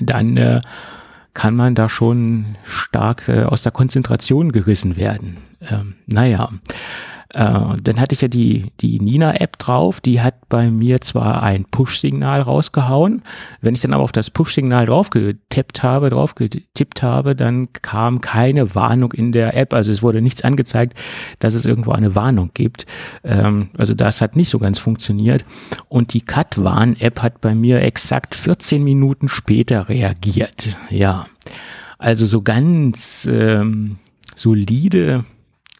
Dann 0.00 0.36
äh, 0.36 0.60
kann 1.38 1.54
man 1.54 1.76
da 1.76 1.88
schon 1.88 2.56
stark 2.64 3.28
äh, 3.28 3.44
aus 3.44 3.62
der 3.62 3.70
Konzentration 3.70 4.50
gerissen 4.50 4.96
werden. 4.96 5.36
Ähm, 5.60 5.94
naja, 6.08 6.50
äh, 7.34 7.76
dann 7.82 8.00
hatte 8.00 8.14
ich 8.14 8.22
ja 8.22 8.28
die, 8.28 8.72
die 8.80 9.00
Nina-App 9.00 9.58
drauf, 9.58 10.00
die 10.00 10.20
hat 10.20 10.48
bei 10.48 10.70
mir 10.70 11.00
zwar 11.02 11.42
ein 11.42 11.66
Push-Signal 11.66 12.40
rausgehauen, 12.40 13.22
wenn 13.60 13.74
ich 13.74 13.80
dann 13.80 13.92
aber 13.92 14.02
auf 14.02 14.12
das 14.12 14.30
Push-Signal 14.30 14.86
draufgetippt 14.86 15.82
habe, 15.82 16.08
draufgetippt 16.08 17.02
habe, 17.02 17.36
dann 17.36 17.72
kam 17.72 18.22
keine 18.22 18.74
Warnung 18.74 19.12
in 19.12 19.32
der 19.32 19.56
App, 19.56 19.74
also 19.74 19.92
es 19.92 20.02
wurde 20.02 20.22
nichts 20.22 20.42
angezeigt, 20.42 20.98
dass 21.38 21.54
es 21.54 21.66
irgendwo 21.66 21.92
eine 21.92 22.14
Warnung 22.14 22.50
gibt. 22.54 22.86
Ähm, 23.24 23.68
also 23.76 23.92
das 23.92 24.22
hat 24.22 24.34
nicht 24.34 24.48
so 24.48 24.58
ganz 24.58 24.78
funktioniert. 24.78 25.44
Und 25.88 26.14
die 26.14 26.22
Cut-Warn-App 26.22 27.22
hat 27.22 27.40
bei 27.42 27.54
mir 27.54 27.82
exakt 27.82 28.34
14 28.34 28.82
Minuten 28.82 29.28
später 29.28 29.88
reagiert. 29.88 30.76
Ja, 30.88 31.26
also 31.98 32.26
so 32.26 32.40
ganz 32.42 33.28
ähm, 33.30 33.98
solide 34.34 35.24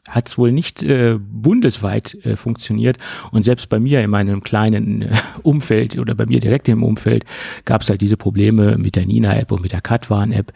hat 0.08 0.28
es 0.28 0.38
wohl 0.38 0.52
nicht 0.52 0.82
äh, 0.82 1.18
bundesweit 1.18 2.14
äh, 2.24 2.36
funktioniert. 2.36 2.96
Und 3.30 3.44
selbst 3.44 3.68
bei 3.68 3.78
mir 3.78 4.00
in 4.02 4.10
meinem 4.10 4.42
kleinen 4.42 5.02
äh, 5.02 5.16
Umfeld 5.42 5.98
oder 5.98 6.14
bei 6.14 6.26
mir 6.26 6.40
direkt 6.40 6.68
im 6.68 6.82
Umfeld 6.82 7.24
gab 7.64 7.82
es 7.82 7.90
halt 7.90 8.00
diese 8.00 8.16
Probleme 8.16 8.78
mit 8.78 8.96
der 8.96 9.06
Nina-App 9.06 9.52
und 9.52 9.62
mit 9.62 9.72
der 9.72 9.80
Katwan-App. 9.80 10.52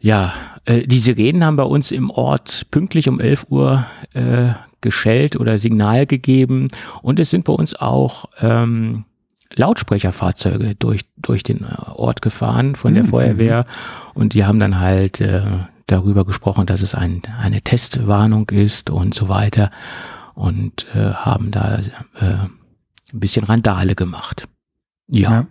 Ja, 0.00 0.32
äh, 0.64 0.86
die 0.86 0.98
Sirenen 0.98 1.44
haben 1.44 1.56
bei 1.56 1.64
uns 1.64 1.90
im 1.90 2.10
Ort 2.10 2.66
pünktlich 2.70 3.08
um 3.08 3.20
11 3.20 3.46
Uhr 3.50 3.86
äh, 4.14 4.50
geschellt 4.80 5.36
oder 5.36 5.58
Signal 5.58 6.06
gegeben. 6.06 6.68
Und 7.02 7.20
es 7.20 7.30
sind 7.30 7.44
bei 7.44 7.52
uns 7.52 7.74
auch 7.74 8.26
ähm, 8.40 9.04
Lautsprecherfahrzeuge 9.54 10.74
durch, 10.76 11.02
durch 11.16 11.42
den 11.42 11.64
äh, 11.64 11.90
Ort 11.90 12.22
gefahren 12.22 12.76
von 12.76 12.94
der 12.94 13.04
mhm. 13.04 13.08
Feuerwehr. 13.08 13.66
Und 14.14 14.34
die 14.34 14.44
haben 14.44 14.58
dann 14.58 14.80
halt 14.80 15.20
äh, 15.20 15.42
darüber 15.90 16.24
gesprochen, 16.24 16.66
dass 16.66 16.82
es 16.82 16.94
ein, 16.94 17.22
eine 17.40 17.62
Testwarnung 17.62 18.48
ist 18.50 18.90
und 18.90 19.14
so 19.14 19.28
weiter 19.28 19.70
und 20.34 20.86
äh, 20.94 21.12
haben 21.12 21.50
da 21.50 21.78
äh, 22.18 22.24
ein 22.24 22.50
bisschen 23.12 23.44
Randale 23.44 23.94
gemacht. 23.94 24.48
Ja. 25.08 25.30
ja. 25.30 25.46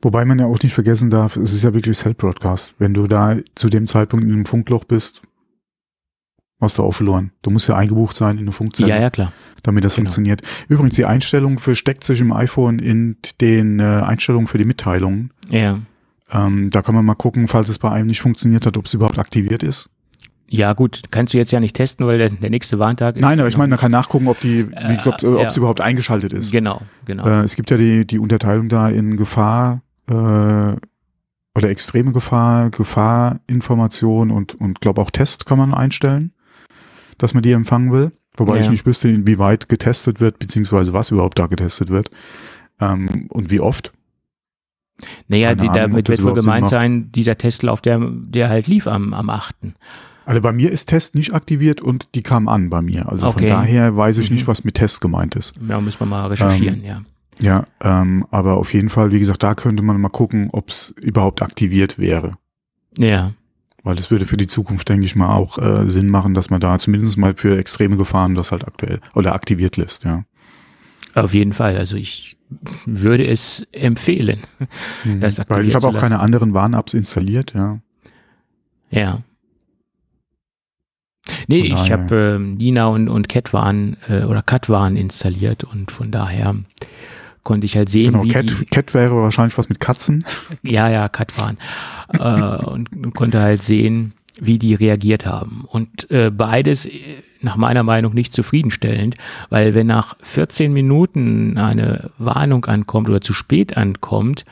Wobei 0.00 0.24
man 0.24 0.38
ja 0.38 0.46
auch 0.46 0.58
nicht 0.62 0.74
vergessen 0.74 1.10
darf, 1.10 1.36
es 1.36 1.52
ist 1.52 1.62
ja 1.62 1.74
wirklich 1.74 1.96
Self-Broadcast. 1.98 2.74
Wenn 2.78 2.94
du 2.94 3.06
da 3.06 3.36
zu 3.54 3.68
dem 3.68 3.86
Zeitpunkt 3.86 4.24
in 4.24 4.32
einem 4.32 4.46
Funkloch 4.46 4.84
bist, 4.84 5.22
hast 6.60 6.78
du 6.78 6.82
auch 6.82 6.92
verloren. 6.92 7.32
Du 7.42 7.50
musst 7.50 7.68
ja 7.68 7.76
eingebucht 7.76 8.16
sein 8.16 8.36
in 8.36 8.44
eine 8.44 8.52
Funkzelle. 8.52 8.88
Ja, 8.88 9.00
ja, 9.00 9.10
klar. 9.10 9.32
Damit 9.62 9.84
das 9.84 9.94
genau. 9.94 10.06
funktioniert. 10.06 10.42
Übrigens, 10.68 10.94
die 10.94 11.04
Einstellung 11.04 11.58
versteckt 11.58 12.04
sich 12.04 12.20
im 12.20 12.32
iPhone 12.32 12.78
in 12.78 13.16
den 13.40 13.80
äh, 13.80 13.82
Einstellungen 13.82 14.46
für 14.46 14.58
die 14.58 14.64
Mitteilungen. 14.64 15.32
Ja. 15.50 15.78
Ähm, 16.32 16.70
da 16.70 16.82
kann 16.82 16.94
man 16.94 17.04
mal 17.04 17.14
gucken, 17.14 17.48
falls 17.48 17.68
es 17.68 17.78
bei 17.78 17.90
einem 17.90 18.06
nicht 18.06 18.22
funktioniert 18.22 18.66
hat, 18.66 18.76
ob 18.76 18.86
es 18.86 18.94
überhaupt 18.94 19.18
aktiviert 19.18 19.62
ist. 19.62 19.90
Ja, 20.48 20.74
gut, 20.74 21.04
kannst 21.10 21.32
du 21.32 21.38
jetzt 21.38 21.50
ja 21.50 21.60
nicht 21.60 21.74
testen, 21.74 22.06
weil 22.06 22.18
der, 22.18 22.28
der 22.28 22.50
nächste 22.50 22.78
Warntag 22.78 23.16
ist. 23.16 23.22
Nein, 23.22 23.40
aber 23.40 23.48
ich 23.48 23.56
meine, 23.56 23.70
man 23.70 23.78
kann 23.78 23.90
nachgucken, 23.90 24.28
ob 24.28 24.38
die, 24.40 24.60
äh, 24.60 24.98
ob 25.06 25.22
ja. 25.22 25.46
es 25.46 25.56
überhaupt 25.56 25.80
eingeschaltet 25.80 26.32
ist. 26.34 26.52
Genau, 26.52 26.82
genau. 27.06 27.26
Äh, 27.26 27.42
es 27.42 27.56
gibt 27.56 27.70
ja 27.70 27.78
die, 27.78 28.06
die 28.06 28.18
Unterteilung 28.18 28.68
da 28.68 28.88
in 28.88 29.16
Gefahr 29.16 29.80
äh, 30.10 30.12
oder 30.12 31.68
extreme 31.70 32.12
Gefahr, 32.12 32.70
Gefahrinformation 32.70 34.30
und, 34.30 34.54
und 34.54 34.80
glaube 34.80 35.00
auch 35.00 35.10
Test 35.10 35.46
kann 35.46 35.56
man 35.56 35.72
einstellen, 35.72 36.32
dass 37.16 37.32
man 37.32 37.42
die 37.42 37.52
empfangen 37.52 37.90
will. 37.90 38.12
Wobei 38.36 38.56
ja. 38.56 38.60
ich 38.60 38.70
nicht 38.70 38.84
wüsste, 38.86 39.08
inwieweit 39.08 39.70
getestet 39.70 40.20
wird, 40.20 40.38
beziehungsweise 40.38 40.92
was 40.92 41.10
überhaupt 41.10 41.38
da 41.38 41.46
getestet 41.46 41.88
wird 41.88 42.10
ähm, 42.80 43.26
und 43.30 43.50
wie 43.50 43.60
oft. 43.60 43.92
Naja, 45.28 45.54
die, 45.54 45.68
damit 45.68 46.08
wird 46.08 46.22
wohl 46.22 46.34
gemeint 46.34 46.68
sein, 46.68 47.10
dieser 47.12 47.36
Testlauf, 47.38 47.80
der, 47.80 48.00
der 48.00 48.48
halt 48.48 48.66
lief 48.66 48.86
am, 48.86 49.14
am 49.14 49.30
8. 49.30 49.54
Also 50.24 50.40
bei 50.40 50.52
mir 50.52 50.70
ist 50.70 50.86
Test 50.86 51.14
nicht 51.14 51.34
aktiviert 51.34 51.80
und 51.80 52.14
die 52.14 52.22
kam 52.22 52.48
an 52.48 52.70
bei 52.70 52.80
mir. 52.80 53.08
Also 53.08 53.26
okay. 53.26 53.48
von 53.48 53.48
daher 53.48 53.96
weiß 53.96 54.18
ich 54.18 54.30
mhm. 54.30 54.36
nicht, 54.36 54.46
was 54.46 54.64
mit 54.64 54.74
Test 54.74 55.00
gemeint 55.00 55.34
ist. 55.34 55.54
Ja, 55.68 55.80
müssen 55.80 56.00
wir 56.00 56.06
mal 56.06 56.26
recherchieren, 56.28 56.80
ähm, 56.80 56.84
ja. 56.84 57.02
Ja, 57.40 57.66
ähm, 57.82 58.26
aber 58.30 58.56
auf 58.56 58.72
jeden 58.72 58.88
Fall, 58.88 59.10
wie 59.10 59.18
gesagt, 59.18 59.42
da 59.42 59.54
könnte 59.54 59.82
man 59.82 60.00
mal 60.00 60.10
gucken, 60.10 60.50
ob 60.52 60.70
es 60.70 60.94
überhaupt 61.00 61.42
aktiviert 61.42 61.98
wäre. 61.98 62.34
Ja. 62.96 63.32
Weil 63.82 63.96
das 63.96 64.10
würde 64.10 64.26
für 64.26 64.36
die 64.36 64.46
Zukunft, 64.46 64.88
denke 64.88 65.06
ich 65.06 65.16
mal, 65.16 65.34
auch 65.34 65.58
äh, 65.58 65.86
Sinn 65.86 66.08
machen, 66.08 66.34
dass 66.34 66.50
man 66.50 66.60
da 66.60 66.78
zumindest 66.78 67.16
mal 67.16 67.34
für 67.34 67.58
extreme 67.58 67.96
Gefahren 67.96 68.36
das 68.36 68.52
halt 68.52 68.64
aktuell 68.66 69.00
oder 69.14 69.34
aktiviert 69.34 69.76
lässt, 69.76 70.04
ja. 70.04 70.24
Auf 71.14 71.34
jeden 71.34 71.52
Fall. 71.52 71.76
Also 71.76 71.96
ich 71.96 72.36
würde 72.86 73.26
es 73.26 73.66
empfehlen. 73.72 74.40
Mhm. 75.04 75.22
Weil 75.48 75.66
ich 75.66 75.74
habe 75.74 75.88
auch 75.88 75.98
keine 75.98 76.20
anderen 76.20 76.54
Warn-Apps 76.54 76.94
installiert, 76.94 77.54
ja. 77.54 77.80
Ja. 78.90 79.22
Nee, 81.46 81.60
ich 81.60 81.92
habe 81.92 82.36
äh, 82.36 82.38
Nina 82.38 82.86
und, 82.86 83.08
und 83.08 83.28
Catwarn 83.28 83.96
äh, 84.08 84.24
oder 84.24 84.42
Catwarn 84.42 84.96
installiert 84.96 85.64
und 85.64 85.90
von 85.90 86.10
daher 86.10 86.56
konnte 87.42 87.64
ich 87.64 87.76
halt 87.76 87.88
sehen, 87.88 88.12
genau, 88.12 88.24
wie 88.24 88.28
Cat, 88.28 88.50
die, 88.50 88.64
Cat 88.66 88.94
wäre 88.94 89.16
wahrscheinlich 89.16 89.56
was 89.58 89.68
mit 89.68 89.80
Katzen. 89.80 90.24
Ja, 90.62 90.88
ja, 90.88 91.08
Catwarn. 91.08 91.58
äh, 92.12 92.18
und, 92.18 92.92
und 92.92 93.14
konnte 93.14 93.40
halt 93.40 93.62
sehen, 93.62 94.14
wie 94.40 94.58
die 94.58 94.74
reagiert 94.74 95.26
haben. 95.26 95.64
Und 95.66 96.10
äh, 96.10 96.30
beides 96.30 96.86
äh, 96.86 96.90
nach 97.40 97.56
meiner 97.56 97.82
Meinung 97.82 98.14
nicht 98.14 98.32
zufriedenstellend, 98.32 99.16
weil 99.50 99.74
wenn 99.74 99.88
nach 99.88 100.16
14 100.22 100.72
Minuten 100.72 101.58
eine 101.58 102.10
Warnung 102.18 102.64
ankommt 102.66 103.08
oder 103.08 103.20
zu 103.20 103.32
spät 103.32 103.76
ankommt 103.76 104.44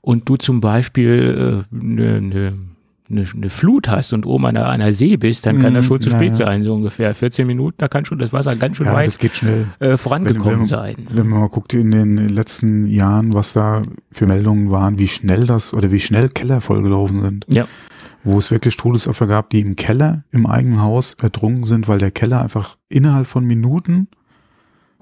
und 0.00 0.28
du 0.28 0.36
zum 0.36 0.60
Beispiel 0.60 1.64
eine 1.72 2.16
äh, 2.16 2.20
ne, 2.20 2.52
ne, 3.08 3.26
ne 3.34 3.48
Flut 3.50 3.88
hast 3.88 4.12
und 4.12 4.26
oben 4.26 4.46
an 4.46 4.56
einer, 4.56 4.68
einer 4.68 4.92
See 4.92 5.16
bist, 5.16 5.46
dann 5.46 5.58
kann 5.58 5.74
das 5.74 5.84
mhm, 5.84 5.88
schon 5.88 6.00
zu 6.00 6.10
spät 6.10 6.30
ja. 6.30 6.46
sein, 6.46 6.64
so 6.64 6.74
ungefähr. 6.74 7.14
14 7.14 7.46
Minuten, 7.46 7.76
da 7.78 7.88
kann 7.88 8.04
schon 8.04 8.18
das 8.18 8.32
Wasser 8.32 8.56
ganz 8.56 8.76
schön 8.76 8.86
ja, 8.86 8.94
weit. 8.94 9.18
Äh, 9.80 9.96
vorangekommen 9.96 10.44
wenn, 10.44 10.50
wenn 10.50 10.58
man, 10.58 10.66
sein. 10.66 10.96
Wenn 11.08 11.28
man 11.28 11.40
mal 11.40 11.48
guckt 11.48 11.74
in 11.74 11.90
den 11.90 12.28
letzten 12.28 12.86
Jahren, 12.86 13.32
was 13.32 13.54
da 13.54 13.82
für 14.10 14.26
Meldungen 14.26 14.70
waren, 14.70 14.98
wie 14.98 15.08
schnell 15.08 15.44
das 15.44 15.72
oder 15.74 15.90
wie 15.90 16.00
schnell 16.00 16.28
Keller 16.28 16.60
vollgelaufen 16.60 17.20
sind. 17.20 17.46
Ja 17.48 17.66
wo 18.24 18.38
es 18.38 18.50
wirklich 18.50 18.76
Todesopfer 18.76 19.26
gab, 19.26 19.50
die 19.50 19.60
im 19.60 19.76
Keller 19.76 20.24
im 20.30 20.46
eigenen 20.46 20.80
Haus 20.80 21.14
ertrunken 21.14 21.64
sind, 21.64 21.88
weil 21.88 21.98
der 21.98 22.10
Keller 22.10 22.42
einfach 22.42 22.76
innerhalb 22.88 23.26
von 23.26 23.44
Minuten, 23.44 24.08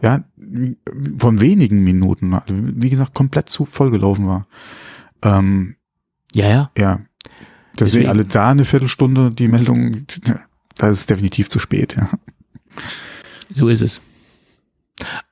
ja, 0.03 0.25
von 1.19 1.41
wenigen 1.41 1.85
Minuten, 1.85 2.35
also 2.35 2.55
wie 2.57 2.91
gesagt, 2.91 3.15
komplett 3.15 3.51
zu 3.51 3.67
vollgelaufen 3.67 4.27
war. 4.27 4.47
Ähm, 5.23 5.77
ja, 6.33 6.49
ja. 6.49 6.71
Ja. 6.77 7.01
Deswegen, 7.79 8.05
Deswegen 8.05 8.09
alle 8.09 8.25
da 8.25 8.51
eine 8.51 8.65
Viertelstunde 8.65 9.31
die 9.31 9.49
Meldung, 9.49 10.07
da 10.77 10.89
ist 10.89 11.01
es 11.01 11.07
definitiv 11.07 11.51
zu 11.51 11.59
spät, 11.59 11.97
ja. 11.97 12.09
So 13.53 13.69
ist 13.69 13.83
es. 13.83 14.01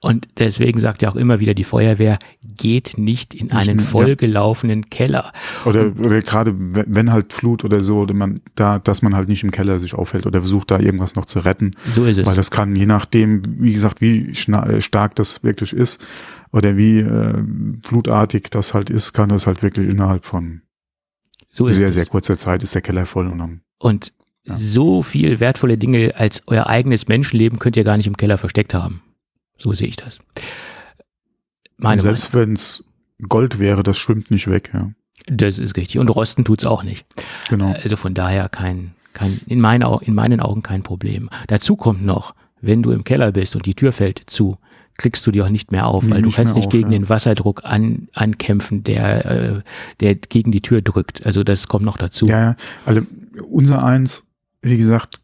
Und 0.00 0.28
deswegen 0.38 0.80
sagt 0.80 1.02
ja 1.02 1.10
auch 1.10 1.16
immer 1.16 1.40
wieder 1.40 1.54
die 1.54 1.64
Feuerwehr, 1.64 2.18
geht 2.42 2.98
nicht 2.98 3.34
in 3.34 3.52
einen 3.52 3.80
vollgelaufenen. 3.80 4.88
Keller. 4.90 5.32
Oder, 5.64 5.92
oder 5.98 6.20
gerade 6.20 6.54
wenn 6.56 7.12
halt 7.12 7.32
Flut 7.32 7.64
oder 7.64 7.82
so, 7.82 8.00
oder 8.00 8.14
man 8.14 8.40
da, 8.54 8.78
dass 8.78 9.02
man 9.02 9.14
halt 9.14 9.28
nicht 9.28 9.44
im 9.44 9.50
Keller 9.50 9.78
sich 9.78 9.94
aufhält 9.94 10.26
oder 10.26 10.40
versucht 10.40 10.70
da 10.70 10.78
irgendwas 10.78 11.14
noch 11.14 11.24
zu 11.24 11.40
retten. 11.40 11.70
So 11.92 12.04
ist 12.04 12.18
es. 12.18 12.26
Weil 12.26 12.36
das 12.36 12.50
kann, 12.50 12.74
je 12.76 12.86
nachdem, 12.86 13.42
wie 13.58 13.72
gesagt, 13.72 14.00
wie 14.00 14.30
äh, 14.30 14.80
stark 14.80 15.14
das 15.16 15.42
wirklich 15.42 15.72
ist 15.72 16.00
oder 16.52 16.76
wie 16.76 17.00
äh, 17.00 17.34
flutartig 17.84 18.50
das 18.50 18.74
halt 18.74 18.90
ist, 18.90 19.12
kann 19.12 19.28
das 19.28 19.46
halt 19.46 19.62
wirklich 19.62 19.88
innerhalb 19.88 20.24
von 20.24 20.62
so 21.50 21.68
sehr, 21.68 21.88
es. 21.88 21.94
sehr 21.94 22.06
kurzer 22.06 22.36
Zeit 22.36 22.62
ist 22.62 22.74
der 22.74 22.82
Keller 22.82 23.06
voll 23.06 23.26
und 23.28 23.38
dann. 23.38 23.60
Und 23.78 24.12
ja. 24.44 24.56
so 24.56 25.02
viel 25.02 25.40
wertvolle 25.40 25.78
Dinge 25.78 26.12
als 26.14 26.42
euer 26.46 26.66
eigenes 26.66 27.08
Menschenleben 27.08 27.58
könnt 27.58 27.76
ihr 27.76 27.84
gar 27.84 27.96
nicht 27.96 28.06
im 28.06 28.16
Keller 28.16 28.38
versteckt 28.38 28.74
haben. 28.74 29.02
So 29.58 29.72
sehe 29.72 29.88
ich 29.88 29.96
das. 29.96 30.20
Meine 31.76 32.00
selbst 32.00 32.32
wenn 32.32 32.54
es 32.54 32.84
Gold 33.28 33.58
wäre, 33.58 33.82
das 33.82 33.98
schwimmt 33.98 34.30
nicht 34.30 34.48
weg, 34.48 34.70
ja. 34.72 34.90
Das 35.26 35.58
ist 35.58 35.76
richtig. 35.76 35.98
Und 35.98 36.08
Rosten 36.08 36.44
tut's 36.44 36.64
auch 36.64 36.82
nicht. 36.82 37.04
Genau. 37.48 37.74
Also 37.82 37.96
von 37.96 38.14
daher 38.14 38.48
kein, 38.48 38.92
kein, 39.12 39.40
in, 39.46 39.60
meinen, 39.60 39.86
in 40.00 40.14
meinen 40.14 40.40
Augen 40.40 40.62
kein 40.62 40.82
Problem. 40.82 41.28
Dazu 41.48 41.76
kommt 41.76 42.04
noch, 42.04 42.34
wenn 42.60 42.82
du 42.82 42.92
im 42.92 43.04
Keller 43.04 43.32
bist 43.32 43.54
und 43.54 43.66
die 43.66 43.74
Tür 43.74 43.92
fällt 43.92 44.22
zu, 44.26 44.58
klickst 44.96 45.26
du 45.26 45.30
dir 45.30 45.44
auch 45.44 45.50
nicht 45.50 45.70
mehr 45.70 45.86
auf, 45.86 46.04
nee, 46.04 46.10
weil 46.10 46.22
du 46.22 46.30
kannst 46.30 46.54
nicht 46.54 46.66
auf, 46.66 46.72
gegen 46.72 46.92
ja. 46.92 46.98
den 46.98 47.08
Wasserdruck 47.08 47.64
an, 47.64 48.08
ankämpfen, 48.14 48.84
der, 48.84 49.26
äh, 49.26 49.60
der 50.00 50.14
gegen 50.14 50.50
die 50.50 50.60
Tür 50.60 50.82
drückt. 50.82 51.26
Also 51.26 51.44
das 51.44 51.68
kommt 51.68 51.84
noch 51.84 51.96
dazu. 51.96 52.26
Ja, 52.26 52.40
ja. 52.40 52.56
Also 52.86 53.02
unser 53.48 53.84
eins, 53.84 54.24
wie 54.62 54.76
gesagt, 54.76 55.20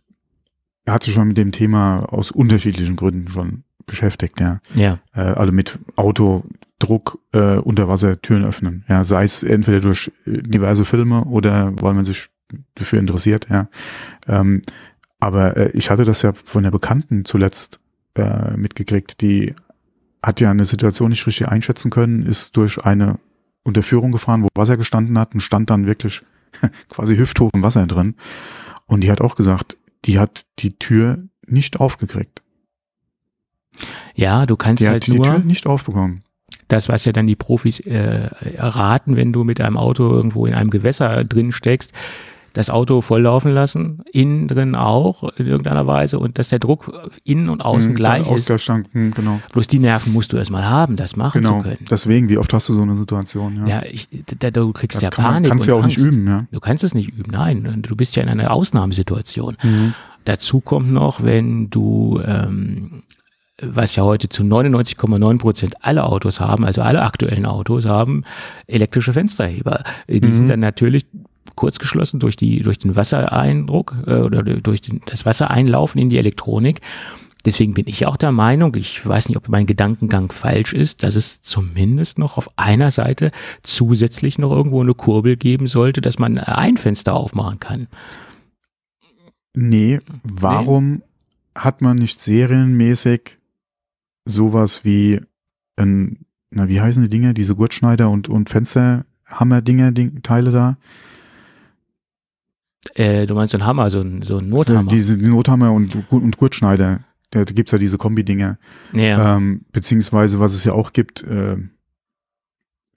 hat 0.87 1.03
sich 1.03 1.15
schon 1.15 1.29
mit 1.29 1.39
dem 1.39 1.51
Thema 1.51 2.01
aus 2.13 2.31
unterschiedlichen 2.31 2.97
Gründen 2.97 3.29
schon 3.29 3.64
beschäftigt, 3.87 4.41
ja. 4.41 4.61
Ja. 4.75 4.99
Äh, 5.15 5.21
also 5.21 5.53
mit 5.53 5.79
Autodruck 5.97 7.19
äh, 7.33 7.57
unter 7.57 7.89
Wasser 7.89 8.21
Türen 8.21 8.45
öffnen. 8.45 8.85
Ja, 8.89 9.05
sei 9.05 9.25
es 9.25 9.43
entweder 9.43 9.81
durch 9.81 10.11
äh, 10.27 10.43
diverse 10.43 10.85
Filme 10.85 11.25
oder 11.25 11.73
weil 11.81 11.95
man 11.95 12.05
sich 12.05 12.29
dafür 12.75 13.01
interessiert, 13.01 13.49
ja. 13.51 13.69
Ähm, 14.27 14.63
aber 15.21 15.57
äh, 15.57 15.71
ich 15.71 15.91
hatte 15.91 16.05
das 16.05 16.23
ja 16.23 16.33
von 16.33 16.63
der 16.63 16.71
Bekannten 16.71 17.25
zuletzt 17.25 17.81
äh, 18.15 18.57
mitgekriegt, 18.57 19.21
die 19.21 19.55
hat 20.23 20.41
ja 20.41 20.51
eine 20.51 20.65
Situation 20.65 21.11
nicht 21.11 21.27
richtig 21.27 21.49
einschätzen 21.49 21.91
können, 21.91 22.25
ist 22.25 22.57
durch 22.57 22.85
eine 22.85 23.19
unter 23.63 23.83
Führung 23.83 24.13
gefahren, 24.13 24.43
wo 24.43 24.49
Wasser 24.55 24.77
gestanden 24.77 25.19
hat 25.19 25.35
und 25.35 25.41
stand 25.41 25.71
dann 25.71 25.87
wirklich 25.87 26.23
quasi 26.89 27.17
hüfthoch 27.17 27.51
im 27.55 27.63
Wasser 27.63 27.87
drin. 27.87 28.15
Und 28.87 29.01
die 29.01 29.11
hat 29.11 29.21
auch 29.21 29.37
gesagt, 29.37 29.77
die 30.05 30.19
hat 30.19 30.45
die 30.59 30.79
Tür 30.79 31.25
nicht 31.47 31.81
aufgekriegt. 31.81 32.43
Ja, 34.15 34.47
du 34.47 34.57
kannst 34.57 34.81
Die 34.83 34.89
halt 34.89 35.03
hat 35.05 35.07
die 35.13 35.17
nur 35.17 35.27
Tür 35.27 35.39
nicht 35.41 35.67
aufbekommen. 35.67 36.21
das, 36.69 36.89
was 36.89 37.05
ja 37.05 37.13
dann 37.13 37.27
die 37.27 37.37
Profis 37.37 37.81
äh, 37.81 38.29
erraten, 38.57 39.17
wenn 39.17 39.33
du 39.33 39.45
mit 39.45 39.61
einem 39.61 39.77
Auto 39.77 40.09
irgendwo 40.11 40.47
in 40.47 40.55
einem 40.55 40.71
Gewässer 40.71 41.25
drin 41.25 41.53
steckst, 41.53 41.93
das 42.53 42.71
Auto 42.71 43.01
volllaufen 43.01 43.51
lassen, 43.53 44.05
innen 44.13 44.47
drin 44.47 44.77
auch 44.77 45.25
in 45.39 45.47
irgendeiner 45.47 45.89
Weise 45.89 46.21
und 46.21 46.39
dass 46.39 46.51
der 46.51 46.61
Druck 46.61 47.11
innen 47.25 47.49
und 47.49 47.63
außen 47.65 47.89
Hm, 47.91 47.95
gleich 47.97 48.31
ist. 48.31 48.49
Hm, 48.93 49.11
genau. 49.11 49.41
Bloß 49.53 49.67
die 49.67 49.81
Nerven 49.81 50.13
musst 50.13 50.33
du 50.33 50.37
erstmal 50.37 50.65
haben, 50.71 50.95
das 50.95 51.17
machen 51.17 51.43
Genau. 51.43 51.57
zu 51.59 51.65
können. 51.71 51.85
Deswegen, 51.91 52.29
wie 52.29 52.39
oft 52.39 52.53
hast 52.55 52.69
du 52.69 52.75
so 52.75 52.83
eine 52.83 52.95
Situation? 52.95 53.57
Ja, 53.67 53.67
Ja, 53.67 53.83
ich, 53.91 54.09
da, 54.39 54.53
du 54.53 54.73
kriegst 54.73 54.95
das 54.99 55.03
ja 55.03 55.11
kann 55.11 55.25
Panik. 55.25 55.49
kannst 55.51 55.67
du 55.67 55.73
ja 55.73 55.77
auch 55.77 55.85
nicht 55.85 55.99
Angst. 55.99 56.15
üben, 56.15 56.29
ja. 56.29 56.43
Du 56.53 56.61
kannst 56.61 56.85
es 56.85 56.95
nicht 56.95 57.09
üben, 57.09 57.33
nein. 57.33 57.83
Du 57.83 57.97
bist 57.97 58.15
ja 58.15 58.23
in 58.23 58.29
einer 58.29 58.53
Ausnahmesituation. 58.53 59.57
Mhm. 59.61 59.95
Dazu 60.25 60.61
kommt 60.61 60.93
noch, 60.93 61.25
wenn 61.25 61.71
du, 61.71 62.21
ähm, 62.25 63.03
was 63.63 63.95
ja 63.97 64.03
heute 64.03 64.29
zu 64.29 64.43
99,9 64.43 65.39
Prozent 65.39 65.75
alle 65.81 66.05
Autos 66.05 66.41
haben, 66.41 66.65
also 66.65 66.83
alle 66.83 67.03
aktuellen 67.03 67.47
Autos 67.47 67.87
haben 67.87 68.25
elektrische 68.67 69.13
Fensterheber. 69.13 69.85
Die 70.09 70.21
Mhm. 70.27 70.33
sind 70.33 70.49
dann 70.49 70.61
natürlich 70.61 71.07
kurzgeschlossen 71.55 72.19
durch 72.19 72.35
die 72.37 72.61
durch 72.63 72.79
den 72.79 72.97
Wassereindruck 72.97 73.95
äh, 74.07 74.15
oder 74.23 74.43
durch 74.43 74.81
den, 74.81 75.01
das 75.07 75.25
Wassereinlaufen 75.25 76.01
in 76.01 76.11
die 76.11 76.19
Elektronik. 76.19 76.81
Deswegen 77.45 77.75
bin 77.75 77.87
ich 77.87 78.07
auch 78.07 78.17
der 78.17 78.33
Meinung, 78.33 78.75
ich 78.75 79.07
weiß 79.07 79.29
nicht, 79.29 79.37
ob 79.37 79.49
mein 79.51 79.67
Gedankengang 79.67 80.33
falsch 80.33 80.73
ist, 80.73 81.03
dass 81.05 81.15
es 81.15 81.43
zumindest 81.43 82.19
noch 82.19 82.39
auf 82.39 82.49
einer 82.57 82.91
Seite 82.91 83.31
zusätzlich 83.63 84.39
noch 84.39 84.51
irgendwo 84.51 84.81
eine 84.81 84.95
Kurbel 84.95 85.37
geben 85.37 85.67
sollte, 85.67 86.01
dass 86.01 86.19
man 86.19 86.39
ein 86.39 86.79
Fenster 86.79 87.13
aufmachen 87.15 87.61
kann. 87.61 87.87
Nee, 89.55 90.01
warum 90.25 91.03
hat 91.55 91.83
man 91.83 91.97
nicht 91.99 92.21
serienmäßig 92.21 93.37
sowas 94.25 94.85
wie 94.85 95.21
ein, 95.77 96.27
na, 96.51 96.69
wie 96.69 96.81
heißen 96.81 97.03
die 97.03 97.11
Dinge, 97.11 97.35
diese 97.35 97.55
Gurtschneider 97.55 98.09
und, 98.11 98.29
und 98.29 98.49
Fensterhammer-Dinger, 98.51 99.93
Ding, 99.93 100.23
Teile 100.23 100.51
da? 100.51 100.77
Äh, 102.95 103.27
du 103.27 103.35
meinst 103.35 103.53
so 103.53 103.59
ein 103.59 103.67
Hammer, 103.67 103.91
so 103.91 104.01
ein, 104.01 104.23
so 104.23 104.39
ein 104.39 104.49
Nothammer. 104.49 104.89
Diese 104.89 105.17
Nothammer 105.17 105.73
und, 105.73 106.11
und 106.11 106.37
Gurtschneider. 106.37 107.01
Da, 107.31 107.43
gibt's 107.45 107.73
ja 107.73 107.79
diese 107.79 107.99
Kombi-Dinger. 107.99 108.59
ja. 108.93 109.37
Ähm, 109.37 109.63
beziehungsweise, 109.73 110.39
was 110.39 110.55
es 110.55 110.63
ja 110.63 110.73
auch 110.73 110.93
gibt, 110.93 111.25
äh, 111.25 111.57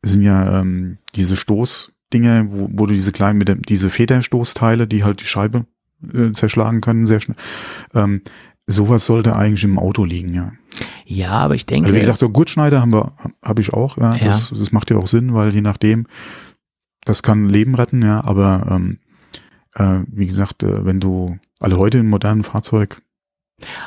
sind 0.04 0.22
ja 0.22 0.62
ähm, 0.62 1.00
diese 1.16 1.36
Stoßdinger, 1.36 2.52
wo, 2.52 2.70
wo 2.72 2.86
du 2.86 2.94
diese 2.94 3.12
kleinen, 3.12 3.40
mit 3.40 3.48
dem, 3.48 3.64
diese 3.64 3.90
Federstoßteile, 3.90 4.88
die 4.88 5.04
halt 5.04 5.22
die 5.22 5.26
Scheibe 5.26 5.66
äh, 6.14 6.32
zerschlagen 6.34 6.82
können, 6.82 7.08
sehr 7.08 7.20
schnell. 7.20 7.38
Ähm, 7.96 8.22
sowas 8.68 9.06
sollte 9.06 9.36
eigentlich 9.36 9.64
im 9.64 9.80
Auto 9.80 10.04
liegen, 10.04 10.34
ja. 10.34 10.52
ja, 11.06 11.32
aber 11.32 11.56
ich 11.56 11.66
denke, 11.66 11.86
Also 11.88 11.96
wie 11.96 12.00
gesagt, 12.00 12.16
es- 12.16 12.20
so 12.20 12.30
Gurtschneider 12.30 12.82
haben 12.82 12.94
wir, 12.94 13.14
habe 13.44 13.62
ich 13.62 13.74
auch, 13.74 13.98
ja. 13.98 14.16
Ja. 14.16 14.26
Das, 14.26 14.50
das 14.50 14.72
macht 14.72 14.90
ja 14.92 14.98
auch 14.98 15.08
Sinn, 15.08 15.34
weil 15.34 15.54
je 15.54 15.62
nachdem, 15.62 16.06
das 17.06 17.24
kann 17.24 17.48
Leben 17.50 17.76
retten, 17.76 18.02
ja, 18.02 18.24
aber 18.24 18.68
ähm, 18.70 19.00
äh, 19.76 20.02
wie 20.12 20.26
gesagt, 20.28 20.64
äh, 20.64 20.86
wenn 20.86 21.00
du 21.00 21.38
alle 21.60 21.78
heute 21.78 22.00
im 22.00 22.10
modernen 22.10 22.44
Fahrzeug, 22.44 23.02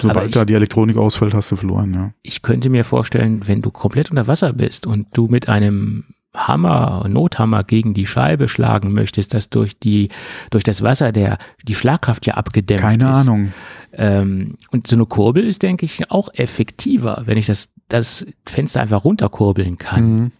sobald 0.01 0.28
ich- 0.28 0.35
da 0.35 0.45
die 0.47 0.55
Elektronik 0.55 0.97
ausfällt, 0.97 1.35
hast 1.35 1.51
du 1.53 1.57
verloren, 1.57 1.93
ja. 1.95 2.12
ich 2.22 2.41
könnte 2.43 2.70
mir 2.70 2.85
vorstellen, 2.85 3.43
wenn 3.47 3.61
du 3.61 3.70
komplett 3.70 4.11
unter 4.11 4.26
Wasser 4.26 4.53
bist 4.55 4.87
und 4.87 5.09
du 5.12 5.26
mit 5.26 5.49
einem 5.49 6.05
Hammer, 6.35 7.07
Nothammer 7.09 7.64
gegen 7.64 7.93
die 7.93 8.07
Scheibe 8.07 8.47
schlagen 8.49 8.93
möchtest, 8.93 9.35
dass 9.35 9.51
durch 9.51 9.78
die, 9.78 10.11
durch 10.51 10.62
das 10.62 10.83
Wasser 10.83 11.11
der, 11.11 11.39
die 11.64 11.74
Schlagkraft 11.74 12.24
ja 12.26 12.35
abgedämpft 12.35 12.85
Keine 12.85 13.05
ist. 13.11 13.16
Ahnung. 13.18 13.53
Ähm, 13.93 14.57
und 14.70 14.87
so 14.87 14.95
eine 14.95 15.07
Kurbel 15.07 15.45
ist, 15.45 15.62
denke 15.62 15.85
ich, 15.85 16.11
auch 16.11 16.28
effektiver, 16.35 17.22
wenn 17.26 17.37
ich 17.37 17.47
das, 17.47 17.68
das 17.89 18.26
Fenster 18.47 18.81
einfach 18.81 19.05
runterkurbeln 19.05 19.76
kann. 19.78 20.14
Mhm. 20.20 20.33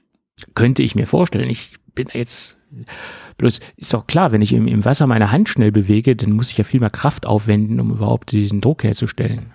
Könnte 0.55 0.83
ich 0.83 0.95
mir 0.95 1.07
vorstellen. 1.09 1.51
Ich 1.51 1.73
bin 1.95 2.07
jetzt, 2.13 2.57
bloß 3.37 3.59
ist 3.77 3.93
doch 3.93 4.07
klar, 4.07 4.31
wenn 4.31 4.43
ich 4.43 4.53
im, 4.53 4.69
im 4.69 4.85
Wasser 4.85 5.09
meine 5.09 5.33
Hand 5.33 5.49
schnell 5.49 5.73
bewege, 5.73 6.15
dann 6.15 6.31
muss 6.33 6.51
ich 6.53 6.59
ja 6.59 6.65
viel 6.65 6.81
mehr 6.81 6.91
Kraft 6.91 7.27
aufwenden, 7.27 7.81
um 7.81 7.91
überhaupt 7.91 8.31
diesen 8.31 8.61
Druck 8.61 8.85
herzustellen. 8.85 9.53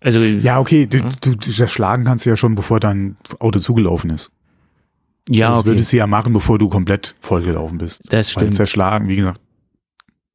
Also, 0.00 0.20
Ja, 0.20 0.60
okay, 0.60 0.86
du, 0.86 0.98
Ja. 0.98 1.08
du, 1.22 1.34
du 1.34 1.50
zerschlagen 1.50 2.04
kannst 2.04 2.26
du 2.26 2.30
ja 2.30 2.36
schon, 2.36 2.54
bevor 2.54 2.78
dein 2.78 3.16
Auto 3.38 3.58
zugelaufen 3.58 4.10
ist. 4.10 4.30
Ja, 5.28 5.50
das 5.50 5.60
okay. 5.60 5.68
würdest 5.70 5.92
du 5.92 5.96
ja 5.96 6.06
machen, 6.06 6.32
bevor 6.32 6.58
du 6.58 6.68
komplett 6.68 7.14
vollgelaufen 7.20 7.78
bist. 7.78 8.02
das 8.10 8.34
Weil 8.36 8.42
stimmt. 8.44 8.56
zerschlagen, 8.56 9.08
wie 9.08 9.16
gesagt, 9.16 9.40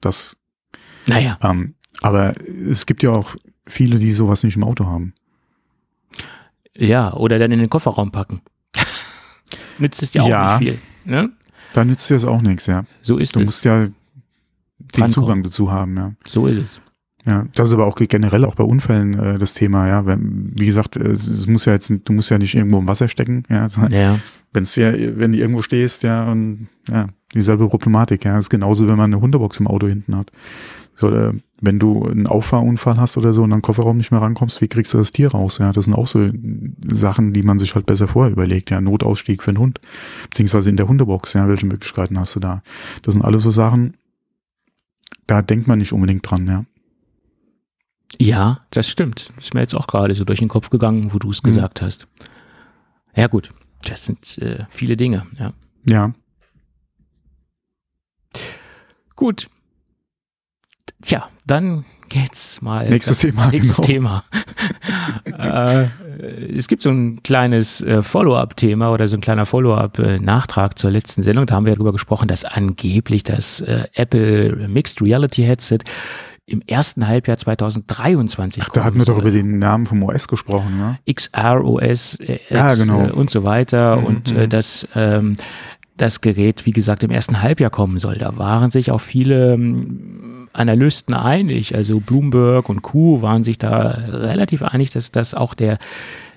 das, 0.01 0.35
Naja, 1.07 1.37
ähm, 1.41 1.75
aber 2.01 2.33
es 2.69 2.85
gibt 2.85 3.03
ja 3.03 3.11
auch 3.11 3.35
viele, 3.67 3.99
die 3.99 4.11
sowas 4.13 4.43
nicht 4.43 4.55
im 4.55 4.63
Auto 4.63 4.85
haben. 4.85 5.13
ja, 6.75 7.13
oder 7.13 7.39
dann 7.39 7.51
in 7.51 7.59
den 7.59 7.69
Kofferraum 7.69 8.11
packen. 8.11 8.41
Nützt 9.79 10.01
es 10.03 10.13
ja 10.13 10.21
auch 10.23 10.27
Ja. 10.27 10.59
nicht 10.59 10.69
viel. 10.71 10.79
Ne? 11.11 11.31
Da 11.73 11.85
nützt 11.85 12.09
dir 12.09 12.15
das 12.15 12.25
auch 12.25 12.41
nichts, 12.41 12.65
ja. 12.65 12.85
So 13.01 13.17
ist 13.17 13.35
Du 13.35 13.39
es. 13.41 13.45
musst 13.45 13.65
ja 13.65 13.87
den. 14.95 15.09
Zugang 15.09 15.43
dazu 15.43 15.71
haben, 15.71 15.95
ja. 15.97 16.13
So 16.27 16.47
ist 16.47 16.57
es. 16.57 16.81
Ja, 17.29 17.45
das 17.53 17.69
ist 17.69 17.75
aber 17.75 17.85
auch 17.85 17.95
generell 17.95 18.43
auch 18.43 18.55
bei 18.55 18.63
Unfällen 18.63 19.13
äh, 19.19 19.37
das 19.37 19.53
Thema, 19.53 19.87
ja. 19.87 20.05
Wenn, 20.07 20.51
wie 20.55 20.65
gesagt, 20.65 20.97
äh, 20.97 21.09
es, 21.09 21.27
es 21.27 21.45
muss 21.45 21.65
ja 21.65 21.73
jetzt, 21.73 21.93
du 22.03 22.13
musst 22.13 22.31
ja 22.31 22.39
nicht 22.39 22.55
irgendwo 22.55 22.79
im 22.79 22.87
Wasser 22.87 23.07
stecken, 23.07 23.43
ja. 23.49 23.67
Ja. 23.91 24.19
Wenn's 24.51 24.75
ja, 24.75 24.91
wenn 24.91 25.33
du 25.33 25.37
irgendwo 25.37 25.61
stehst, 25.61 26.01
ja, 26.01 26.31
und 26.31 26.69
ja, 26.89 27.09
dieselbe 27.35 27.69
Problematik, 27.69 28.25
ja. 28.25 28.33
Das 28.35 28.45
ist 28.45 28.49
genauso, 28.49 28.87
wenn 28.87 28.97
man 28.97 29.13
eine 29.13 29.21
Hundebox 29.21 29.59
im 29.59 29.67
Auto 29.67 29.87
hinten 29.87 30.15
hat. 30.15 30.31
So, 30.95 31.11
äh, 31.11 31.33
wenn 31.61 31.77
du 31.77 32.03
einen 32.03 32.25
Auffahrunfall 32.25 32.97
hast 32.97 33.15
oder 33.17 33.31
so 33.31 33.43
und 33.43 33.51
dann 33.51 33.61
Kofferraum 33.61 33.97
nicht 33.97 34.11
mehr 34.11 34.21
rankommst, 34.21 34.59
wie 34.61 34.67
kriegst 34.67 34.93
du 34.95 34.97
das 34.97 35.11
Tier 35.11 35.29
raus? 35.29 35.59
Ja, 35.59 35.71
das 35.71 35.85
sind 35.85 35.93
auch 35.93 36.07
so 36.07 36.31
Sachen, 36.91 37.31
die 37.31 37.43
man 37.43 37.59
sich 37.59 37.75
halt 37.75 37.85
besser 37.85 38.07
vorher 38.07 38.31
überlegt. 38.31 38.71
Ja, 38.71 38.81
Notausstieg 38.81 39.43
für 39.43 39.51
einen 39.51 39.59
Hund, 39.59 39.79
beziehungsweise 40.29 40.69
in 40.71 40.77
der 40.77 40.87
Hundebox. 40.87 41.33
Ja, 41.33 41.47
welche 41.47 41.67
Möglichkeiten 41.67 42.17
hast 42.17 42.35
du 42.35 42.39
da? 42.39 42.63
Das 43.03 43.13
sind 43.13 43.23
alles 43.23 43.43
so 43.43 43.51
Sachen, 43.51 43.93
da 45.27 45.43
denkt 45.43 45.67
man 45.67 45.77
nicht 45.77 45.93
unbedingt 45.93 46.29
dran. 46.29 46.47
Ja, 46.47 46.65
Ja, 48.17 48.61
das 48.71 48.89
stimmt. 48.89 49.31
Ist 49.37 49.53
mir 49.53 49.61
jetzt 49.61 49.75
auch 49.75 49.87
gerade 49.87 50.15
so 50.15 50.25
durch 50.25 50.39
den 50.39 50.47
Kopf 50.49 50.69
gegangen, 50.69 51.13
wo 51.13 51.19
du 51.19 51.29
es 51.29 51.43
Mhm. 51.43 51.47
gesagt 51.47 51.81
hast. 51.81 52.07
Ja, 53.15 53.27
gut. 53.27 53.49
Das 53.85 54.05
sind 54.05 54.37
äh, 54.39 54.65
viele 54.69 54.97
Dinge, 54.97 55.25
ja. 55.39 55.53
ja, 55.87 56.13
Gut. 59.15 59.49
Tja, 61.01 61.29
dann 61.45 61.83
geht's 62.07 62.61
mal. 62.61 62.89
Nächstes 62.89 63.19
Thema, 63.19 63.47
Nächstes 63.47 63.75
genau. 63.77 63.87
Thema. 63.87 64.23
äh, 65.25 65.87
es 66.57 66.67
gibt 66.69 66.81
so 66.81 66.89
ein 66.89 67.21
kleines 67.23 67.81
äh, 67.81 68.01
Follow-up-Thema 68.01 68.91
oder 68.91 69.07
so 69.09 69.17
ein 69.17 69.21
kleiner 69.21 69.45
Follow-up-Nachtrag 69.45 70.77
zur 70.79 70.91
letzten 70.91 71.23
Sendung. 71.23 71.45
Da 71.45 71.55
haben 71.55 71.65
wir 71.65 71.73
darüber 71.73 71.91
gesprochen, 71.91 72.27
dass 72.29 72.45
angeblich 72.45 73.23
das 73.23 73.61
äh, 73.61 73.87
Apple 73.93 74.67
Mixed 74.69 75.01
Reality 75.01 75.43
Headset 75.43 75.79
im 76.49 76.61
ersten 76.65 77.07
Halbjahr 77.07 77.37
2023 77.37 78.63
Ach, 78.63 78.69
da 78.69 78.83
hatten 78.83 78.99
wir 78.99 79.05
doch 79.05 79.17
über 79.17 79.31
den 79.31 79.59
Namen 79.59 79.85
vom 79.85 80.03
OS 80.03 80.27
gesprochen, 80.27 80.79
ja. 80.79 80.97
XROS 81.13 82.15
äh, 82.19 82.39
Ja, 82.49 82.75
genau. 82.75 83.07
äh, 83.07 83.11
und 83.11 83.29
so 83.29 83.43
weiter 83.43 83.97
Mhm, 83.97 84.05
und 84.05 84.31
mhm. 84.31 84.37
äh, 84.39 84.47
das 84.47 84.87
ähm, 84.95 85.35
das 85.97 86.21
Gerät, 86.21 86.65
wie 86.65 86.71
gesagt, 86.71 87.03
im 87.03 87.11
ersten 87.11 87.41
Halbjahr 87.41 87.69
kommen 87.69 87.99
soll. 87.99 88.15
Da 88.15 88.37
waren 88.37 88.69
sich 88.69 88.89
auch 88.89 89.01
viele 89.01 89.53
ähm, 89.53 90.47
Analysten 90.53 91.13
einig, 91.13 91.75
also 91.75 91.99
Bloomberg 91.99 92.69
und 92.69 92.81
Q 92.81 93.21
waren 93.21 93.43
sich 93.43 93.57
da 93.57 93.97
relativ 94.07 94.63
einig, 94.63 94.91
dass 94.91 95.11
das 95.11 95.33
auch 95.33 95.53
der 95.53 95.77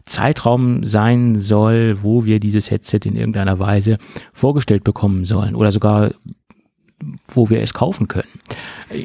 Zeitraum 0.04 0.82
sein 0.82 1.38
soll, 1.38 1.98
wo 2.02 2.24
wir 2.24 2.40
dieses 2.40 2.70
Headset 2.70 3.00
in 3.04 3.14
irgendeiner 3.14 3.58
Weise 3.58 3.98
vorgestellt 4.32 4.82
bekommen 4.84 5.24
sollen 5.24 5.54
oder 5.54 5.70
sogar 5.70 6.10
wo 7.28 7.50
wir 7.50 7.60
es 7.62 7.74
kaufen 7.74 8.08
können 8.08 8.28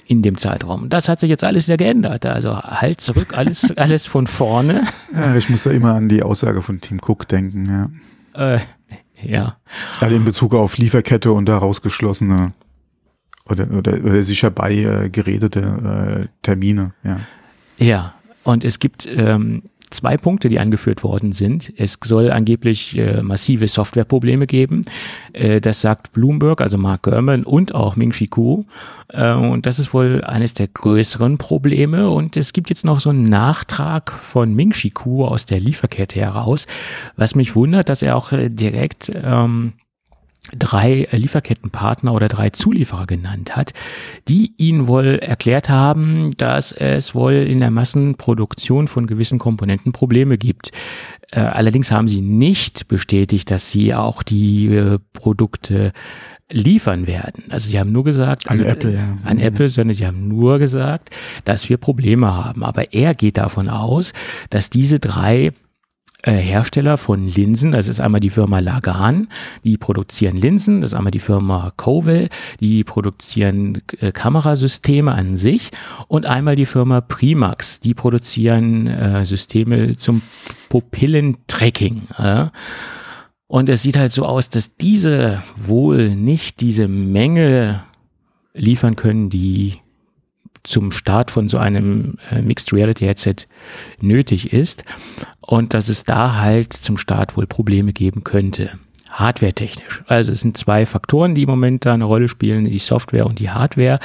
in 0.05 0.21
dem 0.21 0.37
Zeitraum. 0.37 0.89
Das 0.89 1.09
hat 1.09 1.19
sich 1.19 1.29
jetzt 1.29 1.43
alles 1.43 1.65
sehr 1.65 1.77
geändert. 1.77 2.25
Also 2.25 2.57
halt 2.57 3.01
zurück, 3.01 3.37
alles, 3.37 3.71
alles 3.77 4.05
von 4.05 4.27
vorne. 4.27 4.83
ja. 5.13 5.35
Ich 5.35 5.49
muss 5.49 5.63
da 5.63 5.71
immer 5.71 5.93
an 5.93 6.09
die 6.09 6.23
Aussage 6.23 6.61
von 6.61 6.81
Tim 6.81 6.99
Cook 7.05 7.27
denken, 7.27 7.91
ja. 8.35 8.55
Äh, 8.55 8.59
ja. 9.21 9.57
Also 9.99 10.15
in 10.15 10.23
Bezug 10.23 10.53
auf 10.53 10.77
Lieferkette 10.77 11.31
und 11.31 11.45
daraus 11.45 11.81
geschlossene 11.81 12.53
oder, 13.45 13.69
oder, 13.71 13.93
oder 14.03 14.23
sich 14.23 14.43
herbei 14.43 14.75
äh, 14.75 15.09
geredete 15.09 16.27
äh, 16.27 16.27
Termine, 16.41 16.93
ja. 17.03 17.19
Ja, 17.79 18.13
und 18.43 18.63
es 18.63 18.79
gibt 18.79 19.05
ähm, 19.05 19.63
zwei 19.89 20.17
Punkte, 20.17 20.49
die 20.49 20.59
angeführt 20.59 21.03
worden 21.03 21.31
sind. 21.31 21.71
Es 21.77 21.97
soll 22.03 22.31
angeblich 22.31 22.97
äh, 22.97 23.21
massive 23.21 23.67
Softwareprobleme 23.67 24.47
geben. 24.47 24.85
Äh, 25.33 25.61
das 25.61 25.81
sagt 25.81 26.11
Bloomberg, 26.11 26.61
also 26.61 26.77
Mark 26.77 27.03
Gurman 27.03 27.43
und 27.43 27.73
auch 27.73 27.95
Ming-Chi 27.95 28.27
Kuo. 28.27 28.65
Äh, 29.09 29.33
und 29.33 29.65
das 29.65 29.79
ist 29.79 29.93
wohl 29.93 30.23
eines 30.23 30.53
der 30.53 30.67
größeren 30.67 31.37
Probleme. 31.37 32.09
Und 32.09 32.37
es 32.37 32.53
gibt 32.53 32.69
jetzt 32.69 32.85
noch 32.85 32.99
so 32.99 33.09
einen 33.09 33.29
Nachtrag 33.29 34.11
von 34.11 34.53
Ming-Chi 34.53 34.91
Kuo 34.91 35.25
aus 35.25 35.45
der 35.45 35.59
Lieferkette 35.59 36.19
heraus, 36.19 36.67
was 37.15 37.35
mich 37.35 37.55
wundert, 37.55 37.89
dass 37.89 38.01
er 38.01 38.15
auch 38.15 38.31
äh, 38.31 38.49
direkt 38.49 39.11
ähm, 39.13 39.73
drei 40.57 41.07
Lieferkettenpartner 41.11 42.13
oder 42.13 42.27
drei 42.27 42.49
Zulieferer 42.49 43.07
genannt 43.07 43.55
hat, 43.55 43.73
die 44.27 44.53
ihn 44.57 44.87
wohl 44.87 45.19
erklärt 45.19 45.69
haben, 45.69 46.31
dass 46.37 46.71
es 46.71 47.15
wohl 47.15 47.33
in 47.33 47.59
der 47.59 47.71
Massenproduktion 47.71 48.87
von 48.87 49.07
gewissen 49.07 49.39
Komponenten 49.39 49.91
Probleme 49.91 50.37
gibt. 50.37 50.71
Äh, 51.31 51.41
allerdings 51.41 51.91
haben 51.91 52.07
sie 52.07 52.21
nicht 52.21 52.87
bestätigt, 52.87 53.51
dass 53.51 53.71
sie 53.71 53.93
auch 53.93 54.23
die 54.23 54.67
äh, 54.67 54.99
Produkte 55.13 55.91
liefern 56.49 57.07
werden. 57.07 57.45
Also 57.49 57.69
sie 57.69 57.79
haben 57.79 57.91
nur 57.91 58.05
gesagt, 58.05 58.47
An 58.47 58.51
also, 58.53 58.65
Apple, 58.65 58.93
ja. 58.93 59.17
an 59.23 59.39
Apple, 59.39 59.69
sondern 59.69 59.95
sie 59.95 60.07
haben 60.07 60.27
nur 60.27 60.59
gesagt, 60.59 61.09
dass 61.43 61.67
wir 61.67 61.77
Probleme 61.77 62.33
haben. 62.33 62.63
Aber 62.63 62.93
er 62.93 63.13
geht 63.13 63.37
davon 63.37 63.67
aus, 63.67 64.13
dass 64.49 64.69
diese 64.69 64.99
drei 64.99 65.51
äh, 66.27 66.31
Hersteller 66.33 66.97
von 66.97 67.25
Linsen, 67.25 67.71
das 67.71 67.87
ist 67.87 68.01
einmal 68.01 68.19
die 68.19 68.29
Firma 68.29 68.59
Lagan, 68.59 69.29
die 69.63 69.77
produzieren 69.77 70.35
Linsen, 70.35 70.81
das 70.81 70.91
ist 70.91 70.93
einmal 70.93 71.11
die 71.11 71.21
Firma 71.21 71.71
Cowell, 71.77 72.27
die 72.59 72.83
produzieren 72.83 73.81
äh, 73.99 74.11
Kamerasysteme 74.11 75.13
an 75.13 75.37
sich 75.37 75.71
und 76.09 76.25
einmal 76.25 76.57
die 76.57 76.65
Firma 76.65 76.99
Primax, 76.99 77.79
die 77.79 77.93
produzieren 77.93 78.87
äh, 78.87 79.25
Systeme 79.25 79.95
zum 79.95 80.21
Pupillentracking. 80.67 82.09
Äh. 82.17 82.47
Und 83.47 83.69
es 83.69 83.81
sieht 83.81 83.95
halt 83.95 84.11
so 84.11 84.25
aus, 84.25 84.49
dass 84.49 84.75
diese 84.75 85.41
wohl 85.55 86.13
nicht 86.13 86.59
diese 86.59 86.89
Menge 86.89 87.83
liefern 88.53 88.97
können, 88.97 89.29
die 89.29 89.77
zum 90.67 90.91
Start 90.91 91.31
von 91.31 91.47
so 91.47 91.57
einem 91.57 92.17
äh, 92.29 92.41
Mixed 92.41 92.73
Reality 92.73 93.05
Headset 93.05 93.35
nötig 94.01 94.53
ist 94.53 94.83
und 95.39 95.73
dass 95.73 95.89
es 95.89 96.03
da 96.03 96.35
halt 96.35 96.73
zum 96.73 96.97
Start 96.97 97.37
wohl 97.37 97.47
Probleme 97.47 97.93
geben 97.93 98.23
könnte. 98.23 98.71
Hardware-technisch. 99.09 100.03
Also 100.07 100.33
es 100.33 100.41
sind 100.41 100.57
zwei 100.57 100.85
Faktoren, 100.85 101.33
die 101.33 101.43
im 101.43 101.49
Moment 101.49 101.85
da 101.85 101.93
eine 101.93 102.03
Rolle 102.03 102.27
spielen, 102.27 102.65
die 102.65 102.79
Software 102.79 103.25
und 103.25 103.39
die 103.39 103.49
Hardware. 103.49 103.99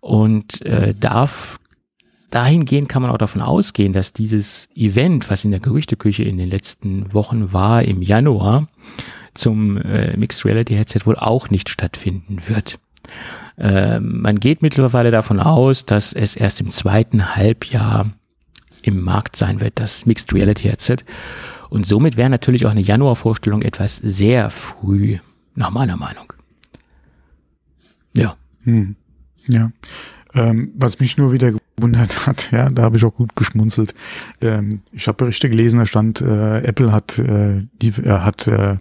Und 0.00 0.62
äh, 0.62 0.94
darf 0.98 1.58
dahingehend 2.30 2.88
kann 2.88 3.02
man 3.02 3.10
auch 3.10 3.18
davon 3.18 3.42
ausgehen, 3.42 3.92
dass 3.92 4.14
dieses 4.14 4.70
Event, 4.74 5.30
was 5.30 5.44
in 5.44 5.50
der 5.50 5.60
Gerüchteküche 5.60 6.22
in 6.22 6.38
den 6.38 6.48
letzten 6.48 7.12
Wochen 7.12 7.52
war, 7.52 7.82
im 7.82 8.00
Januar, 8.00 8.68
zum 9.34 9.76
äh, 9.76 10.16
Mixed 10.16 10.44
Reality 10.46 10.74
Headset 10.74 11.00
wohl 11.04 11.16
auch 11.16 11.50
nicht 11.50 11.68
stattfinden 11.68 12.40
wird. 12.46 12.78
Äh, 13.62 14.00
man 14.00 14.40
geht 14.40 14.60
mittlerweile 14.60 15.12
davon 15.12 15.38
aus, 15.38 15.86
dass 15.86 16.12
es 16.12 16.34
erst 16.34 16.60
im 16.60 16.70
zweiten 16.70 17.36
Halbjahr 17.36 18.10
im 18.82 19.00
Markt 19.00 19.36
sein 19.36 19.60
wird, 19.60 19.78
das 19.78 20.04
Mixed 20.04 20.34
Reality 20.34 20.68
Headset. 20.68 20.96
Und 21.70 21.86
somit 21.86 22.16
wäre 22.16 22.28
natürlich 22.28 22.66
auch 22.66 22.72
eine 22.72 22.80
Januarvorstellung 22.80 23.62
etwas 23.62 23.96
sehr 23.96 24.50
früh, 24.50 25.18
nach 25.54 25.70
meiner 25.70 25.96
Meinung. 25.96 26.32
Ja. 28.16 28.36
Hm. 28.64 28.96
Ja. 29.46 29.70
Ähm, 30.34 30.72
was 30.76 30.98
mich 30.98 31.16
nur 31.16 31.32
wieder 31.32 31.52
gewundert 31.76 32.26
hat, 32.26 32.50
ja, 32.52 32.68
da 32.68 32.82
habe 32.82 32.96
ich 32.96 33.04
auch 33.04 33.14
gut 33.14 33.36
geschmunzelt. 33.36 33.94
Ähm, 34.40 34.80
ich 34.90 35.06
habe 35.06 35.18
Berichte 35.18 35.48
gelesen, 35.48 35.78
da 35.78 35.86
stand, 35.86 36.20
äh, 36.20 36.62
Apple 36.62 36.90
hat, 36.90 37.18
äh, 37.18 37.62
die, 37.80 37.88
äh, 37.88 38.18
hat 38.18 38.48
äh, 38.48 38.78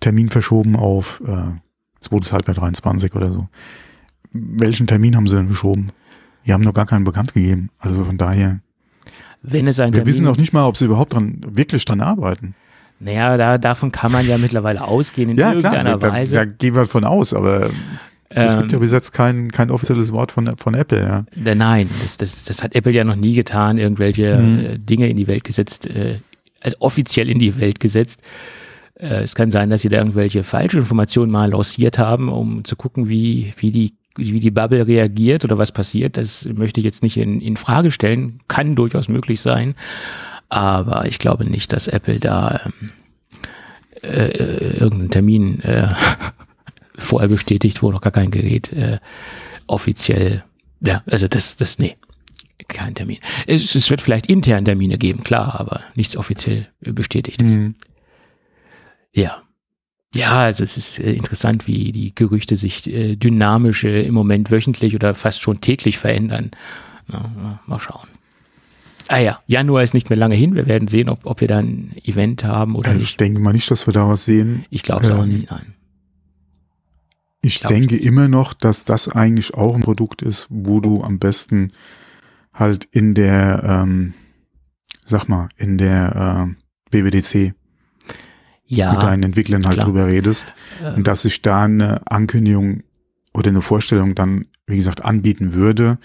Termin 0.00 0.30
verschoben 0.30 0.74
auf 0.74 1.22
äh, 1.24 1.52
zweites 2.00 2.32
Halbjahr 2.32 2.56
23 2.56 3.14
oder 3.14 3.30
so. 3.30 3.48
Welchen 4.58 4.86
Termin 4.86 5.16
haben 5.16 5.26
sie 5.26 5.36
denn 5.36 5.46
verschoben? 5.46 5.86
Die 6.46 6.52
haben 6.52 6.62
noch 6.62 6.74
gar 6.74 6.86
keinen 6.86 7.04
bekannt 7.04 7.34
gegeben. 7.34 7.70
Also 7.78 8.04
von 8.04 8.16
daher, 8.18 8.60
Wenn 9.42 9.66
es 9.68 9.78
ein 9.80 9.88
wir 9.88 9.98
Termin- 9.98 10.06
wissen 10.06 10.24
noch 10.24 10.36
nicht 10.36 10.52
mal, 10.52 10.64
ob 10.64 10.76
sie 10.76 10.86
überhaupt 10.86 11.12
dran, 11.14 11.40
wirklich 11.48 11.84
dran 11.84 12.00
arbeiten. 12.00 12.54
Naja, 13.00 13.36
da, 13.36 13.58
davon 13.58 13.92
kann 13.92 14.10
man 14.10 14.26
ja 14.26 14.38
mittlerweile 14.38 14.82
ausgehen 14.82 15.30
in 15.30 15.36
Ja, 15.36 15.50
klar, 15.52 15.72
irgendeiner 15.74 15.98
da, 15.98 16.12
Weise. 16.12 16.34
da 16.34 16.44
gehen 16.44 16.74
wir 16.74 16.86
von 16.86 17.04
aus, 17.04 17.32
aber 17.32 17.70
es 18.30 18.56
gibt 18.56 18.72
ja 18.72 18.76
Ähm, 18.78 18.80
bis 18.82 18.90
jetzt 18.92 19.12
kein, 19.12 19.50
kein 19.52 19.70
offizielles 19.70 20.12
Wort 20.12 20.32
von, 20.32 20.56
von 20.56 20.74
Apple, 20.74 21.00
ja. 21.00 21.54
Nein, 21.54 21.88
das, 22.02 22.16
das, 22.16 22.44
das 22.44 22.62
hat 22.62 22.74
Apple 22.74 22.92
ja 22.92 23.04
noch 23.04 23.14
nie 23.16 23.34
getan, 23.34 23.78
irgendwelche 23.78 24.36
Mhm. 24.36 24.58
äh, 24.58 24.78
Dinge 24.78 25.08
in 25.08 25.16
die 25.16 25.26
Welt 25.28 25.44
gesetzt, 25.44 25.86
äh, 25.86 26.18
also 26.60 26.76
offiziell 26.80 27.30
in 27.30 27.38
die 27.38 27.56
Welt 27.60 27.78
gesetzt. 27.78 28.20
Äh, 28.98 29.22
es 29.22 29.36
kann 29.36 29.52
sein, 29.52 29.70
dass 29.70 29.82
sie 29.82 29.88
da 29.88 29.98
irgendwelche 29.98 30.42
falsche 30.42 30.78
Informationen 30.78 31.30
mal 31.30 31.50
lanciert 31.50 31.98
haben, 31.98 32.28
um 32.28 32.64
zu 32.64 32.74
gucken, 32.74 33.08
wie, 33.08 33.54
wie 33.58 33.70
die 33.70 33.94
wie 34.18 34.40
die 34.40 34.50
Bubble 34.50 34.86
reagiert 34.86 35.44
oder 35.44 35.58
was 35.58 35.72
passiert, 35.72 36.16
das 36.16 36.44
möchte 36.44 36.80
ich 36.80 36.84
jetzt 36.84 37.02
nicht 37.02 37.16
in, 37.16 37.40
in 37.40 37.56
Frage 37.56 37.90
stellen, 37.90 38.38
kann 38.48 38.74
durchaus 38.74 39.08
möglich 39.08 39.40
sein, 39.40 39.74
aber 40.48 41.06
ich 41.06 41.18
glaube 41.18 41.44
nicht, 41.44 41.72
dass 41.72 41.88
Apple 41.88 42.18
da 42.18 42.60
ähm, 42.64 42.90
äh, 44.02 44.28
äh, 44.28 44.78
irgendeinen 44.78 45.10
Termin 45.10 45.60
äh, 45.60 45.88
vorher 46.98 47.28
bestätigt, 47.28 47.82
wo 47.82 47.90
noch 47.90 48.00
gar 48.00 48.12
kein 48.12 48.30
Gerät 48.30 48.72
äh, 48.72 48.98
offiziell, 49.66 50.44
ja, 50.80 51.02
also 51.06 51.28
das, 51.28 51.56
das, 51.56 51.78
nee, 51.78 51.96
kein 52.68 52.94
Termin. 52.94 53.18
Es, 53.46 53.74
es 53.74 53.90
wird 53.90 54.00
vielleicht 54.00 54.26
intern 54.26 54.64
Termine 54.64 54.98
geben, 54.98 55.24
klar, 55.24 55.58
aber 55.58 55.82
nichts 55.94 56.16
offiziell 56.16 56.68
bestätigtes. 56.80 57.56
Mhm. 57.56 57.74
Ja. 59.12 59.42
Ja, 60.14 60.40
also 60.44 60.64
es 60.64 60.76
ist 60.76 60.98
äh, 60.98 61.12
interessant, 61.12 61.66
wie 61.66 61.92
die 61.92 62.14
Gerüchte 62.14 62.56
sich 62.56 62.86
äh, 62.86 63.16
dynamisch 63.16 63.84
äh, 63.84 64.06
im 64.06 64.14
Moment 64.14 64.50
wöchentlich 64.50 64.94
oder 64.94 65.14
fast 65.14 65.40
schon 65.42 65.60
täglich 65.60 65.98
verändern. 65.98 66.50
Na, 67.08 67.60
mal 67.66 67.78
schauen. 67.78 68.08
Ah 69.08 69.18
ja, 69.18 69.40
Januar 69.46 69.82
ist 69.82 69.94
nicht 69.94 70.10
mehr 70.10 70.18
lange 70.18 70.34
hin. 70.34 70.54
Wir 70.54 70.66
werden 70.66 70.88
sehen, 70.88 71.08
ob, 71.08 71.24
ob 71.24 71.40
wir 71.40 71.48
da 71.48 71.58
ein 71.58 71.94
Event 72.04 72.44
haben 72.44 72.74
oder 72.74 72.92
Ich 72.92 72.98
nicht. 72.98 73.20
denke 73.20 73.40
mal 73.40 73.52
nicht, 73.52 73.70
dass 73.70 73.86
wir 73.86 73.92
da 73.92 74.08
was 74.08 74.24
sehen. 74.24 74.64
Ich 74.70 74.82
glaube 74.82 75.06
es 75.06 75.10
auch 75.10 75.22
ähm, 75.22 75.28
nicht, 75.28 75.50
nein. 75.50 75.74
Ich 77.40 77.60
Glaub 77.60 77.70
ich 77.72 77.78
denke 77.78 77.96
immer 77.96 78.28
noch, 78.28 78.52
dass 78.52 78.84
das 78.84 79.08
eigentlich 79.08 79.54
auch 79.54 79.74
ein 79.74 79.80
Produkt 79.82 80.22
ist, 80.22 80.46
wo 80.50 80.80
du 80.80 81.02
am 81.02 81.18
besten 81.18 81.72
halt 82.52 82.86
in 82.90 83.14
der, 83.14 83.62
ähm, 83.64 84.14
sag 85.04 85.28
mal, 85.28 85.48
in 85.56 85.78
der 85.78 86.56
äh, 86.92 86.96
WWDC 86.96 87.54
Ja, 88.68 88.92
mit 88.92 89.02
deinen 89.02 89.22
Entwicklern 89.22 89.64
halt 89.64 89.76
klar. 89.76 89.86
drüber 89.86 90.06
redest 90.06 90.52
äh, 90.82 90.92
und 90.94 91.06
dass 91.06 91.22
sich 91.22 91.40
da 91.40 91.64
eine 91.64 92.02
Ankündigung 92.10 92.82
oder 93.32 93.48
eine 93.48 93.62
Vorstellung 93.62 94.14
dann, 94.14 94.46
wie 94.66 94.76
gesagt, 94.76 95.04
anbieten 95.04 95.54
würde. 95.54 95.98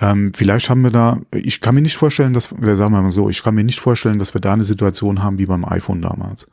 Ähm, 0.00 0.32
vielleicht 0.34 0.68
haben 0.70 0.82
wir 0.82 0.90
da, 0.90 1.20
ich 1.32 1.60
kann 1.60 1.74
mir 1.74 1.80
nicht 1.80 1.96
vorstellen, 1.96 2.32
dass, 2.32 2.52
oder 2.52 2.76
sagen 2.76 2.92
wir 2.92 3.00
mal 3.00 3.10
so, 3.10 3.30
ich 3.30 3.42
kann 3.42 3.54
mir 3.54 3.64
nicht 3.64 3.80
vorstellen, 3.80 4.18
dass 4.18 4.34
wir 4.34 4.40
da 4.40 4.52
eine 4.52 4.64
Situation 4.64 5.22
haben 5.22 5.38
wie 5.38 5.46
beim 5.46 5.64
iPhone 5.64 6.02
damals. 6.02 6.46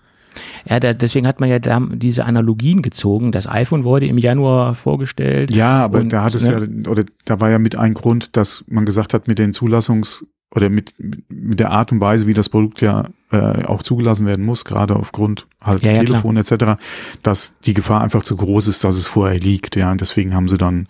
ja 0.65 0.79
da, 0.79 0.93
deswegen 0.93 1.27
hat 1.27 1.39
man 1.39 1.49
ja 1.49 1.59
da 1.59 1.81
diese 1.91 2.25
Analogien 2.25 2.81
gezogen. 2.81 3.31
Das 3.31 3.47
iPhone 3.47 3.83
wurde 3.83 4.05
im 4.05 4.19
Januar 4.19 4.75
vorgestellt. 4.75 5.53
Ja, 5.53 5.83
aber 5.83 5.99
Und, 5.99 6.13
da 6.13 6.23
hat 6.23 6.35
es 6.35 6.47
ne? 6.47 6.69
ja, 6.85 6.89
oder 6.89 7.03
da 7.25 7.39
war 7.39 7.49
ja 7.49 7.59
mit 7.59 7.75
ein 7.75 7.93
Grund, 7.93 8.37
dass 8.37 8.63
man 8.67 8.85
gesagt 8.85 9.13
hat, 9.13 9.27
mit 9.27 9.39
den 9.39 9.51
Zulassungs- 9.51 10.23
oder 10.53 10.69
mit, 10.69 10.93
mit 11.29 11.59
der 11.59 11.71
Art 11.71 11.91
und 11.91 11.99
Weise, 11.99 12.27
wie 12.27 12.33
das 12.33 12.49
Produkt 12.49 12.81
ja 12.81 13.09
äh, 13.31 13.65
auch 13.65 13.83
zugelassen 13.83 14.25
werden 14.25 14.45
muss, 14.45 14.65
gerade 14.65 14.95
aufgrund 14.95 15.47
halt 15.61 15.83
Ja, 15.83 15.91
ja, 15.91 16.03
Telefon 16.03 16.37
etc., 16.37 16.81
dass 17.23 17.55
die 17.65 17.73
Gefahr 17.73 18.01
einfach 18.01 18.23
zu 18.23 18.35
groß 18.35 18.67
ist, 18.67 18.83
dass 18.83 18.97
es 18.97 19.07
vorher 19.07 19.39
liegt. 19.39 19.75
Ja, 19.75 19.91
und 19.91 20.01
deswegen 20.01 20.33
haben 20.33 20.47
sie 20.47 20.57
dann 20.57 20.87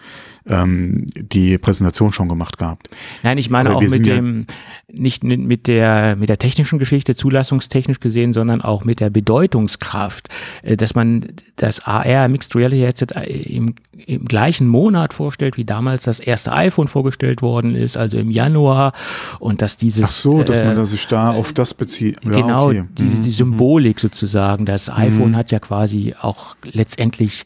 ähm, 0.48 1.06
die 1.16 1.58
Präsentation 1.58 2.12
schon 2.12 2.28
gemacht 2.28 2.58
gehabt. 2.58 2.88
Nein, 3.22 3.38
ich 3.38 3.50
meine 3.50 3.70
Aber 3.70 3.78
auch 3.78 3.82
mit 3.82 4.06
dem, 4.06 4.48
nicht 4.88 5.24
mit 5.24 5.68
der, 5.68 6.16
mit 6.16 6.30
der 6.30 6.40
technischen 6.40 6.80
Geschichte, 6.80 7.16
zulassungstechnisch 7.16 8.00
gesehen, 8.00 8.34
sondern 8.34 8.62
auch 8.62 8.84
mit 8.84 9.00
der 9.00 9.10
Bedeutungskraft, 9.10 10.30
äh, 10.64 10.78
dass 10.78 10.96
man 10.96 11.28
das 11.58 11.86
AR 11.86 12.28
Mixed 12.28 12.56
Reality 12.56 12.82
Headset 12.82 13.08
äh, 13.16 13.30
im, 13.30 13.76
im 14.06 14.26
gleichen 14.26 14.68
Monat 14.68 15.14
vorstellt, 15.14 15.58
wie 15.58 15.66
damals 15.66 16.04
das 16.04 16.20
erste 16.20 16.54
iPhone 16.54 16.88
vorgestellt 16.88 17.42
worden 17.42 17.76
ist, 17.76 17.96
also 17.96 18.18
im 18.18 18.32
Januar, 18.32 18.94
und 19.40 19.62
dass 19.62 19.78
dieses, 19.78 20.04
Ach 20.04 20.10
so, 20.10 20.44
dass 20.44 20.64
man 20.64 20.86
sich 20.86 21.06
da 21.06 21.32
auf 21.32 21.54
das 21.54 21.74
bezieht. 21.76 22.18
Ja, 22.32 22.42
genau, 22.42 22.68
okay. 22.68 22.84
die, 22.98 23.04
Mhm, 23.04 23.22
die 23.22 23.30
mhm. 23.30 23.34
Symbolik 23.34 24.00
sozusagen. 24.00 24.66
Das 24.66 24.90
iPhone 24.90 25.36
hat 25.36 25.52
ja 25.52 25.60
quasi 25.60 26.16
auch 26.20 26.56
letztendlich, 26.64 27.44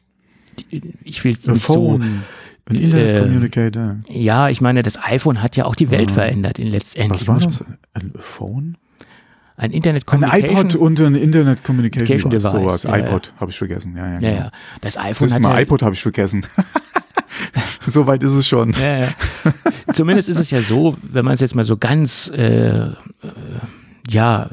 ich 1.03 1.23
will 1.23 1.31
nicht 1.31 1.65
so, 1.65 1.99
ein 2.67 2.75
Internet 2.75 3.17
äh, 3.17 3.21
Communicator. 3.21 3.95
ja, 4.09 4.49
ich 4.49 4.59
meine, 4.61 4.81
das 4.81 4.97
iPhone 5.01 5.41
hat 5.43 5.55
ja 5.55 5.65
auch 5.65 5.75
die 5.75 5.91
Welt 5.91 6.09
verändert 6.11 6.57
in 6.57 6.67
letztendlich. 6.67 7.27
Was 7.27 7.27
war 7.27 7.39
das? 7.39 7.63
Ein 7.93 8.13
Phone? 8.19 8.77
Ein 9.57 9.71
Internet 9.71 10.03
Ein 10.03 10.19
Communication. 10.21 10.69
iPod 10.69 10.75
und 10.75 11.01
ein 11.01 11.15
Internet 11.15 11.63
Communication 11.63 12.29
Device. 12.29 12.43
Sowas. 12.51 12.83
ja, 12.83 12.97
iPod 12.97 13.33
habe 13.37 13.51
ich 13.51 13.57
vergessen. 13.57 13.95
Ja, 13.95 14.05
ja, 14.05 14.13
ja, 14.13 14.19
genau. 14.19 14.35
ja. 14.35 14.51
Das 14.81 14.97
iPhone 14.97 15.27
Das 15.27 15.35
hat 15.35 15.39
ist 15.39 15.43
mal 15.43 15.55
ja, 15.55 15.61
iPod 15.61 15.81
habe 15.81 15.93
ich 15.93 16.01
vergessen. 16.01 16.45
so 17.87 18.05
weit 18.05 18.23
ist 18.23 18.33
es 18.33 18.47
schon. 18.47 18.71
ja, 18.71 18.97
ja. 18.99 19.07
Zumindest 19.93 20.27
ist 20.27 20.39
es 20.39 20.51
ja 20.51 20.61
so, 20.61 20.97
wenn 21.03 21.23
man 21.23 21.35
es 21.35 21.39
jetzt 21.39 21.55
mal 21.55 21.63
so 21.63 21.77
ganz, 21.77 22.29
äh, 22.35 22.87
äh, 22.87 22.91
ja, 24.09 24.49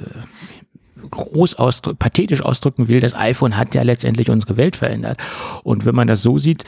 groß 1.11 1.57
ausdrücken, 1.57 1.99
pathetisch 1.99 2.43
ausdrücken 2.43 2.89
will, 2.89 3.01
das 3.01 3.15
iPhone 3.15 3.57
hat 3.57 3.75
ja 3.75 3.83
letztendlich 3.83 4.31
unsere 4.31 4.57
Welt 4.57 4.77
verändert. 4.77 5.19
Und 5.63 5.85
wenn 5.85 5.95
man 5.95 6.07
das 6.07 6.23
so 6.23 6.39
sieht, 6.39 6.65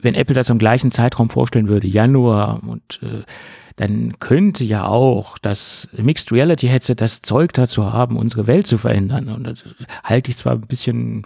wenn 0.00 0.14
Apple 0.14 0.34
das 0.34 0.50
im 0.50 0.58
gleichen 0.58 0.90
Zeitraum 0.90 1.30
vorstellen 1.30 1.68
würde, 1.68 1.88
Januar 1.88 2.60
und 2.64 3.00
äh, 3.02 3.22
dann 3.76 4.18
könnte 4.18 4.64
ja 4.64 4.86
auch 4.86 5.38
das 5.38 5.88
Mixed 5.96 6.32
Reality 6.32 6.66
Headset 6.66 6.96
das 6.96 7.22
Zeug 7.22 7.52
dazu 7.52 7.92
haben, 7.92 8.16
unsere 8.16 8.48
Welt 8.48 8.66
zu 8.66 8.76
verändern. 8.76 9.28
Und 9.28 9.44
das 9.44 9.64
halte 10.02 10.30
ich 10.30 10.36
zwar 10.36 10.54
ein 10.54 10.62
bisschen 10.62 11.24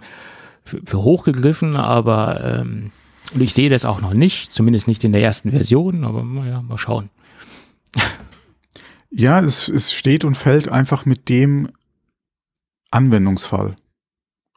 für, 0.63 0.79
für 0.85 1.01
hochgegriffen, 1.01 1.75
aber 1.75 2.43
ähm, 2.43 2.91
ich 3.39 3.53
sehe 3.53 3.69
das 3.69 3.85
auch 3.85 4.01
noch 4.01 4.13
nicht, 4.13 4.51
zumindest 4.51 4.87
nicht 4.87 5.03
in 5.03 5.13
der 5.13 5.21
ersten 5.21 5.49
Version, 5.51 6.03
aber 6.03 6.23
naja, 6.23 6.61
mal 6.61 6.77
schauen. 6.77 7.09
Ja, 9.15 9.39
es, 9.41 9.67
es 9.69 9.93
steht 9.93 10.25
und 10.25 10.35
fällt 10.35 10.69
einfach 10.69 11.05
mit 11.05 11.29
dem 11.29 11.67
Anwendungsfall. 12.91 13.75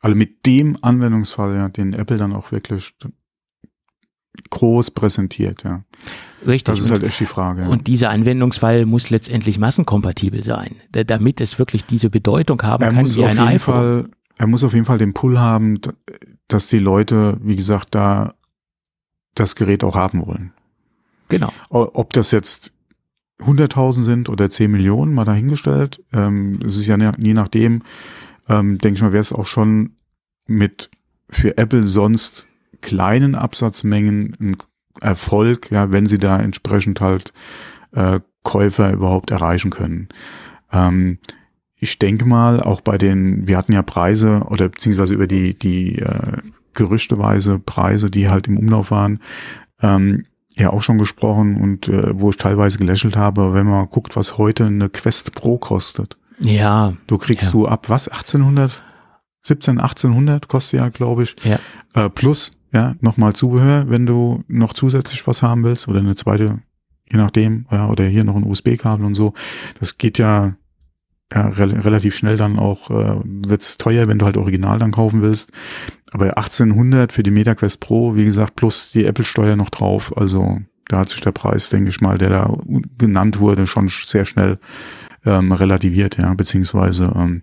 Also 0.00 0.16
mit 0.16 0.46
dem 0.46 0.78
Anwendungsfall, 0.82 1.54
ja, 1.56 1.68
den 1.68 1.92
Apple 1.92 2.16
dann 2.16 2.32
auch 2.32 2.52
wirklich 2.52 2.94
groß 4.50 4.90
präsentiert, 4.92 5.62
ja. 5.64 5.82
Richtig. 6.46 6.64
Das 6.74 6.80
ist 6.80 6.90
halt 6.90 7.02
echt 7.02 7.18
die 7.18 7.26
Frage. 7.26 7.62
ja. 7.62 7.68
Und 7.68 7.86
dieser 7.86 8.10
Anwendungsfall 8.10 8.86
muss 8.86 9.10
letztendlich 9.10 9.58
massenkompatibel 9.58 10.44
sein, 10.44 10.76
da- 10.92 11.02
damit 11.04 11.40
es 11.40 11.58
wirklich 11.58 11.84
diese 11.86 12.10
Bedeutung 12.10 12.62
haben 12.62 12.82
er 12.84 12.90
kann 12.92 13.02
muss 13.02 13.16
wie 13.16 13.24
auf 13.24 13.30
ein 13.30 13.36
jeden 13.36 13.48
iPhone. 13.48 13.74
Fall, 13.74 14.10
er 14.36 14.46
muss 14.46 14.62
auf 14.62 14.74
jeden 14.74 14.84
Fall 14.84 14.98
den 14.98 15.14
Pull 15.14 15.38
haben, 15.38 15.80
dass 16.48 16.68
die 16.68 16.78
Leute, 16.78 17.38
wie 17.42 17.56
gesagt, 17.56 17.94
da 17.94 18.34
das 19.34 19.56
Gerät 19.56 19.82
auch 19.82 19.96
haben 19.96 20.24
wollen. 20.26 20.52
Genau. 21.28 21.52
Ob 21.70 22.12
das 22.12 22.30
jetzt 22.30 22.70
100.000 23.40 24.02
sind 24.02 24.28
oder 24.28 24.48
10 24.48 24.70
Millionen, 24.70 25.14
mal 25.14 25.24
dahingestellt. 25.24 26.02
Ähm, 26.12 26.60
es 26.64 26.76
ist 26.76 26.86
ja 26.86 26.96
je 27.18 27.34
nachdem, 27.34 27.82
ähm, 28.48 28.78
denke 28.78 28.96
ich 28.96 29.02
mal, 29.02 29.12
wäre 29.12 29.20
es 29.20 29.32
auch 29.32 29.46
schon 29.46 29.92
mit 30.46 30.90
für 31.28 31.58
Apple 31.58 31.82
sonst 31.82 32.46
kleinen 32.80 33.34
Absatzmengen 33.34 34.36
ein 34.40 34.56
Erfolg, 35.00 35.70
ja, 35.70 35.92
wenn 35.92 36.06
sie 36.06 36.18
da 36.18 36.38
entsprechend 36.38 37.00
halt 37.00 37.32
äh, 37.92 38.20
Käufer 38.42 38.92
überhaupt 38.92 39.30
erreichen 39.30 39.70
können. 39.70 40.08
Ähm, 40.72 41.18
ich 41.78 41.98
denke 41.98 42.24
mal, 42.24 42.60
auch 42.60 42.80
bei 42.80 42.96
den, 42.96 43.46
wir 43.46 43.58
hatten 43.58 43.72
ja 43.72 43.82
Preise 43.82 44.42
oder 44.48 44.68
beziehungsweise 44.68 45.14
über 45.14 45.26
die, 45.26 45.58
die 45.58 45.98
äh, 45.98 46.38
gerüchteweise 46.74 47.58
Preise, 47.58 48.10
die 48.10 48.28
halt 48.28 48.48
im 48.48 48.58
Umlauf 48.58 48.90
waren, 48.90 49.20
ähm, 49.82 50.24
ja 50.56 50.70
auch 50.70 50.82
schon 50.82 50.98
gesprochen 50.98 51.60
und 51.60 51.88
äh, 51.88 52.18
wo 52.18 52.30
ich 52.30 52.36
teilweise 52.36 52.78
gelächelt 52.78 53.16
habe, 53.16 53.52
wenn 53.54 53.66
man 53.66 53.88
guckt, 53.90 54.16
was 54.16 54.38
heute 54.38 54.66
eine 54.66 54.88
Quest 54.88 55.34
Pro 55.34 55.58
kostet. 55.58 56.16
Ja, 56.40 56.94
Du 57.06 57.18
kriegst 57.18 57.46
Ja. 57.48 57.52
du 57.52 57.68
ab 57.68 57.88
was? 57.88 58.08
1800? 58.08 58.82
17, 59.42 59.78
1800 59.80 60.48
kostet 60.48 60.80
ja, 60.80 60.88
glaube 60.88 61.22
ich. 61.22 61.36
ja. 61.44 61.58
Äh, 61.94 62.10
plus, 62.10 62.52
ja, 62.72 62.94
nochmal 63.00 63.32
Zubehör, 63.34 63.88
wenn 63.88 64.04
du 64.06 64.42
noch 64.48 64.72
zusätzlich 64.74 65.26
was 65.26 65.42
haben 65.42 65.62
willst 65.62 65.86
oder 65.88 66.00
eine 66.00 66.14
zweite, 66.16 66.58
je 67.10 67.16
nachdem, 67.16 67.64
ja, 67.70 67.88
oder 67.88 68.04
hier 68.04 68.24
noch 68.24 68.34
ein 68.36 68.42
USB-Kabel 68.44 69.06
und 69.06 69.14
so. 69.14 69.34
Das 69.78 69.98
geht 69.98 70.18
ja, 70.18 70.54
ja 71.32 71.48
rel 71.48 71.80
relativ 71.80 72.14
schnell 72.14 72.36
dann 72.36 72.58
auch, 72.58 72.90
äh, 72.90 73.20
wird's 73.24 73.78
teuer, 73.78 74.08
wenn 74.08 74.18
du 74.18 74.26
halt 74.26 74.36
original 74.36 74.78
dann 74.78 74.92
kaufen 74.92 75.22
willst. 75.22 75.52
Aber 76.12 76.36
1800 76.36 77.12
für 77.12 77.22
die 77.22 77.30
MetaQuest 77.30 77.80
Pro, 77.80 78.14
wie 78.14 78.24
gesagt, 78.24 78.56
plus 78.56 78.90
die 78.92 79.04
Apple-Steuer 79.04 79.56
noch 79.56 79.70
drauf. 79.70 80.16
Also 80.16 80.60
da 80.88 81.00
hat 81.00 81.08
sich 81.08 81.20
der 81.20 81.32
Preis, 81.32 81.68
denke 81.68 81.88
ich 81.88 82.00
mal, 82.00 82.16
der 82.16 82.30
da 82.30 82.56
genannt 82.96 83.40
wurde, 83.40 83.66
schon 83.66 83.88
sehr 83.88 84.24
schnell 84.24 84.58
ähm, 85.24 85.50
relativiert, 85.50 86.16
ja, 86.16 86.32
beziehungsweise 86.34 87.12
ähm, 87.16 87.42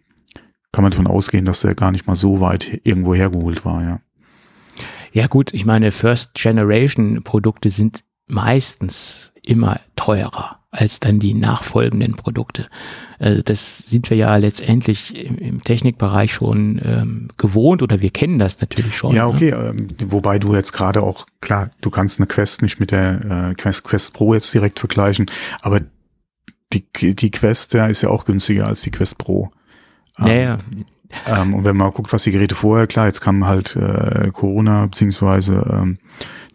kann 0.72 0.84
man 0.84 0.92
davon 0.92 1.08
ausgehen, 1.08 1.46
dass 1.46 1.62
der 1.62 1.76
gar 1.76 1.92
nicht 1.92 2.08
mal 2.08 2.16
so 2.16 2.40
weit 2.40 2.82
irgendwo 2.84 3.14
hergeholt 3.14 3.66
war, 3.66 3.84
ja. 3.84 4.00
Ja 5.12 5.28
gut, 5.28 5.54
ich 5.54 5.66
meine, 5.66 5.92
First 5.92 6.34
Generation 6.34 7.22
Produkte 7.24 7.70
sind 7.70 8.04
meistens 8.28 9.32
immer 9.46 9.80
teurer 9.96 10.63
als 10.74 11.00
dann 11.00 11.20
die 11.20 11.36
nachfolgenden 11.36 12.16
Produkte. 12.16 12.68
Also 13.20 13.42
das 13.44 13.78
sind 13.78 14.10
wir 14.10 14.18
ja 14.18 14.36
letztendlich 14.36 15.16
im, 15.16 15.38
im 15.38 15.64
Technikbereich 15.64 16.34
schon 16.34 16.82
ähm, 16.84 17.30
gewohnt 17.38 17.84
oder 17.84 18.02
wir 18.02 18.10
kennen 18.10 18.40
das 18.40 18.60
natürlich 18.60 18.98
schon. 18.98 19.16
Ja, 19.16 19.28
ne? 19.28 19.34
okay, 19.34 19.50
ähm, 19.50 19.88
wobei 20.08 20.40
du 20.40 20.56
jetzt 20.56 20.74
gerade 20.74 21.04
auch, 21.04 21.28
klar, 21.42 21.70
du 21.82 21.92
kannst 21.92 22.20
eine 22.20 22.28
Quest 22.28 22.64
nicht 22.64 22.80
mit 22.80 22.92
der 22.92 23.52
äh, 23.52 23.54
Quest, 23.54 23.84
Quest 23.84 24.14
Pro 24.14 24.34
jetzt 24.34 24.54
direkt 24.54 24.80
vergleichen, 24.80 25.28
aber 25.62 25.82
die, 26.74 26.84
die 27.16 27.32
Quest, 27.32 27.76
der 27.76 27.90
ist 27.90 28.02
ja 28.02 28.10
auch 28.10 28.26
günstiger 28.26 28.66
als 28.66 28.82
die 28.82 28.92
Quest 28.92 29.20
Pro. 29.20 29.52
Ähm, 30.18 30.28
Ja, 30.28 30.34
ja. 30.34 30.58
Ähm, 31.28 31.54
und 31.54 31.64
wenn 31.64 31.78
man 31.78 31.92
guckt, 31.92 32.12
was 32.12 32.24
die 32.24 32.32
Geräte 32.32 32.56
vorher, 32.56 32.88
klar, 32.88 33.06
jetzt 33.06 33.22
kam 33.22 33.46
halt 33.46 33.76
äh, 33.76 34.32
Corona 34.34 34.88
beziehungsweise 34.88 35.64
ähm, 35.72 36.00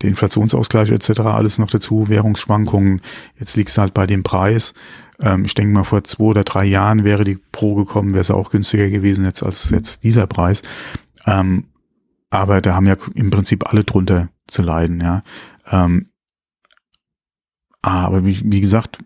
der 0.03 0.11
Inflationsausgleich 0.11 0.91
etc. 0.91 1.21
alles 1.21 1.59
noch 1.59 1.71
dazu, 1.71 2.09
Währungsschwankungen. 2.09 3.01
Jetzt 3.39 3.57
liegt 3.57 3.71
es 3.71 3.79
halt 3.79 3.95
bei 3.95 4.07
dem 4.07 4.23
Preis. 4.23 4.75
Ähm, 5.21 5.45
ich 5.45 5.55
denke 5.55 5.75
mal, 5.75 5.85
vor 5.85 6.05
zwei 6.05 6.25
oder 6.25 6.45
drei 6.45 6.65
Jahren 6.65 7.05
wäre 7.05 7.25
die 7.25 7.39
Pro 7.53 7.75
gekommen, 7.75 8.15
wäre 8.15 8.23
es 8.23 8.31
auch 8.31 8.51
günstiger 8.51 8.89
gewesen 8.91 9.25
jetzt 9.25 9.43
als 9.43 9.71
jetzt 9.71 10.05
dieser 10.05 10.27
Preis. 10.27 10.63
Ähm, 11.27 11.65
aber 12.31 12.61
da 12.61 12.75
haben 12.75 12.87
ja 12.87 12.97
im 13.15 13.31
Prinzip 13.31 13.69
alle 13.69 13.85
drunter 13.85 14.29
zu 14.47 14.63
leiden, 14.63 15.01
ja. 15.01 15.23
Ähm, 15.71 16.11
aber 17.83 18.25
wie, 18.25 18.41
wie 18.45 18.61
gesagt, 18.61 18.99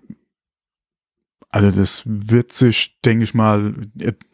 also 1.51 1.71
das 1.71 2.03
wird 2.07 2.53
sich, 2.53 2.99
denke 3.05 3.25
ich 3.25 3.35
mal, 3.35 3.75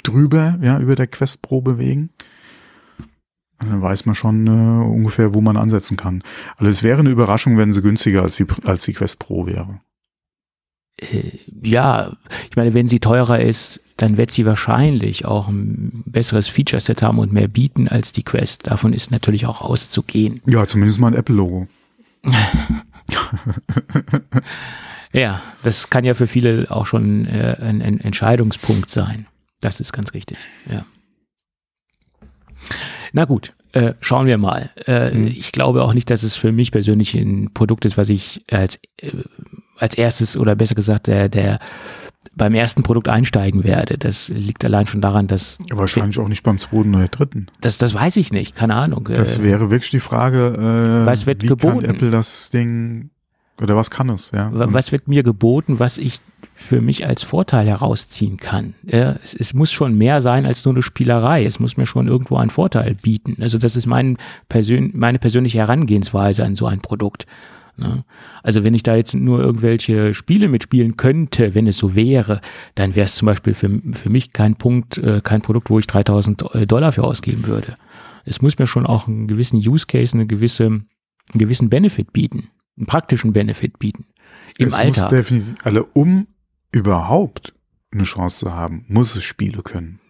drüber, 0.04 0.58
ja, 0.62 0.78
über 0.78 0.94
der 0.94 1.08
Quest 1.08 1.42
Pro 1.42 1.60
bewegen. 1.60 2.10
Dann 3.58 3.82
weiß 3.82 4.06
man 4.06 4.14
schon 4.14 4.46
äh, 4.46 4.84
ungefähr, 4.86 5.34
wo 5.34 5.40
man 5.40 5.56
ansetzen 5.56 5.96
kann. 5.96 6.22
Also 6.56 6.70
es 6.70 6.82
wäre 6.82 7.00
eine 7.00 7.10
Überraschung, 7.10 7.58
wenn 7.58 7.72
sie 7.72 7.82
günstiger 7.82 8.22
als 8.22 8.36
die, 8.36 8.46
als 8.64 8.84
die 8.84 8.92
Quest 8.92 9.18
Pro 9.18 9.46
wäre. 9.46 9.80
Äh, 10.96 11.38
ja, 11.62 12.16
ich 12.50 12.56
meine, 12.56 12.74
wenn 12.74 12.88
sie 12.88 13.00
teurer 13.00 13.40
ist, 13.40 13.80
dann 13.96 14.16
wird 14.16 14.30
sie 14.30 14.46
wahrscheinlich 14.46 15.24
auch 15.24 15.48
ein 15.48 16.04
besseres 16.06 16.46
Feature-Set 16.48 17.02
haben 17.02 17.18
und 17.18 17.32
mehr 17.32 17.48
bieten 17.48 17.88
als 17.88 18.12
die 18.12 18.22
Quest. 18.22 18.68
Davon 18.68 18.92
ist 18.92 19.10
natürlich 19.10 19.46
auch 19.46 19.60
auszugehen. 19.60 20.40
Ja, 20.46 20.66
zumindest 20.66 21.00
mal 21.00 21.08
ein 21.08 21.14
Apple-Logo. 21.14 21.66
Ja, 25.12 25.42
das 25.62 25.90
kann 25.90 26.04
ja 26.04 26.14
für 26.14 26.26
viele 26.26 26.66
auch 26.70 26.86
schon 26.86 27.26
äh, 27.26 27.56
ein, 27.60 27.80
ein 27.82 28.00
Entscheidungspunkt 28.00 28.90
sein. 28.90 29.26
Das 29.60 29.80
ist 29.80 29.92
ganz 29.92 30.12
richtig, 30.14 30.38
ja. 30.70 30.84
Na 33.12 33.24
gut, 33.24 33.52
äh, 33.72 33.94
schauen 34.00 34.26
wir 34.26 34.38
mal. 34.38 34.70
Äh, 34.86 35.10
Mhm. 35.14 35.26
Ich 35.28 35.52
glaube 35.52 35.82
auch 35.84 35.94
nicht, 35.94 36.10
dass 36.10 36.22
es 36.22 36.36
für 36.36 36.52
mich 36.52 36.72
persönlich 36.72 37.14
ein 37.14 37.50
Produkt 37.54 37.84
ist, 37.84 37.96
was 37.98 38.08
ich 38.08 38.44
als, 38.50 38.78
äh, 39.00 39.10
als 39.78 39.96
erstes 39.96 40.36
oder 40.36 40.54
besser 40.56 40.74
gesagt 40.74 41.06
der, 41.06 41.28
der 41.28 41.58
beim 42.34 42.54
ersten 42.54 42.82
Produkt 42.82 43.08
einsteigen 43.08 43.64
werde. 43.64 43.98
Das 43.98 44.28
liegt 44.28 44.64
allein 44.64 44.86
schon 44.86 45.00
daran, 45.00 45.26
dass 45.26 45.58
Wahrscheinlich 45.70 46.18
auch 46.18 46.28
nicht 46.28 46.42
beim 46.44 46.58
zweiten 46.58 46.94
oder 46.94 47.08
dritten. 47.08 47.46
das, 47.60 47.78
das 47.78 47.94
weiß 47.94 48.16
ich 48.16 48.32
nicht, 48.32 48.54
keine 48.54 48.74
Ahnung. 48.74 49.08
Das 49.12 49.38
Äh, 49.38 49.42
wäre 49.42 49.70
wirklich 49.70 49.90
die 49.90 50.00
Frage, 50.00 51.02
äh, 51.02 51.06
Was 51.06 51.26
wird 51.26 51.42
wie 51.42 51.48
geboten? 51.48 51.80
kann 51.82 51.94
Apple 51.94 52.10
das 52.10 52.50
Ding, 52.50 53.10
oder 53.62 53.76
was 53.76 53.90
kann 53.90 54.08
es, 54.10 54.30
ja? 54.32 54.50
Wa- 54.52 54.68
Was 54.70 54.92
wird 54.92 55.08
mir 55.08 55.22
geboten, 55.22 55.78
was 55.78 55.98
ich 55.98 56.18
für 56.54 56.80
mich 56.80 57.06
als 57.06 57.22
Vorteil 57.22 57.66
herausziehen 57.66 58.36
kann? 58.36 58.74
Es, 58.86 59.34
es 59.34 59.54
muss 59.54 59.72
schon 59.72 59.96
mehr 59.98 60.20
sein 60.20 60.46
als 60.46 60.64
nur 60.64 60.74
eine 60.74 60.82
Spielerei. 60.82 61.44
Es 61.44 61.58
muss 61.60 61.76
mir 61.76 61.86
schon 61.86 62.06
irgendwo 62.08 62.36
einen 62.36 62.50
Vorteil 62.50 62.96
bieten. 63.00 63.36
Also 63.40 63.58
das 63.58 63.76
ist 63.76 63.86
mein 63.86 64.16
Persön 64.48 64.92
meine 64.94 65.18
persönliche 65.18 65.58
Herangehensweise 65.58 66.44
an 66.44 66.56
so 66.56 66.66
ein 66.66 66.80
Produkt. 66.80 67.26
Ne? 67.76 68.04
Also 68.42 68.64
wenn 68.64 68.74
ich 68.74 68.82
da 68.82 68.96
jetzt 68.96 69.14
nur 69.14 69.38
irgendwelche 69.40 70.14
Spiele 70.14 70.48
mitspielen 70.48 70.96
könnte, 70.96 71.54
wenn 71.54 71.66
es 71.68 71.78
so 71.78 71.94
wäre, 71.94 72.40
dann 72.74 72.94
wäre 72.96 73.04
es 73.04 73.14
zum 73.16 73.26
Beispiel 73.26 73.54
für, 73.54 73.70
für 73.92 74.10
mich 74.10 74.32
kein 74.32 74.56
Punkt, 74.56 74.98
äh, 74.98 75.20
kein 75.22 75.42
Produkt, 75.42 75.70
wo 75.70 75.78
ich 75.78 75.86
3000 75.86 76.44
Dollar 76.66 76.90
für 76.92 77.04
ausgeben 77.04 77.46
würde. 77.46 77.76
Es 78.24 78.42
muss 78.42 78.58
mir 78.58 78.66
schon 78.66 78.84
auch 78.86 79.06
einen 79.06 79.26
gewissen 79.28 79.56
Use 79.58 79.86
Case, 79.86 80.14
eine 80.14 80.26
gewisse, 80.26 80.66
einen 80.66 80.84
gewissen 81.34 81.70
Benefit 81.70 82.12
bieten, 82.12 82.48
einen 82.78 82.86
praktischen 82.86 83.32
Benefit 83.32 83.78
bieten. 83.78 84.06
Im 84.56 84.68
es 84.68 84.74
Alltag. 84.74 85.04
Muss 85.04 85.18
definitiv, 85.20 85.54
also 85.64 85.86
um 85.92 86.26
überhaupt 86.72 87.54
eine 87.92 88.02
Chance 88.04 88.38
zu 88.38 88.54
haben, 88.54 88.84
muss 88.88 89.14
es 89.16 89.22
Spiele 89.24 89.62
können. 89.62 90.00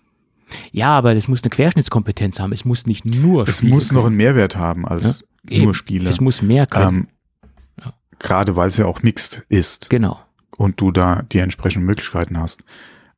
Ja, 0.72 0.96
aber 0.96 1.14
das 1.14 1.28
muss 1.28 1.42
eine 1.42 1.50
Querschnittskompetenz 1.50 2.40
haben. 2.40 2.52
Es 2.52 2.64
muss 2.64 2.86
nicht 2.86 3.04
nur 3.04 3.46
Es 3.46 3.58
Spiele 3.58 3.74
muss 3.74 3.92
noch 3.92 4.02
können. 4.02 4.06
einen 4.14 4.16
Mehrwert 4.16 4.56
haben 4.56 4.86
als 4.88 5.24
Eben. 5.48 5.64
nur 5.64 5.74
Spiele. 5.74 6.08
Es 6.08 6.20
muss 6.20 6.40
mehr 6.42 6.66
können. 6.66 7.08
ähm, 7.42 7.44
Ja. 7.84 7.94
Gerade 8.18 8.56
weil 8.56 8.68
es 8.68 8.76
ja 8.78 8.86
auch 8.86 9.02
mixed 9.02 9.42
ist 9.48 9.90
genau. 9.90 10.18
und 10.56 10.80
du 10.80 10.90
da 10.90 11.22
die 11.30 11.38
entsprechenden 11.38 11.84
Möglichkeiten 11.86 12.38
hast. 12.38 12.64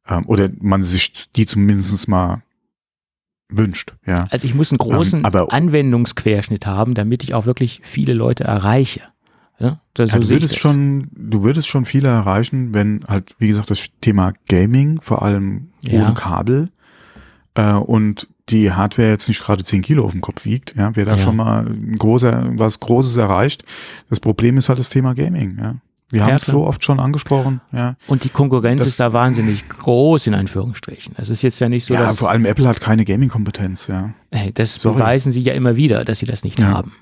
Ähm, 0.09 0.25
oder 0.27 0.51
man 0.61 0.83
sich 0.83 1.31
die 1.37 1.47
zumindest 1.47 2.09
mal 2.09 2.43
wünscht, 3.49 3.95
ja. 4.07 4.27
Also 4.31 4.47
ich 4.47 4.55
muss 4.55 4.71
einen 4.73 4.79
großen 4.79 5.25
Ähm, 5.25 5.47
Anwendungsquerschnitt 5.51 6.67
haben, 6.67 6.95
damit 6.95 7.23
ich 7.23 7.35
auch 7.35 7.47
wirklich 7.47 7.81
viele 7.85 8.13
Leute 8.13 8.45
erreiche. 8.45 9.03
Ja, 9.61 9.81
das, 9.95 10.11
Ja, 10.11 10.17
so 10.17 10.23
du 10.23 10.29
würdest 10.31 10.55
das. 10.55 10.61
schon, 10.61 11.09
du 11.15 11.43
würdest 11.43 11.69
schon 11.69 11.85
viele 11.85 12.09
erreichen, 12.09 12.73
wenn 12.75 13.05
halt, 13.07 13.35
wie 13.39 13.49
gesagt, 13.49 13.71
das 13.71 13.87
Thema 14.01 14.33
Gaming, 14.49 15.01
vor 15.03 15.23
allem 15.23 15.69
Ja. 15.87 16.05
ohne 16.07 16.15
Kabel, 16.15 16.71
äh, 17.55 17.73
und 17.75 18.27
die 18.49 18.73
Hardware 18.73 19.09
jetzt 19.11 19.29
nicht 19.29 19.43
gerade 19.43 19.63
10 19.63 19.83
Kilo 19.83 20.05
auf 20.05 20.13
dem 20.13 20.23
Kopf 20.23 20.45
wiegt, 20.45 20.75
ja, 20.77 20.97
wäre 20.97 21.07
da 21.07 21.13
Ja. 21.13 21.19
schon 21.19 21.37
mal 21.37 21.67
ein 21.67 21.95
großer, 21.97 22.53
was 22.57 22.81
Großes 22.81 23.17
erreicht. 23.17 23.65
Das 24.09 24.19
Problem 24.19 24.57
ist 24.57 24.69
halt 24.69 24.79
das 24.79 24.89
Thema 24.91 25.15
Gaming, 25.15 25.59
ja. 25.61 25.77
Wir 26.13 26.25
haben 26.25 26.35
es 26.35 26.47
so 26.47 26.67
oft 26.67 26.83
schon 26.83 26.99
angesprochen. 26.99 27.61
Ja, 27.71 27.95
Und 28.09 28.25
die 28.25 28.31
Konkurrenz 28.31 28.81
Das- 28.81 28.89
ist 28.89 28.99
da 28.99 29.13
wahnsinnig 29.13 29.69
groß, 29.69 30.27
in 30.27 30.35
Anführungsstrichen. 30.35 31.15
Es 31.19 31.31
ist 31.31 31.43
jetzt 31.43 31.61
ja 31.61 31.69
nicht 31.69 31.85
so, 31.85 31.95
ja 31.95 32.03
dass, 32.07 32.17
vor 32.17 32.31
allem 32.31 32.45
Apple 32.47 32.67
hat 32.67 32.81
keine 32.81 33.05
Gaming-Kompetenz. 33.05 33.87
Ja. 33.87 34.11
hey, 34.33 34.51
das 34.53 34.75
Sorry. 34.75 34.97
beweisen 34.97 35.31
sie 35.31 35.41
ja 35.43 35.53
immer 35.53 35.77
wieder, 35.77 36.05
dass 36.05 36.19
sie 36.19 36.27
das 36.27 36.43
nicht 36.43 36.59
Ja. 36.59 36.67
haben. 36.69 36.93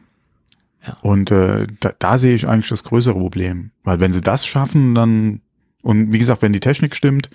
Und 1.03 1.31
äh, 1.31 1.66
da, 1.81 1.93
da 1.99 2.18
sehe 2.18 2.35
ich 2.35 2.47
eigentlich 2.49 2.68
das 2.68 2.85
größere 2.85 3.14
Problem. 3.18 3.72
Weil 3.85 4.01
wenn 4.01 4.12
sie 4.12 4.20
das 4.20 4.47
schaffen, 4.47 4.95
dann, 4.95 5.41
und 5.83 6.12
wie 6.12 6.18
gesagt, 6.18 6.43
wenn 6.43 6.53
die 6.53 6.61
Technik 6.61 6.95
stimmt 6.95 7.31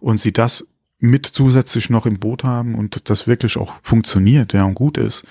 und 0.00 0.18
sie 0.18 0.32
das 0.32 0.66
mit 0.98 1.26
zusätzlich 1.26 1.90
noch 1.90 2.06
im 2.06 2.18
Boot 2.18 2.44
haben 2.44 2.74
und 2.74 3.10
das 3.10 3.26
wirklich 3.26 3.56
auch 3.58 3.74
funktioniert, 3.82 4.52
ja, 4.54 4.64
und 4.64 4.74
gut 4.74 4.96
ist, 4.96 5.26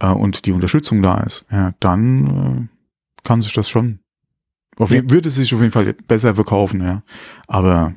äh, 0.00 0.08
und 0.08 0.46
die 0.46 0.52
Unterstützung 0.52 1.02
da 1.02 1.20
ist, 1.20 1.46
ja, 1.50 1.72
dann 1.80 2.68
äh, 2.68 3.22
kann 3.26 3.42
sich 3.42 3.52
das 3.52 3.68
schon, 3.68 4.00
auf, 4.76 4.90
Ja. 4.90 5.02
würde 5.08 5.28
es 5.28 5.36
sich 5.36 5.54
auf 5.54 5.60
jeden 5.60 5.72
Fall 5.72 5.92
besser 5.92 6.34
verkaufen, 6.34 6.82
ja. 6.82 7.02
Aber 7.46 7.94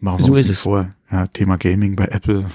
machen 0.00 0.18
wir 0.18 0.24
So 0.26 0.32
uns 0.32 0.42
ist 0.42 0.50
es. 0.50 0.58
vor. 0.58 0.94
Ja, 1.10 1.26
Thema 1.28 1.56
Gaming 1.56 1.96
bei 1.96 2.06
Apple. 2.06 2.50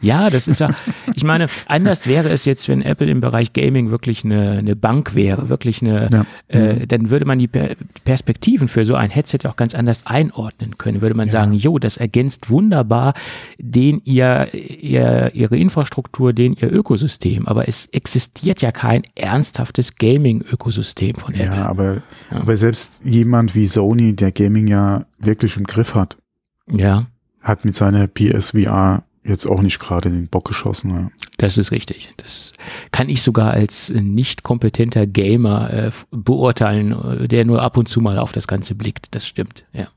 Ja, 0.00 0.30
das 0.30 0.48
ist 0.48 0.60
ja, 0.60 0.70
ich 1.14 1.24
meine, 1.24 1.46
anders 1.66 2.06
wäre 2.06 2.28
es 2.30 2.44
jetzt, 2.44 2.68
wenn 2.68 2.82
Apple 2.82 3.08
im 3.10 3.20
Bereich 3.20 3.52
Gaming 3.52 3.90
wirklich 3.90 4.24
eine, 4.24 4.52
eine 4.58 4.76
Bank 4.76 5.14
wäre, 5.14 5.48
wirklich 5.48 5.82
eine, 5.82 6.08
Ja. 6.12 6.26
äh, 6.48 6.86
dann 6.86 7.10
würde 7.10 7.24
man 7.24 7.38
die 7.38 7.48
Per- 7.48 7.74
Perspektiven 8.04 8.68
für 8.68 8.84
so 8.84 8.94
ein 8.94 9.10
Headset 9.10 9.38
auch 9.46 9.56
ganz 9.56 9.74
anders 9.74 10.06
einordnen 10.06 10.78
können. 10.78 11.00
Würde 11.00 11.14
man 11.14 11.26
Ja. 11.26 11.32
sagen, 11.32 11.52
jo, 11.52 11.78
das 11.78 11.96
ergänzt 11.96 12.50
wunderbar 12.50 13.14
den 13.58 14.00
ihr, 14.04 14.48
ihr, 14.52 15.30
ihre 15.34 15.56
Infrastruktur, 15.56 16.32
den 16.32 16.52
ihr 16.54 16.72
Ökosystem. 16.72 17.46
Aber 17.48 17.68
es 17.68 17.86
existiert 17.92 18.60
ja 18.62 18.70
kein 18.72 19.02
ernsthaftes 19.14 19.96
Gaming-Ökosystem 19.96 21.16
von 21.16 21.34
Apple. 21.34 21.56
Ja, 21.56 21.66
aber, 21.66 21.94
Ja. 22.30 22.40
aber 22.40 22.56
selbst 22.56 23.00
jemand 23.04 23.54
wie 23.54 23.66
Sony, 23.66 24.14
der 24.14 24.32
Gaming 24.32 24.66
ja 24.66 25.06
wirklich 25.18 25.56
im 25.56 25.64
Griff 25.64 25.94
hat, 25.94 26.16
Ja, 26.70 27.06
hat 27.40 27.64
mit 27.64 27.74
seiner 27.74 28.06
PSVR 28.06 29.04
jetzt 29.24 29.46
auch 29.46 29.62
nicht 29.62 29.78
gerade 29.78 30.10
den 30.10 30.28
Bock 30.28 30.44
geschossen. 30.46 30.90
Ja. 30.90 31.10
das 31.38 31.56
ist 31.58 31.70
richtig. 31.70 32.12
Das 32.18 32.52
kann 32.92 33.08
ich 33.08 33.22
sogar 33.22 33.52
als 33.52 33.90
äh, 33.90 34.00
nicht 34.00 34.42
kompetenter 34.42 35.06
Gamer 35.06 35.72
äh, 35.72 35.90
beurteilen, 36.10 36.92
äh, 37.22 37.28
der 37.28 37.44
nur 37.44 37.62
ab 37.62 37.76
und 37.76 37.88
zu 37.88 38.00
mal 38.00 38.18
auf 38.18 38.32
das 38.32 38.46
Ganze 38.46 38.74
blickt. 38.74 39.14
Das 39.14 39.26
stimmt, 39.26 39.64
ja. 39.72 39.88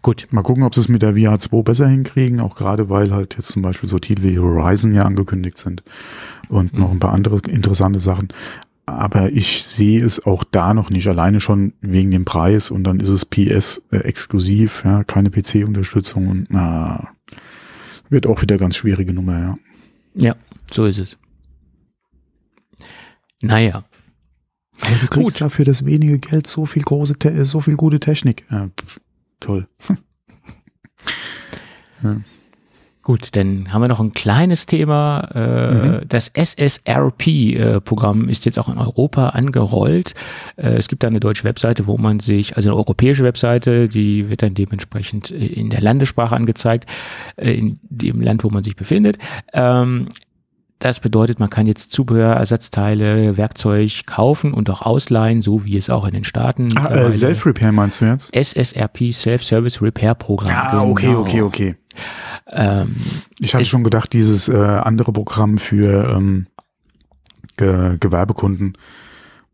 Gut, 0.00 0.26
Mal 0.30 0.42
gucken, 0.42 0.62
ob 0.62 0.74
sie 0.74 0.80
es 0.80 0.88
mit 0.88 1.02
der 1.02 1.14
VR 1.16 1.38
2 1.38 1.62
besser 1.62 1.86
hinkriegen, 1.86 2.40
auch 2.40 2.54
gerade 2.54 2.88
weil 2.88 3.12
halt 3.12 3.34
jetzt 3.36 3.48
zum 3.48 3.60
Beispiel 3.60 3.88
so 3.90 3.98
Titel 3.98 4.22
wie 4.22 4.38
Horizon 4.38 4.94
ja 4.94 5.02
angekündigt 5.04 5.58
sind 5.58 5.82
und 6.48 6.72
Mhm. 6.72 6.80
noch 6.80 6.90
ein 6.90 6.98
paar 6.98 7.12
andere 7.12 7.38
interessante 7.48 8.00
Sachen. 8.00 8.28
Aber 8.86 9.32
ich 9.32 9.64
sehe 9.64 10.02
es 10.02 10.24
auch 10.24 10.44
da 10.44 10.72
noch 10.72 10.88
nicht, 10.90 11.06
alleine 11.08 11.40
schon 11.40 11.74
wegen 11.82 12.10
dem 12.10 12.24
Preis 12.24 12.70
und 12.70 12.84
dann 12.84 13.00
ist 13.00 13.10
es 13.10 13.26
PS 13.26 13.82
äh, 13.90 13.98
exklusiv, 13.98 14.82
ja, 14.84 15.04
keine 15.04 15.30
PC-Unterstützung 15.30 16.28
und 16.28 16.46
na, 16.48 17.08
wird 18.10 18.26
auch 18.26 18.42
wieder 18.42 18.58
ganz 18.58 18.76
schwierige 18.76 19.12
Nummer, 19.12 19.38
ja. 19.38 19.58
ja, 20.14 20.36
so 20.70 20.86
ist 20.86 20.98
es. 20.98 21.16
Naja, 23.42 23.84
Aber 24.80 24.94
du 24.96 25.06
kriegst 25.08 25.34
Gut. 25.34 25.40
ja 25.40 25.48
für 25.48 25.64
das 25.64 25.84
wenige 25.84 26.18
Geld 26.18 26.46
so 26.46 26.66
viel 26.66 26.82
große, 26.82 27.16
so 27.44 27.60
viel 27.60 27.76
gute 27.76 28.00
Technik. 28.00 28.44
Ja, 28.50 28.68
pff, 28.80 29.00
toll. 29.40 29.68
Gut, 33.06 33.36
dann 33.36 33.72
haben 33.72 33.82
wir 33.82 33.86
noch 33.86 34.00
ein 34.00 34.14
kleines 34.14 34.66
Thema. 34.66 36.00
Äh, 36.00 36.04
Das 36.08 36.28
SSRP-Programm 36.34 38.28
ist 38.28 38.44
jetzt 38.46 38.58
auch 38.58 38.68
in 38.68 38.78
Europa 38.78 39.28
angerollt. 39.28 40.14
Äh, 40.56 40.70
es 40.70 40.88
gibt 40.88 41.04
da 41.04 41.06
eine 41.06 41.20
deutsche 41.20 41.44
Webseite, 41.44 41.86
wo 41.86 41.98
man 41.98 42.18
sich, 42.18 42.56
also 42.56 42.70
eine 42.70 42.76
europäische 42.76 43.22
Webseite, 43.22 43.88
die 43.88 44.28
wird 44.28 44.42
dann 44.42 44.54
dementsprechend 44.54 45.30
äh, 45.30 45.36
in 45.36 45.70
der 45.70 45.82
Landessprache 45.82 46.34
angezeigt, 46.34 46.92
äh, 47.36 47.52
in 47.52 47.78
dem 47.84 48.20
Land, 48.20 48.42
wo 48.42 48.50
man 48.50 48.64
sich 48.64 48.74
befindet. 48.74 49.18
Ähm, 49.52 50.08
das 50.80 50.98
bedeutet, 50.98 51.38
man 51.38 51.48
kann 51.48 51.68
jetzt 51.68 51.92
Zubehör, 51.92 52.34
Ersatzteile, 52.34 53.36
Werkzeug 53.36 54.02
kaufen 54.06 54.52
und 54.52 54.68
auch 54.68 54.82
ausleihen, 54.82 55.42
so 55.42 55.64
wie 55.64 55.76
es 55.76 55.90
auch 55.90 56.06
in 56.06 56.12
den 56.12 56.24
Staaten. 56.24 56.76
Ah, 56.76 56.92
äh, 56.92 57.12
Self-Repair 57.12 57.70
meinst 57.70 58.00
du 58.00 58.06
jetzt? 58.06 58.34
SSRP 58.34 59.12
Self-Service 59.12 59.80
Repair 59.80 60.16
Programm. 60.16 60.50
Ah, 60.52 60.82
okay, 60.82 61.06
genau. 61.06 61.20
okay, 61.20 61.42
okay. 61.42 61.76
Ähm, 62.50 62.96
Ich 63.40 63.54
hatte 63.54 63.64
schon 63.64 63.84
gedacht, 63.84 64.12
dieses 64.12 64.48
äh, 64.48 64.54
andere 64.56 65.12
Programm 65.12 65.58
für 65.58 66.10
ähm, 66.16 66.46
Ge 67.56 67.96
Gewerbekunden, 67.98 68.76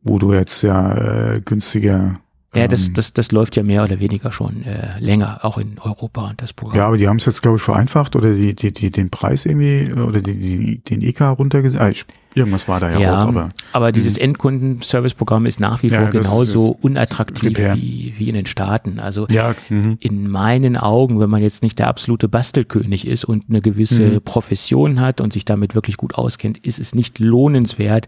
wo 0.03 0.19
du 0.19 0.33
jetzt 0.33 0.63
ja 0.63 1.35
äh, 1.35 1.41
günstiger. 1.41 2.21
Ja, 2.55 2.69
das, 2.69 2.89
ähm, 2.89 2.95
das, 2.95 3.13
das 3.13 3.33
läuft 3.33 3.57
ja 3.57 3.63
mehr 3.63 3.85
oder 3.85 3.99
weniger 4.01 4.31
schon 4.31 4.65
äh, 4.65 4.99
länger, 4.99 5.45
auch 5.45 5.57
in 5.57 5.79
Europa, 5.79 6.33
das 6.37 6.53
Programm. 6.53 6.77
ja, 6.77 6.87
aber 6.87 6.99
die 6.99 7.09
haben 7.09 7.17
es 7.17 7.25
jetzt, 7.25 7.41
glaube 7.41 7.57
ich, 7.57 7.63
vereinfacht 7.63 8.15
oder 8.15 8.35
die, 8.35 8.55
die, 8.55 8.73
die, 8.73 8.91
den 8.91 9.09
Preis 9.09 9.47
irgendwie 9.47 9.93
oder 9.93 10.21
die, 10.21 10.39
die, 10.39 10.79
den 10.81 11.01
EK 11.01 11.21
runtergesetzt. 11.23 11.81
Ah, 11.83 11.89
ich, 11.89 12.05
irgendwas 12.35 12.69
war 12.69 12.81
da 12.81 12.91
ja, 12.91 12.99
Ja, 13.01 13.19
auch, 13.19 13.29
aber 13.29 13.49
aber 13.73 13.93
dieses 13.93 14.19
Endkundenservice-Programm 14.19 15.47
ist 15.47 15.61
nach 15.61 15.83
wie 15.83 15.89
Ja, 15.89 16.01
vor 16.03 16.11
das 16.11 16.27
genauso 16.27 16.77
unattraktiv 16.81 17.59
wie, 17.75 18.15
wie 18.17 18.29
in 18.29 18.35
den 18.35 18.47
Staaten. 18.47 18.99
Also 19.01 19.27
ja, 19.29 19.55
mhm. 19.69 19.97
in 20.01 20.29
meinen 20.31 20.77
Augen, 20.77 21.21
wenn 21.21 21.31
man 21.31 21.43
jetzt 21.43 21.63
nicht 21.63 21.79
der 21.79 21.89
absolute 21.89 22.29
Bastelkönig 22.29 23.07
ist 23.07 23.25
und 23.25 23.45
eine 23.49 23.61
gewisse 23.61 24.03
Mhm. 24.03 24.23
Profession 24.23 25.01
hat 25.01 25.21
und 25.21 25.33
sich 25.33 25.45
damit 25.45 25.75
wirklich 25.75 25.97
gut 25.97 26.15
auskennt, 26.15 26.59
ist 26.59 26.79
es 26.79 26.95
nicht 26.95 27.19
lohnenswert, 27.19 28.07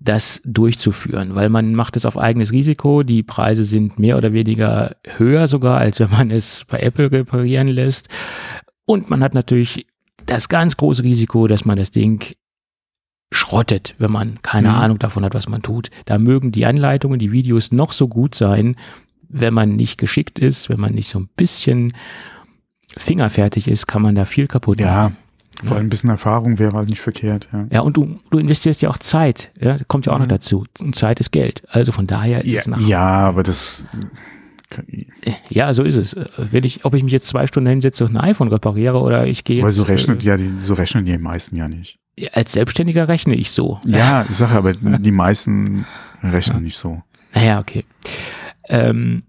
das 0.00 0.40
durchzuführen, 0.44 1.34
weil 1.34 1.48
man 1.48 1.74
macht 1.74 1.96
es 1.96 2.04
auf 2.06 2.18
eigenes 2.18 2.52
Risiko. 2.52 3.02
Die 3.02 3.22
Preise 3.22 3.64
sind 3.64 3.98
mehr 3.98 4.16
oder 4.16 4.32
weniger 4.32 4.96
höher 5.16 5.46
sogar, 5.46 5.78
als 5.78 6.00
wenn 6.00 6.10
man 6.10 6.30
es 6.30 6.64
bei 6.68 6.78
Apple 6.80 7.10
reparieren 7.10 7.68
lässt. 7.68 8.08
Und 8.86 9.10
man 9.10 9.22
hat 9.22 9.34
natürlich 9.34 9.86
das 10.26 10.48
ganz 10.48 10.76
große 10.76 11.02
Risiko, 11.02 11.46
dass 11.46 11.64
man 11.64 11.78
das 11.78 11.90
Ding 11.90 12.34
schrottet, 13.34 13.94
wenn 13.98 14.10
man 14.10 14.40
keine 14.42 14.68
Mhm. 14.68 14.74
Ahnung 14.74 14.98
davon 14.98 15.24
hat, 15.24 15.34
was 15.34 15.48
man 15.48 15.62
tut. 15.62 15.90
Da 16.06 16.18
mögen 16.18 16.52
die 16.52 16.66
Anleitungen, 16.66 17.18
die 17.18 17.32
Videos 17.32 17.72
noch 17.72 17.92
so 17.92 18.08
gut 18.08 18.34
sein, 18.34 18.76
wenn 19.28 19.52
man 19.54 19.74
nicht 19.76 19.98
geschickt 19.98 20.38
ist, 20.38 20.68
wenn 20.68 20.78
man 20.80 20.92
nicht 20.94 21.08
so 21.08 21.18
ein 21.18 21.28
bisschen 21.36 21.92
fingerfertig 22.96 23.68
ist, 23.68 23.86
kann 23.86 24.02
man 24.02 24.14
da 24.14 24.24
viel 24.24 24.46
kaputt 24.46 24.80
ja, 24.80 24.86
machen. 25.04 25.16
vor 25.64 25.76
allem 25.76 25.86
ein 25.86 25.90
bisschen 25.90 26.10
Erfahrung 26.10 26.58
wäre 26.58 26.72
halt 26.76 26.88
nicht 26.88 27.00
verkehrt. 27.00 27.48
Ja. 27.52 27.66
Ja, 27.72 27.80
und 27.80 27.96
du, 27.96 28.20
du 28.30 28.38
investierst 28.38 28.82
ja 28.82 28.90
auch 28.90 28.98
Zeit, 28.98 29.50
ja, 29.60 29.76
kommt 29.88 30.06
ja 30.06 30.12
auch 30.12 30.18
noch 30.18 30.26
Mhm. 30.26 30.30
dazu. 30.30 30.64
Und 30.78 30.94
Zeit 30.94 31.18
ist 31.20 31.32
Geld. 31.32 31.62
Also 31.70 31.90
von 31.92 32.06
daher 32.06 32.44
ist 32.44 32.52
Ja, 32.52 32.60
es 32.60 32.66
nach. 32.68 32.80
ja, 32.80 33.00
aber 33.02 33.42
das. 33.42 33.86
Ja, 35.50 35.72
so 35.74 35.82
ist 35.82 35.96
es. 35.96 36.14
Äh, 36.14 36.26
Will 36.52 36.64
ich, 36.64 36.84
ob 36.84 36.94
ich 36.94 37.02
mich 37.02 37.12
jetzt 37.12 37.28
zwei 37.28 37.46
Stunden 37.46 37.68
hinsetze 37.68 38.04
und 38.04 38.16
ein 38.16 38.20
iPhone 38.30 38.48
repariere 38.48 39.00
oder 39.00 39.26
ich 39.26 39.44
gehe 39.44 39.62
Weil 39.62 39.70
so 39.70 39.82
rechnet 39.84 40.22
äh, 40.24 40.26
ja 40.28 40.36
die, 40.36 40.52
so 40.58 40.74
rechnen 40.74 41.04
die 41.04 41.16
meisten 41.18 41.56
ja 41.56 41.68
nicht. 41.68 41.98
Als 42.32 42.52
Selbstständiger 42.52 43.08
rechne 43.08 43.34
ich 43.34 43.50
so. 43.50 43.80
Ja, 43.86 44.24
ich 44.28 44.36
sage 44.36 44.54
aber, 44.54 44.72
die 44.74 45.10
meisten 45.10 45.86
rechnen 46.22 46.62
nicht 46.62 46.76
so. 46.76 47.02
Naja, 47.34 47.58
okay. 47.58 47.84
Ähm, 48.68 49.24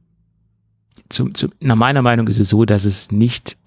zum, 1.09 1.33
zum, 1.35 1.51
nach 1.59 1.75
meiner 1.75 2.01
Meinung 2.01 2.27
ist 2.27 2.39
es 2.39 2.49
so, 2.49 2.65
dass 2.65 2.85
es 2.85 3.11
nicht, 3.11 3.57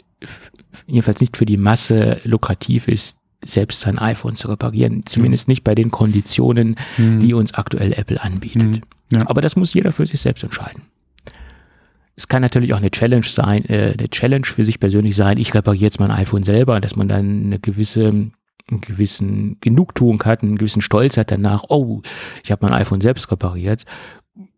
jedenfalls 0.87 1.21
nicht 1.21 1.37
für 1.37 1.47
die 1.47 1.57
Masse 1.57 2.21
lukrativ 2.25 2.89
ist, 2.89 3.17
selbst 3.45 3.81
sein 3.81 3.99
iPhone 3.99 4.35
zu 4.35 4.49
reparieren. 4.49 5.07
Zumindest 5.07 5.49
nicht 5.49 5.63
bei 5.63 5.75
den 5.75 5.91
Konditionen, 5.91 6.77
die 6.97 7.35
uns 7.35 7.55
aktuell 7.55 7.93
Apple 7.93 8.21
anbietet. 8.21 8.63
Mhm. 8.63 8.81
Ja. 9.13 9.29
Aber 9.29 9.41
das 9.41 9.57
muss 9.57 9.75
jeder 9.75 9.93
für 9.93 10.07
sich 10.07 10.21
selbst 10.21 10.43
entscheiden. 10.43 10.83
Es 12.17 12.27
kann 12.27 12.43
natürlich 12.43 12.75
auch 12.75 12.79
eine 12.79 12.91
Challenge 12.91 13.25
sein, 13.25 13.65
äh, 13.67 13.95
eine 13.97 14.09
Challenge 14.09 14.45
für 14.45 14.65
sich 14.65 14.81
persönlich 14.81 15.15
sein. 15.15 15.39
Ich 15.39 15.55
repariere 15.55 15.85
jetzt 15.85 16.01
mein 16.01 16.11
iPhone 16.11 16.43
selber, 16.43 16.81
dass 16.81 16.97
man 16.97 17.07
dann 17.07 17.45
eine 17.45 17.61
gewisse, 17.61 18.31
einen 18.71 18.81
gewissen 18.81 19.59
Genugtuung 19.61 20.23
hat, 20.25 20.43
einen 20.43 20.59
gewissen 20.59 20.83
Stolz 20.83 21.17
hat 21.17 21.31
danach. 21.31 21.65
Oh, 21.69 22.03
ich 22.43 22.51
habe 22.53 22.67
mein 22.67 22.75
iPhone 22.75 23.01
selbst 23.01 23.31
repariert. 23.31 23.85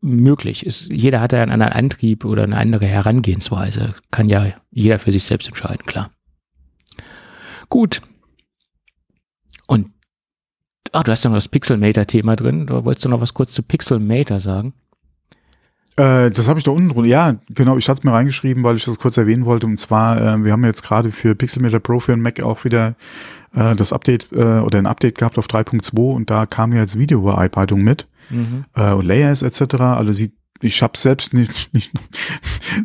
Möglich. 0.01 0.67
Ist, 0.67 0.91
jeder 0.91 1.21
hat 1.21 1.33
da 1.33 1.43
einen 1.43 1.53
anderen 1.53 1.73
Antrieb 1.73 2.25
oder 2.25 2.43
eine 2.43 2.57
andere 2.57 2.87
Herangehensweise. 2.87 3.95
Kann 4.11 4.29
ja 4.29 4.53
jeder 4.71 4.99
für 4.99 5.13
sich 5.13 5.25
selbst 5.25 5.49
entscheiden, 5.49 5.85
klar. 5.87 6.11
Gut. 7.69 8.03
Und 9.67 9.91
Ah, 10.93 11.05
du 11.05 11.13
hast 11.13 11.25
ja 11.25 11.31
noch 11.31 11.37
das 11.37 11.49
Pixelmator-Thema 11.49 12.35
drin. 12.37 12.67
Du 12.67 12.85
wolltest 12.85 13.05
du 13.05 13.09
noch 13.09 13.21
was 13.21 13.35
kurz 13.35 13.53
zu 13.53 13.63
Pixelmator 13.63 14.41
sagen? 14.41 14.75
Äh, 15.97 16.31
das 16.31 16.49
habe 16.49 16.59
ich 16.59 16.65
da 16.65 16.71
unten 16.71 16.91
drunter. 16.91 17.09
Ja, 17.09 17.37
genau, 17.49 17.77
ich 17.77 17.89
hatte 17.89 18.01
es 18.01 18.05
mir 18.05 18.13
reingeschrieben, 18.13 18.63
weil 18.63 18.77
ich 18.77 18.85
das 18.85 18.99
kurz 18.99 19.17
erwähnen 19.17 19.45
wollte. 19.45 19.67
Und 19.67 19.79
zwar, 19.79 20.21
äh, 20.21 20.45
wir 20.45 20.53
haben 20.53 20.65
jetzt 20.65 20.83
gerade 20.83 21.11
für 21.13 21.35
Pixelmator 21.35 21.81
Pro 21.81 22.01
für 22.01 22.13
den 22.13 22.23
Mac 22.23 22.41
auch 22.41 22.65
wieder 22.65 22.95
äh, 23.55 23.75
das 23.75 23.93
Update 23.93 24.29
äh, 24.33 24.61
oder 24.61 24.79
ein 24.79 24.87
Update 24.87 25.19
gehabt 25.19 25.39
auf 25.39 25.47
3.2 25.47 26.15
und 26.15 26.31
da 26.31 26.47
kam 26.47 26.73
ja 26.73 26.81
jetzt 26.81 26.99
Videobearbeitung 26.99 27.83
mit 27.83 28.07
äh, 28.77 28.93
und 28.93 29.07
Layers 29.07 29.43
etc. 29.43 29.75
Also 29.81 30.13
sieht, 30.13 30.33
ich 30.61 30.83
habe 30.83 30.97
selbst 30.97 31.35
nicht, 31.35 31.71
nicht, 31.75 31.93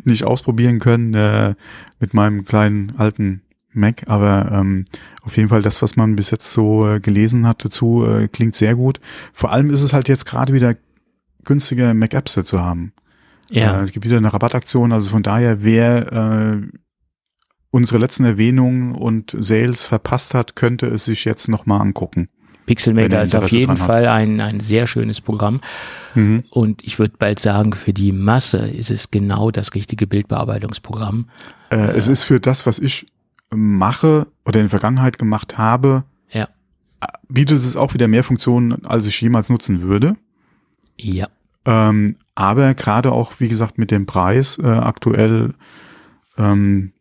nicht 0.04 0.24
ausprobieren 0.24 0.78
können 0.78 1.14
äh, 1.14 1.54
mit 2.00 2.14
meinem 2.14 2.44
kleinen 2.44 2.94
alten 2.96 3.42
Mac, 3.72 4.04
aber 4.06 4.50
ähm, 4.52 4.86
auf 5.22 5.36
jeden 5.36 5.50
Fall 5.50 5.60
das, 5.60 5.82
was 5.82 5.96
man 5.96 6.16
bis 6.16 6.30
jetzt 6.30 6.50
so 6.50 6.88
äh, 6.88 7.00
gelesen 7.00 7.46
hat 7.46 7.64
dazu, 7.64 8.06
äh, 8.06 8.26
klingt 8.28 8.54
sehr 8.54 8.74
gut. 8.74 9.00
Vor 9.34 9.52
allem 9.52 9.70
ist 9.70 9.82
es 9.82 9.92
halt 9.92 10.08
jetzt 10.08 10.24
gerade 10.24 10.54
wieder 10.54 10.74
günstiger 11.46 11.94
Mac 11.94 12.12
Apps 12.12 12.38
zu 12.44 12.60
haben. 12.60 12.92
Ja. 13.50 13.80
Äh, 13.80 13.84
es 13.84 13.92
gibt 13.92 14.04
wieder 14.04 14.18
eine 14.18 14.32
Rabattaktion, 14.32 14.92
also 14.92 15.10
von 15.10 15.22
daher, 15.22 15.64
wer 15.64 16.12
äh, 16.12 16.66
unsere 17.70 17.98
letzten 17.98 18.24
Erwähnungen 18.24 18.94
und 18.94 19.34
Sales 19.38 19.84
verpasst 19.84 20.34
hat, 20.34 20.56
könnte 20.56 20.86
es 20.86 21.04
sich 21.04 21.24
jetzt 21.24 21.48
nochmal 21.48 21.80
angucken. 21.80 22.28
Pixelmaker 22.66 23.16
er 23.18 23.22
ist 23.22 23.34
auf 23.34 23.48
jeden. 23.50 23.76
Fall 23.76 24.08
ein, 24.08 24.40
ein 24.40 24.58
sehr 24.58 24.88
schönes 24.88 25.20
Programm. 25.20 25.60
Mhm. 26.14 26.42
Und 26.50 26.82
ich 26.82 26.98
würde 26.98 27.14
bald 27.16 27.38
sagen, 27.38 27.72
für 27.74 27.92
die 27.92 28.10
Masse 28.10 28.58
ist 28.58 28.90
es 28.90 29.12
genau 29.12 29.52
das 29.52 29.74
richtige 29.74 30.08
Bildbearbeitungsprogramm. 30.08 31.30
Äh, 31.70 31.76
es 31.92 32.08
ist 32.08 32.24
für 32.24 32.40
das, 32.40 32.66
was 32.66 32.80
ich 32.80 33.06
mache 33.54 34.26
oder 34.44 34.58
in 34.58 34.64
der 34.64 34.70
Vergangenheit 34.70 35.18
gemacht 35.18 35.56
habe, 35.56 36.02
Ja. 36.32 36.48
bietet 37.28 37.58
es 37.58 37.76
auch 37.76 37.94
wieder 37.94 38.08
mehr 38.08 38.24
Funktionen, 38.24 38.84
als 38.84 39.06
ich 39.06 39.20
jemals 39.20 39.48
nutzen 39.48 39.82
würde. 39.82 40.16
Ja. 40.96 41.28
Ähm, 41.66 42.16
aber 42.36 42.74
gerade 42.74 43.12
auch, 43.12 43.40
wie 43.40 43.48
gesagt, 43.48 43.76
mit 43.76 43.90
dem 43.90 44.06
Preis 44.06 44.58
äh, 44.58 44.66
aktuell, 44.66 45.54
ähm, 46.38 46.92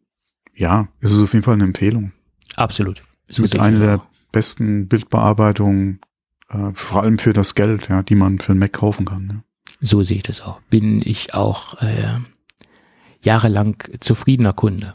ja, 0.55 0.88
ist 1.01 1.13
es 1.13 1.22
auf 1.22 1.34
jeden 1.34 1.43
Fall 1.43 1.53
eine 1.53 1.66
Empfehlung. 1.66 2.11
Absolut. 2.55 3.03
So 3.30 3.43
mit 3.43 3.59
einer 3.59 3.80
der 3.80 3.95
auch. 3.99 4.05
besten 4.32 4.88
Bildbearbeitungen, 4.88 6.01
äh, 6.49 6.72
vor 6.74 7.03
allem 7.03 7.20
für 7.20 7.34
das 7.34 7.53
Geld, 7.53 7.89
ja, 7.89 8.01
die 8.01 8.16
man 8.16 8.39
für 8.39 8.53
einen 8.53 8.59
Mac 8.59 8.74
kaufen 8.74 9.05
kann. 9.05 9.28
Ne? 9.28 9.43
So 9.82 10.01
sehe 10.03 10.18
ich 10.18 10.24
das 10.24 10.41
auch. 10.41 10.59
Bin 10.70 11.01
ich 11.01 11.34
auch 11.34 11.82
äh, 11.82 12.20
jahrelang 13.22 13.78
zufriedener 13.99 14.53
Kunde. 14.53 14.93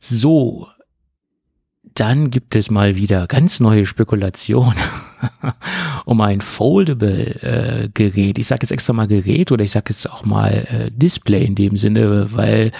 So, 0.00 0.68
dann 1.94 2.30
gibt 2.30 2.56
es 2.56 2.70
mal 2.70 2.96
wieder 2.96 3.26
ganz 3.26 3.60
neue 3.60 3.86
Spekulationen 3.86 4.76
um 6.04 6.20
ein 6.20 6.40
foldable 6.40 7.42
äh, 7.42 7.88
Gerät. 7.92 8.38
Ich 8.38 8.46
sage 8.46 8.60
jetzt 8.62 8.72
extra 8.72 8.92
mal 8.92 9.08
Gerät 9.08 9.52
oder 9.52 9.64
ich 9.64 9.70
sage 9.70 9.86
jetzt 9.90 10.10
auch 10.10 10.24
mal 10.24 10.66
äh, 10.70 10.90
Display 10.90 11.44
in 11.44 11.54
dem 11.54 11.76
Sinne, 11.76 12.28
weil 12.32 12.72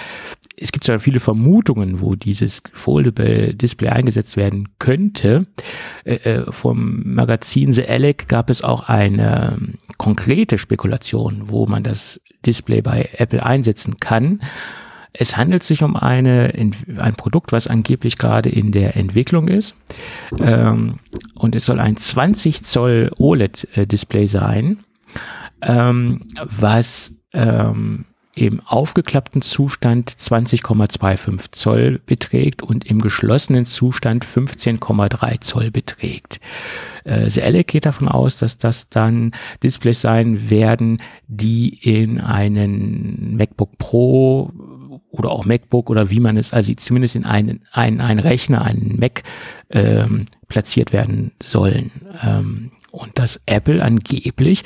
es 0.57 0.71
gibt 0.71 0.85
zwar 0.85 0.99
viele 0.99 1.19
Vermutungen, 1.19 1.99
wo 1.99 2.15
dieses 2.15 2.63
foldable 2.73 3.53
Display 3.53 3.89
eingesetzt 3.89 4.37
werden 4.37 4.69
könnte. 4.79 5.47
Äh, 6.03 6.15
äh, 6.15 6.51
vom 6.51 7.01
Magazin 7.05 7.73
The 7.73 7.87
Alec 7.87 8.27
gab 8.27 8.49
es 8.49 8.63
auch 8.63 8.87
eine 8.87 9.57
ähm, 9.57 9.75
konkrete 9.97 10.57
Spekulation, 10.57 11.43
wo 11.47 11.65
man 11.65 11.83
das 11.83 12.21
Display 12.45 12.81
bei 12.81 13.09
Apple 13.17 13.43
einsetzen 13.43 13.97
kann. 13.99 14.41
Es 15.17 15.37
handelt 15.37 15.63
sich 15.63 15.83
um 15.83 15.95
eine, 15.95 16.53
ein 16.53 17.15
Produkt, 17.15 17.51
was 17.51 17.67
angeblich 17.67 18.17
gerade 18.17 18.49
in 18.49 18.71
der 18.71 18.95
Entwicklung 18.97 19.47
ist. 19.47 19.75
Ähm, 20.39 20.99
und 21.35 21.55
es 21.55 21.65
soll 21.65 21.79
ein 21.79 21.97
20 21.97 22.63
Zoll 22.63 23.11
OLED-Display 23.17 24.25
sein, 24.25 24.79
ähm, 25.61 26.21
was 26.43 27.13
ähm, 27.33 28.05
im 28.35 28.59
aufgeklappten 28.65 29.41
Zustand 29.41 30.11
20,25 30.11 31.53
Zoll 31.53 32.01
beträgt 32.05 32.61
und 32.61 32.85
im 32.85 32.99
geschlossenen 32.99 33.63
Zustand 33.63 34.25
15,3 34.25 35.39
Zoll 35.39 35.71
beträgt. 35.71 36.41
Äh, 37.05 37.29
The 37.29 37.41
Alec 37.41 37.67
geht 37.67 37.85
davon 37.85 38.09
aus, 38.09 38.37
dass 38.37 38.57
das 38.57 38.89
dann 38.89 39.31
Displays 39.63 40.01
sein 40.01 40.49
werden, 40.49 41.01
die 41.27 41.69
in 41.69 42.19
einen 42.19 43.37
MacBook 43.37 43.77
Pro 43.77 44.51
oder 45.19 45.31
auch 45.31 45.45
MacBook 45.45 45.89
oder 45.89 46.09
wie 46.09 46.19
man 46.19 46.37
es, 46.37 46.53
also 46.53 46.73
zumindest 46.75 47.15
in 47.15 47.25
einen, 47.25 47.61
einen, 47.71 48.01
einen 48.01 48.19
Rechner, 48.19 48.63
einen 48.63 48.97
Mac 48.99 49.23
ähm, 49.69 50.25
platziert 50.47 50.93
werden 50.93 51.31
sollen. 51.41 51.91
Ähm, 52.23 52.71
und 52.95 53.19
dass 53.19 53.41
Apple 53.45 53.83
angeblich, 53.83 54.63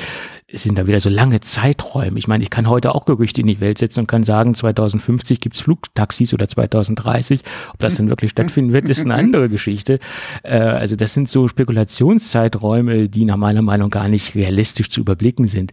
es 0.48 0.64
sind 0.64 0.78
da 0.78 0.86
wieder 0.86 1.00
so 1.00 1.10
lange 1.10 1.40
Zeiträume. 1.40 2.20
Ich 2.20 2.28
meine, 2.28 2.44
ich 2.44 2.52
kann 2.52 2.70
heute 2.70 2.94
auch 2.94 3.06
Gerüchte 3.06 3.42
in 3.42 3.48
die 3.48 3.60
Welt 3.60 3.80
setzen 3.80 4.02
und 4.02 4.08
kann 4.08 4.24
sagen, 4.24 4.54
2050 4.54 5.42
gibt's 5.42 5.62
Flugtaxis 5.62 6.34
oder 6.34 6.48
2030. 6.48 7.42
Ob 7.74 7.80
das 7.80 7.96
dann 7.96 8.10
wirklich 8.10 8.32
stattfinden 8.32 8.72
wird, 8.72 8.88
ist 8.88 9.04
eine 9.04 9.16
andere 9.16 9.50
Geschichte. 9.50 10.00
Äh, 10.44 10.60
also 10.60 10.96
das 10.96 11.16
sind 11.16 11.28
so 11.28 11.48
Spekulationszeiträume, 11.48 13.10
die 13.10 13.26
nach 13.26 13.38
meiner 13.38 13.64
Meinung 13.64 13.90
gar 13.90 14.08
nicht 14.08 14.36
realistisch 14.36 14.92
zu 14.92 15.02
überblicken 15.02 15.48
sind. 15.48 15.72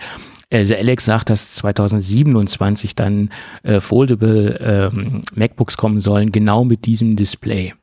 Also 0.53 0.76
Alex 0.76 1.05
sagt, 1.05 1.30
dass 1.30 1.55
2027 1.57 2.94
dann 2.94 3.30
äh, 3.64 3.80
foldable 3.80 4.59
ähm, 4.61 5.22
MacBooks 5.34 5.76
kommen 5.76 6.01
sollen, 6.01 6.30
genau 6.30 6.64
mit 6.64 6.84
diesem 6.84 7.16
Display. 7.16 7.74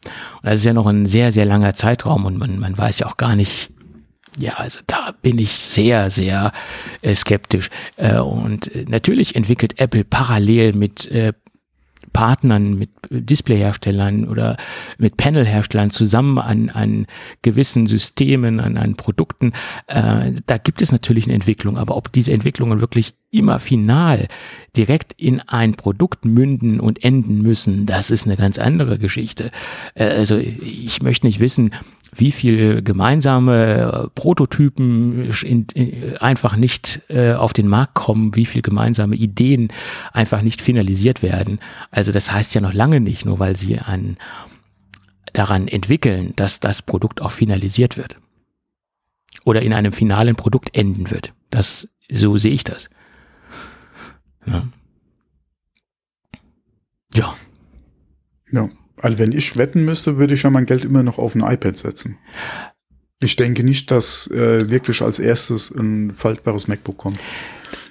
Und 0.41 0.45
das 0.45 0.59
ist 0.59 0.65
ja 0.65 0.73
noch 0.73 0.87
ein 0.87 1.05
sehr, 1.05 1.33
sehr 1.33 1.45
langer 1.45 1.73
Zeitraum 1.73 2.25
und 2.25 2.37
man, 2.37 2.59
man 2.59 2.77
weiß 2.77 2.99
ja 2.99 3.07
auch 3.07 3.17
gar 3.17 3.35
nicht, 3.35 3.71
ja, 4.39 4.53
also 4.53 4.79
da 4.87 5.13
bin 5.21 5.39
ich 5.39 5.51
sehr, 5.51 6.09
sehr 6.09 6.53
äh, 7.01 7.13
skeptisch. 7.13 7.69
Äh, 7.97 8.19
und 8.19 8.73
äh, 8.73 8.85
natürlich 8.87 9.35
entwickelt 9.35 9.79
Apple 9.79 10.05
parallel 10.05 10.73
mit 10.73 11.05
äh, 11.11 11.33
Partnern, 12.13 12.77
mit 12.77 12.91
Displayherstellern 13.09 14.27
oder 14.27 14.55
mit 14.97 15.17
Panelherstellern 15.17 15.91
zusammen 15.91 16.37
an, 16.39 16.69
an 16.69 17.07
gewissen 17.41 17.87
Systemen, 17.87 18.59
an, 18.59 18.77
an 18.77 18.95
Produkten. 18.95 19.53
Äh, 19.87 20.33
da 20.45 20.57
gibt 20.57 20.81
es 20.81 20.91
natürlich 20.91 21.25
eine 21.25 21.33
Entwicklung, 21.33 21.77
aber 21.77 21.97
ob 21.97 22.11
diese 22.11 22.31
Entwicklungen 22.31 22.79
wirklich 22.79 23.15
immer 23.31 23.59
final 23.59 24.27
direkt 24.77 25.13
in 25.13 25.39
ein 25.41 25.73
Produkt 25.73 26.23
münden 26.23 26.79
und 26.79 27.03
enden 27.03 27.41
müssen, 27.41 27.85
das 27.87 28.11
ist 28.11 28.25
eine 28.25 28.37
ganz 28.37 28.59
andere 28.59 28.99
Geschichte. 28.99 29.51
Äh, 29.95 30.05
also 30.05 30.37
ich 30.37 31.01
möchte 31.01 31.25
nicht 31.25 31.39
wissen, 31.39 31.71
wie 32.15 32.31
viel 32.31 32.81
gemeinsame 32.81 34.09
Prototypen 34.15 35.31
in, 35.43 35.67
in, 35.73 36.17
einfach 36.17 36.55
nicht 36.55 37.01
äh, 37.09 37.33
auf 37.33 37.53
den 37.53 37.67
Markt 37.67 37.93
kommen, 37.95 38.35
wie 38.35 38.45
viel 38.45 38.61
gemeinsame 38.61 39.15
Ideen 39.15 39.69
einfach 40.11 40.41
nicht 40.41 40.61
finalisiert 40.61 41.21
werden. 41.23 41.59
Also 41.91 42.11
das 42.11 42.31
heißt 42.31 42.53
ja 42.55 42.61
noch 42.61 42.73
lange 42.73 42.99
nicht, 42.99 43.25
nur 43.25 43.39
weil 43.39 43.55
sie 43.55 43.79
an, 43.79 44.17
daran 45.33 45.67
entwickeln, 45.67 46.33
dass 46.35 46.59
das 46.59 46.81
Produkt 46.81 47.21
auch 47.21 47.31
finalisiert 47.31 47.97
wird. 47.97 48.17
Oder 49.45 49.61
in 49.61 49.73
einem 49.73 49.93
finalen 49.93 50.35
Produkt 50.35 50.75
enden 50.75 51.11
wird. 51.11 51.33
Das, 51.49 51.87
so 52.09 52.37
sehe 52.37 52.53
ich 52.53 52.63
das. 52.63 52.89
Ja. 54.45 54.67
Ja. 57.13 57.35
Ja. 58.51 58.69
Also 59.03 59.19
wenn 59.19 59.33
ich 59.33 59.57
wetten 59.57 59.83
müsste, 59.83 60.17
würde 60.17 60.33
ich 60.33 60.43
ja 60.43 60.49
mein 60.49 60.65
Geld 60.65 60.85
immer 60.85 61.03
noch 61.03 61.17
auf 61.17 61.35
ein 61.35 61.41
iPad 61.41 61.75
setzen. 61.75 62.17
Ich 63.19 63.35
denke 63.35 63.61
nicht, 63.61 63.91
dass 63.91 64.27
äh, 64.31 64.71
wirklich 64.71 65.01
als 65.01 65.19
erstes 65.19 65.71
ein 65.71 66.13
faltbares 66.13 66.69
MacBook 66.69 66.97
kommt. 66.99 67.19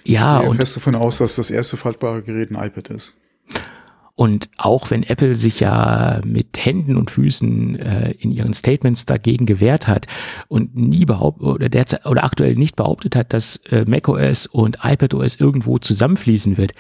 Ja, 0.05 0.37
ich 0.37 0.41
gehe 0.41 0.51
und 0.51 0.57
fest 0.57 0.77
davon 0.77 0.95
aus, 0.95 1.19
dass 1.19 1.37
das 1.37 1.51
erste 1.51 1.77
faltbare 1.77 2.23
Gerät 2.23 2.51
ein 2.51 2.55
iPad 2.55 2.89
ist. 2.89 3.13
Und 4.15 4.49
auch 4.57 4.91
wenn 4.91 5.03
Apple 5.03 5.35
sich 5.35 5.61
ja 5.61 6.23
mit 6.25 6.57
Händen 6.57 6.97
und 6.97 7.11
Füßen 7.11 7.79
äh, 7.79 8.13
in 8.13 8.31
ihren 8.31 8.55
Statements 8.55 9.05
dagegen 9.05 9.45
gewehrt 9.45 9.89
hat 9.89 10.07
und 10.49 10.75
nie 10.75 11.05
behauptet 11.05 11.43
oder 11.43 11.69
derzeit 11.69 12.07
oder 12.07 12.25
aktuell 12.25 12.55
nicht 12.55 12.77
behauptet 12.77 13.17
hat, 13.17 13.35
dass 13.35 13.57
äh, 13.69 13.85
macOS 13.87 14.47
und 14.47 14.79
iPadOS 14.83 15.37
irgendwo 15.37 15.79
zusammenfließen 15.79 16.57
wird, 16.57 16.73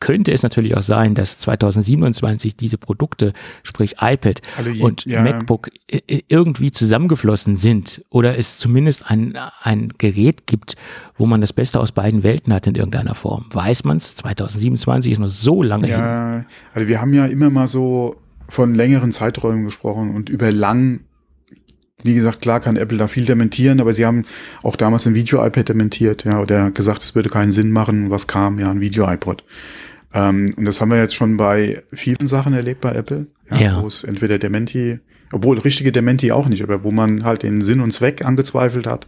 könnte 0.00 0.32
es 0.32 0.42
natürlich 0.42 0.76
auch 0.76 0.82
sein, 0.82 1.14
dass 1.14 1.38
2027 1.38 2.56
diese 2.56 2.78
Produkte, 2.78 3.32
sprich 3.62 3.96
iPad 4.00 4.40
je- 4.64 4.82
und 4.82 5.04
ja. 5.04 5.22
MacBook 5.22 5.70
irgendwie 6.28 6.72
zusammengeflossen 6.72 7.56
sind 7.56 8.02
oder 8.10 8.36
es 8.38 8.58
zumindest 8.58 9.10
ein, 9.10 9.38
ein 9.62 9.92
Gerät 9.98 10.46
gibt, 10.46 10.76
wo 11.16 11.26
man 11.26 11.40
das 11.40 11.52
Beste 11.52 11.78
aus 11.78 11.92
beiden 11.92 12.22
Welten 12.22 12.52
hat 12.52 12.66
in 12.66 12.74
irgendeiner 12.74 13.14
Form. 13.14 13.46
Weiß 13.52 13.84
man's? 13.84 14.16
2027 14.16 15.12
ist 15.12 15.18
noch 15.18 15.28
so 15.28 15.62
lange 15.62 15.86
hin. 15.86 15.98
Ja, 15.98 16.44
also 16.74 16.88
wir 16.88 17.00
haben 17.00 17.12
ja 17.12 17.26
immer 17.26 17.50
mal 17.50 17.66
so 17.66 18.16
von 18.48 18.74
längeren 18.74 19.12
Zeiträumen 19.12 19.64
gesprochen 19.64 20.14
und 20.14 20.28
über 20.28 20.50
lang, 20.50 21.00
wie 22.02 22.14
gesagt, 22.14 22.40
klar 22.40 22.60
kann 22.60 22.76
Apple 22.76 22.98
da 22.98 23.06
viel 23.06 23.26
dementieren, 23.26 23.80
aber 23.80 23.92
sie 23.92 24.06
haben 24.06 24.24
auch 24.62 24.76
damals 24.76 25.06
ein 25.06 25.14
Video-iPad 25.14 25.68
dementiert, 25.68 26.24
ja, 26.24 26.40
oder 26.40 26.70
gesagt, 26.70 27.02
es 27.02 27.14
würde 27.14 27.28
keinen 27.28 27.52
Sinn 27.52 27.70
machen. 27.70 28.10
Was 28.10 28.26
kam? 28.26 28.58
Ja, 28.58 28.70
ein 28.70 28.80
Video-iPod. 28.80 29.44
Ähm, 30.12 30.54
und 30.56 30.64
das 30.64 30.80
haben 30.80 30.90
wir 30.90 30.98
jetzt 30.98 31.14
schon 31.14 31.36
bei 31.36 31.82
vielen 31.92 32.26
Sachen 32.26 32.52
erlebt 32.52 32.80
bei 32.80 32.92
Apple, 32.92 33.26
ja, 33.50 33.58
Ja. 33.58 33.82
wo 33.82 33.86
es 33.86 34.02
entweder 34.04 34.38
Dementi, 34.38 34.98
obwohl 35.32 35.58
richtige 35.58 35.92
Dementi 35.92 36.32
auch 36.32 36.48
nicht, 36.48 36.62
aber 36.62 36.82
wo 36.82 36.90
man 36.90 37.24
halt 37.24 37.42
den 37.44 37.60
Sinn 37.60 37.80
und 37.80 37.92
Zweck 37.92 38.24
angezweifelt 38.24 38.86
hat 38.86 39.06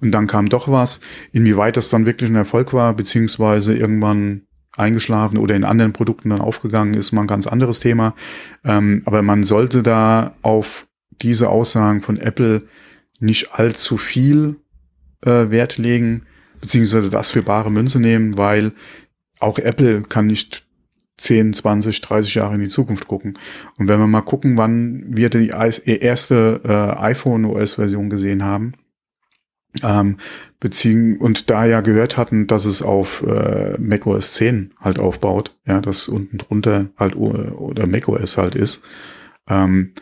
und 0.00 0.12
dann 0.12 0.26
kam 0.28 0.48
doch 0.48 0.68
was. 0.68 1.00
Inwieweit 1.32 1.76
das 1.76 1.88
dann 1.88 2.06
wirklich 2.06 2.30
ein 2.30 2.36
Erfolg 2.36 2.72
war, 2.72 2.94
beziehungsweise 2.94 3.74
irgendwann 3.76 4.42
eingeschlafen 4.76 5.38
oder 5.38 5.54
in 5.54 5.64
anderen 5.64 5.92
Produkten 5.92 6.30
dann 6.30 6.40
aufgegangen 6.40 6.94
ist, 6.94 7.12
mal 7.12 7.22
ein 7.22 7.26
ganz 7.28 7.46
anderes 7.46 7.80
Thema. 7.80 8.14
Ähm, 8.64 9.02
aber 9.04 9.22
man 9.22 9.44
sollte 9.44 9.82
da 9.82 10.34
auf 10.42 10.86
diese 11.22 11.48
Aussagen 11.48 12.00
von 12.00 12.16
Apple 12.16 12.62
nicht 13.20 13.52
allzu 13.54 13.96
viel 13.96 14.56
äh, 15.24 15.50
Wert 15.50 15.78
legen, 15.78 16.22
beziehungsweise 16.60 17.08
das 17.10 17.30
für 17.30 17.42
bare 17.42 17.70
Münze 17.70 18.00
nehmen, 18.00 18.36
weil 18.36 18.72
auch 19.40 19.58
Apple 19.58 20.02
kann 20.02 20.26
nicht 20.26 20.64
10, 21.18 21.52
20, 21.52 22.00
30 22.00 22.34
Jahre 22.34 22.54
in 22.54 22.60
die 22.60 22.68
Zukunft 22.68 23.06
gucken. 23.06 23.38
Und 23.78 23.88
wenn 23.88 24.00
wir 24.00 24.06
mal 24.06 24.22
gucken, 24.22 24.58
wann 24.58 25.04
wir 25.16 25.30
die 25.30 25.48
erste 25.48 26.60
äh, 26.64 27.00
iPhone 27.00 27.44
OS-Version 27.44 28.10
gesehen 28.10 28.42
haben, 28.42 28.74
Ähm, 29.82 30.18
beziehen, 30.60 31.18
und 31.18 31.50
da 31.50 31.66
ja 31.66 31.80
gehört 31.80 32.16
hatten, 32.16 32.46
dass 32.46 32.64
es 32.64 32.80
auf 32.80 33.24
äh, 33.26 33.76
macOS 33.80 34.34
10 34.34 34.70
halt 34.78 35.00
aufbaut, 35.00 35.56
ja, 35.66 35.80
das 35.80 36.06
unten 36.06 36.38
drunter 36.38 36.90
halt 36.96 37.16
oder 37.16 37.88
macOS 37.88 38.38
halt 38.38 38.54
ist, 38.54 38.84
ähm, 39.48 39.92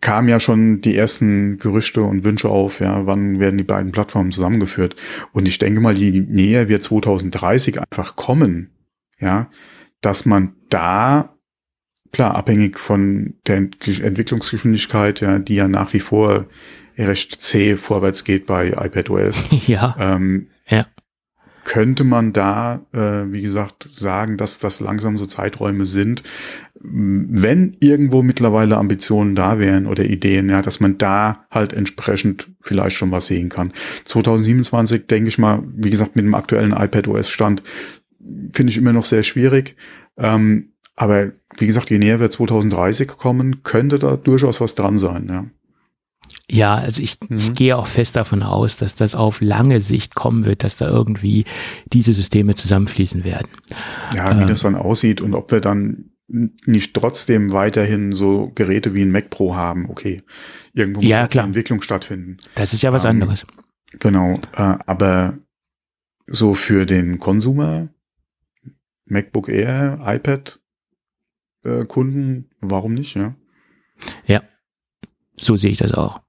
kam 0.00 0.28
ja 0.28 0.38
schon 0.40 0.80
die 0.80 0.96
ersten 0.96 1.58
Gerüchte 1.58 2.02
und 2.02 2.24
Wünsche 2.24 2.48
auf, 2.48 2.80
ja, 2.80 3.06
wann 3.06 3.40
werden 3.40 3.58
die 3.58 3.64
beiden 3.64 3.92
Plattformen 3.92 4.32
zusammengeführt. 4.32 4.96
Und 5.32 5.48
ich 5.48 5.58
denke 5.58 5.80
mal, 5.80 5.98
je 5.98 6.20
näher 6.20 6.68
wir 6.68 6.80
2030 6.80 7.80
einfach 7.80 8.16
kommen, 8.16 8.70
ja, 9.18 9.50
dass 10.00 10.24
man 10.24 10.54
da, 10.68 11.34
klar, 12.12 12.36
abhängig 12.36 12.78
von 12.78 13.34
der 13.46 13.56
Entwicklungsgeschwindigkeit, 13.56 15.20
ja, 15.20 15.38
die 15.38 15.56
ja 15.56 15.68
nach 15.68 15.92
wie 15.92 16.00
vor 16.00 16.46
recht 16.96 17.40
zäh 17.40 17.76
vorwärts 17.76 18.24
geht 18.24 18.46
bei 18.46 18.68
iPadOS. 18.68 19.44
Ja. 19.66 19.96
Ähm, 19.98 20.48
ja. 20.68 20.86
Könnte 21.68 22.02
man 22.02 22.32
da, 22.32 22.80
äh, 22.94 23.30
wie 23.30 23.42
gesagt, 23.42 23.90
sagen, 23.92 24.38
dass 24.38 24.58
das 24.58 24.80
langsam 24.80 25.18
so 25.18 25.26
Zeiträume 25.26 25.84
sind, 25.84 26.22
wenn 26.80 27.76
irgendwo 27.78 28.22
mittlerweile 28.22 28.78
Ambitionen 28.78 29.34
da 29.34 29.58
wären 29.58 29.86
oder 29.86 30.06
Ideen, 30.06 30.48
ja, 30.48 30.62
dass 30.62 30.80
man 30.80 30.96
da 30.96 31.44
halt 31.50 31.74
entsprechend 31.74 32.48
vielleicht 32.62 32.96
schon 32.96 33.10
was 33.10 33.26
sehen 33.26 33.50
kann. 33.50 33.74
2027 34.06 35.08
denke 35.08 35.28
ich 35.28 35.36
mal, 35.36 35.62
wie 35.76 35.90
gesagt, 35.90 36.16
mit 36.16 36.24
dem 36.24 36.34
aktuellen 36.34 36.72
iPadOS-Stand 36.72 37.62
finde 38.54 38.70
ich 38.70 38.78
immer 38.78 38.94
noch 38.94 39.04
sehr 39.04 39.22
schwierig. 39.22 39.76
Ähm, 40.16 40.72
aber 40.96 41.32
wie 41.58 41.66
gesagt, 41.66 41.90
je 41.90 41.98
näher 41.98 42.18
wir 42.18 42.30
2030 42.30 43.08
kommen, 43.08 43.62
könnte 43.62 43.98
da 43.98 44.16
durchaus 44.16 44.62
was 44.62 44.74
dran 44.74 44.96
sein, 44.96 45.26
ja. 45.28 45.44
Ja, 46.50 46.76
also 46.76 47.02
ich, 47.02 47.18
mhm. 47.28 47.36
ich 47.36 47.54
gehe 47.54 47.76
auch 47.76 47.86
fest 47.86 48.16
davon 48.16 48.42
aus, 48.42 48.78
dass 48.78 48.94
das 48.94 49.14
auf 49.14 49.40
lange 49.40 49.80
Sicht 49.80 50.14
kommen 50.14 50.44
wird, 50.44 50.64
dass 50.64 50.76
da 50.76 50.88
irgendwie 50.88 51.44
diese 51.92 52.14
Systeme 52.14 52.54
zusammenfließen 52.54 53.24
werden. 53.24 53.48
Ja, 54.14 54.36
wie 54.38 54.44
äh, 54.44 54.46
das 54.46 54.60
dann 54.60 54.74
aussieht 54.74 55.20
und 55.20 55.34
ob 55.34 55.52
wir 55.52 55.60
dann 55.60 56.10
nicht 56.28 56.94
trotzdem 56.94 57.52
weiterhin 57.52 58.12
so 58.12 58.50
Geräte 58.54 58.94
wie 58.94 59.02
ein 59.02 59.10
Mac 59.10 59.30
Pro 59.30 59.54
haben, 59.54 59.88
okay. 59.88 60.22
Irgendwo 60.74 61.00
muss 61.00 61.10
ja, 61.10 61.24
auch 61.24 61.28
die 61.28 61.38
Entwicklung 61.38 61.82
stattfinden. 61.82 62.38
Das 62.54 62.72
ist 62.72 62.82
ja 62.82 62.92
was 62.92 63.04
ähm, 63.04 63.10
anderes. 63.10 63.46
Genau, 63.98 64.34
äh, 64.54 64.76
aber 64.86 65.38
so 66.26 66.54
für 66.54 66.84
den 66.86 67.18
Konsumer, 67.18 67.88
MacBook 69.06 69.48
Air, 69.48 70.00
iPad 70.04 70.60
äh, 71.64 71.84
Kunden, 71.84 72.50
warum 72.60 72.94
nicht, 72.94 73.16
ja? 73.16 73.34
Ja, 74.26 74.42
so 75.36 75.56
sehe 75.56 75.70
ich 75.70 75.78
das 75.78 75.94
auch. 75.94 76.20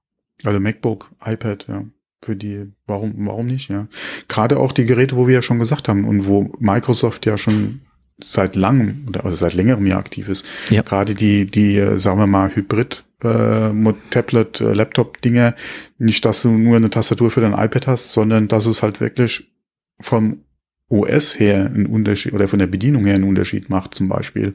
Also 0.44 0.60
MacBook, 0.60 1.10
iPad, 1.24 1.66
ja. 1.68 1.84
Für 2.22 2.36
die, 2.36 2.70
warum, 2.86 3.14
warum 3.26 3.46
nicht, 3.46 3.70
ja. 3.70 3.88
Gerade 4.28 4.58
auch 4.58 4.72
die 4.72 4.84
Geräte, 4.84 5.16
wo 5.16 5.26
wir 5.26 5.34
ja 5.34 5.42
schon 5.42 5.58
gesagt 5.58 5.88
haben 5.88 6.04
und 6.04 6.26
wo 6.26 6.52
Microsoft 6.58 7.24
ja 7.24 7.38
schon 7.38 7.80
seit 8.22 8.56
langem 8.56 9.06
oder 9.08 9.24
also 9.24 9.36
seit 9.36 9.54
längerem 9.54 9.86
ja 9.86 9.96
aktiv 9.96 10.28
ist. 10.28 10.44
Ja. 10.68 10.82
Gerade 10.82 11.14
die, 11.14 11.46
die, 11.46 11.78
äh, 11.78 11.98
sagen 11.98 12.18
wir 12.18 12.26
mal, 12.26 12.54
Hybrid 12.54 13.04
äh, 13.24 13.92
Tablet, 14.10 14.60
äh, 14.60 14.72
Laptop-Dinger, 14.72 15.54
nicht, 15.98 16.24
dass 16.24 16.42
du 16.42 16.50
nur 16.50 16.76
eine 16.76 16.90
Tastatur 16.90 17.30
für 17.30 17.40
dein 17.40 17.52
iPad 17.52 17.86
hast, 17.86 18.12
sondern 18.12 18.48
dass 18.48 18.66
es 18.66 18.82
halt 18.82 19.00
wirklich 19.00 19.50
vom 19.98 20.44
OS 20.88 21.38
her 21.38 21.66
einen 21.66 21.86
Unterschied 21.86 22.32
oder 22.32 22.48
von 22.48 22.58
der 22.58 22.66
Bedienung 22.66 23.04
her 23.04 23.14
einen 23.14 23.24
Unterschied 23.24 23.70
macht, 23.70 23.94
zum 23.94 24.08
Beispiel, 24.08 24.54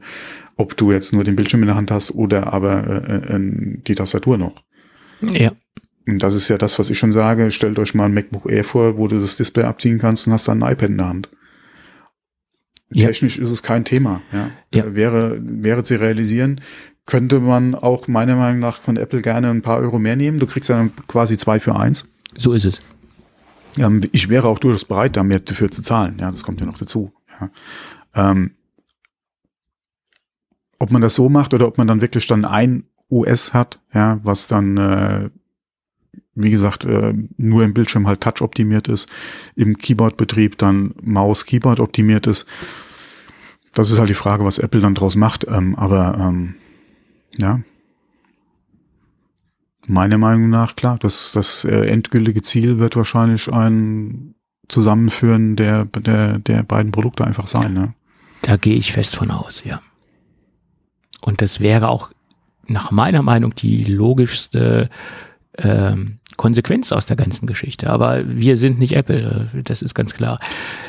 ob 0.57 0.75
du 0.75 0.91
jetzt 0.91 1.13
nur 1.13 1.23
den 1.23 1.36
Bildschirm 1.36 1.61
in 1.61 1.67
der 1.67 1.77
Hand 1.77 1.91
hast 1.91 2.11
oder 2.11 2.51
aber 2.51 3.07
äh, 3.07 3.36
äh, 3.36 3.39
die 3.88 3.95
Tastatur 3.95 4.38
noch. 4.38 4.55
Ja. 5.22 5.51
Und 6.07 6.20
das 6.20 6.34
ist 6.36 6.47
ja 6.49 6.57
das, 6.57 6.78
was 6.78 6.89
ich 6.89 6.99
schon 6.99 7.11
sage. 7.11 7.49
Stellt 7.51 7.80
euch 7.80 7.95
mal 7.95 8.05
ein 8.05 8.13
MacBook 8.13 8.49
Air 8.49 8.63
vor, 8.63 8.97
wo 8.97 9.07
du 9.07 9.18
das 9.18 9.38
Display 9.38 9.63
abziehen 9.63 9.97
kannst 9.97 10.28
und 10.28 10.34
hast 10.34 10.47
dann 10.47 10.61
ein 10.61 10.74
iPad 10.74 10.89
in 10.89 10.97
der 10.97 11.07
Hand. 11.07 11.30
Ja. 12.93 13.07
Technisch 13.07 13.39
ist 13.39 13.49
es 13.49 13.63
kein 13.63 13.86
Thema. 13.86 14.22
Ja. 14.32 14.51
ja. 14.74 14.95
Wäre, 14.95 15.39
wäre 15.41 15.84
zu 15.84 15.99
realisieren, 15.99 16.61
könnte 17.05 17.39
man 17.39 17.76
auch 17.76 18.07
meiner 18.07 18.36
Meinung 18.36 18.59
nach 18.59 18.82
von 18.82 18.97
Apple 18.97 19.22
gerne 19.22 19.49
ein 19.49 19.61
paar 19.61 19.78
Euro 19.78 19.99
mehr 19.99 20.16
nehmen. 20.16 20.39
Du 20.39 20.45
kriegst 20.45 20.70
dann 20.70 20.91
quasi 21.07 21.38
zwei 21.38 21.59
für 21.59 21.76
eins. 21.76 22.07
So 22.38 22.53
ist 22.53 22.66
es. 22.66 22.82
Ähm, 23.78 24.01
ich 24.11 24.30
wäre 24.30 24.47
auch 24.47 24.59
durchaus 24.59 24.86
bereit, 24.86 25.18
da 25.18 25.24
mehr 25.24 25.39
dafür 25.39 25.72
zu 25.72 25.82
zahlen. 25.82 26.18
Ja, 26.20 26.32
das 26.32 26.43
kommt 26.43 26.59
ja 26.59 26.66
noch 26.66 26.78
dazu. 26.78 27.13
Ja. 27.39 27.49
Ähm, 28.13 28.51
ob 30.80 30.91
man 30.91 31.01
das 31.01 31.16
so 31.16 31.30
macht 31.30 31.53
oder 31.53 31.68
ob 31.68 31.78
man 31.78 31.88
dann 31.88 32.01
wirklich 32.01 32.28
dann 32.28 32.45
ein 32.45 32.86
OS 33.10 33.53
hat, 33.53 33.80
ja, 33.93 34.20
was 34.24 34.47
dann 34.47 34.78
äh, 34.78 35.30
wie 36.36 36.51
gesagt, 36.51 36.84
äh, 36.84 37.14
nur 37.38 37.64
im 37.64 37.74
Bildschirm 37.74 38.08
halt 38.08 38.22
Touch 38.22 38.41
optimiert 38.41 38.88
ist, 38.88 39.10
im 39.56 39.78
Keyboard-Betrieb 39.78 40.58
dann 40.58 40.93
Maus-Keyboard 41.01 41.80
optimiert 41.80 42.28
ist. 42.28 42.45
Das 43.74 43.89
ist 43.89 43.99
halt 43.99 44.10
die 44.10 44.16
Frage, 44.16 44.43
was 44.43 44.58
Apple 44.58 44.82
dann 44.82 44.95
draus 44.95 45.16
macht. 45.16 45.45
Ähm, 45.47 45.76
aber 45.76 46.18
ähm, 46.20 46.56
ja, 47.38 47.62
meiner 49.88 50.18
Meinung 50.18 50.49
nach, 50.49 50.76
klar, 50.76 50.97
das, 50.99 51.32
das 51.32 51.64
äh, 51.64 51.86
endgültige 51.88 52.41
Ziel 52.41 52.80
wird 52.80 52.95
wahrscheinlich 52.95 53.51
ein 53.51 54.36
Zusammenführen 54.68 55.56
der, 55.56 55.86
der, 55.86 56.39
der 56.39 56.64
beiden 56.64 56.91
Produkte 56.91 57.26
einfach 57.26 57.47
sein. 57.47 57.74
Ne? 57.74 57.93
Da 58.41 58.58
gehe 58.58 58.76
ich 58.76 58.91
fest 58.91 59.16
von 59.16 59.32
aus, 59.32 59.64
ja. 59.64 59.82
Und 61.22 61.41
das 61.41 61.60
wäre 61.60 61.88
auch 61.88 62.12
nach 62.68 62.91
meiner 62.91 63.22
Meinung 63.22 63.55
die 63.55 63.84
logischste 63.84 64.89
ähm, 65.57 66.20
Konsequenz 66.38 66.91
aus 66.91 67.05
der 67.05 67.16
ganzen 67.16 67.47
Geschichte. 67.47 67.89
Aber 67.89 68.24
wir 68.28 68.57
sind 68.57 68.80
nicht 68.80 68.93
Apple, 68.93 69.49
das 69.63 69.82
ist 69.82 69.93
ganz 69.93 70.13
klar. 70.13 70.39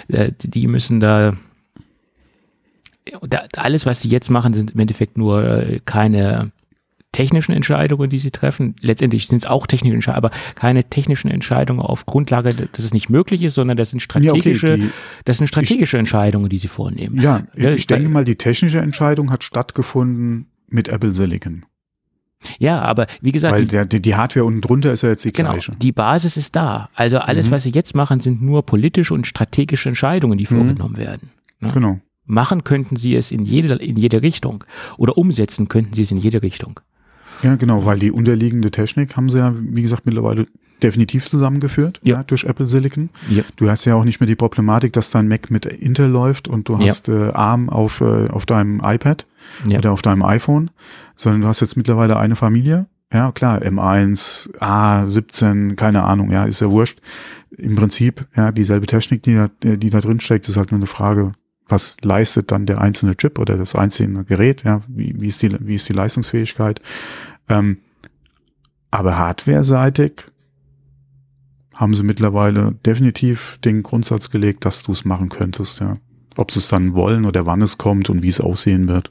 Äh, 0.08 0.32
die 0.38 0.66
müssen 0.66 1.00
da, 1.00 1.34
da 3.22 3.42
alles, 3.56 3.86
was 3.86 4.02
sie 4.02 4.08
jetzt 4.08 4.30
machen, 4.30 4.54
sind 4.54 4.72
im 4.72 4.80
Endeffekt 4.80 5.18
nur 5.18 5.44
äh, 5.44 5.80
keine 5.84 6.50
technischen 7.12 7.52
Entscheidungen, 7.52 8.10
die 8.10 8.18
sie 8.18 8.30
treffen. 8.30 8.74
Letztendlich 8.82 9.26
sind 9.26 9.42
es 9.42 9.48
auch 9.48 9.66
technische 9.66 9.94
Entscheidungen, 9.94 10.26
aber 10.26 10.36
keine 10.54 10.84
technischen 10.84 11.30
Entscheidungen 11.30 11.80
auf 11.80 12.04
Grundlage, 12.04 12.52
dass 12.54 12.84
es 12.84 12.92
nicht 12.92 13.08
möglich 13.08 13.42
ist, 13.42 13.54
sondern 13.54 13.78
das 13.78 13.90
sind 13.90 14.00
strategische, 14.00 14.66
ja, 14.66 14.74
okay, 14.74 14.82
die, 14.82 14.90
das 15.24 15.38
sind 15.38 15.46
strategische 15.46 15.96
ich, 15.96 16.00
Entscheidungen, 16.00 16.50
die 16.50 16.58
sie 16.58 16.68
vornehmen. 16.68 17.18
Ja, 17.18 17.44
ich, 17.54 17.64
ich 17.64 17.86
denke 17.86 18.10
mal, 18.10 18.26
die 18.26 18.36
technische 18.36 18.80
Entscheidung 18.80 19.30
hat 19.30 19.44
stattgefunden 19.44 20.48
mit 20.68 20.88
Apple 20.88 21.14
Silicon. 21.14 21.64
Ja, 22.58 22.80
aber 22.82 23.06
wie 23.20 23.32
gesagt. 23.32 23.54
Weil 23.54 23.66
der, 23.66 23.86
die 23.86 24.14
Hardware 24.14 24.44
unten 24.44 24.60
drunter 24.60 24.92
ist 24.92 25.02
ja 25.02 25.08
jetzt 25.08 25.24
die 25.24 25.32
genau, 25.32 25.52
gleiche. 25.52 25.72
Die 25.76 25.92
Basis 25.92 26.36
ist 26.36 26.54
da. 26.54 26.90
Also 26.94 27.18
alles, 27.18 27.48
mhm. 27.48 27.52
was 27.52 27.62
sie 27.62 27.70
jetzt 27.70 27.94
machen, 27.94 28.20
sind 28.20 28.42
nur 28.42 28.64
politische 28.64 29.14
und 29.14 29.26
strategische 29.26 29.88
Entscheidungen, 29.88 30.38
die 30.38 30.46
mhm. 30.48 30.56
vorgenommen 30.56 30.96
werden. 30.96 31.30
Ne? 31.60 31.70
Genau. 31.72 32.00
Machen 32.24 32.64
könnten 32.64 32.96
sie 32.96 33.14
es 33.14 33.30
in 33.30 33.44
jede, 33.44 33.74
in 33.76 33.96
jede 33.96 34.22
Richtung. 34.22 34.64
Oder 34.96 35.16
umsetzen 35.16 35.68
könnten 35.68 35.94
sie 35.94 36.02
es 36.02 36.10
in 36.10 36.18
jede 36.18 36.42
Richtung. 36.42 36.80
Ja, 37.42 37.56
genau, 37.56 37.84
weil 37.84 37.98
die 37.98 38.10
unterliegende 38.10 38.70
Technik 38.70 39.16
haben 39.16 39.30
sie 39.30 39.38
ja, 39.38 39.54
wie 39.56 39.82
gesagt, 39.82 40.06
mittlerweile 40.06 40.46
definitiv 40.82 41.28
zusammengeführt 41.28 42.00
ja. 42.02 42.16
ja 42.16 42.22
durch 42.22 42.44
Apple 42.44 42.66
Silicon. 42.66 43.10
Ja. 43.28 43.42
Du 43.56 43.68
hast 43.68 43.84
ja 43.84 43.94
auch 43.94 44.04
nicht 44.04 44.20
mehr 44.20 44.26
die 44.26 44.36
Problematik, 44.36 44.92
dass 44.92 45.10
dein 45.10 45.28
Mac 45.28 45.50
mit 45.50 45.66
Intel 45.66 46.08
läuft 46.08 46.48
und 46.48 46.68
du 46.68 46.78
hast 46.78 47.08
ja. 47.08 47.28
äh, 47.28 47.32
ARM 47.32 47.68
auf, 47.68 48.00
äh, 48.00 48.28
auf 48.28 48.46
deinem 48.46 48.80
iPad 48.82 49.26
ja. 49.68 49.78
oder 49.78 49.92
auf 49.92 50.02
deinem 50.02 50.22
iPhone, 50.22 50.70
sondern 51.14 51.42
du 51.42 51.48
hast 51.48 51.60
jetzt 51.60 51.76
mittlerweile 51.76 52.16
eine 52.18 52.36
Familie. 52.36 52.86
Ja, 53.12 53.30
klar, 53.30 53.62
M1, 53.62 54.52
A17, 54.58 55.76
keine 55.76 56.02
Ahnung, 56.02 56.32
ja, 56.32 56.44
ist 56.44 56.60
ja 56.60 56.68
wurscht. 56.68 57.00
Im 57.56 57.76
Prinzip, 57.76 58.26
ja, 58.36 58.50
dieselbe 58.50 58.86
Technik, 58.86 59.22
die 59.22 59.34
da, 59.34 59.48
die 59.62 59.90
da 59.90 60.00
drin 60.00 60.18
steckt, 60.18 60.48
ist 60.48 60.56
halt 60.56 60.72
nur 60.72 60.80
eine 60.80 60.88
Frage, 60.88 61.32
was 61.68 61.96
leistet 62.02 62.50
dann 62.50 62.66
der 62.66 62.80
einzelne 62.80 63.16
Chip 63.16 63.38
oder 63.38 63.56
das 63.56 63.74
einzelne 63.74 64.24
Gerät, 64.24 64.64
ja, 64.64 64.82
wie, 64.88 65.14
wie, 65.18 65.28
ist, 65.28 65.40
die, 65.42 65.56
wie 65.60 65.76
ist 65.76 65.88
die 65.88 65.92
Leistungsfähigkeit. 65.92 66.80
Ähm, 67.48 67.78
aber 68.90 69.18
hardware-seitig 69.18 70.24
haben 71.76 71.94
sie 71.94 72.02
mittlerweile 72.02 72.72
definitiv 72.84 73.58
den 73.64 73.82
Grundsatz 73.82 74.30
gelegt, 74.30 74.64
dass 74.64 74.82
du 74.82 74.92
es 74.92 75.04
machen 75.04 75.28
könntest, 75.28 75.80
ja. 75.80 75.98
Ob 76.36 76.50
sie 76.50 76.58
es 76.58 76.68
dann 76.68 76.94
wollen 76.94 77.24
oder 77.24 77.46
wann 77.46 77.62
es 77.62 77.78
kommt 77.78 78.10
und 78.10 78.22
wie 78.22 78.28
es 78.28 78.40
aussehen 78.40 78.88
wird. 78.88 79.10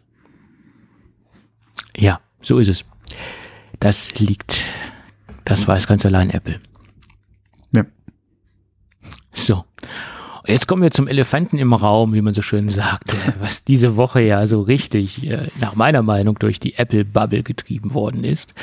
Ja, 1.96 2.20
so 2.42 2.60
ist 2.60 2.68
es. 2.68 2.86
Das 3.80 4.20
liegt, 4.20 4.66
das 5.44 5.68
weiß 5.68 5.88
ganz 5.88 6.06
allein 6.06 6.30
Apple. 6.30 6.60
Ja. 7.72 7.86
So. 9.32 9.66
Jetzt 10.48 10.68
kommen 10.68 10.84
wir 10.84 10.92
zum 10.92 11.08
Elefanten 11.08 11.58
im 11.58 11.74
Raum, 11.74 12.14
wie 12.14 12.22
man 12.22 12.36
so 12.36 12.44
schön 12.44 12.70
sagt, 12.70 13.16
was 13.40 13.64
diese 13.64 13.96
Woche 13.96 14.22
ja 14.22 14.46
so 14.46 14.62
richtig, 14.62 15.26
äh, 15.26 15.48
nach 15.60 15.76
meiner 15.76 16.04
Meinung, 16.04 16.38
durch 16.38 16.60
die 16.60 16.76
Apple-Bubble 16.76 17.42
getrieben 17.42 17.96
worden 17.96 18.24
ist. 18.24 18.54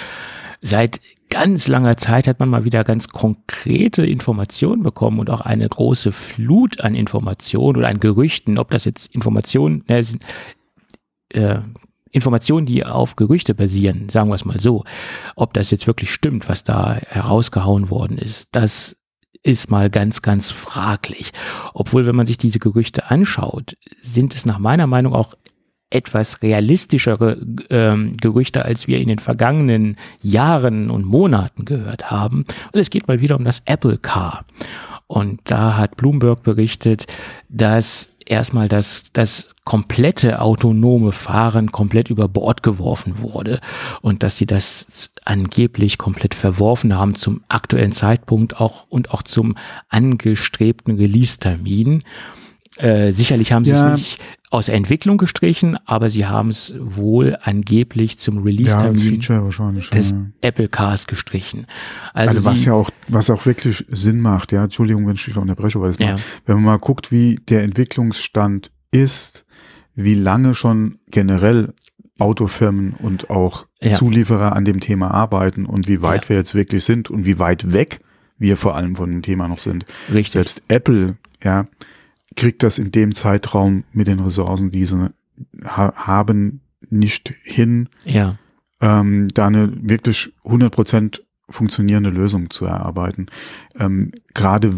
Seit 0.62 1.00
ganz 1.28 1.66
langer 1.66 1.96
Zeit 1.96 2.28
hat 2.28 2.38
man 2.38 2.48
mal 2.48 2.64
wieder 2.64 2.84
ganz 2.84 3.08
konkrete 3.08 4.06
Informationen 4.06 4.82
bekommen 4.82 5.18
und 5.18 5.28
auch 5.28 5.40
eine 5.40 5.68
große 5.68 6.12
Flut 6.12 6.80
an 6.82 6.94
Informationen 6.94 7.76
oder 7.76 7.88
an 7.88 8.00
Gerüchten, 8.00 8.58
ob 8.58 8.70
das 8.70 8.84
jetzt 8.84 9.12
Informationen, 9.12 9.84
ne, 9.88 10.04
sind, 10.04 10.22
äh, 11.30 11.58
Informationen, 12.12 12.66
die 12.66 12.84
auf 12.84 13.16
Gerüchte 13.16 13.54
basieren, 13.54 14.08
sagen 14.08 14.28
wir 14.28 14.34
es 14.34 14.44
mal 14.44 14.60
so, 14.60 14.84
ob 15.34 15.52
das 15.54 15.70
jetzt 15.70 15.86
wirklich 15.86 16.10
stimmt, 16.10 16.48
was 16.48 16.62
da 16.62 16.94
herausgehauen 17.08 17.90
worden 17.90 18.18
ist, 18.18 18.48
das 18.52 18.96
ist 19.42 19.70
mal 19.70 19.90
ganz, 19.90 20.22
ganz 20.22 20.50
fraglich. 20.50 21.32
Obwohl, 21.74 22.06
wenn 22.06 22.14
man 22.14 22.26
sich 22.26 22.38
diese 22.38 22.60
Gerüchte 22.60 23.10
anschaut, 23.10 23.76
sind 24.00 24.34
es 24.34 24.46
nach 24.46 24.58
meiner 24.58 24.86
Meinung 24.86 25.14
auch 25.14 25.34
etwas 25.92 26.42
realistischere 26.42 27.38
ähm, 27.70 28.14
Gerüchte, 28.20 28.64
als 28.64 28.86
wir 28.86 28.98
in 28.98 29.08
den 29.08 29.18
vergangenen 29.18 29.96
Jahren 30.22 30.90
und 30.90 31.04
Monaten 31.04 31.64
gehört 31.64 32.10
haben. 32.10 32.44
Und 32.72 32.80
es 32.80 32.90
geht 32.90 33.08
mal 33.08 33.20
wieder 33.20 33.36
um 33.36 33.44
das 33.44 33.62
Apple 33.66 33.98
Car. 33.98 34.44
Und 35.06 35.40
da 35.44 35.76
hat 35.76 35.96
Bloomberg 35.96 36.42
berichtet, 36.42 37.06
dass 37.48 38.08
erstmal 38.24 38.68
das, 38.68 39.12
das 39.12 39.50
komplette 39.64 40.40
autonome 40.40 41.12
Fahren 41.12 41.70
komplett 41.70 42.10
über 42.10 42.28
Bord 42.28 42.62
geworfen 42.62 43.20
wurde 43.20 43.60
und 44.00 44.22
dass 44.22 44.36
sie 44.36 44.46
das 44.46 45.10
angeblich 45.24 45.98
komplett 45.98 46.34
verworfen 46.34 46.96
haben 46.96 47.14
zum 47.14 47.42
aktuellen 47.48 47.92
Zeitpunkt 47.92 48.58
auch 48.60 48.86
und 48.88 49.10
auch 49.10 49.22
zum 49.22 49.56
angestrebten 49.88 50.96
Release-Termin. 50.96 52.02
Äh, 52.78 53.12
sicherlich 53.12 53.52
haben 53.52 53.64
sie 53.64 53.72
ja. 53.72 53.92
es 53.92 53.98
nicht 53.98 54.20
aus 54.52 54.66
der 54.66 54.74
Entwicklung 54.74 55.16
gestrichen, 55.16 55.78
aber 55.86 56.10
sie 56.10 56.26
haben 56.26 56.50
es 56.50 56.74
wohl 56.78 57.38
angeblich 57.40 58.18
zum 58.18 58.42
Release-Termin 58.42 59.20
ja, 59.22 59.72
des 59.90 60.10
ja. 60.10 60.26
Apple 60.42 60.68
Cars 60.68 61.06
gestrichen. 61.06 61.66
Also, 62.12 62.30
also 62.30 62.44
was 62.44 62.64
ja 62.66 62.74
auch, 62.74 62.90
was 63.08 63.30
auch 63.30 63.46
wirklich 63.46 63.82
Sinn 63.88 64.20
macht, 64.20 64.52
ja, 64.52 64.64
Entschuldigung, 64.64 65.06
wenn 65.06 65.14
ich 65.14 65.24
dich 65.24 65.38
unterbreche, 65.38 65.80
weil 65.80 65.88
das 65.92 65.98
ja. 65.98 66.12
mal, 66.12 66.20
wenn 66.44 66.56
man 66.56 66.64
mal 66.64 66.78
guckt, 66.78 67.10
wie 67.10 67.36
der 67.48 67.62
Entwicklungsstand 67.62 68.70
ist, 68.90 69.46
wie 69.94 70.14
lange 70.14 70.52
schon 70.52 70.98
generell 71.10 71.72
Autofirmen 72.18 72.92
und 72.92 73.30
auch 73.30 73.64
ja. 73.80 73.94
Zulieferer 73.94 74.54
an 74.54 74.66
dem 74.66 74.80
Thema 74.80 75.12
arbeiten 75.12 75.64
und 75.64 75.88
wie 75.88 76.02
weit 76.02 76.28
wir 76.28 76.36
jetzt 76.36 76.54
wirklich 76.54 76.84
sind 76.84 77.08
und 77.08 77.24
wie 77.24 77.38
weit 77.38 77.72
weg 77.72 78.00
wir 78.36 78.58
vor 78.58 78.76
allem 78.76 78.96
von 78.96 79.10
dem 79.10 79.22
Thema 79.22 79.48
noch 79.48 79.60
sind. 79.60 79.86
Richtig. 80.12 80.32
Selbst 80.32 80.62
Apple, 80.68 81.16
ja, 81.42 81.64
kriegt 82.36 82.62
das 82.62 82.78
in 82.78 82.92
dem 82.92 83.14
Zeitraum 83.14 83.84
mit 83.92 84.06
den 84.06 84.20
Ressourcen, 84.20 84.70
die 84.70 84.84
sie 84.84 85.10
ha 85.64 85.92
haben, 85.96 86.60
nicht 86.90 87.32
hin, 87.42 87.88
ja. 88.04 88.36
ähm, 88.80 89.28
da 89.34 89.46
eine 89.46 89.72
wirklich 89.80 90.32
100% 90.44 91.20
funktionierende 91.48 92.10
Lösung 92.10 92.50
zu 92.50 92.64
erarbeiten. 92.64 93.26
Ähm, 93.78 94.12
Gerade 94.34 94.74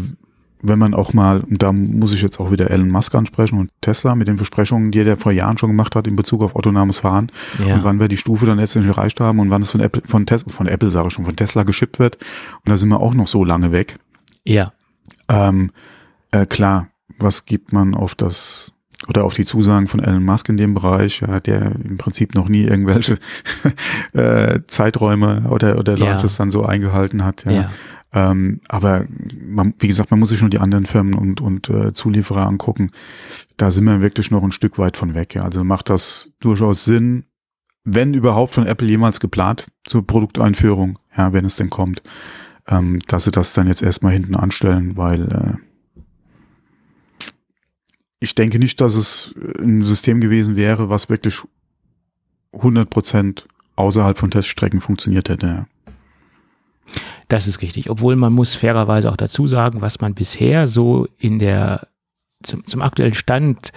wenn 0.67 0.79
man 0.79 0.93
auch 0.93 1.13
mal, 1.13 1.41
und 1.41 1.61
da 1.61 1.71
muss 1.71 2.13
ich 2.13 2.21
jetzt 2.21 2.39
auch 2.39 2.51
wieder 2.51 2.71
Elon 2.71 2.89
Musk 2.89 3.13
ansprechen 3.13 3.59
und 3.59 3.69
Tesla 3.81 4.15
mit 4.15 4.27
den 4.27 4.37
Versprechungen, 4.37 4.91
die 4.91 4.99
er 4.99 5.17
vor 5.17 5.31
Jahren 5.31 5.57
schon 5.57 5.69
gemacht 5.69 5.95
hat 5.95 6.07
in 6.07 6.15
Bezug 6.15 6.41
auf 6.41 6.55
autonomes 6.55 6.99
Fahren 6.99 7.31
ja. 7.63 7.75
und 7.75 7.83
wann 7.83 7.99
wir 7.99 8.07
die 8.07 8.17
Stufe 8.17 8.45
dann 8.45 8.57
letztendlich 8.57 8.95
erreicht 8.95 9.19
haben 9.19 9.39
und 9.39 9.49
wann 9.49 9.61
es 9.61 9.71
von 9.71 9.81
Apple, 9.81 10.01
von 10.05 10.25
Tesla, 10.25 10.51
von 10.51 10.67
Apple 10.67 10.89
sage 10.89 11.07
ich 11.07 11.13
schon, 11.13 11.25
von 11.25 11.35
Tesla 11.35 11.63
geschippt 11.63 11.99
wird. 11.99 12.17
Und 12.17 12.69
da 12.69 12.77
sind 12.77 12.89
wir 12.89 12.99
auch 12.99 13.13
noch 13.13 13.27
so 13.27 13.43
lange 13.43 13.71
weg. 13.71 13.97
Ja. 14.43 14.73
Ähm, 15.27 15.71
äh, 16.31 16.45
klar, 16.45 16.87
was 17.19 17.45
gibt 17.45 17.73
man 17.73 17.95
auf 17.95 18.15
das 18.15 18.71
oder 19.07 19.23
auf 19.23 19.33
die 19.33 19.45
Zusagen 19.45 19.87
von 19.87 19.99
Elon 19.99 20.23
Musk 20.23 20.49
in 20.49 20.57
dem 20.57 20.73
Bereich, 20.73 21.21
ja, 21.21 21.39
der 21.39 21.75
im 21.75 21.97
Prinzip 21.97 22.33
noch 22.33 22.49
nie 22.49 22.63
irgendwelche 22.63 23.17
äh, 24.13 24.61
Zeiträume 24.67 25.47
oder, 25.49 25.77
oder 25.77 25.97
Launches 25.97 26.37
ja. 26.37 26.43
dann 26.43 26.51
so 26.51 26.63
eingehalten 26.63 27.23
hat. 27.23 27.45
Ja. 27.45 27.51
ja. 27.51 27.69
Ähm, 28.13 28.61
aber 28.69 29.05
man, 29.37 29.73
wie 29.79 29.87
gesagt, 29.87 30.09
man 30.09 30.19
muss 30.19 30.29
sich 30.29 30.41
nur 30.41 30.49
die 30.49 30.59
anderen 30.59 30.85
Firmen 30.85 31.13
und, 31.13 31.41
und 31.41 31.69
äh, 31.69 31.93
Zulieferer 31.93 32.47
angucken. 32.47 32.91
Da 33.57 33.71
sind 33.71 33.83
wir 33.83 34.01
wirklich 34.01 34.31
noch 34.31 34.43
ein 34.43 34.53
Stück 34.53 34.77
weit 34.79 34.95
von 34.95 35.13
weg. 35.13 35.35
Ja. 35.35 35.43
Also 35.43 35.63
macht 35.63 35.89
das 35.89 36.31
durchaus 36.39 36.85
Sinn, 36.85 37.25
wenn 37.83 38.13
überhaupt 38.13 38.53
von 38.53 38.65
Apple 38.65 38.87
jemals 38.87 39.19
geplant 39.19 39.67
zur 39.83 40.07
Produkteinführung, 40.07 40.97
ja, 41.15 41.33
wenn 41.33 41.45
es 41.45 41.57
denn 41.57 41.69
kommt, 41.69 42.01
ähm, 42.67 42.99
dass 43.07 43.25
sie 43.25 43.31
das 43.31 43.53
dann 43.53 43.67
jetzt 43.67 43.83
erstmal 43.83 44.13
hinten 44.13 44.35
anstellen, 44.35 44.97
weil 44.97 45.21
äh, 45.31 45.64
ich 48.25 48.33
denke 48.33 48.57
nicht, 48.57 48.81
dass 48.81 48.95
es 48.95 49.35
ein 49.59 49.83
System 49.83 50.19
gewesen 50.19 50.55
wäre, 50.55 50.89
was 50.89 51.09
wirklich 51.09 51.41
100 52.53 52.89
Prozent 52.89 53.47
außerhalb 53.75 54.17
von 54.17 54.31
Teststrecken 54.31 54.81
funktioniert 54.81 55.29
hätte. 55.29 55.67
Das 57.27 57.45
ist 57.47 57.61
richtig. 57.61 57.89
Obwohl 57.89 58.15
man 58.15 58.33
muss 58.33 58.55
fairerweise 58.55 59.11
auch 59.11 59.17
dazu 59.17 59.45
sagen, 59.45 59.81
was 59.81 60.01
man 60.01 60.15
bisher 60.15 60.65
so 60.65 61.07
in 61.19 61.37
der 61.37 61.87
zum, 62.43 62.65
zum 62.65 62.81
aktuellen 62.81 63.13
Stand 63.13 63.71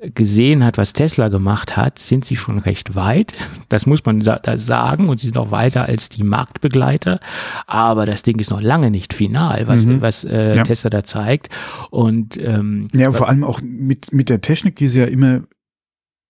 gesehen 0.00 0.64
hat, 0.64 0.78
was 0.78 0.92
Tesla 0.92 1.28
gemacht 1.28 1.76
hat, 1.76 1.98
sind 1.98 2.24
sie 2.24 2.36
schon 2.36 2.58
recht 2.58 2.94
weit. 2.94 3.32
Das 3.68 3.86
muss 3.86 4.04
man 4.04 4.20
da 4.20 4.40
sagen 4.56 5.08
und 5.08 5.18
sie 5.18 5.26
sind 5.26 5.38
auch 5.38 5.50
weiter 5.50 5.86
als 5.86 6.08
die 6.08 6.22
Marktbegleiter. 6.22 7.20
Aber 7.66 8.06
das 8.06 8.22
Ding 8.22 8.38
ist 8.38 8.50
noch 8.50 8.60
lange 8.60 8.90
nicht 8.90 9.12
final, 9.12 9.66
was, 9.66 9.86
mhm. 9.86 10.00
was 10.00 10.24
äh, 10.24 10.56
ja. 10.56 10.62
Tesla 10.62 10.90
da 10.90 11.02
zeigt. 11.02 11.48
Und 11.90 12.38
ähm, 12.38 12.88
ja, 12.94 13.10
vor 13.12 13.28
allem 13.28 13.42
auch 13.42 13.60
mit 13.62 14.12
mit 14.12 14.28
der 14.28 14.40
Technik, 14.40 14.76
die 14.76 14.88
sie 14.88 15.00
ja 15.00 15.06
immer 15.06 15.42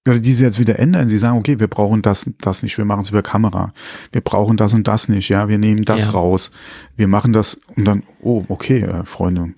oder 0.09 0.21
die 0.21 0.33
sie 0.33 0.45
jetzt 0.45 0.59
wieder 0.59 0.79
ändern. 0.79 1.09
Sie 1.09 1.19
sagen, 1.19 1.39
okay, 1.39 1.61
wir 1.61 1.69
brauchen 1.69 2.03
das, 2.03 2.31
das 2.41 2.63
nicht, 2.63 2.79
wir 2.79 2.85
machen 2.85 3.03
es 3.03 3.11
über 3.11 3.23
Kamera. 3.23 3.73
Wir 4.13 4.23
brauchen 4.23 4.57
das 4.57 4.73
und 4.73 4.89
das 4.89 5.09
nicht, 5.09 5.29
ja, 5.29 5.49
wir 5.49 5.59
nehmen 5.59 5.85
das 5.85 6.07
ja. 6.07 6.13
raus. 6.13 6.51
Wir 6.97 7.09
machen 7.09 7.33
das 7.33 7.61
und 7.77 7.85
dann, 7.85 8.03
oh, 8.21 8.45
okay, 8.49 8.81
äh, 8.81 9.05
Freunde, 9.05 9.53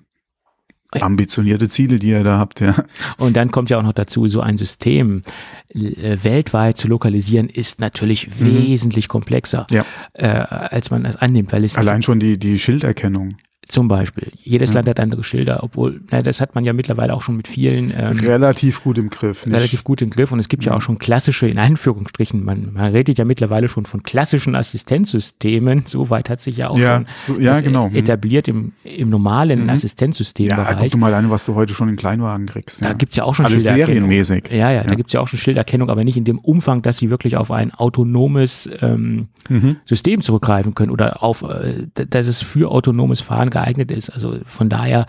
ambitionierte 0.99 1.69
Ziele, 1.69 1.99
die 1.99 2.09
ihr 2.09 2.23
da 2.23 2.37
habt, 2.37 2.59
ja. 2.59 2.75
Und 3.17 3.37
dann 3.37 3.51
kommt 3.51 3.69
ja 3.69 3.77
auch 3.77 3.83
noch 3.83 3.93
dazu, 3.93 4.27
so 4.27 4.41
ein 4.41 4.57
System 4.57 5.21
äh, 5.69 6.17
weltweit 6.21 6.77
zu 6.77 6.87
lokalisieren, 6.87 7.47
ist 7.47 7.79
natürlich 7.79 8.27
mhm. 8.27 8.67
wesentlich 8.67 9.07
komplexer, 9.07 9.67
ja. 9.71 9.85
äh, 10.13 10.27
als 10.27 10.91
man 10.91 11.03
das 11.03 11.15
annimmt, 11.15 11.53
weil 11.53 11.63
es 11.63 11.77
allein 11.77 12.03
schon 12.03 12.19
die 12.19 12.37
die 12.37 12.59
Schilderkennung. 12.59 13.35
Zum 13.67 13.87
Beispiel. 13.87 14.31
Jedes 14.41 14.71
ja. 14.71 14.75
Land 14.75 14.89
hat 14.89 14.99
andere 14.99 15.23
Schilder, 15.23 15.63
obwohl, 15.63 16.01
na, 16.09 16.23
das 16.23 16.41
hat 16.41 16.55
man 16.55 16.65
ja 16.65 16.73
mittlerweile 16.73 17.13
auch 17.13 17.21
schon 17.21 17.37
mit 17.37 17.47
vielen. 17.47 17.93
Ähm, 17.95 18.17
relativ 18.19 18.83
gut 18.83 18.97
im 18.97 19.11
Griff. 19.11 19.45
Nicht? 19.45 19.55
Relativ 19.55 19.83
gut 19.83 20.01
im 20.01 20.09
Griff. 20.09 20.31
Und 20.31 20.39
es 20.39 20.49
gibt 20.49 20.63
ja, 20.63 20.71
ja 20.71 20.77
auch 20.77 20.81
schon 20.81 20.97
klassische, 20.97 21.47
in 21.47 21.59
Anführungsstrichen, 21.59 22.43
man, 22.43 22.73
man 22.73 22.91
redet 22.91 23.19
ja 23.19 23.23
mittlerweile 23.23 23.69
schon 23.69 23.85
von 23.85 24.01
klassischen 24.01 24.55
Assistenzsystemen. 24.55 25.83
So 25.85 26.09
weit 26.09 26.29
hat 26.29 26.41
sich 26.41 26.57
ja 26.57 26.69
auch 26.69 26.77
ja, 26.77 26.95
schon 26.95 27.05
so, 27.19 27.39
ja, 27.39 27.61
genau. 27.61 27.89
Mhm. 27.89 27.95
etabliert 27.95 28.47
im, 28.47 28.73
im 28.83 29.09
normalen 29.09 29.63
mhm. 29.63 29.69
Assistenzsystem. 29.69 30.47
Ja, 30.47 30.73
guck 30.73 30.97
mal 30.97 31.13
an, 31.13 31.29
was 31.29 31.45
du 31.45 31.53
heute 31.53 31.75
schon 31.75 31.87
in 31.87 31.97
Kleinwagen 31.97 32.47
kriegst. 32.47 32.81
Da 32.81 32.87
ja. 32.87 32.93
gibt's 32.93 33.15
ja 33.15 33.25
auch 33.25 33.35
schon 33.35 33.45
also 33.45 33.57
Schilderkennung. 33.57 34.09
serienmäßig. 34.09 34.45
Ja, 34.49 34.71
ja, 34.71 34.71
ja, 34.71 34.83
da 34.85 34.95
gibt's 34.95 35.13
ja 35.13 35.21
auch 35.21 35.27
schon 35.27 35.37
Schilderkennung, 35.37 35.91
aber 35.91 36.03
nicht 36.03 36.17
in 36.17 36.23
dem 36.23 36.39
Umfang, 36.39 36.81
dass 36.81 36.97
sie 36.97 37.11
wirklich 37.11 37.37
auf 37.37 37.51
ein 37.51 37.71
autonomes 37.71 38.67
ähm, 38.81 39.27
mhm. 39.49 39.77
System 39.85 40.21
zurückgreifen 40.21 40.73
können 40.73 40.89
oder 40.89 41.21
auf, 41.21 41.43
äh, 41.43 41.85
dass 41.93 42.25
es 42.25 42.41
für 42.41 42.71
autonomes 42.71 43.21
Fahren 43.21 43.50
geeignet 43.51 43.91
ist. 43.91 44.09
Also 44.09 44.37
von 44.45 44.69
daher 44.69 45.05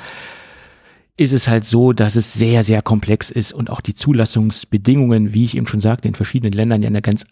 ist 1.16 1.32
es 1.32 1.48
halt 1.48 1.64
so, 1.64 1.93
dass 1.93 2.16
es 2.16 2.32
sehr, 2.32 2.64
sehr 2.64 2.82
komplex 2.82 3.31
ist 3.31 3.52
und 3.52 3.70
auch 3.70 3.81
die 3.81 3.94
Zulassungsbedingungen, 3.94 5.32
wie 5.35 5.44
ich 5.44 5.56
eben 5.56 5.66
schon 5.66 5.81
sagte, 5.81 6.09
in 6.09 6.14
verschiedenen 6.14 6.52
Ländern 6.52 6.82
ja 6.82 6.89
eine 6.89 7.02
ganz 7.02 7.24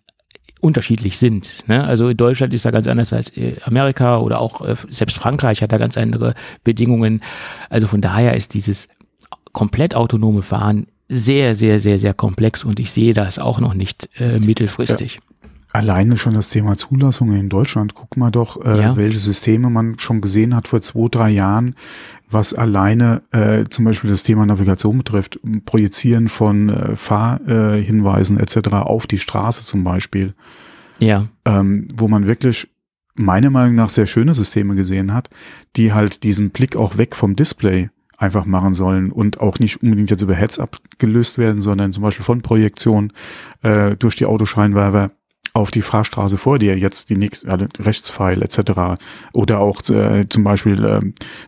unterschiedlich 0.61 1.19
sind. 1.19 1.69
Ne? 1.69 1.85
Also 1.85 2.09
in 2.09 2.17
Deutschland 2.17 2.53
ist 2.53 2.65
da 2.65 2.71
ganz 2.71 2.87
anders 2.87 3.13
als 3.13 3.35
äh, 3.37 3.57
Amerika 3.65 4.19
oder 4.19 4.41
auch 4.41 4.61
äh, 4.61 4.77
selbst 4.91 5.19
Frankreich 5.19 5.63
hat 5.63 5.73
da 5.73 5.79
ganz 5.79 5.97
andere 5.97 6.35
Bedingungen. 6.65 7.23
Also 7.71 7.87
von 7.87 8.01
daher 8.01 8.37
ist 8.37 8.55
dieses 8.55 8.89
komplett 9.53 9.95
autonome 9.95 10.43
Fahren 10.43 10.87
sehr, 11.09 11.55
sehr, 11.55 11.81
sehr, 11.81 11.99
sehr 11.99 12.15
komplex 12.15 12.63
und 12.63 12.79
ich 12.79 12.93
sehe 12.93 13.15
das 13.15 13.39
auch 13.39 13.59
noch 13.59 13.75
nicht 13.75 14.09
äh, 14.19 14.39
mittelfristig. 14.39 15.17
Ja. 15.17 15.40
Alleine 15.73 16.17
schon 16.17 16.35
das 16.35 16.49
Thema 16.49 16.77
Zulassungen 16.77 17.39
in 17.39 17.49
Deutschland. 17.49 17.95
Guck 17.95 18.17
mal 18.17 18.31
doch, 18.31 18.65
äh, 18.65 18.81
ja. 18.81 18.97
welche 18.97 19.21
Systeme 19.21 19.71
man 19.71 19.99
schon 19.99 20.21
gesehen 20.21 20.57
hat 20.57 20.67
vor 20.67 20.81
zwei, 20.81 21.09
drei 21.09 21.31
Jahren, 21.31 21.77
was 22.29 22.53
alleine 22.55 23.23
äh, 23.31 23.65
zum 23.71 23.85
Beispiel 23.85 24.11
das 24.11 24.25
Thema 24.25 24.47
Navigation 24.47 24.99
betrifft, 24.99 25.39
Projizieren 25.67 26.29
von 26.29 26.71
äh, 26.71 26.97
Fahrhinweisen 26.97 28.39
äh, 28.39 28.43
etc. 28.43 28.71
auf 28.73 29.07
die 29.07 29.19
Straße 29.19 29.65
zum 29.65 29.85
Beispiel. 29.85 30.35
Ja. 30.99 31.29
Ähm, 31.45 31.89
wo 31.95 32.09
man 32.09 32.27
wirklich 32.27 32.69
meiner 33.15 33.51
Meinung 33.51 33.77
nach 33.77 33.91
sehr 33.91 34.07
schöne 34.07 34.35
Systeme 34.35 34.75
gesehen 34.75 35.15
hat, 35.15 35.31
die 35.77 35.93
halt 35.93 36.25
diesen 36.25 36.51
Blick 36.51 36.77
auch 36.77 36.97
weg 36.97 37.15
vom 37.15 37.37
Display 37.37 37.91
einfach 38.19 38.45
machen 38.45 38.75
sollen 38.75 39.13
und 39.13 39.41
auch 39.41 39.59
nicht 39.59 39.83
unbedingt 39.83 40.11
jetzt 40.11 40.23
über 40.23 40.35
Heads 40.35 40.59
abgelöst 40.59 41.39
werden, 41.39 41.63
sondern 41.63 41.93
zum 41.93 42.03
Beispiel 42.03 42.25
von 42.25 42.43
Projektion 42.43 43.13
äh, 43.63 43.97
durch 43.97 44.17
die 44.17 44.27
Autoscheinwerfer 44.27 45.13
auf 45.53 45.71
die 45.71 45.83
Fahrstraße 45.83 46.39
vor 46.39 46.59
dir 46.59 46.79
jetzt 46.79 47.11
die 47.11 47.17
nächste 47.17 47.49
ja, 47.49 47.59
Rechtspfeil 47.79 48.43
etc. 48.43 49.01
Oder 49.33 49.61
auch 49.61 49.83
äh, 49.89 50.29
zum 50.29 50.45
Beispiel, 50.45 50.85
äh, 50.85 51.01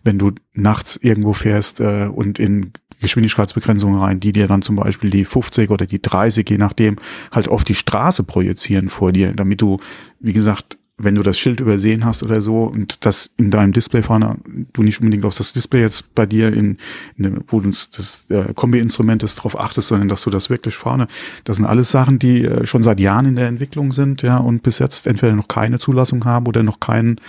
wenn 0.04 0.18
du 0.18 0.32
nachts 0.54 0.96
irgendwo 0.96 1.32
fährst 1.32 1.80
äh, 1.80 2.08
und 2.12 2.38
in 2.38 2.72
Geschwindigkeitsbegrenzungen 3.00 4.00
rein, 4.00 4.20
die 4.20 4.32
dir 4.32 4.48
dann 4.48 4.62
zum 4.62 4.76
Beispiel 4.76 5.10
die 5.10 5.24
50 5.24 5.70
oder 5.70 5.86
die 5.86 6.00
30, 6.00 6.48
je 6.48 6.58
nachdem, 6.58 6.96
halt 7.32 7.48
auf 7.48 7.64
die 7.64 7.74
Straße 7.74 8.22
projizieren 8.22 8.88
vor 8.88 9.12
dir, 9.12 9.32
damit 9.32 9.60
du, 9.60 9.78
wie 10.20 10.32
gesagt, 10.32 10.78
wenn 11.02 11.14
du 11.14 11.22
das 11.22 11.38
Schild 11.38 11.60
übersehen 11.60 12.04
hast 12.04 12.22
oder 12.22 12.40
so 12.40 12.64
und 12.64 13.04
das 13.04 13.30
in 13.36 13.50
deinem 13.50 13.72
Display 13.72 14.02
vorne, 14.02 14.36
du 14.72 14.82
nicht 14.82 15.00
unbedingt 15.00 15.24
auf 15.24 15.36
das 15.36 15.52
Display 15.52 15.80
jetzt 15.80 16.14
bei 16.14 16.26
dir 16.26 16.52
in, 16.52 16.78
in 17.16 17.42
wo 17.48 17.60
du 17.60 17.70
das 17.70 18.26
äh, 18.28 18.54
Kombi-Instrument 18.54 19.22
ist 19.22 19.36
drauf 19.36 19.58
achtest, 19.58 19.88
sondern 19.88 20.08
dass 20.08 20.22
du 20.22 20.30
das 20.30 20.50
wirklich 20.50 20.74
vorne, 20.74 21.08
das 21.44 21.56
sind 21.56 21.66
alles 21.66 21.90
Sachen, 21.90 22.18
die 22.18 22.44
äh, 22.44 22.66
schon 22.66 22.82
seit 22.82 23.00
Jahren 23.00 23.26
in 23.26 23.36
der 23.36 23.48
Entwicklung 23.48 23.92
sind, 23.92 24.22
ja, 24.22 24.36
und 24.36 24.62
bis 24.62 24.78
jetzt 24.78 25.06
entweder 25.06 25.34
noch 25.34 25.48
keine 25.48 25.78
Zulassung 25.78 26.24
haben 26.24 26.46
oder 26.46 26.62
noch 26.62 26.80
keinen 26.80 27.20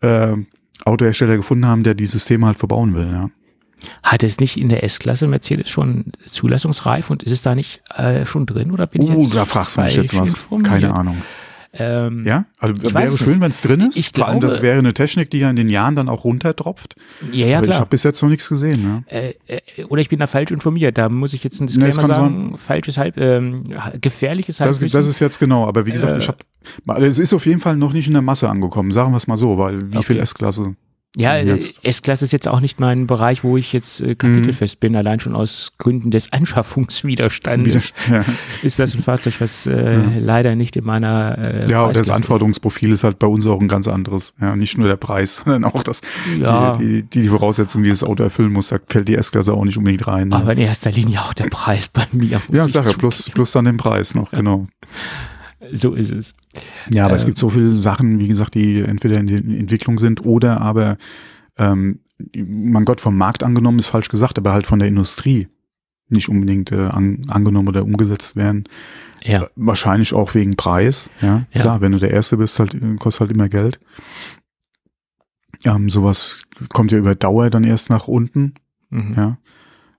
äh, 0.00 0.34
Autohersteller 0.84 1.36
gefunden 1.36 1.66
haben, 1.66 1.82
der 1.82 1.94
die 1.94 2.06
Systeme 2.06 2.46
halt 2.46 2.58
verbauen 2.58 2.94
will, 2.94 3.08
ja. 3.10 3.30
Hat 4.02 4.24
es 4.24 4.38
nicht 4.38 4.56
in 4.56 4.68
der 4.68 4.82
S-Klasse 4.82 5.28
Mercedes 5.28 5.70
schon 5.70 6.06
zulassungsreif 6.28 7.10
und 7.10 7.22
ist 7.22 7.30
es 7.30 7.42
da 7.42 7.54
nicht 7.54 7.80
äh, 7.94 8.26
schon 8.26 8.44
drin 8.44 8.72
oder 8.72 8.88
bin 8.88 9.02
uh, 9.02 9.04
ich 9.04 9.10
jetzt 9.10 9.36
da 9.36 9.44
fragst 9.44 9.76
du 9.76 9.82
mich 9.82 9.94
jetzt 9.94 10.16
was. 10.16 10.48
Keine 10.64 10.92
Ahnung. 10.94 11.18
Ähm, 11.74 12.24
Ja, 12.26 12.46
also 12.58 12.74
Ich 12.82 12.94
wäre 12.94 13.04
es 13.08 13.18
schön, 13.18 13.40
wenn 13.42 13.50
es 13.50 13.60
drin 13.60 13.80
ist. 13.82 13.96
Ich 13.98 14.10
Vor 14.14 14.26
allem, 14.26 14.40
das 14.40 14.52
glaube- 14.52 14.66
wäre 14.66 14.78
eine 14.78 14.94
Technik, 14.94 15.30
die 15.30 15.38
ja 15.38 15.50
in 15.50 15.56
den 15.56 15.68
Jahren 15.68 15.94
dann 15.94 16.08
auch 16.08 16.24
runtertropft. 16.24 16.96
ja, 17.30 17.46
ja 17.46 17.56
Aber 17.58 17.64
ich 17.66 17.70
klar. 17.70 17.80
habe 17.80 17.90
bis 17.90 18.02
jetzt 18.04 18.22
noch 18.22 18.30
nichts 18.30 18.48
gesehen. 18.48 19.04
Ja. 19.10 19.16
Äh, 19.18 19.34
äh, 19.46 19.84
oder 19.84 20.00
ich 20.00 20.08
bin 20.08 20.18
da 20.18 20.26
falsch 20.26 20.50
informiert. 20.50 20.96
Da 20.96 21.08
muss 21.10 21.34
ich 21.34 21.44
jetzt 21.44 21.60
ein 21.60 21.64
Nee, 21.66 21.72
Disclaimer 21.72 21.90
das 21.92 22.00
kann 22.00 22.08
sagen. 22.08 22.58
Falsches 22.58 22.96
Halb, 22.96 23.18
ähm, 23.18 23.64
gefährliches 24.00 24.56
Das, 24.56 24.66
Halbwissen. 24.66 24.98
das 24.98 25.06
ist 25.06 25.18
jetzt 25.18 25.38
genau, 25.38 25.66
aber 25.66 25.84
wie 25.86 25.92
gesagt, 25.92 26.14
Äh, 26.14 26.18
ich 26.18 26.28
habe, 26.28 27.06
es 27.06 27.18
ist 27.18 27.32
auf 27.34 27.44
jeden 27.44 27.60
Fall 27.60 27.76
noch 27.76 27.92
nicht 27.92 28.06
in 28.06 28.14
der 28.14 28.22
Masse 28.22 28.48
angekommen, 28.48 28.90
sagen 28.90 29.12
wir 29.12 29.18
es 29.18 29.26
mal 29.26 29.36
so, 29.36 29.58
weil 29.58 29.92
wie 29.92 29.96
Okay. 29.98 30.06
viel 30.14 30.18
S-Klasse? 30.20 30.74
Ja, 31.16 31.34
äh, 31.36 31.44
jetzt- 31.46 31.84
S-Klasse 31.84 32.26
ist 32.26 32.32
jetzt 32.32 32.46
auch 32.46 32.60
nicht 32.60 32.78
mein 32.80 33.06
Bereich, 33.06 33.42
wo 33.42 33.56
ich 33.56 33.72
jetzt 33.72 34.00
äh, 34.00 34.14
kapitelfest 34.14 34.78
bin. 34.78 34.94
Allein 34.94 35.20
schon 35.20 35.34
aus 35.34 35.72
Gründen 35.78 36.10
des 36.10 36.32
Anschaffungswiderstandes 36.32 37.92
Ja, 38.10 38.24
ist 38.62 38.78
das 38.78 38.94
ein 38.94 39.02
Fahrzeug, 39.02 39.34
was 39.40 39.66
äh, 39.66 39.98
leider 40.18 40.54
nicht 40.54 40.76
in 40.76 40.84
meiner 40.84 41.38
äh, 41.38 41.70
ja 41.70 41.90
das 41.92 42.10
Anforderungsprofil 42.10 42.92
ist 42.92 43.04
halt 43.04 43.18
bei 43.18 43.26
uns 43.26 43.46
auch 43.46 43.60
ein 43.60 43.68
ganz 43.68 43.88
anderes. 43.88 44.34
Ja, 44.40 44.54
nicht 44.56 44.76
nur 44.78 44.86
der 44.88 44.96
Preis, 44.96 45.36
sondern 45.44 45.64
auch 45.64 45.82
das, 45.82 46.00
Ja. 46.38 46.72
die, 46.76 47.02
die, 47.04 47.20
die 47.22 47.28
Voraussetzungen, 47.28 47.84
die 47.84 47.90
das 47.90 48.04
Auto 48.04 48.22
erfüllen 48.22 48.52
muss, 48.52 48.68
da 48.68 48.78
fällt 48.88 49.08
die 49.08 49.14
S-Klasse 49.16 49.54
auch 49.54 49.64
nicht 49.64 49.78
unbedingt 49.78 50.06
rein. 50.06 50.28
ist. 50.28 50.30
Ne? 50.30 50.36
Aber 50.36 50.52
in 50.52 50.58
erster 50.58 50.90
Linie 50.92 51.20
auch 51.20 51.34
der 51.34 51.46
Preis 51.46 51.88
bei 51.88 52.06
mir. 52.12 52.40
ja, 52.52 52.66
ich 52.66 52.72
sag 52.72 52.84
ja, 52.84 52.90
zugeben. 52.92 52.98
plus, 53.00 53.30
plus 53.30 53.52
dann 53.52 53.64
den 53.64 53.76
Preis 53.76 54.14
noch, 54.14 54.30
genau. 54.30 54.66
So 55.72 55.94
ist 55.94 56.12
es. 56.12 56.34
Ja, 56.90 57.06
aber 57.06 57.14
es 57.16 57.22
Ähm, 57.22 57.28
gibt 57.28 57.38
so 57.38 57.50
viele 57.50 57.72
Sachen, 57.72 58.20
wie 58.20 58.28
gesagt, 58.28 58.54
die 58.54 58.80
entweder 58.80 59.18
in 59.18 59.26
der 59.26 59.38
Entwicklung 59.38 59.98
sind 59.98 60.24
oder 60.24 60.60
aber, 60.60 60.96
ähm, 61.56 62.00
mein 62.36 62.84
Gott, 62.84 63.00
vom 63.00 63.16
Markt 63.16 63.42
angenommen 63.42 63.78
ist 63.78 63.88
falsch 63.88 64.08
gesagt, 64.08 64.38
aber 64.38 64.52
halt 64.52 64.66
von 64.66 64.78
der 64.78 64.88
Industrie 64.88 65.48
nicht 66.08 66.28
unbedingt 66.28 66.72
äh, 66.72 66.86
an, 66.86 67.22
angenommen 67.28 67.68
oder 67.68 67.84
umgesetzt 67.84 68.34
werden. 68.36 68.64
Ja. 69.22 69.42
Äh, 69.42 69.48
Wahrscheinlich 69.56 70.14
auch 70.14 70.34
wegen 70.34 70.56
Preis. 70.56 71.10
Ja, 71.20 71.46
Ja. 71.52 71.60
klar, 71.60 71.80
wenn 71.80 71.92
du 71.92 71.98
der 71.98 72.12
Erste 72.12 72.36
bist, 72.38 72.58
halt 72.60 72.74
äh, 72.74 72.94
kostet 72.98 73.20
halt 73.22 73.30
immer 73.32 73.48
Geld. 73.48 73.78
Ähm, 75.64 75.90
sowas 75.90 76.42
kommt 76.72 76.92
ja 76.92 76.98
über 76.98 77.14
Dauer 77.14 77.50
dann 77.50 77.64
erst 77.64 77.90
nach 77.90 78.08
unten. 78.08 78.54
Mhm. 78.90 79.14
Ja. 79.16 79.38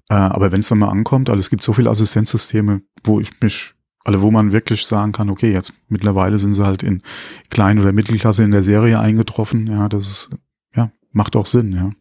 Äh, 0.10 0.16
aber 0.16 0.52
wenn 0.52 0.62
es 0.62 0.70
dann 0.70 0.80
mal 0.80 0.90
ankommt, 0.90 1.30
also 1.30 1.40
es 1.40 1.50
gibt 1.50 1.64
so 1.64 1.74
viele 1.74 1.90
Assistenzsysteme, 1.90 2.82
wo 3.04 3.20
ich 3.20 3.30
mich, 3.42 3.74
also 4.10 4.24
wo 4.24 4.32
man 4.32 4.52
wirklich 4.52 4.88
sagen 4.88 5.12
kann, 5.12 5.30
okay, 5.30 5.54
jetzt 5.54 5.72
mittlerweile 5.88 6.40
sind 6.40 6.56
sie 6.56 6.66
halt 6.66 6.82
in 6.82 7.04
Klein- 7.52 7.78
oder 7.78 7.92
Mittelklasse 7.92 8.44
in 8.44 8.50
der 8.50 8.64
Serie 8.64 9.00
eingetroffen. 9.00 9.68
Ja, 9.68 9.88
das 9.88 10.08
ist, 10.08 10.30
ja, 10.76 10.92
macht 11.12 11.36
auch 11.36 11.46
Sinn, 11.46 11.74
ja. 11.74 11.92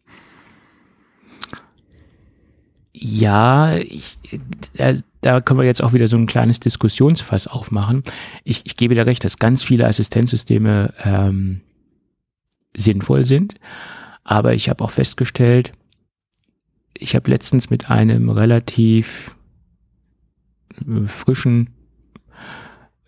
Ja, 2.93 3.77
ich, 3.77 4.17
da, 4.75 4.95
da 5.21 5.39
können 5.39 5.59
wir 5.59 5.67
jetzt 5.67 5.83
auch 5.83 5.93
wieder 5.93 6.07
so 6.07 6.17
ein 6.17 6.25
kleines 6.25 6.59
Diskussionsfass 6.59 7.45
aufmachen. 7.45 8.01
Ich, 8.43 8.65
ich 8.65 8.75
gebe 8.75 8.95
dir 8.95 9.05
recht, 9.05 9.23
dass 9.23 9.37
ganz 9.37 9.63
viele 9.63 9.85
Assistenzsysteme 9.85 10.95
ähm, 11.03 11.61
sinnvoll 12.75 13.23
sind, 13.23 13.53
aber 14.23 14.55
ich 14.55 14.67
habe 14.67 14.83
auch 14.83 14.91
festgestellt, 14.91 15.73
ich 16.97 17.13
habe 17.13 17.29
letztens 17.29 17.69
mit 17.69 17.91
einem 17.91 18.31
relativ 18.31 19.37
äh, 20.87 21.05
frischen, 21.05 21.69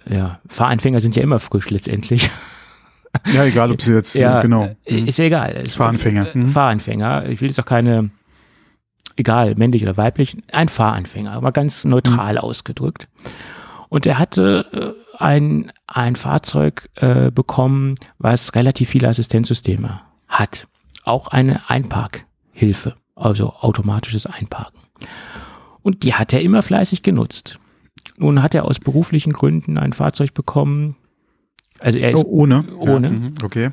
ja, 0.09 0.39
Fahranfänger 0.47 0.99
sind 0.99 1.15
ja 1.15 1.23
immer 1.23 1.39
frisch 1.39 1.69
letztendlich. 1.69 2.29
Ja, 3.33 3.43
egal, 3.43 3.71
ob 3.71 3.81
sie 3.81 3.93
jetzt, 3.93 4.15
Ja, 4.15 4.39
genau. 4.41 4.73
äh, 4.85 4.99
Ist 5.01 5.19
ja 5.19 5.25
egal. 5.25 5.65
Fahranfänger, 5.67 6.33
äh, 6.33 6.37
mhm. 6.37 6.47
Fahranfänger. 6.47 7.27
Ich 7.27 7.41
will 7.41 7.49
jetzt 7.49 7.59
auch 7.59 7.65
keine, 7.65 8.09
egal, 9.17 9.55
männlich 9.55 9.83
oder 9.83 9.97
weiblich, 9.97 10.37
ein 10.53 10.69
Fahranfänger, 10.69 11.33
aber 11.33 11.51
ganz 11.51 11.83
neutral 11.85 12.33
Mhm. 12.35 12.39
ausgedrückt. 12.39 13.07
Und 13.89 14.05
er 14.05 14.17
hatte 14.17 14.95
äh, 15.19 15.21
ein, 15.21 15.71
ein 15.87 16.15
Fahrzeug 16.15 16.87
äh, 16.95 17.31
bekommen, 17.31 17.95
was 18.17 18.55
relativ 18.55 18.89
viele 18.89 19.09
Assistenzsysteme 19.09 20.01
hat. 20.29 20.67
Auch 21.03 21.27
eine 21.27 21.69
Einparkhilfe, 21.69 22.95
also 23.15 23.53
automatisches 23.59 24.25
Einparken. 24.25 24.79
Und 25.81 26.03
die 26.03 26.13
hat 26.13 26.31
er 26.31 26.41
immer 26.41 26.61
fleißig 26.61 27.03
genutzt. 27.03 27.59
Nun 28.21 28.43
hat 28.43 28.53
er 28.53 28.65
aus 28.65 28.79
beruflichen 28.79 29.33
Gründen 29.33 29.79
ein 29.79 29.93
Fahrzeug 29.93 30.35
bekommen. 30.35 30.95
Also 31.79 31.97
er 31.97 32.11
ist 32.11 32.23
Oh, 32.23 32.41
ohne. 32.41 32.63
ohne. 32.77 33.07
Ja, 33.07 33.13
mhm, 33.13 33.33
okay. 33.43 33.69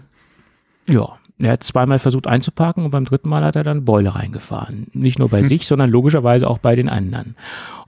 ja, 0.89 1.07
er 1.39 1.53
hat 1.53 1.63
zweimal 1.63 1.99
versucht 1.99 2.27
einzuparken 2.27 2.85
und 2.87 2.91
beim 2.91 3.05
dritten 3.05 3.29
Mal 3.29 3.45
hat 3.45 3.57
er 3.57 3.63
dann 3.63 3.85
Beule 3.85 4.15
reingefahren. 4.15 4.87
Nicht 4.95 5.19
nur 5.19 5.29
bei 5.29 5.43
sich, 5.43 5.67
sondern 5.67 5.91
logischerweise 5.91 6.49
auch 6.49 6.57
bei 6.59 6.75
den 6.75 6.89
anderen. 6.89 7.37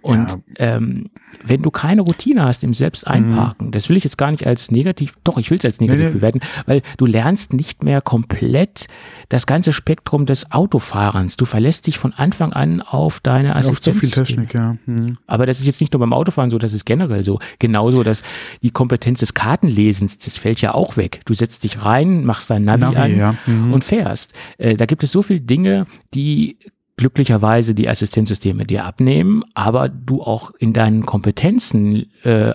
Und 0.02 0.30
Ja. 0.58 0.76
ähm, 0.76 1.10
wenn 1.44 1.62
du 1.62 1.70
keine 1.70 2.02
Routine 2.02 2.44
hast 2.44 2.64
im 2.64 2.74
Selbsteinparken, 2.74 3.70
das 3.70 3.88
will 3.88 3.96
ich 3.96 4.04
jetzt 4.04 4.18
gar 4.18 4.30
nicht 4.30 4.46
als 4.46 4.70
negativ, 4.70 5.14
doch, 5.24 5.38
ich 5.38 5.50
will 5.50 5.58
es 5.58 5.64
als 5.64 5.80
negativ 5.80 6.06
Nee, 6.06 6.10
bewerten, 6.12 6.40
weil 6.66 6.82
du 6.96 7.06
lernst 7.06 7.52
nicht 7.52 7.84
mehr 7.84 8.00
komplett 8.00 8.86
das 9.28 9.46
ganze 9.46 9.72
Spektrum 9.72 10.26
des 10.26 10.50
Autofahrens. 10.52 11.36
Du 11.36 11.44
verlässt 11.44 11.86
dich 11.86 11.98
von 11.98 12.12
Anfang 12.12 12.52
an 12.52 12.82
auf 12.82 13.20
deine 13.20 13.56
Auch 13.56 13.60
zu 13.72 13.94
viel. 13.94 14.10
Technik, 14.10 14.54
ja. 14.54 14.76
Mhm. 14.86 15.18
Aber 15.26 15.46
das 15.46 15.60
ist 15.60 15.66
jetzt 15.66 15.80
nicht 15.80 15.92
nur 15.92 16.00
beim 16.00 16.12
Autofahren 16.12 16.50
so, 16.50 16.58
das 16.58 16.72
ist 16.72 16.84
generell 16.84 17.24
so. 17.24 17.38
Genauso, 17.58 18.02
dass 18.02 18.22
die 18.62 18.70
Kompetenz 18.70 19.20
des 19.20 19.34
Kartenlesens, 19.34 20.18
das 20.18 20.36
fällt 20.36 20.60
ja 20.60 20.74
auch 20.74 20.96
weg. 20.96 21.20
Du 21.26 21.34
setzt 21.34 21.62
dich 21.62 21.84
rein, 21.84 22.24
machst 22.24 22.50
dein 22.50 22.64
Navi, 22.64 22.80
Navi, 22.82 22.96
an 22.96 23.16
ja. 23.16 23.34
Mhm. 23.46 23.72
und 23.72 23.84
fährst. 23.84 24.32
Äh, 24.58 24.74
da 24.76 24.86
gibt 24.86 25.02
es 25.02 25.12
so 25.12 25.22
viele 25.22 25.40
Dinge, 25.40 25.86
die 26.14 26.58
glücklicherweise 27.00 27.74
die 27.74 27.88
Assistenzsysteme 27.88 28.66
dir 28.66 28.84
abnehmen, 28.84 29.42
aber 29.54 29.88
du 29.88 30.22
auch 30.22 30.52
in 30.58 30.74
deinen 30.74 31.06
Kompetenzen 31.06 32.12
äh, 32.24 32.52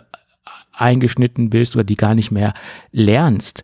eingeschnitten 0.72 1.50
bist 1.50 1.76
oder 1.76 1.84
die 1.84 1.96
gar 1.96 2.14
nicht 2.14 2.32
mehr 2.32 2.54
lernst. 2.92 3.64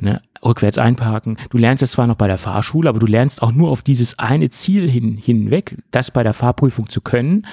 Ne? 0.00 0.22
Rückwärts 0.42 0.78
einparken. 0.78 1.36
Du 1.50 1.58
lernst 1.58 1.82
es 1.82 1.92
zwar 1.92 2.06
noch 2.06 2.16
bei 2.16 2.28
der 2.28 2.38
Fahrschule, 2.38 2.88
aber 2.88 2.98
du 2.98 3.06
lernst 3.06 3.42
auch 3.42 3.52
nur 3.52 3.70
auf 3.70 3.82
dieses 3.82 4.18
eine 4.18 4.48
Ziel 4.48 4.90
hin, 4.90 5.18
hinweg, 5.18 5.76
das 5.90 6.10
bei 6.10 6.22
der 6.22 6.32
Fahrprüfung 6.32 6.88
zu 6.88 7.02
können. 7.02 7.46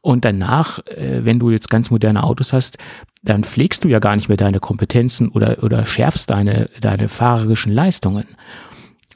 Und 0.00 0.24
danach, 0.24 0.78
äh, 0.86 1.24
wenn 1.24 1.38
du 1.38 1.50
jetzt 1.50 1.68
ganz 1.68 1.90
moderne 1.90 2.24
Autos 2.24 2.54
hast, 2.54 2.78
dann 3.22 3.44
pflegst 3.44 3.84
du 3.84 3.88
ja 3.88 3.98
gar 3.98 4.16
nicht 4.16 4.28
mehr 4.28 4.38
deine 4.38 4.58
Kompetenzen 4.58 5.28
oder, 5.28 5.62
oder 5.62 5.84
schärfst 5.84 6.30
deine, 6.30 6.70
deine 6.80 7.08
fahrerischen 7.08 7.72
Leistungen. 7.72 8.24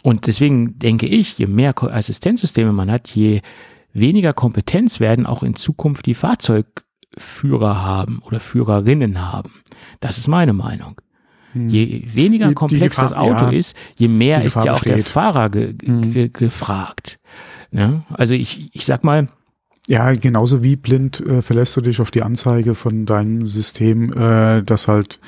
Und 0.07 0.29
deswegen 0.29 0.79
denke 0.79 1.07
ich, 1.07 1.37
je 1.37 1.47
mehr 1.47 1.75
Assistenzsysteme 1.83 2.73
man 2.73 2.93
hat, 2.93 3.09
je 3.11 3.41
weniger 3.93 4.33
Kompetenz 4.33 5.01
werden 5.01 5.27
auch 5.27 5.43
in 5.43 5.57
Zukunft 5.57 6.07
die 6.07 6.15
Fahrzeugführer 6.15 7.83
haben 7.83 8.21
oder 8.25 8.39
Führerinnen 8.39 9.21
haben. 9.33 9.51
Das 9.99 10.17
ist 10.19 10.29
meine 10.29 10.53
Meinung. 10.53 11.01
Je 11.55 12.03
weniger 12.07 12.45
Die- 12.45 12.51
die 12.51 12.55
komplex 12.55 12.95
das 12.97 13.11
Gefahr- 13.11 13.23
Auto 13.25 13.45
ja, 13.47 13.51
ist, 13.51 13.75
je 13.99 14.07
mehr 14.07 14.39
ist 14.43 14.55
Gefahr 14.55 14.67
ja 14.67 14.73
auch 14.75 14.81
der 14.85 14.93
besteht. 14.95 15.13
Fahrer 15.13 15.51
ge 15.51 15.73
ge 15.73 16.29
gefragt. 16.33 17.19
Ne? 17.73 18.05
Also 18.13 18.35
ich, 18.35 18.71
ich 18.75 18.85
sag 18.85 19.03
mal, 19.03 19.27
Ja, 19.89 20.13
genauso 20.13 20.63
wie 20.63 20.77
blind 20.77 21.21
äh, 21.21 21.43
verlässt 21.43 21.77
du 21.77 21.81
dich 21.81 22.01
auf 22.01 22.11
die 22.13 22.23
Anzeige 22.23 22.75
von 22.75 23.07
deinem 23.07 23.47
System, 23.47 24.13
äh, 24.13 24.63
dass 24.63 24.87
halt 24.87 25.19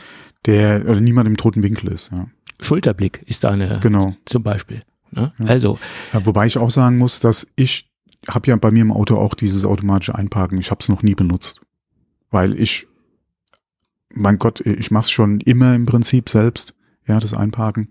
der 0.49 0.85
oder 0.89 1.01
niemand 1.01 1.29
im 1.29 1.37
toten 1.37 1.63
Winkel 1.63 1.93
ist. 1.93 2.11
Ja, 2.11 2.27
Schulterblick 2.61 3.23
ist 3.27 3.45
da 3.45 3.51
eine 3.51 3.79
genau. 3.81 4.17
zum 4.25 4.43
Beispiel. 4.43 4.83
Ne? 5.11 5.33
Also, 5.39 5.79
Ja, 6.13 6.25
wobei 6.27 6.47
ich 6.47 6.59
auch 6.59 6.71
sagen 6.71 6.99
muss, 6.99 7.21
dass 7.21 7.47
ich 7.55 7.89
habe 8.29 8.51
ja 8.51 8.57
bei 8.57 8.71
mir 8.71 8.83
im 8.83 8.93
Auto 8.93 9.17
auch 9.17 9.35
dieses 9.35 9.65
automatische 9.65 10.15
Einparken. 10.15 10.59
Ich 10.59 10.71
habe 10.71 10.81
es 10.81 10.89
noch 10.89 11.03
nie 11.03 11.15
benutzt, 11.15 11.61
weil 12.31 12.59
ich, 12.61 12.89
mein 14.13 14.39
Gott, 14.39 14.61
ich 14.61 14.91
mache 14.91 15.05
es 15.05 15.11
schon 15.11 15.41
immer 15.41 15.75
im 15.75 15.87
Prinzip 15.87 16.29
selbst, 16.29 16.75
ja, 17.07 17.21
das 17.21 17.33
Einparken 17.33 17.89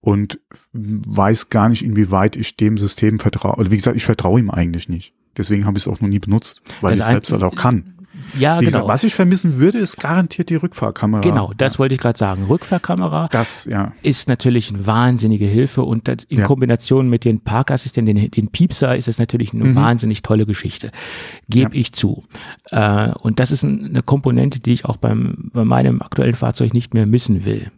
und 0.00 0.38
weiß 0.72 1.48
gar 1.48 1.68
nicht, 1.68 1.84
inwieweit 1.84 2.36
ich 2.36 2.56
dem 2.56 2.78
System 2.78 3.18
vertraue. 3.18 3.56
Oder 3.56 3.70
wie 3.70 3.76
gesagt, 3.76 3.96
ich 3.96 4.04
vertraue 4.04 4.38
ihm 4.38 4.50
eigentlich 4.50 4.88
nicht. 4.88 5.14
Deswegen 5.36 5.66
habe 5.66 5.76
ich 5.76 5.84
es 5.84 5.88
auch 5.88 6.00
noch 6.00 6.08
nie 6.08 6.20
benutzt, 6.20 6.62
weil 6.80 6.92
Das 6.92 7.00
ich 7.00 7.04
es 7.04 7.10
selbst 7.10 7.32
halt 7.32 7.42
auch 7.42 7.56
kann. 7.56 7.95
Ja, 8.38 8.56
Wie 8.56 8.64
genau. 8.64 8.78
gesagt, 8.78 8.88
was 8.88 9.04
ich 9.04 9.14
vermissen 9.14 9.58
würde, 9.58 9.78
ist 9.78 9.96
garantiert 9.98 10.50
die 10.50 10.56
Rückfahrkamera. 10.56 11.20
genau, 11.22 11.52
das 11.56 11.78
wollte 11.78 11.94
ich 11.94 12.00
gerade 12.00 12.18
sagen. 12.18 12.44
Rückfahrkamera 12.46 13.28
Das, 13.30 13.64
ja. 13.66 13.92
ist 14.02 14.28
natürlich 14.28 14.70
eine 14.72 14.86
wahnsinnige 14.86 15.46
Hilfe 15.46 15.82
und 15.82 16.08
in 16.08 16.38
Ja. 16.40 16.44
Kombination 16.44 17.08
mit 17.08 17.24
den 17.24 17.40
Parkassistenten, 17.40 18.14
den, 18.16 18.30
den 18.30 18.48
Piepser, 18.48 18.96
ist 18.96 19.08
es 19.08 19.18
natürlich 19.18 19.52
eine 19.54 19.64
Mhm. 19.64 19.74
wahnsinnig 19.76 20.22
tolle 20.22 20.46
Geschichte. 20.46 20.90
Gebe 21.48 21.74
Ja. 21.74 21.80
ich 21.80 21.92
zu. 21.92 22.24
Äh, 22.70 23.10
und 23.20 23.38
das 23.40 23.50
ist 23.50 23.62
ein, 23.62 23.84
eine 23.86 24.02
Komponente, 24.02 24.60
die 24.60 24.72
ich 24.72 24.84
auch 24.84 24.96
beim, 24.96 25.50
bei 25.52 25.64
meinem 25.64 26.02
aktuellen 26.02 26.34
Fahrzeug 26.34 26.74
nicht 26.74 26.94
mehr 26.94 27.06
missen 27.06 27.44
will. 27.44 27.70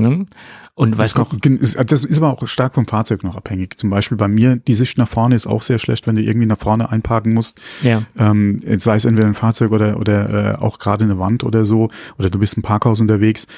Ne? 0.00 0.26
Und 0.74 0.96
was 0.96 1.14
das, 1.14 1.18
noch, 1.18 1.32
ist, 1.44 1.76
das 1.90 2.04
ist 2.04 2.18
aber 2.18 2.32
auch 2.32 2.46
stark 2.46 2.74
vom 2.74 2.86
Fahrzeug 2.86 3.24
noch 3.24 3.34
abhängig. 3.34 3.78
Zum 3.78 3.90
Beispiel 3.90 4.16
bei 4.16 4.28
mir, 4.28 4.56
die 4.56 4.74
Sicht 4.74 4.96
nach 4.96 5.08
vorne 5.08 5.34
ist 5.34 5.46
auch 5.48 5.62
sehr 5.62 5.78
schlecht, 5.78 6.06
wenn 6.06 6.14
du 6.14 6.22
irgendwie 6.22 6.46
nach 6.46 6.58
vorne 6.58 6.90
einparken 6.90 7.34
musst. 7.34 7.60
Ja. 7.82 8.02
Ähm, 8.16 8.60
sei 8.78 8.94
es 8.94 9.04
entweder 9.04 9.26
ein 9.26 9.34
Fahrzeug 9.34 9.72
oder, 9.72 9.98
oder 9.98 10.54
äh, 10.54 10.56
auch 10.56 10.78
gerade 10.78 11.04
eine 11.04 11.18
Wand 11.18 11.42
oder 11.42 11.64
so, 11.64 11.90
oder 12.16 12.30
du 12.30 12.38
bist 12.38 12.54
im 12.54 12.62
Parkhaus 12.62 13.00
unterwegs. 13.00 13.48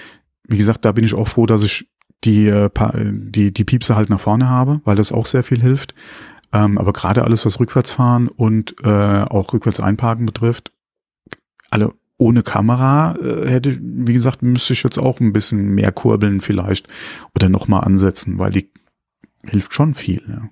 Wie 0.48 0.56
gesagt, 0.56 0.84
da 0.84 0.92
bin 0.92 1.04
ich 1.04 1.14
auch 1.14 1.28
froh, 1.28 1.44
dass 1.44 1.62
ich 1.62 1.88
die, 2.24 2.48
äh, 2.48 2.70
die, 2.94 3.52
die 3.52 3.64
Piepse 3.64 3.96
halt 3.96 4.08
nach 4.08 4.20
vorne 4.20 4.48
habe, 4.48 4.80
weil 4.84 4.96
das 4.96 5.12
auch 5.12 5.26
sehr 5.26 5.44
viel 5.44 5.60
hilft. 5.60 5.94
Ähm, 6.52 6.78
aber 6.78 6.92
gerade 6.92 7.24
alles, 7.24 7.44
was 7.46 7.60
Rückwärtsfahren 7.60 8.28
und 8.28 8.74
äh, 8.82 8.88
auch 8.88 9.52
rückwärts 9.52 9.80
einparken 9.80 10.26
betrifft, 10.26 10.72
alle 11.70 11.92
ohne 12.20 12.42
Kamera 12.42 13.16
äh, 13.16 13.48
hätte, 13.48 13.78
wie 13.80 14.12
gesagt, 14.12 14.42
müsste 14.42 14.74
ich 14.74 14.82
jetzt 14.82 14.98
auch 14.98 15.20
ein 15.20 15.32
bisschen 15.32 15.70
mehr 15.70 15.90
kurbeln 15.90 16.40
vielleicht 16.40 16.86
oder 17.34 17.48
nochmal 17.48 17.84
ansetzen, 17.84 18.38
weil 18.38 18.52
die 18.52 18.70
hilft 19.48 19.72
schon 19.72 19.94
viel. 19.94 20.22
Ja. 20.28 20.50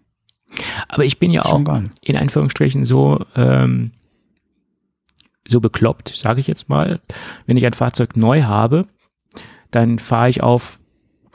Aber 0.89 1.05
ich 1.05 1.19
bin 1.19 1.31
ja 1.31 1.45
schon 1.45 1.63
auch 1.63 1.73
geil. 1.73 1.91
in 2.01 2.17
Anführungsstrichen 2.17 2.87
so 2.87 3.25
ähm, 3.37 3.93
so 5.47 5.61
bekloppt, 5.61 6.15
sage 6.15 6.41
ich 6.41 6.47
jetzt 6.47 6.69
mal, 6.69 7.01
wenn 7.47 7.57
ich 7.57 7.67
ein 7.67 7.73
Fahrzeug 7.73 8.17
neu 8.17 8.43
habe, 8.43 8.87
dann 9.71 9.99
fahre 9.99 10.31
ich 10.31 10.43
auf 10.43 10.79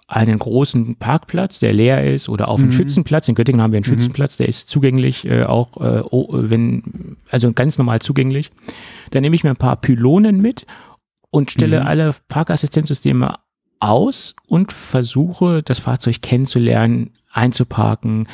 einen 0.08 0.38
großen 0.38 0.96
Parkplatz, 0.98 1.60
der 1.60 1.74
leer 1.74 2.04
ist, 2.04 2.30
oder 2.30 2.48
auf 2.48 2.60
mhm. 2.60 2.66
einen 2.66 2.72
Schützenplatz. 2.74 3.28
In 3.28 3.36
Göttingen 3.36 3.62
haben 3.62 3.72
wir 3.72 3.78
einen 3.78 3.86
mhm. 3.86 4.00
Schützenplatz, 4.00 4.38
der 4.38 4.48
ist 4.48 4.70
zugänglich, 4.70 5.26
äh, 5.26 5.44
auch 5.44 5.78
äh, 5.78 6.04
wenn, 6.50 7.18
also 7.30 7.52
ganz 7.54 7.78
normal 7.78 8.00
zugänglich. 8.02 8.52
Dann 9.12 9.22
nehme 9.22 9.36
ich 9.36 9.44
mir 9.44 9.52
ein 9.52 9.58
paar 9.58 9.78
Pylonen 9.78 10.42
mit 10.42 10.66
und 11.30 11.52
stelle 11.52 11.82
mhm. 11.82 11.88
alle 11.88 12.16
Parkassistenzsysteme 12.28 13.36
aus 13.80 14.36
und 14.48 14.72
versuche, 14.72 15.62
das 15.64 15.80
Fahrzeug 15.80 16.22
kennenzulernen, 16.22 17.12
einzuparken, 17.34 18.28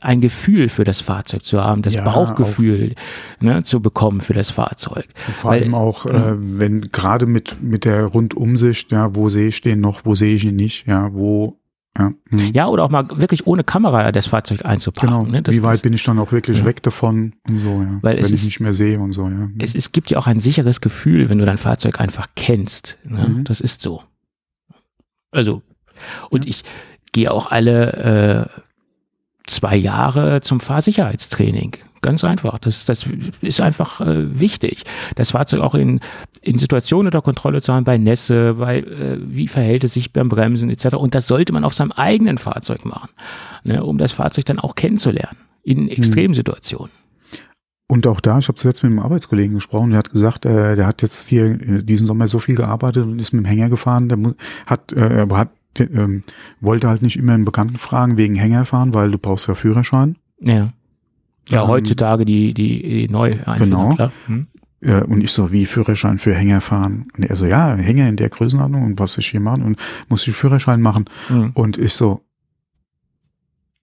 ein 0.00 0.20
Gefühl 0.20 0.70
für 0.70 0.84
das 0.84 1.02
Fahrzeug 1.02 1.44
zu 1.44 1.62
haben, 1.62 1.82
das 1.82 1.94
ja, 1.94 2.02
Bauchgefühl 2.02 2.94
ne, 3.40 3.62
zu 3.62 3.80
bekommen 3.80 4.22
für 4.22 4.32
das 4.32 4.50
Fahrzeug. 4.50 5.06
Vor 5.14 5.50
Weil, 5.50 5.62
allem 5.62 5.74
auch, 5.74 6.06
äh, 6.06 6.34
wenn 6.38 6.80
gerade 6.90 7.26
mit 7.26 7.62
mit 7.62 7.84
der 7.84 8.06
Rundumsicht, 8.06 8.90
ja, 8.90 9.14
wo 9.14 9.28
sehe 9.28 9.48
ich 9.48 9.60
den 9.60 9.80
noch, 9.80 10.04
wo 10.04 10.14
sehe 10.14 10.34
ich 10.34 10.44
ihn 10.44 10.56
nicht, 10.56 10.86
ja, 10.86 11.12
wo 11.12 11.57
ja. 11.96 12.12
Mhm. 12.30 12.52
ja, 12.52 12.66
oder 12.68 12.84
auch 12.84 12.90
mal 12.90 13.08
wirklich 13.14 13.46
ohne 13.46 13.64
Kamera 13.64 14.12
das 14.12 14.26
Fahrzeug 14.26 14.64
einzuparken. 14.64 15.18
Genau. 15.18 15.30
Ne? 15.30 15.42
Das, 15.42 15.54
Wie 15.54 15.62
weit 15.62 15.74
das, 15.74 15.82
bin 15.82 15.92
ich 15.92 16.04
dann 16.04 16.18
auch 16.18 16.32
wirklich 16.32 16.58
ja. 16.58 16.64
weg 16.64 16.82
davon 16.82 17.34
und 17.48 17.56
so, 17.56 17.82
ja. 17.82 17.98
Weil 18.02 18.18
wenn 18.18 18.24
ich 18.26 18.32
ist, 18.32 18.44
nicht 18.44 18.60
mehr 18.60 18.72
sehe 18.72 19.00
und 19.00 19.12
so, 19.12 19.28
ja. 19.28 19.48
Es, 19.58 19.74
es 19.74 19.92
gibt 19.92 20.10
ja 20.10 20.18
auch 20.18 20.26
ein 20.26 20.40
sicheres 20.40 20.80
Gefühl, 20.80 21.28
wenn 21.28 21.38
du 21.38 21.44
dein 21.44 21.58
Fahrzeug 21.58 22.00
einfach 22.00 22.28
kennst. 22.36 22.98
Ne? 23.04 23.28
Mhm. 23.28 23.44
Das 23.44 23.60
ist 23.60 23.82
so. 23.82 24.02
Also, 25.30 25.62
und 26.30 26.44
ja. 26.44 26.50
ich, 26.50 26.64
gehe 27.12 27.30
auch 27.30 27.50
alle 27.50 28.48
äh, 28.54 28.60
zwei 29.46 29.76
Jahre 29.76 30.40
zum 30.40 30.60
Fahrsicherheitstraining. 30.60 31.76
Ganz 32.00 32.22
einfach. 32.22 32.58
Das, 32.60 32.84
das 32.84 33.06
ist 33.40 33.60
einfach 33.60 34.00
äh, 34.00 34.38
wichtig. 34.38 34.84
Das 35.16 35.32
Fahrzeug 35.32 35.60
auch 35.60 35.74
in, 35.74 36.00
in 36.48 36.58
Situationen 36.58 37.08
unter 37.08 37.22
Kontrolle 37.22 37.60
zu 37.60 37.72
haben, 37.72 37.84
bei 37.84 37.98
Nässe, 37.98 38.54
bei 38.54 38.78
äh, 38.78 39.18
wie 39.20 39.48
verhält 39.48 39.84
es 39.84 39.94
sich 39.94 40.12
beim 40.12 40.28
Bremsen 40.28 40.70
etc. 40.70 40.96
Und 40.96 41.14
das 41.14 41.26
sollte 41.26 41.52
man 41.52 41.64
auf 41.64 41.74
seinem 41.74 41.92
eigenen 41.92 42.38
Fahrzeug 42.38 42.84
machen, 42.84 43.10
ne, 43.64 43.84
um 43.84 43.98
das 43.98 44.12
Fahrzeug 44.12 44.46
dann 44.46 44.58
auch 44.58 44.74
kennenzulernen 44.74 45.36
in 45.62 45.80
hm. 45.80 45.88
Extremsituationen. 45.88 46.90
Und 47.90 48.06
auch 48.06 48.20
da, 48.20 48.38
ich 48.38 48.48
habe 48.48 48.58
zuletzt 48.58 48.82
mit 48.82 48.92
einem 48.92 49.00
Arbeitskollegen 49.00 49.54
gesprochen, 49.54 49.90
der 49.90 49.98
hat 49.98 50.10
gesagt, 50.10 50.44
äh, 50.46 50.76
der 50.76 50.86
hat 50.86 51.02
jetzt 51.02 51.28
hier 51.28 51.60
äh, 51.60 51.82
diesen 51.82 52.06
Sommer 52.06 52.28
so 52.28 52.38
viel 52.38 52.56
gearbeitet 52.56 53.04
und 53.04 53.18
ist 53.18 53.32
mit 53.32 53.44
dem 53.44 53.46
Hänger 53.46 53.68
gefahren, 53.68 54.08
der 54.08 54.18
hat, 54.66 54.92
äh, 54.92 55.26
hat 55.30 55.50
ähm, 55.78 56.22
wollte 56.60 56.88
halt 56.88 57.02
nicht 57.02 57.16
immer 57.16 57.34
einen 57.34 57.44
Bekannten 57.44 57.76
fragen 57.76 58.16
wegen 58.16 58.34
Hängerfahren, 58.34 58.94
weil 58.94 59.10
du 59.10 59.18
brauchst 59.18 59.48
ja 59.48 59.54
Führerschein. 59.54 60.16
Ja. 60.40 60.72
Ja, 61.50 61.62
ähm, 61.62 61.68
heutzutage 61.68 62.24
die, 62.24 62.52
die, 62.52 62.82
die 62.82 63.08
neu 63.08 63.36
Genau. 63.58 63.96
Hm. 64.26 64.48
Und 64.80 65.22
ich 65.22 65.32
so, 65.32 65.50
wie 65.50 65.66
Führerschein 65.66 66.18
für 66.18 66.34
Hängerfahren? 66.34 67.08
Und 67.16 67.24
er 67.24 67.34
so, 67.34 67.46
ja, 67.46 67.74
Hänger 67.74 68.08
in 68.08 68.16
der 68.16 68.28
Größenordnung 68.28 68.84
und 68.84 69.00
was 69.00 69.18
ich 69.18 69.26
hier 69.26 69.40
machen 69.40 69.62
und 69.62 69.78
muss 70.08 70.26
ich 70.26 70.34
Führerschein 70.34 70.80
machen. 70.80 71.06
Mhm. 71.28 71.50
Und 71.54 71.78
ich 71.78 71.94
so, 71.94 72.24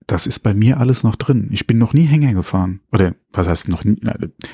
das 0.07 0.27
ist 0.27 0.39
bei 0.39 0.53
mir 0.53 0.79
alles 0.79 1.03
noch 1.03 1.15
drin. 1.15 1.49
Ich 1.51 1.67
bin 1.67 1.77
noch 1.77 1.93
nie 1.93 2.05
Hänger 2.05 2.33
gefahren. 2.33 2.79
Oder 2.91 3.15
was 3.33 3.47
heißt 3.49 3.67
noch 3.67 3.83
nie? 3.83 3.99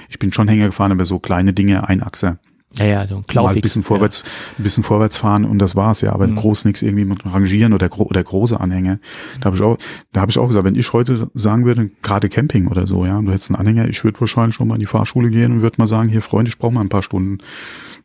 Ich 0.10 0.18
bin 0.18 0.34
schon 0.34 0.48
Hänger 0.48 0.68
gefahren, 0.68 0.92
aber 0.92 1.06
so 1.06 1.20
kleine 1.20 1.54
Dinge, 1.54 1.88
Einachse. 1.88 2.40
Ja, 2.78 2.86
ja, 2.86 3.08
so 3.08 3.18
ein 3.18 3.24
Klaufix. 3.24 3.54
Mal 3.54 3.58
ein 3.58 3.62
bisschen 3.62 3.84
vorwärts, 3.84 4.24
ja. 4.26 4.32
ein 4.60 4.64
bisschen 4.64 4.84
vorwärts 4.84 5.18
fahren 5.18 5.44
und 5.44 5.60
das 5.60 5.76
war's 5.76 6.02
ja. 6.02 6.14
Aber 6.14 6.28
mhm. 6.28 6.38
groß 6.38 6.66
nichts 6.66 6.82
irgendwie 6.82 7.04
mit 7.04 7.26
Rangieren 7.26 7.74
oder, 7.74 7.90
oder 8.00 8.24
große 8.24 8.60
Anhänge. 8.60 9.00
Da 9.42 9.48
habe 9.48 9.58
ich 9.58 9.62
auch, 9.62 9.78
da 10.14 10.22
habe 10.22 10.32
ich 10.32 10.40
auch 10.40 10.48
gesagt, 10.48 10.66
wenn 10.66 10.76
ich 10.76 10.94
heute 10.94 11.30
sagen 11.34 11.66
würde, 11.66 11.92
gerade 12.02 12.30
Camping 12.30 12.68
oder 12.68 12.88
so, 12.88 13.06
ja, 13.06 13.22
du 13.22 13.32
hättest 13.32 13.50
einen 13.50 13.60
Anhänger, 13.60 13.90
ich 13.90 14.04
würde 14.04 14.20
wahrscheinlich 14.22 14.56
schon 14.56 14.70
mal 14.70 14.76
in 14.76 14.80
die 14.80 14.86
Fahrschule 14.86 15.30
gehen 15.30 15.52
und 15.52 15.62
würde 15.62 15.76
mal 15.80 15.88
sagen, 15.88 16.08
hier 16.08 16.22
Freunde, 16.22 16.50
ich 16.50 16.58
brauche 16.58 16.72
mal 16.74 16.82
ein 16.82 16.90
paar 16.90 17.04
Stunden, 17.04 17.40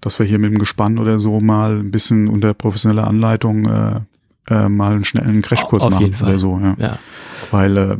dass 0.00 0.18
wir 0.18 0.26
hier 0.26 0.40
mit 0.40 0.50
dem 0.50 0.58
Gespann 0.58 0.98
oder 0.98 1.20
so 1.20 1.40
mal 1.40 1.78
ein 1.78 1.92
bisschen 1.92 2.26
unter 2.26 2.52
professioneller 2.52 3.06
Anleitung 3.06 3.66
äh, 3.66 4.00
äh, 4.48 4.68
mal 4.68 4.92
einen 4.92 5.04
schnellen 5.04 5.42
Crashkurs 5.42 5.84
auf 5.84 5.92
machen 5.92 6.14
oder 6.20 6.38
so, 6.38 6.58
ja. 6.58 6.76
ja. 6.78 6.98
Weil 7.52 7.76
äh, 7.76 7.96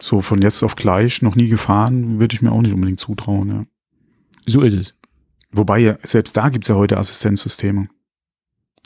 so 0.00 0.20
von 0.20 0.40
jetzt 0.40 0.62
auf 0.62 0.76
gleich 0.76 1.20
noch 1.22 1.34
nie 1.34 1.48
gefahren, 1.48 2.20
würde 2.20 2.34
ich 2.34 2.42
mir 2.42 2.52
auch 2.52 2.62
nicht 2.62 2.74
unbedingt 2.74 3.00
zutrauen, 3.00 3.48
ja. 3.48 3.64
So 4.46 4.62
ist 4.62 4.74
es. 4.74 4.94
Wobei, 5.52 5.98
selbst 6.04 6.36
da 6.36 6.48
gibt's 6.48 6.68
ja 6.68 6.76
heute 6.76 6.96
Assistenzsysteme. 6.98 7.88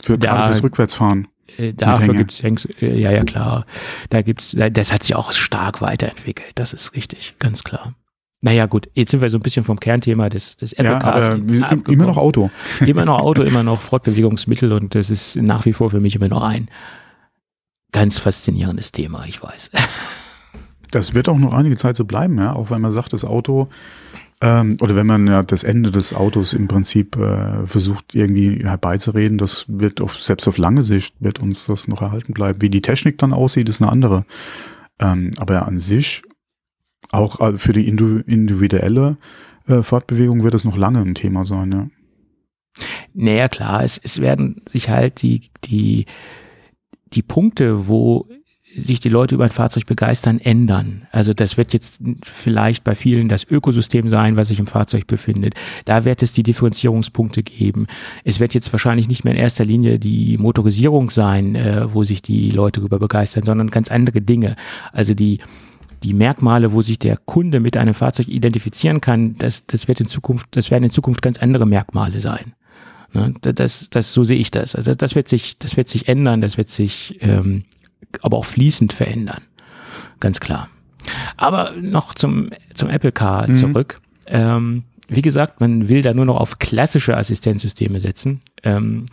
Für 0.01 0.17
da, 0.17 0.29
gerade 0.29 0.53
fürs 0.53 0.63
Rückwärtsfahren. 0.63 1.27
Äh, 1.57 1.73
dafür 1.73 2.13
gibt's 2.13 2.41
äh, 2.41 2.99
ja, 2.99 3.11
ja 3.11 3.23
klar. 3.23 3.65
Da 4.09 4.21
gibt's, 4.21 4.55
das 4.71 4.91
hat 4.91 5.03
sich 5.03 5.15
auch 5.15 5.31
stark 5.31 5.81
weiterentwickelt. 5.81 6.51
Das 6.55 6.73
ist 6.73 6.93
richtig, 6.95 7.35
ganz 7.39 7.63
klar. 7.63 7.93
Naja, 8.41 8.65
gut, 8.67 8.89
jetzt 8.93 9.11
sind 9.11 9.21
wir 9.21 9.29
so 9.29 9.37
ein 9.37 9.41
bisschen 9.41 9.63
vom 9.63 9.79
Kernthema 9.79 10.29
des, 10.29 10.57
des 10.57 10.73
Apple 10.73 10.91
ja, 10.91 10.99
Cars. 10.99 11.29
Aber 11.29 11.89
immer 11.91 12.05
noch 12.05 12.17
Auto. 12.17 12.51
Immer 12.85 13.05
noch 13.05 13.19
Auto, 13.19 13.41
immer 13.41 13.63
noch 13.63 13.81
Fortbewegungsmittel 13.81 14.71
und 14.71 14.93
das 14.93 15.09
ist 15.09 15.35
nach 15.37 15.65
wie 15.65 15.73
vor 15.73 15.89
für 15.89 15.99
mich 15.99 16.15
immer 16.15 16.27
noch 16.27 16.43
ein 16.43 16.69
ganz 17.91 18.19
faszinierendes 18.19 18.91
Thema, 18.91 19.25
ich 19.25 19.41
weiß. 19.41 19.71
Das 20.91 21.13
wird 21.13 21.27
auch 21.27 21.37
noch 21.37 21.51
einige 21.51 21.75
Zeit 21.75 21.97
so 21.97 22.05
bleiben, 22.05 22.37
ja, 22.37 22.53
auch 22.53 22.69
wenn 22.69 22.79
man 22.79 22.91
sagt, 22.91 23.11
das 23.11 23.25
Auto 23.25 23.67
ähm, 24.41 24.77
oder 24.81 24.95
wenn 24.95 25.07
man 25.07 25.27
ja 25.27 25.43
das 25.43 25.63
Ende 25.63 25.91
des 25.91 26.13
Autos 26.13 26.53
im 26.53 26.67
Prinzip 26.67 27.15
äh, 27.15 27.65
versucht 27.65 28.13
irgendwie 28.13 28.63
herbeizureden, 28.63 29.37
das 29.37 29.65
wird 29.67 30.01
auf, 30.01 30.21
selbst 30.21 30.47
auf 30.47 30.57
lange 30.57 30.83
Sicht 30.83 31.15
wird 31.19 31.39
uns 31.39 31.65
das 31.65 31.87
noch 31.87 32.01
erhalten 32.01 32.33
bleiben. 32.33 32.61
Wie 32.61 32.69
die 32.69 32.81
Technik 32.81 33.17
dann 33.17 33.33
aussieht, 33.33 33.69
ist 33.69 33.81
eine 33.81 33.91
andere. 33.91 34.25
Ähm, 34.99 35.31
aber 35.37 35.65
an 35.65 35.79
sich, 35.79 36.21
auch 37.11 37.39
äh, 37.39 37.57
für 37.57 37.73
die 37.73 37.87
individuelle 37.87 39.17
äh, 39.67 39.81
Fortbewegung 39.81 40.43
wird 40.43 40.53
es 40.53 40.65
noch 40.65 40.77
lange 40.77 40.99
ein 40.99 41.15
Thema 41.15 41.45
sein, 41.45 41.71
ja. 41.71 41.87
Naja, 43.13 43.47
klar, 43.47 43.83
es, 43.83 43.97
es 43.97 44.19
werden 44.19 44.61
sich 44.67 44.89
halt 44.89 45.21
die, 45.21 45.49
die, 45.63 46.07
die 47.13 47.21
Punkte, 47.21 47.87
wo 47.87 48.27
sich 48.77 48.99
die 48.99 49.09
Leute 49.09 49.35
über 49.35 49.45
ein 49.45 49.49
Fahrzeug 49.49 49.85
begeistern, 49.85 50.39
ändern. 50.39 51.07
Also 51.11 51.33
das 51.33 51.57
wird 51.57 51.73
jetzt 51.73 52.01
vielleicht 52.23 52.83
bei 52.83 52.95
vielen 52.95 53.29
das 53.29 53.43
Ökosystem 53.43 54.07
sein, 54.09 54.37
was 54.37 54.49
sich 54.49 54.59
im 54.59 54.67
Fahrzeug 54.67 55.07
befindet. 55.07 55.53
Da 55.85 56.05
wird 56.05 56.21
es 56.23 56.33
die 56.33 56.43
Differenzierungspunkte 56.43 57.43
geben. 57.43 57.87
Es 58.23 58.39
wird 58.39 58.53
jetzt 58.53 58.71
wahrscheinlich 58.73 59.07
nicht 59.07 59.23
mehr 59.23 59.33
in 59.33 59.39
erster 59.39 59.65
Linie 59.65 59.99
die 59.99 60.37
Motorisierung 60.37 61.09
sein, 61.09 61.55
äh, 61.55 61.93
wo 61.93 62.03
sich 62.03 62.21
die 62.21 62.49
Leute 62.49 62.81
über 62.81 62.99
begeistern, 62.99 63.43
sondern 63.45 63.69
ganz 63.69 63.91
andere 63.91 64.21
Dinge. 64.21 64.55
Also 64.91 65.13
die 65.13 65.39
die 66.03 66.13
Merkmale, 66.13 66.71
wo 66.71 66.83
sich 66.83 66.99
der 66.99 67.17
Kunde 67.17 67.59
mit 67.59 67.77
einem 67.77 67.95
Fahrzeug 67.95 68.27
identifizieren 68.27 69.01
kann, 69.01 69.35
das, 69.39 69.65
das 69.65 69.87
wird 69.87 70.01
in 70.01 70.07
Zukunft, 70.07 70.49
das 70.51 70.69
werden 70.69 70.83
in 70.83 70.89
Zukunft 70.91 71.23
ganz 71.23 71.39
andere 71.39 71.65
Merkmale 71.65 72.19
sein. 72.19 72.53
Ne, 73.13 73.33
das, 73.41 73.89
das, 73.89 74.13
so 74.13 74.23
sehe 74.23 74.37
ich 74.37 74.51
das. 74.51 74.75
Also 74.75 74.93
das 74.93 75.15
wird 75.15 75.29
sich, 75.29 75.57
das 75.57 75.77
wird 75.77 75.89
sich 75.89 76.07
ändern, 76.07 76.41
das 76.41 76.57
wird 76.57 76.69
sich 76.69 77.17
ähm, 77.21 77.63
aber 78.21 78.37
auch 78.37 78.45
fließend 78.45 78.93
verändern. 78.93 79.41
Ganz 80.19 80.39
klar. 80.39 80.69
Aber 81.37 81.71
noch 81.79 82.13
zum, 82.13 82.49
zum 82.73 82.89
Apple 82.89 83.11
Car 83.11 83.49
mhm. 83.49 83.55
zurück. 83.55 84.01
Ähm, 84.27 84.83
wie 85.07 85.21
gesagt, 85.21 85.59
man 85.59 85.87
will 85.87 86.01
da 86.01 86.13
nur 86.13 86.25
noch 86.25 86.37
auf 86.39 86.57
klassische 86.59 87.15
Assistenzsysteme 87.15 87.99
setzen. 87.99 88.41
Ähm, 88.63 89.05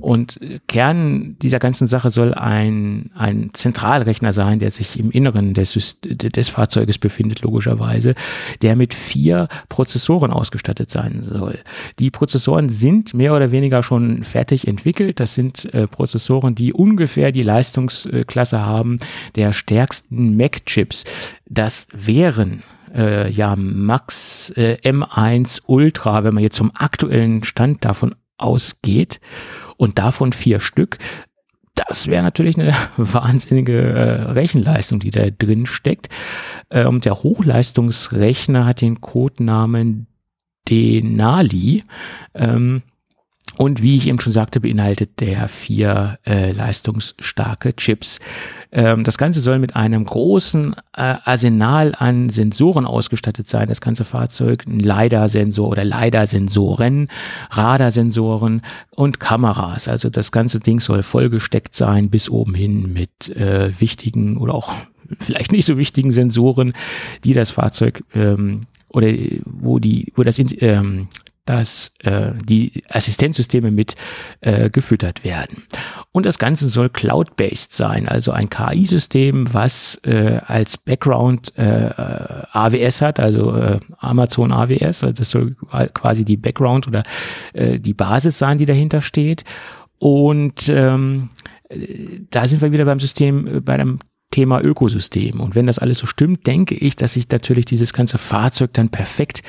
und 0.00 0.38
Kern 0.68 1.36
dieser 1.40 1.58
ganzen 1.58 1.86
Sache 1.86 2.10
soll 2.10 2.34
ein, 2.34 3.10
ein 3.14 3.50
Zentralrechner 3.52 4.32
sein, 4.32 4.58
der 4.58 4.70
sich 4.70 4.98
im 4.98 5.10
Inneren 5.10 5.54
des, 5.54 5.98
des 6.02 6.48
Fahrzeuges 6.48 6.98
befindet, 6.98 7.42
logischerweise, 7.42 8.14
der 8.62 8.76
mit 8.76 8.94
vier 8.94 9.48
Prozessoren 9.68 10.32
ausgestattet 10.32 10.90
sein 10.90 11.22
soll. 11.22 11.58
Die 11.98 12.10
Prozessoren 12.10 12.68
sind 12.68 13.14
mehr 13.14 13.34
oder 13.34 13.50
weniger 13.50 13.82
schon 13.82 14.24
fertig 14.24 14.66
entwickelt. 14.66 15.20
Das 15.20 15.34
sind 15.34 15.72
äh, 15.74 15.86
Prozessoren, 15.86 16.54
die 16.54 16.72
ungefähr 16.72 17.32
die 17.32 17.42
Leistungsklasse 17.42 18.64
haben 18.64 18.98
der 19.34 19.52
stärksten 19.52 20.36
Mac-Chips. 20.36 21.04
Das 21.46 21.86
wären 21.92 22.62
äh, 22.94 23.30
ja 23.30 23.56
Max 23.56 24.50
äh, 24.56 24.76
M1 24.82 25.62
Ultra, 25.66 26.24
wenn 26.24 26.34
man 26.34 26.42
jetzt 26.42 26.56
zum 26.56 26.72
aktuellen 26.74 27.44
Stand 27.44 27.84
davon 27.84 28.14
ausgeht 28.36 29.20
und 29.78 29.98
davon 29.98 30.32
vier 30.32 30.60
Stück. 30.60 30.98
das 31.74 32.08
wäre 32.08 32.22
natürlich 32.22 32.58
eine 32.58 32.74
wahnsinnige 32.98 33.78
äh, 33.78 34.22
Rechenleistung, 34.32 34.98
die 34.98 35.10
da 35.10 35.30
drin 35.30 35.64
steckt. 35.64 36.08
Ähm, 36.70 37.00
der 37.00 37.22
Hochleistungsrechner 37.22 38.66
hat 38.66 38.82
den 38.82 39.00
Codenamen 39.00 40.06
Denali. 40.68 41.84
Ähm, 42.34 42.82
und 43.58 43.82
wie 43.82 43.96
ich 43.96 44.06
eben 44.06 44.20
schon 44.20 44.32
sagte, 44.32 44.60
beinhaltet 44.60 45.18
der 45.18 45.48
vier 45.48 46.20
äh, 46.24 46.52
leistungsstarke 46.52 47.74
Chips. 47.74 48.20
Ähm, 48.70 49.02
das 49.02 49.18
Ganze 49.18 49.40
soll 49.40 49.58
mit 49.58 49.74
einem 49.74 50.04
großen 50.04 50.74
äh, 50.96 51.16
Arsenal 51.24 51.92
an 51.98 52.30
Sensoren 52.30 52.86
ausgestattet 52.86 53.48
sein. 53.48 53.66
Das 53.66 53.80
ganze 53.80 54.04
Fahrzeug, 54.04 54.64
ein 54.68 54.78
LiDAR-Sensor 54.78 55.68
oder 55.68 55.84
LiDAR-Sensoren, 55.84 57.08
Radarsensoren 57.50 58.62
und 58.90 59.18
Kameras. 59.18 59.88
Also 59.88 60.08
das 60.08 60.30
ganze 60.30 60.60
Ding 60.60 60.78
soll 60.78 61.02
vollgesteckt 61.02 61.74
sein 61.74 62.10
bis 62.10 62.30
oben 62.30 62.54
hin 62.54 62.92
mit 62.92 63.34
äh, 63.36 63.72
wichtigen 63.80 64.36
oder 64.36 64.54
auch 64.54 64.72
vielleicht 65.18 65.50
nicht 65.50 65.66
so 65.66 65.76
wichtigen 65.76 66.12
Sensoren, 66.12 66.74
die 67.24 67.32
das 67.32 67.50
Fahrzeug 67.50 68.04
ähm, 68.14 68.60
oder 68.88 69.08
wo 69.44 69.80
die, 69.80 70.12
wo 70.14 70.22
das 70.22 70.38
ähm, 70.38 71.08
dass 71.48 71.92
äh, 72.00 72.32
die 72.44 72.82
Assistenzsysteme 72.90 73.70
mit 73.70 73.96
äh, 74.40 74.68
gefüttert 74.68 75.24
werden. 75.24 75.62
Und 76.12 76.26
das 76.26 76.38
Ganze 76.38 76.68
soll 76.68 76.90
cloud-based 76.90 77.72
sein, 77.72 78.06
also 78.06 78.32
ein 78.32 78.50
KI-System, 78.50 79.54
was 79.54 79.98
äh, 80.04 80.40
als 80.44 80.76
Background 80.76 81.56
äh, 81.56 81.90
AWS 82.52 83.00
hat, 83.00 83.18
also 83.18 83.54
äh, 83.54 83.80
Amazon 83.98 84.52
AWS, 84.52 85.04
also 85.04 85.12
das 85.12 85.30
soll 85.30 85.56
quasi 85.94 86.24
die 86.24 86.36
Background 86.36 86.86
oder 86.86 87.02
äh, 87.54 87.78
die 87.78 87.94
Basis 87.94 88.38
sein, 88.38 88.58
die 88.58 88.66
dahinter 88.66 89.00
steht. 89.00 89.44
Und 89.98 90.68
ähm, 90.68 91.30
äh, 91.70 92.20
da 92.30 92.46
sind 92.46 92.60
wir 92.60 92.72
wieder 92.72 92.84
beim 92.84 93.00
System, 93.00 93.46
äh, 93.46 93.60
bei 93.60 93.74
einem 93.74 94.00
Thema 94.30 94.62
Ökosystem. 94.62 95.40
Und 95.40 95.54
wenn 95.54 95.66
das 95.66 95.78
alles 95.78 95.98
so 95.98 96.06
stimmt, 96.06 96.46
denke 96.46 96.74
ich, 96.74 96.96
dass 96.96 97.14
sich 97.14 97.28
natürlich 97.30 97.64
dieses 97.64 97.94
ganze 97.94 98.18
Fahrzeug 98.18 98.74
dann 98.74 98.90
perfekt 98.90 99.42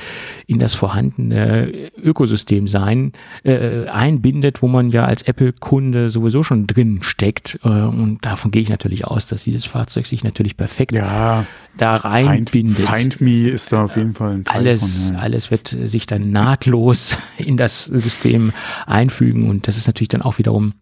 in 0.48 0.58
das 0.58 0.74
vorhandene 0.74 1.92
Ökosystem 2.02 2.66
sein 2.68 3.12
äh, 3.44 3.88
einbindet, 3.88 4.62
wo 4.62 4.68
man 4.68 4.90
ja 4.90 5.04
als 5.04 5.24
Apple-Kunde 5.24 6.10
sowieso 6.10 6.44
schon 6.44 6.66
drin 6.66 7.00
steckt. 7.02 7.60
Äh, 7.64 7.68
und 7.68 8.20
davon 8.22 8.52
gehe 8.52 8.62
ich 8.62 8.70
natürlich 8.70 9.06
aus, 9.06 9.28
dass 9.28 9.44
dieses 9.44 9.66
Fahrzeug 9.66 10.06
sich 10.06 10.24
natürlich 10.24 10.56
perfekt 10.56 10.94
ja, 10.94 11.46
da 11.76 11.94
reinbindet. 11.94 12.78
Find, 12.78 13.16
Find 13.16 13.22
Me 13.22 13.50
ist 13.50 13.74
da 13.74 13.84
auf 13.84 13.98
jeden 13.98 14.14
Fall 14.14 14.36
ein 14.36 14.44
Teil 14.46 14.60
alles, 14.60 15.08
von, 15.08 15.16
ja. 15.16 15.22
alles 15.22 15.52
wird 15.52 15.68
sich 15.68 16.08
dann 16.08 16.32
nahtlos 16.32 17.18
in 17.38 17.58
das 17.58 17.86
System 17.86 18.54
einfügen 18.86 19.50
und 19.50 19.68
das 19.68 19.76
ist 19.76 19.88
natürlich 19.88 20.10
dann 20.10 20.22
auch 20.22 20.38
wiederum 20.38 20.74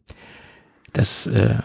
das 0.94 1.28
äh, 1.28 1.56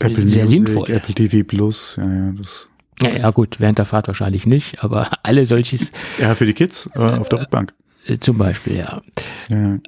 Apple 0.00 0.26
sehr 0.26 0.44
Music, 0.44 0.68
sinnvoll. 0.68 0.90
Apple 0.90 1.14
TV 1.14 1.44
Plus, 1.46 1.96
ja, 1.96 2.04
ja, 2.04 2.32
das. 2.32 2.68
Ja, 3.02 3.08
ja, 3.10 3.30
gut, 3.30 3.58
während 3.58 3.78
der 3.78 3.84
Fahrt 3.84 4.06
wahrscheinlich 4.06 4.46
nicht, 4.46 4.82
aber 4.82 5.10
alle 5.22 5.46
solches. 5.46 5.90
Ja, 6.18 6.34
für 6.34 6.46
die 6.46 6.54
Kids 6.54 6.88
äh, 6.94 6.98
auf 6.98 7.28
der 7.28 7.40
Rückbank. 7.40 7.74
Äh, 8.06 8.18
zum 8.18 8.38
Beispiel, 8.38 8.76
ja. 8.76 9.02
ja. 9.48 9.78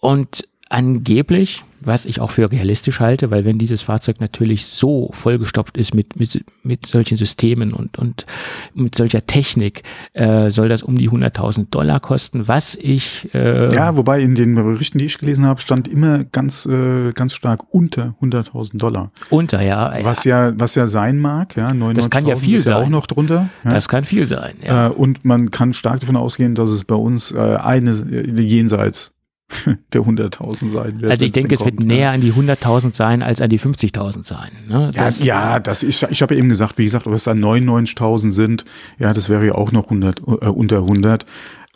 Und 0.00 0.48
angeblich 0.68 1.64
was 1.84 2.04
ich 2.04 2.20
auch 2.20 2.30
für 2.30 2.50
realistisch 2.50 3.00
halte, 3.00 3.30
weil 3.30 3.44
wenn 3.44 3.58
dieses 3.58 3.82
Fahrzeug 3.82 4.20
natürlich 4.20 4.66
so 4.66 5.10
vollgestopft 5.12 5.76
ist 5.76 5.94
mit, 5.94 6.18
mit, 6.18 6.44
mit 6.62 6.86
solchen 6.86 7.16
Systemen 7.16 7.72
und, 7.72 7.98
und 7.98 8.26
mit 8.74 8.94
solcher 8.94 9.26
Technik, 9.26 9.82
äh, 10.12 10.50
soll 10.50 10.68
das 10.68 10.82
um 10.82 10.96
die 10.96 11.10
100.000 11.10 11.66
Dollar 11.70 12.00
kosten, 12.00 12.48
was 12.48 12.74
ich... 12.74 13.28
Äh, 13.34 13.74
ja, 13.74 13.96
wobei 13.96 14.20
in 14.20 14.34
den 14.34 14.54
Berichten, 14.54 14.98
die 14.98 15.06
ich 15.06 15.18
gelesen 15.18 15.46
habe, 15.46 15.60
stand 15.60 15.88
immer 15.88 16.24
ganz, 16.24 16.66
äh, 16.66 17.12
ganz 17.12 17.34
stark 17.34 17.62
unter 17.70 18.14
100.000 18.20 18.78
Dollar. 18.78 19.10
Unter, 19.30 19.62
ja. 19.62 19.92
Was 20.02 20.24
ja, 20.24 20.52
was 20.58 20.74
ja 20.74 20.86
sein 20.86 21.18
mag, 21.18 21.56
ja, 21.56 21.68
99.000 21.70 21.94
das 21.94 22.10
kann 22.10 22.26
ja 22.26 22.36
viel 22.36 22.54
ist 22.56 22.66
ja 22.66 22.74
sein. 22.74 22.84
auch 22.84 22.88
noch 22.88 23.06
drunter. 23.06 23.48
Ja. 23.64 23.70
Das 23.72 23.88
kann 23.88 24.04
viel 24.04 24.26
sein, 24.26 24.54
ja. 24.64 24.88
Äh, 24.88 24.90
und 24.90 25.24
man 25.24 25.50
kann 25.50 25.72
stark 25.72 26.00
davon 26.00 26.16
ausgehen, 26.16 26.54
dass 26.54 26.70
es 26.70 26.84
bei 26.84 26.94
uns 26.94 27.32
äh, 27.32 27.38
eine 27.38 27.92
jenseits 28.40 29.12
der 29.92 30.02
100.000 30.02 30.68
sein 30.70 31.00
wird. 31.00 31.10
Also 31.10 31.24
ich 31.24 31.32
denke, 31.32 31.54
es 31.54 31.64
wird 31.64 31.76
kommt, 31.76 31.88
näher 31.88 31.98
ja. 32.08 32.10
an 32.12 32.20
die 32.20 32.32
100.000 32.32 32.92
sein 32.92 33.22
als 33.22 33.40
an 33.40 33.50
die 33.50 33.58
50.000 33.58 34.24
sein. 34.24 34.50
Ne? 34.68 34.90
Ja, 34.94 35.04
Das- 35.04 35.22
ja, 35.24 35.58
das 35.60 35.82
ich, 35.82 36.02
ich 36.10 36.22
habe 36.22 36.34
ja 36.34 36.38
eben 36.38 36.48
gesagt, 36.48 36.78
wie 36.78 36.84
gesagt, 36.84 37.06
ob 37.06 37.12
es 37.14 37.24
dann 37.24 37.40
99.000 37.42 38.30
sind, 38.32 38.64
ja, 38.98 39.12
das 39.12 39.28
wäre 39.28 39.46
ja 39.46 39.54
auch 39.54 39.72
noch 39.72 39.84
100, 39.84 40.20
äh, 40.20 40.22
unter 40.48 40.78
100. 40.78 41.26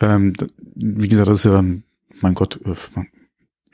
Ähm, 0.00 0.32
wie 0.74 1.08
gesagt, 1.08 1.28
das 1.28 1.38
ist 1.38 1.44
ja 1.44 1.52
dann, 1.52 1.82
mein 2.20 2.34
Gott, 2.34 2.60
äh, 2.64 2.74
man- 2.94 3.06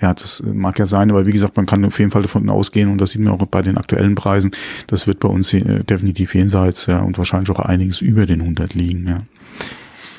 ja, 0.00 0.12
das 0.14 0.40
äh, 0.40 0.52
mag 0.52 0.78
ja 0.80 0.86
sein, 0.86 1.10
aber 1.10 1.26
wie 1.28 1.32
gesagt, 1.32 1.56
man 1.56 1.66
kann 1.66 1.84
auf 1.84 1.98
jeden 2.00 2.10
Fall 2.10 2.22
davon 2.22 2.48
ausgehen 2.50 2.90
und 2.90 3.00
das 3.00 3.12
sieht 3.12 3.20
man 3.22 3.32
auch 3.32 3.46
bei 3.46 3.62
den 3.62 3.76
aktuellen 3.78 4.16
Preisen, 4.16 4.50
das 4.88 5.06
wird 5.06 5.20
bei 5.20 5.28
uns 5.28 5.54
äh, 5.54 5.84
definitiv 5.84 6.34
jenseits 6.34 6.86
ja, 6.86 7.00
und 7.02 7.18
wahrscheinlich 7.18 7.50
auch 7.50 7.60
einiges 7.60 8.00
über 8.00 8.26
den 8.26 8.40
100 8.40 8.74
liegen. 8.74 9.06
Ja. 9.06 9.18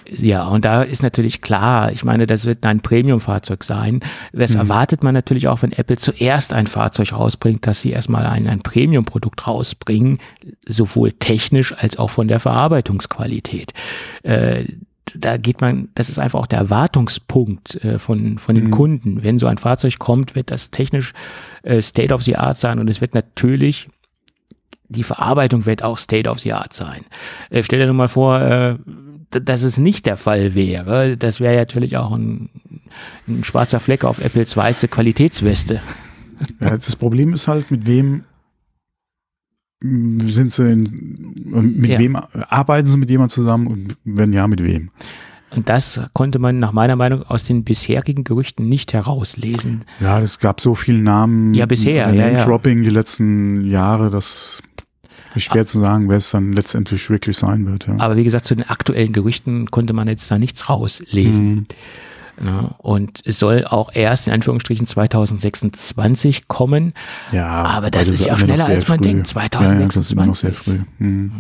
Ja, 0.09 0.47
und 0.47 0.65
da 0.65 0.83
ist 0.83 1.03
natürlich 1.03 1.41
klar, 1.41 1.91
ich 1.91 2.03
meine, 2.03 2.27
das 2.27 2.45
wird 2.45 2.65
ein 2.65 2.81
Premium-Fahrzeug 2.81 3.63
sein. 3.63 4.01
Das 4.31 4.55
erwartet 4.55 5.03
man 5.03 5.13
natürlich 5.13 5.47
auch, 5.47 5.61
wenn 5.61 5.71
Apple 5.71 5.97
zuerst 5.97 6.53
ein 6.53 6.67
Fahrzeug 6.67 7.13
rausbringt, 7.13 7.65
dass 7.65 7.81
sie 7.81 7.91
erstmal 7.91 8.25
ein, 8.25 8.47
ein 8.47 8.59
Premium-Produkt 8.59 9.47
rausbringen, 9.47 10.19
sowohl 10.67 11.13
technisch 11.13 11.73
als 11.73 11.97
auch 11.97 12.09
von 12.09 12.27
der 12.27 12.39
Verarbeitungsqualität. 12.39 13.73
Äh, 14.23 14.65
da 15.15 15.37
geht 15.37 15.61
man, 15.61 15.89
das 15.95 16.09
ist 16.09 16.19
einfach 16.19 16.39
auch 16.39 16.47
der 16.47 16.59
Erwartungspunkt 16.59 17.83
äh, 17.83 17.99
von, 17.99 18.39
von 18.39 18.55
den 18.55 18.71
Kunden. 18.71 19.23
Wenn 19.23 19.37
so 19.37 19.47
ein 19.47 19.57
Fahrzeug 19.57 19.99
kommt, 19.99 20.35
wird 20.35 20.49
das 20.49 20.71
technisch 20.71 21.13
äh, 21.63 21.81
State 21.81 22.13
of 22.13 22.23
the 22.23 22.37
Art 22.37 22.57
sein 22.57 22.79
und 22.79 22.89
es 22.89 23.01
wird 23.01 23.13
natürlich 23.13 23.89
die 24.89 25.03
Verarbeitung 25.03 25.65
wird 25.65 25.83
auch 25.83 25.97
State 25.97 26.29
of 26.29 26.39
the 26.39 26.53
Art 26.53 26.73
sein. 26.73 27.05
Äh, 27.49 27.63
stell 27.63 27.79
dir 27.79 27.85
nur 27.85 27.95
mal 27.95 28.07
vor, 28.07 28.39
äh, 28.41 28.75
dass 29.41 29.63
es 29.63 29.77
nicht 29.77 30.05
der 30.05 30.17
Fall 30.17 30.55
wäre. 30.55 31.17
Das 31.17 31.39
wäre 31.39 31.53
ja 31.53 31.61
natürlich 31.61 31.97
auch 31.97 32.11
ein, 32.11 32.49
ein 33.27 33.43
schwarzer 33.43 33.79
Fleck 33.79 34.03
auf 34.03 34.23
Apples 34.23 34.55
weiße 34.55 34.87
Qualitätsweste. 34.87 35.81
Ja, 36.61 36.77
das 36.77 36.95
Problem 36.95 37.33
ist 37.33 37.47
halt, 37.47 37.71
mit 37.71 37.85
wem 37.87 38.23
sind 39.81 40.51
sie 40.51 40.71
in, 40.71 41.75
mit 41.77 41.91
Ja. 41.91 41.99
wem 41.99 42.15
arbeiten 42.15 42.87
sie 42.87 42.97
mit 42.97 43.09
jemand 43.09 43.31
zusammen 43.31 43.67
und 43.67 43.97
wenn 44.05 44.31
ja, 44.31 44.47
mit 44.47 44.63
wem? 44.63 44.89
Und 45.55 45.69
das 45.69 46.01
konnte 46.13 46.39
man 46.39 46.57
nach 46.59 46.71
meiner 46.71 46.95
Meinung 46.95 47.21
aus 47.23 47.43
den 47.43 47.63
bisherigen 47.63 48.23
Gerüchten 48.23 48.67
nicht 48.67 48.93
herauslesen. 48.93 49.83
Ja, 49.99 50.19
es 50.19 50.39
gab 50.39 50.59
so 50.61 50.73
viele 50.73 50.99
Namen. 50.99 51.53
Ja, 51.53 51.65
bisher, 51.67 52.07
ja, 52.07 52.13
ja. 52.13 52.31
Name-Dropping 52.31 52.81
die 52.81 52.89
letzten 52.89 53.65
Jahre, 53.65 54.09
das 54.09 54.63
ist 55.35 55.43
schwer 55.43 55.65
zu 55.65 55.79
sagen, 55.79 56.09
wer 56.09 56.17
es 56.17 56.31
dann 56.31 56.53
letztendlich 56.53 57.09
wirklich 57.09 57.37
sein 57.37 57.65
wird. 57.65 57.87
Ja. 57.87 57.95
Aber 57.99 58.17
wie 58.17 58.23
gesagt, 58.23 58.45
zu 58.45 58.55
den 58.55 58.67
aktuellen 58.67 59.13
Gerüchten 59.13 59.71
konnte 59.71 59.93
man 59.93 60.07
jetzt 60.07 60.29
da 60.29 60.37
nichts 60.37 60.69
rauslesen. 60.69 61.55
Mhm. 61.55 61.65
Ja, 62.43 62.75
und 62.79 63.21
es 63.25 63.37
soll 63.37 63.63
auch 63.65 63.91
erst 63.93 64.25
in 64.27 64.33
Anführungsstrichen 64.33 64.87
2026 64.87 66.47
kommen. 66.47 66.93
Ja, 67.31 67.47
Aber 67.47 67.91
das 67.91 68.07
weil 68.07 68.13
ist 68.15 68.25
ja 68.25 68.33
noch 68.33 68.39
schneller, 68.39 68.65
als 68.65 68.87
man 68.87 68.97
früh. 68.97 69.03
denkt. 69.03 69.33
Ja, 69.33 69.41
ja, 69.41 69.49
das 69.85 69.95
ist 69.97 70.11
immer 70.11 70.25
noch 70.25 70.35
sehr 70.35 70.51
2026. 70.53 70.57
früh. 70.57 70.79
Mhm. 70.97 71.31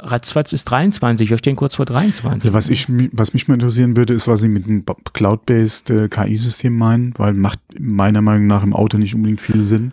Ratzfatz 0.00 0.52
ist 0.52 0.64
23, 0.64 1.30
wir 1.30 1.38
stehen 1.38 1.56
kurz 1.56 1.76
vor 1.76 1.86
23. 1.86 2.44
Also 2.44 2.52
was 2.52 2.68
ich, 2.68 2.86
was 3.12 3.32
mich 3.32 3.48
mal 3.48 3.54
interessieren 3.54 3.96
würde, 3.96 4.12
ist, 4.12 4.28
was 4.28 4.42
Sie 4.42 4.48
mit 4.48 4.66
einem 4.66 4.84
Cloud-based 5.12 5.90
äh, 5.90 6.08
KI-System 6.08 6.76
meinen, 6.76 7.14
weil 7.16 7.32
macht 7.32 7.58
meiner 7.78 8.20
Meinung 8.20 8.46
nach 8.46 8.62
im 8.62 8.74
Auto 8.74 8.98
nicht 8.98 9.14
unbedingt 9.14 9.40
viel 9.40 9.62
Sinn. 9.62 9.92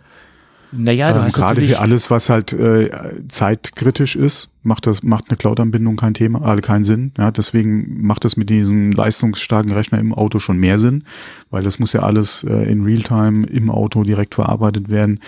Naja, 0.72 1.12
du 1.12 1.18
ähm, 1.18 1.24
hast 1.24 1.34
gerade 1.34 1.62
für 1.62 1.78
alles, 1.78 2.10
was 2.10 2.28
halt 2.28 2.52
äh, 2.52 2.90
zeitkritisch 3.28 4.16
ist, 4.16 4.50
macht 4.62 4.86
das 4.86 5.02
macht 5.02 5.26
eine 5.28 5.36
Cloud-Anbindung 5.36 5.96
kein 5.96 6.14
Thema, 6.14 6.42
also 6.42 6.60
keinen 6.60 6.84
Sinn. 6.84 7.12
Ja, 7.16 7.30
deswegen 7.30 8.02
macht 8.02 8.24
das 8.24 8.36
mit 8.36 8.50
diesem 8.50 8.92
leistungsstarken 8.92 9.72
Rechner 9.72 9.98
im 9.98 10.12
Auto 10.12 10.38
schon 10.38 10.58
mehr 10.58 10.78
Sinn, 10.78 11.04
weil 11.50 11.62
das 11.62 11.78
muss 11.78 11.92
ja 11.92 12.02
alles 12.02 12.44
äh, 12.44 12.70
in 12.70 12.84
Realtime 12.84 13.46
im 13.46 13.70
Auto 13.70 14.02
direkt 14.02 14.34
verarbeitet 14.34 14.88
werden. 14.90 15.20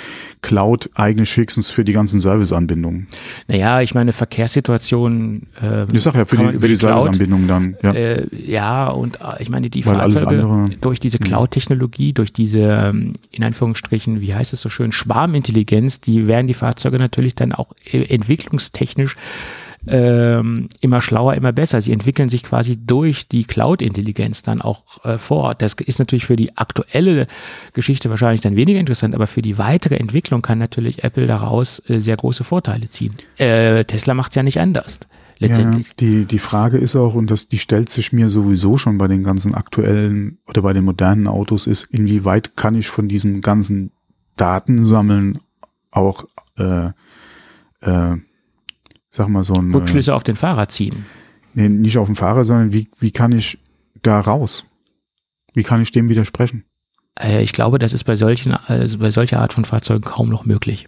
Cloud 0.42 0.90
eigentlich 0.94 1.36
höchstens 1.36 1.70
für 1.70 1.84
die 1.84 1.92
ganzen 1.92 2.20
Serviceanbindungen. 2.20 3.06
naja, 3.48 3.80
ich 3.80 3.94
meine, 3.94 4.12
Verkehrssituationen. 4.12 5.46
Äh, 5.60 5.86
Ich 5.92 6.02
sag 6.02 6.14
ja 6.14 6.24
für 6.24 6.36
die, 6.36 6.58
für 6.58 6.68
die 6.68 6.76
Serviceanbindung 6.76 7.46
dann. 7.46 7.76
Ja. 7.82 7.92
Äh, 7.92 8.26
ja, 8.34 8.88
und 8.88 9.20
äh, 9.20 9.42
ich 9.42 9.48
meine, 9.48 9.70
die 9.70 9.84
Weil 9.86 9.96
Fahrzeuge 9.96 10.66
durch 10.80 11.00
diese 11.00 11.18
Cloud-Technologie, 11.18 12.12
durch 12.12 12.32
diese, 12.32 12.60
ähm, 12.60 13.14
in 13.30 13.44
Anführungsstrichen, 13.44 14.20
wie 14.20 14.34
heißt 14.34 14.52
es 14.52 14.60
so 14.60 14.68
schön, 14.68 14.92
Schwarmintelligenz, 14.92 16.00
die 16.00 16.26
werden 16.26 16.46
die 16.46 16.54
Fahrzeuge 16.54 16.98
natürlich 16.98 17.34
dann 17.34 17.52
auch 17.52 17.72
äh, 17.90 18.02
entwicklungstechnisch 18.04 19.16
ähm, 19.86 20.68
immer 20.80 21.00
schlauer, 21.00 21.34
immer 21.34 21.52
besser. 21.52 21.80
Sie 21.80 21.92
entwickeln 21.92 22.28
sich 22.28 22.42
quasi 22.42 22.76
durch 22.76 23.28
die 23.28 23.44
Cloud-Intelligenz 23.44 24.42
dann 24.42 24.62
auch 24.62 25.04
äh, 25.04 25.18
vor 25.18 25.38
Ort. 25.38 25.62
Das 25.62 25.74
ist 25.74 25.98
natürlich 25.98 26.24
für 26.24 26.36
die 26.36 26.56
aktuelle 26.56 27.26
Geschichte 27.72 28.10
wahrscheinlich 28.10 28.40
dann 28.40 28.56
weniger 28.56 28.78
interessant, 28.78 29.14
aber 29.14 29.26
für 29.26 29.42
die 29.42 29.58
weitere 29.58 29.96
Entwicklung 29.96 30.42
kann 30.42 30.58
natürlich 30.58 31.02
Apple 31.02 31.26
daraus 31.26 31.82
äh, 31.88 31.98
sehr 31.98 32.16
große 32.16 32.44
Vorteile 32.44 32.88
ziehen. 32.88 33.14
Äh, 33.38 33.84
Tesla 33.84 34.14
macht 34.14 34.30
es 34.30 34.36
ja 34.36 34.42
nicht 34.42 34.60
anders, 34.60 35.00
letztendlich. 35.38 35.88
Ja, 35.88 35.92
die, 35.98 36.26
die 36.26 36.38
Frage 36.38 36.78
ist 36.78 36.94
auch, 36.94 37.14
und 37.14 37.30
das, 37.30 37.48
die 37.48 37.58
stellt 37.58 37.88
sich 37.88 38.12
mir 38.12 38.28
sowieso 38.28 38.78
schon 38.78 38.98
bei 38.98 39.08
den 39.08 39.24
ganzen 39.24 39.54
aktuellen 39.54 40.38
oder 40.46 40.62
bei 40.62 40.72
den 40.72 40.84
modernen 40.84 41.26
Autos, 41.26 41.66
ist, 41.66 41.88
inwieweit 41.90 42.54
kann 42.54 42.76
ich 42.76 42.86
von 42.86 43.08
diesem 43.08 43.40
ganzen 43.40 43.90
Daten 44.36 44.84
sammeln 44.84 45.40
auch, 45.90 46.24
äh, 46.56 46.90
äh, 47.80 48.16
sag 49.12 49.28
mal 49.28 49.44
so 49.44 49.54
ein. 49.54 49.72
Rückschlüsse 49.72 50.14
auf 50.14 50.24
den 50.24 50.36
Fahrer 50.36 50.68
ziehen. 50.68 51.04
Nee, 51.54 51.68
nicht 51.68 51.98
auf 51.98 52.06
den 52.08 52.16
Fahrer, 52.16 52.44
sondern 52.44 52.72
wie, 52.72 52.88
wie 52.98 53.10
kann 53.12 53.30
ich 53.30 53.58
da 54.02 54.18
raus? 54.18 54.64
Wie 55.54 55.62
kann 55.62 55.82
ich 55.82 55.92
dem 55.92 56.08
widersprechen? 56.08 56.64
Äh, 57.20 57.42
ich 57.44 57.52
glaube, 57.52 57.78
das 57.78 57.92
ist 57.92 58.04
bei 58.04 58.16
solchen, 58.16 58.54
also 58.54 58.98
bei 58.98 59.10
solcher 59.10 59.40
Art 59.40 59.52
von 59.52 59.64
Fahrzeugen 59.66 60.02
kaum 60.02 60.30
noch 60.30 60.46
möglich. 60.46 60.86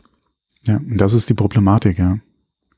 Ja, 0.67 0.79
und 0.79 0.97
das 0.97 1.13
ist 1.13 1.29
die 1.29 1.35
Problematik, 1.35 1.99
ja. 1.99 2.17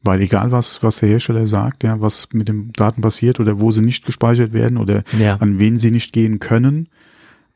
Weil 0.03 0.21
egal 0.21 0.51
was, 0.51 0.83
was 0.83 0.99
der 0.99 1.09
Hersteller 1.09 1.47
sagt, 1.47 1.85
ja, 1.85 2.01
was 2.01 2.29
mit 2.33 2.49
den 2.49 2.73
Daten 2.73 3.01
passiert 3.01 3.39
oder 3.41 3.61
wo 3.61 3.71
sie 3.71 3.83
nicht 3.83 4.05
gespeichert 4.05 4.53
werden 4.53 4.79
oder 4.79 5.05
Ja. 5.19 5.37
an 5.37 5.61
wen 5.61 5.77
sie 5.79 5.93
nicht 5.93 6.13
gehen 6.13 6.41
können, 6.41 6.89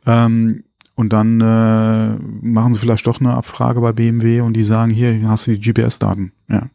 ähm, 0.06 0.62
und 0.94 1.12
dann 1.14 1.40
äh, 1.40 2.16
machen 2.42 2.72
sie 2.72 2.78
vielleicht 2.78 3.06
doch 3.06 3.20
eine 3.20 3.32
Abfrage 3.32 3.80
bei 3.80 3.92
BMW 3.92 4.42
und 4.42 4.52
die 4.52 4.62
sagen, 4.64 4.90
hier 4.92 5.28
hast 5.28 5.46
du 5.46 5.56
die 5.56 5.72
GPS-Daten. 5.72 6.32
Ja. 6.48 6.68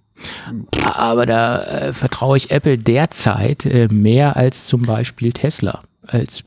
Aber 0.81 1.25
da 1.25 1.63
äh, 1.63 1.93
vertraue 1.93 2.37
ich 2.37 2.51
Apple 2.51 2.77
derzeit 2.77 3.65
äh, 3.65 3.87
mehr 3.89 4.35
als 4.37 4.67
zum 4.67 4.83
Beispiel 4.83 5.33
Tesla. 5.33 5.83
Als 6.07 6.43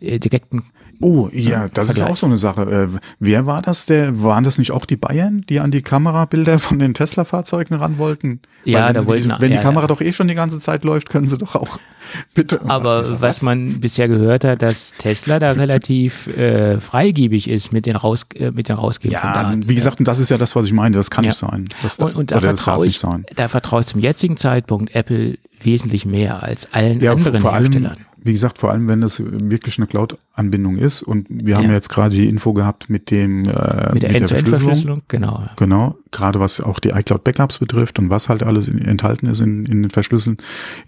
äh, 0.00 0.18
direkten. 0.18 0.64
Oh, 1.00 1.28
ja, 1.32 1.68
das 1.68 1.90
ist 1.90 1.96
Vergleich. 1.98 2.12
auch 2.12 2.16
so 2.16 2.26
eine 2.26 2.38
Sache. 2.38 2.62
Äh, 2.62 2.98
wer 3.20 3.46
war 3.46 3.62
das? 3.62 3.86
Der 3.86 4.22
waren 4.22 4.42
das 4.42 4.58
nicht 4.58 4.72
auch 4.72 4.84
die 4.84 4.96
Bayern, 4.96 5.42
die 5.48 5.60
an 5.60 5.70
die 5.70 5.82
Kamerabilder 5.82 6.58
von 6.58 6.78
den 6.80 6.92
Tesla-Fahrzeugen 6.94 7.74
ran 7.74 7.98
wollten? 7.98 8.40
Ja, 8.64 8.88
wenn 8.88 8.94
da 8.94 9.06
wollten- 9.06 9.28
die, 9.28 9.34
wenn 9.40 9.52
ja, 9.52 9.58
die 9.58 9.62
Kamera 9.62 9.82
ja. 9.84 9.86
doch 9.86 10.00
eh 10.00 10.12
schon 10.12 10.26
die 10.28 10.34
ganze 10.34 10.58
Zeit 10.58 10.82
läuft, 10.84 11.08
können 11.08 11.26
sie 11.26 11.38
doch 11.38 11.54
auch 11.54 11.78
bitte. 12.34 12.60
Aber 12.68 13.04
so, 13.04 13.20
was 13.20 13.42
man 13.42 13.80
bisher 13.80 14.08
gehört 14.08 14.42
hat, 14.44 14.62
dass 14.62 14.92
Tesla 14.98 15.38
da 15.38 15.52
relativ 15.52 16.26
äh, 16.36 16.80
freigebig 16.80 17.48
ist 17.48 17.72
mit 17.72 17.86
den 17.86 17.94
raus 17.96 18.26
äh, 18.34 18.50
mit 18.50 18.68
den 18.68 18.76
Rausgeben 18.76 19.16
von 19.16 19.28
Ja, 19.30 19.42
Daten. 19.42 19.68
wie 19.68 19.74
gesagt, 19.76 20.00
und 20.00 20.08
das 20.08 20.18
ist 20.18 20.30
ja 20.30 20.36
das, 20.38 20.56
was 20.56 20.66
ich 20.66 20.72
meine. 20.72 20.96
Das 20.96 21.10
kann 21.10 21.24
nicht 21.24 21.36
sein. 21.36 21.66
Das, 21.82 21.98
und, 22.00 22.14
und 22.16 22.32
da 22.32 22.40
vertraue 22.40 22.84
nicht 22.84 22.94
ich, 22.96 23.00
sein. 23.00 23.24
da 23.36 23.46
vertraue 23.48 23.82
ich 23.82 23.86
zum 23.86 24.00
jetzigen 24.00 24.36
Zeitpunkt 24.36 24.94
Apple 24.94 25.38
wesentlich 25.60 26.06
mehr 26.06 26.42
als 26.42 26.72
allen 26.72 27.06
anderen 27.06 27.40
vor 27.40 27.52
allem, 27.52 27.64
Herstellern. 27.72 27.98
Wie 28.22 28.32
gesagt, 28.32 28.58
vor 28.58 28.70
allem, 28.70 28.88
wenn 28.88 29.00
das 29.00 29.22
wirklich 29.24 29.78
eine 29.78 29.86
Cloud-Anbindung 29.86 30.76
ist. 30.76 31.02
Und 31.02 31.26
wir 31.30 31.56
haben 31.56 31.66
Ja. 31.68 31.72
jetzt 31.72 31.88
gerade 31.88 32.14
die 32.14 32.28
Info 32.28 32.52
gehabt 32.52 32.90
mit 32.90 33.10
dem 33.10 33.44
äh, 33.44 33.92
Mit 33.92 34.02
der 34.02 34.10
End-to-End-Verschlüsselung, 34.10 35.02
genau. 35.08 35.44
Genau, 35.58 35.96
gerade 36.10 36.40
was 36.40 36.60
auch 36.60 36.80
die 36.80 36.90
iCloud 36.90 37.24
Backups 37.24 37.58
betrifft 37.58 37.98
und 37.98 38.10
was 38.10 38.28
halt 38.28 38.42
alles 38.42 38.68
in, 38.68 38.78
enthalten 38.78 39.26
ist 39.26 39.40
in, 39.40 39.66
in 39.66 39.82
den 39.82 39.90
Verschlüsseln 39.90 40.38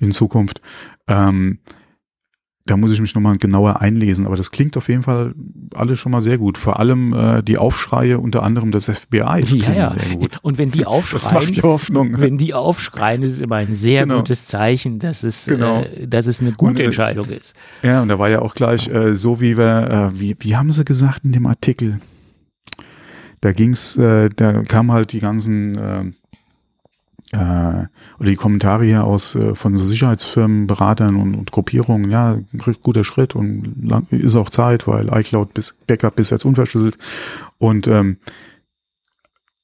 in 0.01 0.11
Zukunft. 0.11 0.61
Ähm, 1.09 1.59
da 2.70 2.76
muss 2.76 2.92
ich 2.92 3.01
mich 3.01 3.14
nochmal 3.14 3.36
genauer 3.36 3.80
einlesen, 3.80 4.26
aber 4.26 4.36
das 4.36 4.51
klingt 4.52 4.76
auf 4.76 4.88
jeden 4.88 5.02
Fall 5.02 5.34
alles 5.74 5.98
schon 5.98 6.12
mal 6.12 6.20
sehr 6.20 6.38
gut. 6.38 6.56
Vor 6.56 6.78
allem 6.78 7.12
äh, 7.12 7.42
die 7.42 7.59
Aufschreie 7.59 8.18
unter 8.18 8.42
anderem 8.44 8.70
des 8.70 8.86
FBI 8.86 9.40
ist 9.42 9.55
Ja, 9.55 9.72
ja. 9.72 9.90
sehr 9.90 10.14
gut. 10.16 10.38
Und 10.42 10.56
wenn 10.59 10.70
die 10.70 10.78
Das 10.84 10.86
aufschreien, 10.88 11.34
macht 11.34 11.56
ja 11.56 11.62
Hoffnung. 11.64 12.14
wenn 12.18 12.38
die 12.38 12.55
aufschreien, 12.55 13.22
ist 13.22 13.32
es 13.32 13.40
immer 13.40 13.56
ein 13.56 13.74
sehr 13.74 14.02
Genau. 14.02 14.18
gutes 14.18 14.47
Zeichen, 14.47 14.98
dass 15.01 15.24
es, 15.24 15.47
Genau. 15.47 15.80
äh, 15.82 16.06
dass 16.06 16.26
es 16.26 16.40
eine 16.40 16.52
gute 16.52 16.70
Und, 16.72 16.80
äh, 16.80 16.84
Entscheidung 16.84 17.26
ist. 17.28 17.55
Ja, 17.82 18.02
und 18.02 18.09
da 18.09 18.18
war 18.18 18.30
ja 18.30 18.40
auch 18.40 18.55
gleich 18.55 18.88
äh, 18.88 19.14
so, 19.16 19.40
wie 19.40 19.59
wir, 19.59 20.12
äh, 20.14 20.20
wie, 20.20 20.36
wie 20.38 20.55
haben 20.56 20.70
sie 20.70 20.84
gesagt 20.84 21.24
in 21.24 21.32
dem 21.32 21.47
Artikel? 21.47 21.98
Da 23.40 23.52
ging's, 23.52 23.97
äh, 23.97 24.28
da 24.34 24.62
kamen 24.62 24.92
halt 24.92 25.12
die 25.12 25.20
ganzen 25.20 25.76
äh, 25.78 26.05
äh, 27.32 27.36
oder 27.39 27.89
die 28.28 28.36
Kommentare 28.36 28.85
hier 28.85 29.05
aus 29.05 29.35
äh, 29.35 29.55
von 29.55 29.77
so 29.77 29.85
Sicherheitsfirmen, 29.85 30.66
Beratern 30.66 31.16
und, 31.16 31.35
und 31.35 31.52
Gruppierungen. 31.52 32.11
Ja, 32.11 32.39
guter 32.82 33.05
Schritt 33.05 33.35
und 33.35 33.74
lang, 33.82 34.07
ist 34.11 34.36
auch 34.36 34.51
Zeit, 34.51 34.86
weil 34.86 35.09
iCloud 35.12 35.55
bis 35.55 35.74
Backup 35.86 36.19
ist 36.19 36.31
jetzt 36.31 36.44
unverschlüsselt 36.44 36.98
und 37.59 37.86
ähm, 37.86 38.19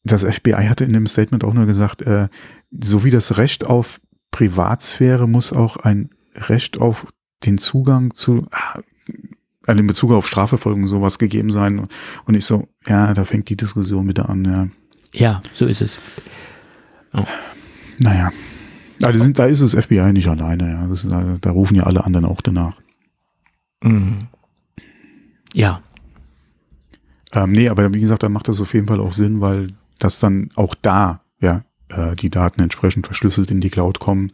das 0.05 0.23
FBI 0.23 0.67
hatte 0.69 0.85
in 0.85 0.93
dem 0.93 1.07
Statement 1.07 1.45
auch 1.45 1.53
nur 1.53 1.67
gesagt, 1.67 2.03
äh, 2.03 2.29
so 2.71 3.05
wie 3.05 3.11
das 3.11 3.39
Recht 3.39 3.65
auf 3.65 4.01
Privatsphäre 4.31 5.27
muss 5.27 5.53
auch 5.53 5.77
ein 5.79 6.11
Recht 6.35 6.79
auf 6.79 7.07
den 7.45 7.59
Zugang 7.59 8.15
zu, 8.15 8.47
ah, 8.51 8.79
also 9.67 9.81
in 9.81 9.87
Bezug 9.87 10.13
auf 10.13 10.27
Strafverfolgung 10.27 10.87
sowas 10.87 11.19
gegeben 11.19 11.51
sein. 11.51 11.89
Und 12.25 12.35
ich 12.35 12.45
so, 12.45 12.69
ja, 12.87 13.13
da 13.15 13.25
fängt 13.25 13.49
die 13.49 13.57
Diskussion 13.57 14.09
wieder 14.09 14.29
an, 14.29 14.45
ja. 14.45 14.69
Ja, 15.13 15.43
so 15.55 15.67
ist 15.67 15.83
es. 15.83 15.99
Naja. 17.99 18.31
Also 19.03 19.21
sind, 19.21 19.39
da 19.39 19.47
ist 19.47 19.63
das 19.63 19.75
FBI 19.75 20.13
nicht 20.13 20.29
alleine, 20.29 20.71
ja. 20.71 20.87
Ist, 20.93 21.11
da, 21.11 21.37
da 21.41 21.51
rufen 21.51 21.75
ja 21.75 21.85
alle 21.85 22.05
anderen 22.05 22.25
auch 22.27 22.41
danach. 22.41 22.81
Mhm. 23.83 24.29
Ja, 25.53 25.83
Ähm, 27.33 27.53
nee, 27.53 27.69
aber 27.69 27.93
wie 27.93 28.01
gesagt, 28.01 28.23
da 28.23 28.29
macht 28.29 28.49
das 28.49 28.61
auf 28.61 28.73
jeden 28.75 28.89
Fall 28.89 29.01
auch 29.01 29.13
Sinn, 29.13 29.41
weil 29.41 29.75
das 29.99 30.21
dann 30.21 30.49
auch 30.55 30.75
da, 30.75 31.23
ja, 31.41 31.65
äh, 31.89 32.15
die 32.17 32.31
Daten 32.31 32.61
entsprechend 32.61 33.07
verschlüsselt 33.07 33.51
in 33.51 33.61
die 33.61 33.71
Cloud 33.71 33.99
kommen, 33.99 34.33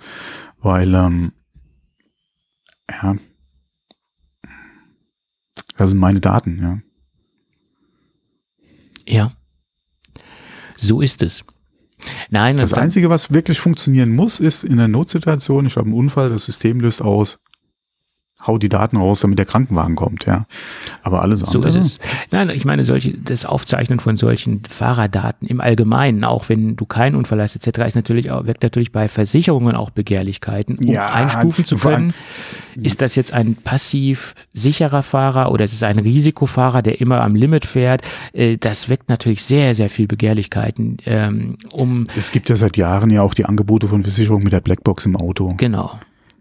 weil, 0.61 0.95
ähm, 0.95 1.33
ja, 2.91 3.17
das 5.77 5.91
sind 5.91 5.99
meine 5.99 6.21
Daten, 6.21 6.61
ja. 6.63 6.79
ja. 9.07 9.33
So 10.77 11.01
ist 11.01 11.23
es. 11.23 11.45
Nein, 12.31 12.57
Das 12.57 12.71
das 12.71 12.79
Einzige, 12.79 13.11
was 13.11 13.33
wirklich 13.33 13.61
funktionieren 13.61 14.11
muss, 14.11 14.41
ist 14.41 14.65
in 14.65 14.77
der 14.77 14.89
Notsituation, 14.89 15.67
ich 15.67 15.77
habe 15.77 15.87
einen 15.87 15.95
Unfall, 15.95 16.31
das 16.31 16.45
System 16.45 16.81
löst 16.81 17.03
aus, 17.03 17.39
hau 18.47 18.59
die 18.59 18.69
Daten 18.69 18.97
raus, 18.97 19.21
damit 19.21 19.39
der 19.39 19.47
Krankenwagen 19.47 19.95
kommt, 19.97 20.27
ja. 20.27 20.47
Aber 21.03 21.23
alles 21.23 21.41
So 21.41 21.47
andere. 21.47 21.69
ist 21.69 21.77
es. 21.77 21.99
Nein, 22.31 22.51
ich 22.51 22.65
meine, 22.65 22.85
solche, 22.85 23.13
das 23.17 23.45
Aufzeichnen 23.45 24.01
von 24.01 24.17
solchen 24.17 24.63
Fahrerdaten 24.69 25.47
im 25.49 25.61
Allgemeinen, 25.61 26.25
auch 26.25 26.49
wenn 26.49 26.77
du 26.77 26.85
keinen 26.85 27.15
Unfall 27.15 27.41
hast, 27.41 27.55
etc., 27.57 27.79
ist 27.87 27.95
natürlich 27.97 28.31
auch, 28.31 28.47
wirkt 28.47 28.63
natürlich 28.63 28.93
bei 28.93 29.09
Versicherungen 29.09 29.77
auch 29.77 29.91
Begehrlichkeiten. 29.91 30.79
Um 30.79 30.87
Ja, 30.93 31.13
einstufen 31.13 31.65
zu 31.65 31.77
können, 31.77 32.15
ist 32.75 33.01
das 33.03 33.15
jetzt 33.15 33.33
ein 33.33 33.55
passiv 33.55 34.35
sicherer 34.53 35.03
Fahrer 35.03 35.53
oder 35.53 35.65
ist 35.65 35.73
es 35.73 35.83
ein 35.83 35.99
Risikofahrer, 35.99 36.83
der 36.83 37.01
immer 37.01 37.21
am 37.21 37.35
Limit 37.35 37.65
fährt? 37.65 38.03
Äh, 38.33 38.57
Das 38.57 38.89
weckt 38.89 39.09
natürlich 39.09 39.45
sehr, 39.45 39.75
sehr 39.75 39.91
viel 39.91 40.07
Begehrlichkeiten, 40.07 40.97
ähm, 41.07 41.57
um, 41.73 42.07
Es 42.17 42.33
gibt 42.33 42.49
ja 42.49 42.57
seit 42.57 42.77
Jahren 42.77 43.11
ja 43.11 43.23
auch 43.23 43.35
die 43.35 43.45
Angebote 43.45 43.89
von 43.89 44.03
Versicherungen 44.03 44.45
mit 44.45 44.53
der 44.53 44.61
Blackbox 44.61 45.07
im 45.07 45.17
Auto, 45.17 45.55
genau. 45.57 45.99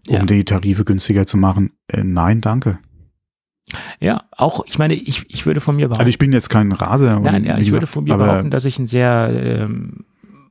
Um 0.08 0.14
Ja. 0.14 0.24
die 0.24 0.44
Tarife 0.44 0.84
günstiger 0.84 1.26
zu 1.26 1.36
machen. 1.36 1.72
Äh, 1.88 2.04
nein, 2.04 2.40
danke. 2.40 2.78
Ja, 4.00 4.24
auch, 4.36 4.64
ich 4.66 4.78
meine, 4.78 4.94
ich, 4.94 5.24
ich 5.28 5.46
würde 5.46 5.60
von 5.60 5.76
mir 5.76 5.86
behaupten, 5.88 6.00
Also 6.00 6.08
ich 6.10 6.18
bin 6.18 6.32
jetzt 6.32 6.50
kein 6.50 6.72
Raser. 6.72 7.20
Nein, 7.20 7.44
ja, 7.44 7.58
ich 7.58 7.66
würde 7.68 7.80
gesagt, 7.80 7.88
von 7.92 8.04
mir 8.04 8.16
behaupten, 8.16 8.50
dass 8.50 8.64
ich 8.64 8.78
ein 8.78 8.86
sehr 8.88 9.30
ähm, 9.32 10.04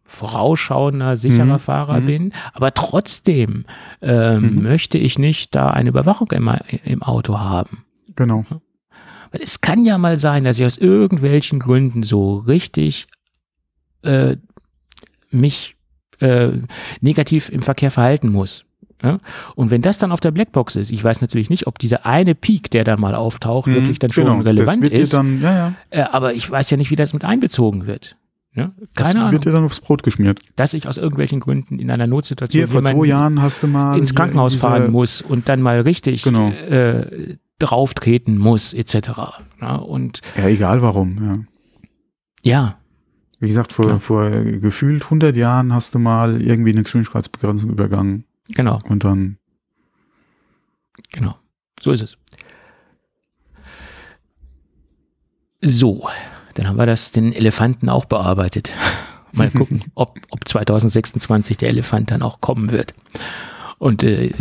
vorausschauender, 0.06 1.18
sicherer 1.18 1.56
Mhm, 1.57 1.60
Fahrer 1.60 1.99
mhm. 2.02 2.06
bin. 2.06 2.34
Aber 2.53 2.73
trotzdem 2.73 3.65
ähm, 4.02 4.56
Mhm. 4.56 4.61
möchte 4.64 4.98
ich 4.98 5.19
nicht 5.19 5.53
da 5.56 5.69
eine 5.72 5.90
Überwachung 5.90 6.32
im, 6.32 6.49
im 6.86 7.03
Auto 7.03 7.38
haben. 7.40 7.84
Genau. 8.15 8.45
Weil 9.32 9.41
es 9.41 9.61
kann 9.61 9.86
ja 9.86 9.98
mal 9.98 10.18
sein, 10.18 10.44
dass 10.44 10.57
ich 10.60 10.65
aus 10.65 10.78
irgendwelchen 10.78 11.60
Gründen 11.60 12.03
so 12.03 12.38
richtig 12.38 13.07
äh, 14.03 14.38
mich 15.30 15.76
äh, 16.19 16.49
negativ 17.02 17.49
im 17.49 17.61
Verkehr 17.61 17.91
verhalten 17.91 18.30
muss. 18.30 18.65
Ja? 19.03 19.18
Und 19.56 19.72
wenn 19.72 19.82
das 19.82 19.98
dann 19.98 20.11
auf 20.11 20.19
der 20.19 20.32
Blackbox 20.32 20.76
ist, 20.76 20.91
ich 20.91 21.03
weiß 21.03 21.22
natürlich 21.22 21.49
nicht, 21.49 21.65
ob 21.68 21.80
dieser 21.80 22.06
eine 22.06 22.36
Peak, 22.36 22.69
der 22.72 22.84
dann 22.84 22.99
mal 22.99 23.15
auftaucht, 23.15 23.68
Mhm, 23.68 23.73
wirklich 23.76 23.99
dann 23.99 24.11
schon 24.11 24.26
genau. 24.26 24.40
relevant 24.41 24.84
das 24.84 24.91
ist. 24.91 25.14
Dann, 25.14 25.41
ja, 25.41 25.56
ja. 25.56 25.73
Äh, 25.90 26.02
aber 26.03 26.34
ich 26.34 26.49
weiß 26.49 26.69
ja 26.69 26.78
nicht, 26.78 26.91
wie 26.91 26.95
das 26.95 27.14
mit 27.14 27.26
einbezogen 27.26 27.88
wird. 27.88 28.15
Ja? 28.53 28.72
Das 28.95 29.07
Keine 29.07 29.19
Ahnung. 29.22 29.32
wird 29.34 29.45
dir 29.45 29.52
dann 29.53 29.64
aufs 29.64 29.80
Brot 29.80 30.03
geschmiert. 30.03 30.40
Dass 30.56 30.73
ich 30.73 30.88
aus 30.88 30.98
irgendwelchen 30.98 31.40
Gründen 31.40 31.80
in 31.80 31.90
einer 31.90 32.06
Notsituation 32.06 32.60
Hier, 32.60 32.68
vor 32.68 32.84
zwei 32.84 33.06
Jahren 33.07 33.41
hast 33.41 33.64
du 33.64 33.68
mal 33.68 33.98
ins 33.98 34.14
Krankenhaus 34.14 34.56
fahren 34.56 34.91
muss 34.91 35.22
und 35.22 35.48
dann 35.49 35.61
mal 35.61 35.82
richtig 35.82 36.22
Genau. 36.23 36.49
äh, 36.49 37.38
drauftreten 37.60 38.38
muss, 38.38 38.73
etc. 38.73 39.10
Ja, 39.61 39.76
und 39.76 40.22
Ja, 40.38 40.48
egal 40.48 40.82
warum, 40.82 41.18
ja. 41.23 41.34
ja, 42.44 42.76
Wie 43.40 43.48
gesagt, 43.48 43.72
vor, 43.73 43.99
vor 43.99 44.30
gefühlt 44.30 45.03
100 45.06 45.36
Jahren 45.38 45.73
hast 45.73 45.95
du 45.95 45.99
mal 45.99 46.41
irgendwie 46.41 46.72
eine 46.72 46.84
Geschwindigkeitsbegrenzung 46.84 47.69
übergangen 47.72 48.26
genau, 48.53 48.80
und 48.88 49.03
dann, 49.03 49.38
genau. 51.11 51.38
So 51.82 51.91
ist 51.91 52.02
es. 52.02 52.18
So, 55.61 56.07
dann 56.56 56.68
haben 56.68 56.78
wir 56.78 56.86
das, 56.86 57.11
den 57.11 57.34
Elefanten 57.34 57.90
auch 57.90 58.06
bearbeitet. 58.06 58.72
Mal 59.32 59.49
gucken, 59.49 59.84
ob, 59.95 60.19
ob 60.30 60.48
2026 60.48 61.57
der 61.57 61.69
Elefant 61.69 62.11
dann 62.11 62.22
auch 62.22 62.41
kommen 62.41 62.72
wird. 62.72 62.94
Und 63.78 64.03
äh, 64.03 64.32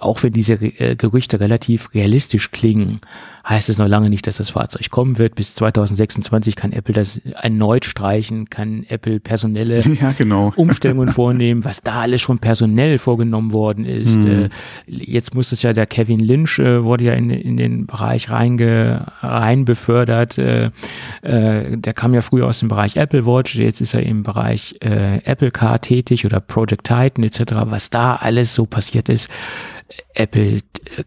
auch 0.00 0.22
wenn 0.22 0.32
diese 0.32 0.54
äh, 0.54 0.96
Gerüchte 0.96 1.40
relativ 1.40 1.94
realistisch 1.94 2.50
klingen, 2.50 3.00
heißt 3.48 3.68
es 3.68 3.78
noch 3.78 3.88
lange 3.88 4.10
nicht, 4.10 4.26
dass 4.26 4.36
das 4.36 4.50
Fahrzeug 4.50 4.90
kommen 4.90 5.16
wird. 5.16 5.34
Bis 5.34 5.54
2026 5.54 6.54
kann 6.54 6.72
Apple 6.72 6.92
das 6.92 7.18
erneut 7.18 7.84
streichen, 7.84 8.50
kann 8.50 8.84
Apple 8.88 9.20
personelle 9.20 9.80
ja, 10.00 10.12
genau. 10.16 10.52
Umstellungen 10.56 11.08
vornehmen, 11.12 11.64
was 11.64 11.82
da 11.82 12.00
alles 12.00 12.20
schon 12.20 12.38
personell 12.38 12.98
vorgenommen 12.98 13.54
worden 13.54 13.84
ist. 13.84 14.18
Mhm. 14.18 14.48
Jetzt 14.86 15.34
muss 15.34 15.52
es 15.52 15.62
ja 15.62 15.72
der 15.72 15.86
Kevin 15.86 16.20
Lynch 16.20 16.58
äh, 16.58 16.84
wurde 16.84 17.04
ja 17.04 17.14
in, 17.14 17.30
in 17.30 17.56
den 17.56 17.86
Bereich 17.86 18.30
reinge, 18.30 19.06
rein 19.20 19.64
befördert. 19.64 20.36
Äh, 20.36 20.70
äh, 21.22 21.76
der 21.78 21.94
kam 21.94 22.12
ja 22.12 22.20
früher 22.20 22.46
aus 22.46 22.58
dem 22.58 22.68
Bereich 22.68 22.96
Apple 22.96 23.24
Watch, 23.24 23.54
jetzt 23.56 23.80
ist 23.80 23.94
er 23.94 24.02
im 24.02 24.22
Bereich 24.22 24.74
äh, 24.80 25.18
Apple 25.24 25.50
Car 25.50 25.80
tätig 25.80 26.26
oder 26.26 26.40
Project 26.40 26.86
Titan 26.86 27.24
etc. 27.24 27.40
Was 27.64 27.88
da 27.88 28.16
alles 28.16 28.54
so 28.54 28.66
passiert 28.66 29.08
ist, 29.08 29.30
Apple 30.14 30.58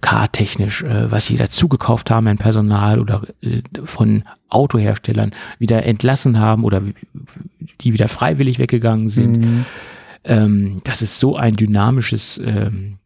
Car 0.02 0.32
technisch, 0.32 0.84
äh, 0.84 1.12
was 1.12 1.26
sie 1.26 1.38
dazu 1.38 1.68
gekauft 1.68 2.10
haben 2.10 2.28
an 2.28 2.38
Personal 2.38 3.00
oder 3.00 3.24
äh, 3.42 3.62
von 3.84 4.24
Autoherstellern 4.50 5.32
wieder 5.60 5.84
entlassen 5.84 6.40
haben 6.40 6.64
oder 6.64 6.82
die 7.82 7.94
wieder 7.94 8.08
freiwillig 8.08 8.60
weggegangen 8.60 9.10
sind. 9.10 9.38
Mhm. 9.38 9.66
Ähm, 10.24 10.82
das 10.84 11.02
ist 11.02 11.20
so 11.20 11.36
ein 11.36 11.56
dynamisches 11.56 12.40
ähm, 12.44 12.98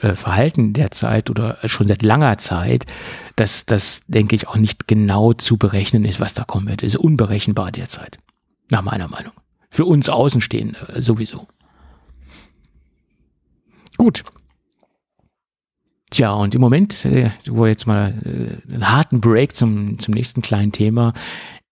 äh, 0.00 0.14
Verhalten 0.14 0.72
derzeit 0.72 1.30
oder 1.30 1.58
schon 1.64 1.88
seit 1.88 2.02
langer 2.02 2.38
Zeit, 2.38 2.86
dass 3.36 3.66
das, 3.66 4.02
denke 4.06 4.36
ich, 4.36 4.48
auch 4.48 4.56
nicht 4.56 4.88
genau 4.88 5.32
zu 5.32 5.56
berechnen 5.56 6.04
ist, 6.04 6.20
was 6.20 6.34
da 6.34 6.44
kommen 6.44 6.68
wird. 6.68 6.82
Es 6.82 6.94
ist 6.94 7.00
unberechenbar 7.00 7.72
derzeit, 7.72 8.18
nach 8.70 8.82
meiner 8.82 9.08
Meinung. 9.08 9.32
Für 9.70 9.86
uns 9.86 10.08
Außenstehende 10.08 11.00
sowieso. 11.00 11.46
Gut, 13.96 14.24
Tja, 16.12 16.34
und 16.34 16.54
im 16.54 16.60
Moment, 16.60 17.06
äh, 17.06 17.30
wo 17.48 17.64
jetzt 17.64 17.86
mal 17.86 18.12
äh, 18.22 18.72
einen 18.74 18.92
harten 18.92 19.22
Break 19.22 19.56
zum, 19.56 19.98
zum 19.98 20.12
nächsten 20.12 20.42
kleinen 20.42 20.70
Thema. 20.70 21.14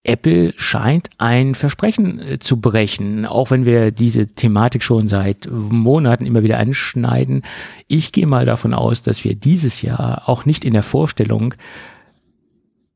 Apple 0.03 0.53
scheint 0.57 1.11
ein 1.19 1.53
Versprechen 1.53 2.19
äh, 2.19 2.39
zu 2.39 2.59
brechen, 2.59 3.27
auch 3.27 3.51
wenn 3.51 3.65
wir 3.65 3.91
diese 3.91 4.33
Thematik 4.33 4.81
schon 4.81 5.07
seit 5.07 5.47
Monaten 5.51 6.25
immer 6.25 6.41
wieder 6.41 6.57
anschneiden. 6.57 7.43
Ich 7.87 8.11
gehe 8.11 8.25
mal 8.25 8.47
davon 8.47 8.73
aus, 8.73 9.03
dass 9.03 9.23
wir 9.23 9.35
dieses 9.35 9.83
Jahr 9.83 10.27
auch 10.27 10.45
nicht 10.45 10.65
in 10.65 10.73
der 10.73 10.81
Vorstellung 10.81 11.53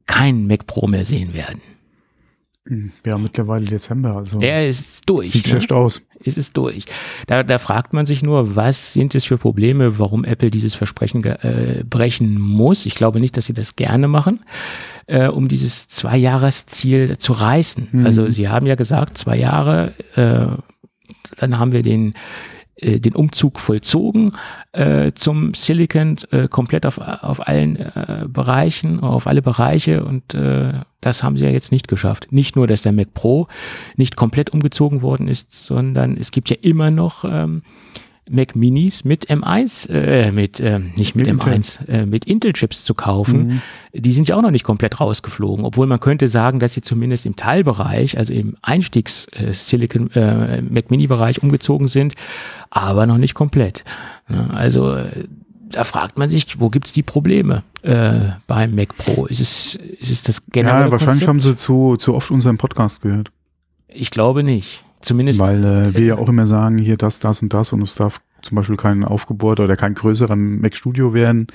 kein 0.07 0.47
Mac 0.47 0.65
Pro 0.65 0.87
mehr 0.87 1.05
sehen 1.05 1.35
werden. 1.35 1.61
Ja, 3.05 3.19
mittlerweile 3.19 3.65
Dezember, 3.65 4.15
also. 4.15 4.41
Er 4.41 4.67
ist 4.67 5.07
durch. 5.07 5.31
Sieht 5.31 5.45
ne? 5.45 5.49
schlecht 5.51 5.71
aus. 5.71 6.01
Es 6.23 6.35
ist 6.35 6.57
durch. 6.57 6.85
Da, 7.27 7.43
da 7.43 7.59
fragt 7.59 7.93
man 7.93 8.07
sich 8.07 8.23
nur, 8.23 8.55
was 8.55 8.93
sind 8.93 9.13
es 9.13 9.23
für 9.25 9.37
Probleme, 9.37 9.99
warum 9.99 10.23
Apple 10.25 10.49
dieses 10.49 10.73
Versprechen 10.73 11.23
äh, 11.23 11.83
brechen 11.87 12.39
muss. 12.39 12.87
Ich 12.87 12.95
glaube 12.95 13.19
nicht, 13.19 13.37
dass 13.37 13.45
sie 13.45 13.53
das 13.53 13.75
gerne 13.75 14.07
machen, 14.07 14.39
äh, 15.05 15.27
um 15.27 15.47
dieses 15.47 15.87
Zwei-Jahres-Ziel 15.89 17.19
zu 17.19 17.33
reißen. 17.33 17.89
Mhm. 17.91 18.05
Also 18.07 18.31
sie 18.31 18.49
haben 18.49 18.65
ja 18.65 18.73
gesagt, 18.73 19.19
zwei 19.19 19.37
Jahre, 19.37 19.93
äh, 20.15 20.47
dann 21.37 21.59
haben 21.59 21.71
wir 21.71 21.83
den 21.83 22.15
äh, 22.77 22.99
den 22.99 23.15
Umzug 23.15 23.59
vollzogen 23.59 24.31
äh, 24.71 25.11
zum 25.13 25.53
Silicon 25.53 26.17
äh, 26.31 26.47
komplett 26.47 26.85
auf, 26.85 26.97
auf 26.97 27.47
allen 27.47 27.77
äh, 27.77 28.25
Bereichen, 28.27 28.99
auf 28.99 29.27
alle 29.27 29.41
Bereiche 29.41 30.03
und 30.03 30.33
äh, 30.33 30.73
das 31.01 31.23
haben 31.23 31.37
sie 31.37 31.45
ja 31.45 31.51
jetzt 31.51 31.71
nicht 31.71 31.87
geschafft. 31.87 32.31
Nicht 32.31 32.55
nur, 32.55 32.67
dass 32.67 32.81
der 32.81 32.91
Mac 32.91 33.13
Pro 33.13 33.47
nicht 33.95 34.15
komplett 34.15 34.49
umgezogen 34.49 35.01
worden 35.01 35.27
ist, 35.27 35.51
sondern 35.51 36.17
es 36.17 36.31
gibt 36.31 36.49
ja 36.49 36.55
immer 36.61 36.89
noch 36.89 37.23
ähm, 37.23 37.61
Mac 38.29 38.55
Minis 38.55 39.03
mit 39.03 39.29
M1, 39.29 39.89
äh, 39.89 40.31
mit, 40.31 40.59
äh, 40.59 40.79
nicht 40.79 41.15
mit, 41.15 41.27
mit 41.27 41.41
M1, 41.41 41.79
Intel. 41.81 41.95
äh, 41.95 42.05
mit 42.05 42.25
Intel-Chips 42.25 42.83
zu 42.83 42.93
kaufen. 42.95 43.47
Mhm. 43.47 43.61
Die 43.93 44.11
sind 44.13 44.27
ja 44.27 44.35
auch 44.35 44.41
noch 44.41 44.51
nicht 44.51 44.63
komplett 44.63 44.99
rausgeflogen, 44.99 45.63
obwohl 45.63 45.85
man 45.87 45.99
könnte 45.99 46.27
sagen, 46.27 46.59
dass 46.59 46.73
sie 46.73 46.81
zumindest 46.81 47.25
im 47.25 47.35
Teilbereich, 47.35 48.17
also 48.17 48.33
im 48.33 48.55
Einstiegs-Silicon 48.63 50.11
äh, 50.11 50.57
äh, 50.57 50.61
Mac 50.61 50.89
Mini-Bereich 50.91 51.43
umgezogen 51.43 51.87
sind, 51.87 52.15
aber 52.69 53.05
noch 53.05 53.17
nicht 53.17 53.33
komplett. 53.35 53.83
Ja, 54.29 54.47
also 54.47 54.95
äh, 54.95 55.25
da 55.69 55.83
fragt 55.83 56.17
man 56.17 56.29
sich, 56.29 56.59
wo 56.59 56.69
gibt's 56.69 56.93
die 56.93 57.03
Probleme 57.03 57.63
äh, 57.81 58.29
beim 58.47 58.73
Mac 58.75 58.97
Pro? 58.97 59.25
Ist 59.25 59.39
es, 59.39 59.75
ist 59.75 60.11
es 60.11 60.23
das 60.23 60.43
generelle 60.51 60.85
Ja, 60.85 60.91
wahrscheinlich 60.91 61.25
Konzept? 61.25 61.29
haben 61.29 61.39
sie 61.53 61.57
zu, 61.57 61.95
zu 61.97 62.13
oft 62.15 62.31
unseren 62.31 62.57
Podcast 62.57 63.01
gehört. 63.01 63.31
Ich 63.87 64.11
glaube 64.11 64.43
nicht. 64.43 64.83
Zumindest. 65.01 65.39
Weil 65.39 65.63
äh, 65.63 65.95
wir 65.95 66.05
ja 66.05 66.17
auch 66.17 66.29
immer 66.29 66.47
sagen, 66.47 66.77
hier 66.77 66.97
das, 66.97 67.19
das 67.19 67.41
und 67.41 67.53
das 67.53 67.73
und 67.73 67.81
es 67.81 67.95
darf 67.95 68.21
zum 68.45 68.55
Beispiel 68.55 68.77
kein 68.77 69.03
aufgebohrter 69.03 69.63
oder 69.63 69.75
kein 69.75 69.95
größerer 69.95 70.35
Mac 70.35 70.75
Studio 70.75 71.13
werden, 71.13 71.47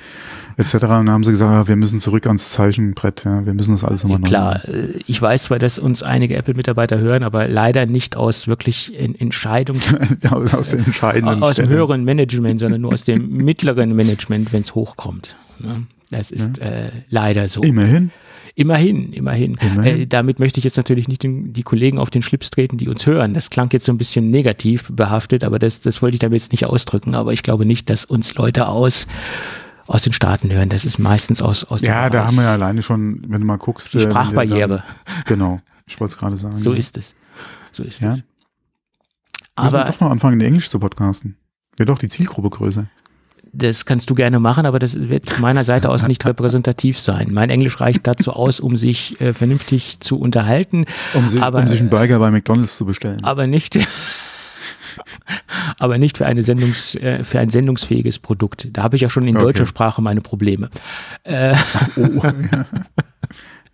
etc. 0.57 0.75
Und 0.75 0.81
dann 0.83 1.11
haben 1.11 1.25
sie 1.25 1.31
gesagt, 1.31 1.53
ja, 1.53 1.69
wir 1.69 1.77
müssen 1.77 2.01
zurück 2.01 2.27
ans 2.27 2.51
Zeichenbrett, 2.51 3.25
ja, 3.25 3.47
wir 3.47 3.55
müssen 3.55 3.73
das 3.73 3.85
alles 3.85 4.03
nochmal 4.03 4.21
ja, 4.23 4.27
Klar, 4.27 4.69
äh, 4.69 4.99
ich 5.07 5.23
weiß 5.23 5.45
zwar, 5.45 5.59
dass 5.59 5.79
uns 5.79 6.03
einige 6.03 6.37
Apple-Mitarbeiter 6.37 6.99
hören, 6.99 7.23
aber 7.23 7.47
leider 7.49 7.87
nicht 7.87 8.17
aus 8.17 8.49
wirklich 8.49 8.95
in 8.99 9.15
Entscheidungen. 9.15 9.81
aus, 10.31 10.53
aus 10.53 10.69
den 10.71 10.85
entscheidenden 10.85 11.43
Aus 11.43 11.57
dem 11.57 11.69
höheren 11.69 12.05
Management, 12.05 12.61
sondern 12.61 12.81
nur 12.81 12.93
aus 12.93 13.05
dem 13.05 13.29
mittleren 13.45 13.95
Management, 13.95 14.53
wenn 14.53 14.63
es 14.63 14.75
hochkommt. 14.75 15.37
Ne? 15.61 15.87
Das 16.11 16.33
ist 16.33 16.59
ja. 16.59 16.65
äh, 16.65 16.91
leider 17.09 17.49
so. 17.49 17.63
Immerhin. 17.63 18.11
Immerhin, 18.55 19.13
immerhin. 19.13 19.57
immerhin. 19.61 20.01
Äh, 20.03 20.07
damit 20.07 20.39
möchte 20.39 20.59
ich 20.59 20.65
jetzt 20.65 20.77
natürlich 20.77 21.09
nicht 21.09 21.23
den, 21.23 21.53
die 21.53 21.63
Kollegen 21.63 21.99
auf 21.99 22.11
den 22.11 22.23
Schlips 22.23 22.51
treten, 22.51 22.77
die 22.77 22.89
uns 22.89 23.07
hören. 23.07 23.35
Das 23.35 23.51
klang 23.51 23.71
jetzt 23.73 23.87
so 23.87 23.93
ein 23.93 23.99
bisschen 23.99 24.31
negativ 24.31 24.91
behaftet, 24.93 25.45
aber 25.45 25.59
das, 25.59 25.81
das 25.81 26.03
wollte 26.03 26.15
ich 26.15 26.21
damit 26.21 26.41
jetzt 26.41 26.53
nicht 26.53 26.67
ausdrücken. 26.67 27.15
Aber 27.15 27.33
ich 27.33 27.43
glaube 27.43 27.65
nicht, 27.65 27.91
dass 27.91 28.05
uns 28.05 28.35
Leute 28.35 28.69
aus 28.69 29.07
aus 29.87 30.03
den 30.03 30.13
Staaten 30.13 30.53
hören. 30.53 30.69
Das 30.69 30.85
ist 30.85 30.99
meistens 30.99 31.43
aus 31.43 31.65
aus 31.65 31.83
Ja, 31.83 32.09
da 32.11 32.27
haben 32.27 32.37
wir 32.37 32.45
ja 32.45 32.53
alleine 32.53 32.81
schon, 32.81 33.25
wenn 33.27 33.41
du 33.41 33.47
mal 33.47 33.59
guckst. 33.59 33.93
Die 33.93 33.99
äh, 33.99 34.03
Sprachbarriere. 34.03 34.85
Dann, 35.07 35.25
genau, 35.27 35.61
ich 35.87 35.99
wollte 35.99 36.15
es 36.15 36.19
gerade 36.19 36.37
sagen. 36.37 36.57
So 36.59 36.73
ja. 36.73 36.79
ist 36.79 36.97
es. 36.97 37.15
So 37.73 37.83
ist 37.83 38.01
ja? 38.01 38.11
es. 38.11 38.23
Aber 39.57 39.79
wir 39.79 39.85
doch 39.87 40.01
noch 40.01 40.11
anfangen, 40.11 40.41
in 40.41 40.47
Englisch 40.47 40.71
zu 40.71 40.79
podcasten. 40.79 41.37
Wäre 41.77 41.87
doch 41.87 41.99
die 41.99 42.09
Zielgruppe 42.09 42.51
größer 42.51 42.87
das 43.53 43.85
kannst 43.85 44.11
du 44.11 44.15
gerne 44.15 44.39
machen, 44.39 44.67
aber 44.67 44.79
das 44.79 45.09
wird 45.09 45.31
von 45.31 45.43
meiner 45.43 45.65
Seite 45.65 45.89
aus 45.89 46.07
nicht 46.07 46.25
repräsentativ 46.25 46.99
sein. 46.99 47.29
Mein 47.33 47.51
Englisch 47.51 47.81
reicht 47.81 48.07
dazu 48.07 48.33
aus, 48.33 48.61
um 48.61 48.77
sich 48.77 49.21
äh, 49.21 49.35
vernünftig 49.35 50.01
zu 50.01 50.21
unterhalten. 50.21 50.87
Um, 51.15 51.29
sich, 51.29 51.43
aber, 51.43 51.61
um 51.61 51.69
sich 51.69 51.81
einen 51.81 51.91
Burger 51.91 52.19
bei 52.19 52.31
McDonalds 52.31 52.77
zu 52.77 52.87
bestellen. 52.87 53.23
Aber 53.25 53.47
nicht, 53.47 53.79
aber 55.79 55.99
nicht 55.99 56.19
für, 56.19 56.27
eine 56.27 56.43
Sendungs, 56.43 56.95
äh, 56.97 57.25
für 57.25 57.41
ein 57.41 57.51
sendungsfähiges 57.51 58.19
Produkt. 58.19 58.69
Da 58.73 58.83
habe 58.83 58.97
ich 58.97 59.03
ja 59.03 59.11
schon 59.11 59.27
in 59.27 59.37
okay. 59.37 59.47
deutscher 59.47 59.67
Sprache 59.67 60.01
meine 60.01 60.21
Probleme. 60.21 60.71
Äh, 61.25 61.55
oh, 61.97 62.23
ja. 62.23 62.67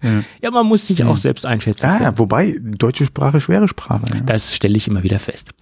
Ja. 0.03 0.23
ja. 0.43 0.51
man 0.51 0.66
muss 0.66 0.86
sich 0.86 1.03
auch 1.05 1.15
hm. 1.15 1.16
selbst 1.16 1.47
einschätzen. 1.47 1.86
Ah, 1.86 1.98
können. 1.98 2.19
wobei 2.19 2.55
deutsche 2.62 3.07
Sprache 3.07 3.40
schwere 3.40 3.66
Sprache. 3.66 4.05
Ja. 4.15 4.20
Das 4.20 4.55
stelle 4.55 4.77
ich 4.77 4.86
immer 4.86 5.03
wieder 5.03 5.19
fest. 5.19 5.53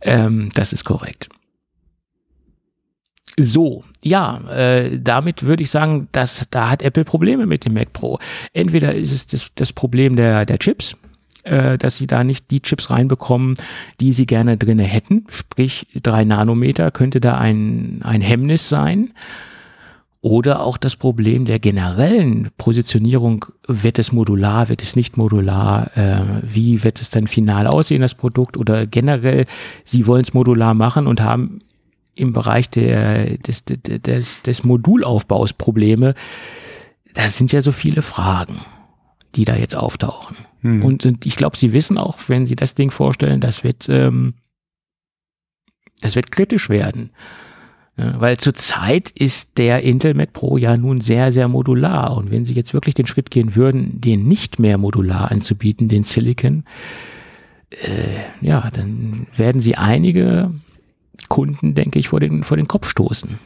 Ähm, 0.00 0.48
das 0.54 0.72
ist 0.72 0.84
korrekt. 0.84 1.28
So, 3.38 3.84
ja, 4.02 4.40
äh, 4.50 4.98
damit 4.98 5.44
würde 5.44 5.62
ich 5.62 5.70
sagen, 5.70 6.08
dass 6.12 6.46
da 6.50 6.70
hat 6.70 6.82
Apple 6.82 7.04
Probleme 7.04 7.46
mit 7.46 7.64
dem 7.64 7.74
Mac 7.74 7.92
Pro. 7.92 8.18
Entweder 8.52 8.94
ist 8.94 9.12
es 9.12 9.26
das, 9.26 9.52
das 9.54 9.72
Problem 9.72 10.16
der, 10.16 10.44
der 10.46 10.58
Chips, 10.58 10.96
äh, 11.44 11.78
dass 11.78 11.96
sie 11.96 12.06
da 12.06 12.24
nicht 12.24 12.50
die 12.50 12.60
Chips 12.60 12.90
reinbekommen, 12.90 13.54
die 14.00 14.12
sie 14.12 14.26
gerne 14.26 14.56
drinne 14.56 14.84
hätten. 14.84 15.26
Sprich, 15.28 15.86
drei 16.02 16.24
Nanometer 16.24 16.90
könnte 16.90 17.20
da 17.20 17.38
ein, 17.38 18.00
ein 18.02 18.20
Hemmnis 18.20 18.68
sein. 18.68 19.12
Oder 20.22 20.60
auch 20.60 20.76
das 20.76 20.96
Problem 20.96 21.46
der 21.46 21.58
generellen 21.58 22.50
Positionierung, 22.58 23.46
wird 23.66 23.98
es 23.98 24.12
modular, 24.12 24.68
wird 24.68 24.82
es 24.82 24.94
nicht 24.94 25.16
modular, 25.16 25.96
äh, 25.96 26.20
wie 26.42 26.84
wird 26.84 27.00
es 27.00 27.08
dann 27.08 27.26
final 27.26 27.66
aussehen, 27.66 28.02
das 28.02 28.14
Produkt, 28.14 28.58
oder 28.58 28.86
generell, 28.86 29.46
sie 29.84 30.06
wollen 30.06 30.22
es 30.22 30.34
modular 30.34 30.74
machen 30.74 31.06
und 31.06 31.22
haben 31.22 31.60
im 32.14 32.32
Bereich 32.32 32.68
der, 32.70 33.38
des, 33.38 33.64
des, 33.64 34.42
des 34.42 34.64
Modulaufbaus 34.64 35.52
Probleme, 35.52 36.14
das 37.14 37.38
sind 37.38 37.52
ja 37.52 37.60
so 37.60 37.72
viele 37.72 38.02
Fragen, 38.02 38.60
die 39.34 39.44
da 39.44 39.56
jetzt 39.56 39.76
auftauchen. 39.76 40.36
Hm. 40.62 40.84
Und, 40.84 41.06
und 41.06 41.26
ich 41.26 41.36
glaube, 41.36 41.56
Sie 41.56 41.72
wissen 41.72 41.98
auch, 41.98 42.18
wenn 42.28 42.46
Sie 42.46 42.56
das 42.56 42.74
Ding 42.74 42.90
vorstellen, 42.90 43.40
das 43.40 43.64
wird, 43.64 43.88
ähm, 43.88 44.34
das 46.00 46.16
wird 46.16 46.30
kritisch 46.30 46.68
werden. 46.68 47.10
Ja, 47.96 48.20
weil 48.20 48.38
zurzeit 48.38 49.10
ist 49.10 49.58
der 49.58 49.82
Intel 49.82 50.14
Mac 50.14 50.32
Pro 50.32 50.56
ja 50.56 50.76
nun 50.76 51.00
sehr, 51.00 51.32
sehr 51.32 51.48
modular. 51.48 52.16
Und 52.16 52.30
wenn 52.30 52.44
Sie 52.44 52.54
jetzt 52.54 52.72
wirklich 52.72 52.94
den 52.94 53.06
Schritt 53.06 53.30
gehen 53.30 53.54
würden, 53.54 54.00
den 54.00 54.26
nicht 54.26 54.58
mehr 54.58 54.78
modular 54.78 55.30
anzubieten, 55.30 55.88
den 55.88 56.04
Silicon, 56.04 56.64
äh, 57.70 58.46
ja, 58.46 58.70
dann 58.72 59.26
werden 59.36 59.60
Sie 59.60 59.76
einige 59.76 60.50
Kunden, 61.28 61.74
denke 61.74 61.98
ich, 61.98 62.08
vor 62.08 62.20
den, 62.20 62.42
vor 62.44 62.56
den 62.56 62.68
Kopf 62.68 62.88
stoßen. 62.88 63.38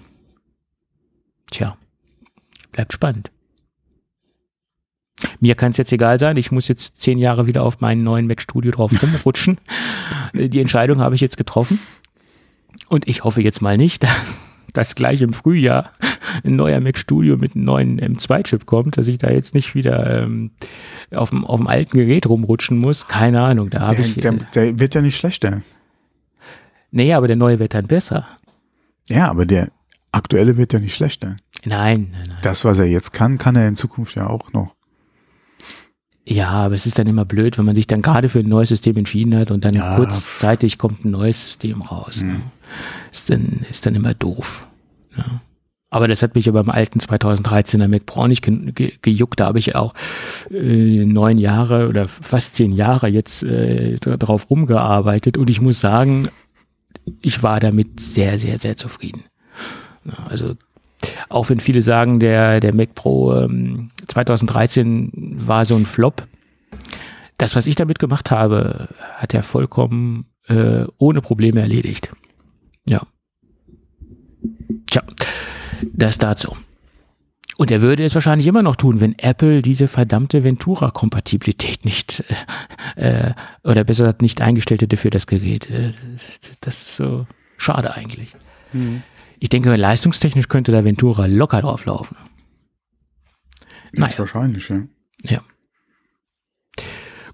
Tja, 1.51 1.77
bleibt 2.73 2.93
spannend. 2.93 3.31
Mir 5.41 5.55
kann 5.55 5.71
es 5.71 5.77
jetzt 5.77 5.93
egal 5.93 6.19
sein, 6.19 6.37
ich 6.37 6.51
muss 6.51 6.69
jetzt 6.69 7.01
zehn 7.01 7.19
Jahre 7.19 7.47
wieder 7.47 7.63
auf 7.63 7.81
meinen 7.81 8.03
neuen 8.03 8.27
Mac 8.27 8.41
Studio 8.41 8.73
drauf 8.73 8.93
rumrutschen. 9.03 9.59
Die 10.35 10.61
Entscheidung 10.61 11.01
habe 11.01 11.15
ich 11.15 11.21
jetzt 11.21 11.37
getroffen. 11.37 11.79
Und 12.89 13.09
ich 13.09 13.25
hoffe 13.25 13.41
jetzt 13.41 13.63
mal 13.63 13.77
nicht, 13.77 14.07
dass 14.73 14.95
gleich 14.95 15.23
im 15.23 15.33
Frühjahr 15.33 15.93
ein 16.43 16.57
neuer 16.57 16.81
Mac 16.81 16.99
Studio 16.99 17.37
mit 17.37 17.55
einem 17.55 17.65
neuen 17.65 18.01
M2-Chip 18.01 18.67
kommt, 18.67 18.97
dass 18.99 19.07
ich 19.07 19.19
da 19.19 19.31
jetzt 19.31 19.55
nicht 19.55 19.75
wieder 19.75 20.23
ähm, 20.23 20.51
auf, 21.13 21.31
dem, 21.31 21.45
auf 21.45 21.61
dem 21.61 21.69
alten 21.69 21.97
Gerät 21.97 22.27
rumrutschen 22.27 22.79
muss. 22.79 23.07
Keine 23.07 23.41
Ahnung, 23.41 23.71
da 23.71 23.81
habe 23.81 24.03
ich. 24.03 24.15
Der, 24.15 24.33
Äh, 24.33 24.39
der 24.55 24.81
wird 24.81 24.95
ja 24.97 25.01
nicht 25.01 25.17
schlechter. 25.17 25.63
Nee, 26.95 27.13
aber 27.13 27.27
der 27.27 27.37
neue 27.37 27.59
wird 27.59 27.75
dann 27.75 27.87
besser. 27.87 28.27
Ja, 29.09 29.29
aber 29.31 29.45
der 29.47 29.69
aktuelle 30.13 30.57
wird 30.57 30.73
ja 30.73 30.79
nicht 30.79 30.95
schlechter. 30.95 31.37
Nein, 31.65 32.09
nein, 32.13 32.23
nein. 32.29 32.39
Das, 32.43 32.65
was 32.65 32.79
er 32.79 32.87
jetzt 32.87 33.13
kann, 33.13 33.37
kann 33.39 33.57
er 33.57 33.69
in 33.69 33.77
Zukunft 33.77 34.15
ja 34.17 34.29
auch 34.29 34.53
noch. 34.53 34.75
Ja, 36.27 36.49
aber 36.51 36.75
es 36.75 36.87
ist 36.87 36.99
dann 36.99 37.07
immer 37.07 37.27
blöd, 37.27 37.59
wenn 37.59 37.67
man 37.67 37.75
sich 37.75 37.87
dann 37.87 38.01
gerade 38.01 38.31
für 38.31 38.39
ein 38.39 38.49
neues 38.49 38.71
System 38.71 38.97
entschieden 38.97 39.37
hat 39.37 39.51
und 39.51 39.65
dann 39.65 39.75
Ja. 39.75 39.97
kurzzeitig 39.97 40.79
kommt 40.79 41.05
ein 41.05 41.11
neues 41.11 41.45
System 41.45 41.83
raus. 41.83 42.23
Ne? 42.23 42.41
Ist, 43.13 43.29
dann, 43.29 43.67
ist 43.71 43.85
dann 43.85 43.95
immer 43.95 44.15
doof. 44.15 44.67
Ja. 45.17 45.43
Aber 45.91 46.09
das 46.09 46.23
hat 46.23 46.35
mich 46.35 46.47
ja 46.47 46.53
beim 46.53 46.71
alten 46.71 46.99
2013er 46.99 47.87
Mac 47.89 48.07
Pro 48.07 48.23
auch 48.23 48.27
nicht 48.27 48.43
ge 48.43 48.73
ge 48.73 48.93
gejuckt. 49.03 49.39
Da 49.39 49.47
habe 49.47 49.59
ich 49.59 49.77
auch 49.77 49.95
äh, 50.51 51.05
neun 51.05 51.37
Jahre 51.39 51.89
oder 51.89 52.09
fast 52.09 52.55
zehn 52.57 52.73
Jahre 52.73 53.09
jetzt 53.09 53.43
äh, 53.45 53.97
dra- 54.01 54.17
drauf 54.17 54.49
rumgearbeitet 54.51 55.37
und 55.37 55.51
ich 55.51 55.61
muss 55.61 55.79
sagen, 55.81 56.29
ich 57.21 57.43
war 57.43 57.61
damit 57.61 58.01
sehr, 58.01 58.39
sehr, 58.39 58.59
sehr 58.59 58.77
zufrieden. 58.77 59.25
Also 60.29 60.55
auch 61.29 61.49
wenn 61.51 61.61
viele 61.61 61.83
sagen, 61.83 62.21
der, 62.21 62.61
der 62.61 62.75
Mac 62.75 62.95
Pro 62.95 63.35
ähm, 63.35 63.91
2013 64.09 65.11
war 65.37 65.65
so 65.65 65.77
ein 65.77 65.87
Flop. 65.87 66.27
Das, 67.37 67.57
was 67.57 67.67
ich 67.67 67.75
damit 67.75 67.99
gemacht 67.99 68.31
habe, 68.31 68.89
hat 69.15 69.35
er 69.35 69.43
vollkommen 69.43 70.27
äh, 70.47 70.85
ohne 70.99 71.21
Probleme 71.21 71.61
erledigt. 71.61 72.13
Ja. 72.89 73.03
Tja, 74.87 75.03
das 75.93 76.19
dazu. 76.19 76.57
Und 77.57 77.71
er 77.71 77.83
würde 77.83 78.05
es 78.05 78.15
wahrscheinlich 78.15 78.47
immer 78.47 78.63
noch 78.63 78.77
tun, 78.77 79.01
wenn 79.01 79.17
Apple 79.19 79.63
diese 79.63 79.87
verdammte 79.87 80.43
Ventura-Kompatibilität 80.43 81.85
nicht, 81.85 82.25
äh, 82.97 83.29
äh, 83.29 83.35
oder 83.63 83.85
besser 83.85 84.05
gesagt 84.05 84.23
nicht 84.23 84.41
eingestellt 84.41 84.83
hätte 84.83 84.97
für 84.97 85.11
das 85.11 85.27
Gerät. 85.27 85.71
Äh, 85.71 85.93
Das 86.61 86.83
ist 86.83 86.97
so 86.97 87.27
schade 87.57 87.95
eigentlich. 87.95 88.35
Ich 89.39 89.49
denke, 89.51 89.75
leistungstechnisch 89.77 90.49
könnte 90.49 90.73
da 90.73 90.85
Ventura 90.85 91.27
locker 91.27 91.61
drauflaufen. 91.61 92.17
Naja. 93.93 94.19
Wahrscheinlich, 94.19 94.69
ja. 94.69 94.83
Ja. 95.23 95.41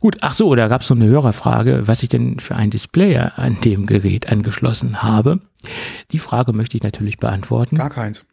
Gut, 0.01 0.19
ach 0.21 0.33
so, 0.35 0.55
da 0.55 0.69
gab 0.69 0.81
es 0.81 0.91
noch 0.91 0.97
eine 0.97 1.07
Hörerfrage, 1.07 1.87
was 1.87 2.03
ich 2.03 2.09
denn 2.09 2.39
für 2.41 2.57
ein 2.57 2.71
Display 2.71 3.17
an 3.17 3.59
dem 3.63 3.87
Gerät 3.87 4.31
angeschlossen 4.31 5.03
habe. 5.03 5.41
Die 6.11 6.19
Frage 6.19 6.53
möchte 6.53 6.77
ich 6.77 6.83
natürlich 6.83 7.19
beantworten. 7.19 7.77
Gar 7.77 7.91
keins. 7.91 8.25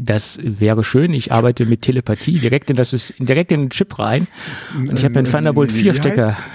Das 0.00 0.38
wäre 0.42 0.84
schön. 0.84 1.12
Ich 1.12 1.32
arbeite 1.32 1.66
mit 1.66 1.82
Telepathie 1.82 2.38
direkt 2.38 2.70
in 2.70 2.76
das 2.76 2.92
ist 2.92 3.14
direkt 3.18 3.50
in 3.50 3.62
den 3.62 3.70
Chip 3.70 3.98
rein 3.98 4.28
und 4.76 4.96
ich 4.96 5.04
habe 5.04 5.14
mir 5.14 5.20
einen 5.20 5.30
Thunderbolt 5.30 5.72
4 5.72 5.94
Stecker 5.94 6.36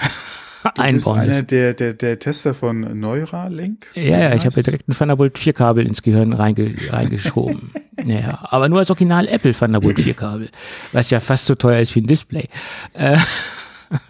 Du 0.64 0.70
bist 0.70 0.80
einbauen 0.80 1.20
einer 1.20 1.34
lassen. 1.34 1.48
der, 1.48 1.74
der, 1.74 1.94
der 1.94 2.20
Tester 2.20 2.54
von 2.54 2.98
Neuralink? 2.98 3.88
Ja, 3.96 4.18
ja, 4.18 4.34
ich 4.34 4.46
habe 4.46 4.56
mir 4.56 4.64
direkt 4.64 4.88
ein 4.88 4.94
Thunderbolt 4.94 5.38
4 5.38 5.52
Kabel 5.52 5.86
ins 5.86 6.04
Gehirn 6.04 6.32
reinge 6.32 6.74
reingeschoben. 6.90 7.72
ja, 8.06 8.48
aber 8.50 8.70
nur 8.70 8.80
als 8.80 8.90
Original 8.90 9.28
Apple 9.28 9.54
Thunderbolt 9.54 10.00
4 10.00 10.14
Kabel, 10.14 10.50
was 10.94 11.10
ja 11.10 11.20
fast 11.20 11.48
so 11.48 11.56
teuer 11.56 11.82
ist 11.82 11.94
wie 11.96 12.02
ein 12.02 12.08
Display. 12.08 12.48
Äh, 12.94 13.18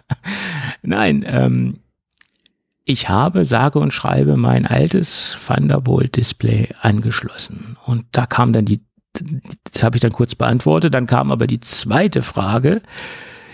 Nein, 0.82 1.24
ähm, 1.26 1.80
ich 2.84 3.08
habe 3.08 3.44
sage 3.44 3.80
und 3.80 3.92
schreibe 3.92 4.36
mein 4.36 4.64
altes 4.64 5.36
Thunderbolt 5.44 6.14
Display 6.14 6.68
angeschlossen 6.80 7.76
und 7.84 8.06
da 8.12 8.26
kam 8.26 8.52
dann 8.52 8.64
die 8.64 8.80
das 9.72 9.82
habe 9.82 9.96
ich 9.96 10.00
dann 10.00 10.12
kurz 10.12 10.34
beantwortet, 10.34 10.94
dann 10.94 11.06
kam 11.06 11.30
aber 11.30 11.46
die 11.46 11.60
zweite 11.60 12.22
Frage, 12.22 12.82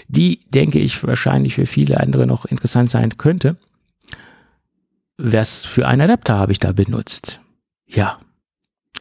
die 0.09 0.41
denke 0.51 0.79
ich 0.79 1.03
wahrscheinlich 1.07 1.55
für 1.55 1.67
viele 1.67 2.01
andere 2.01 2.27
noch 2.27 2.45
interessant 2.45 2.91
sein 2.91 3.17
könnte. 3.17 3.57
Was 5.17 5.67
für 5.67 5.87
einen 5.87 6.03
Adapter 6.03 6.39
habe 6.39 6.53
ich 6.53 6.59
da 6.59 6.73
benutzt? 6.73 7.41
Ja, 7.87 8.19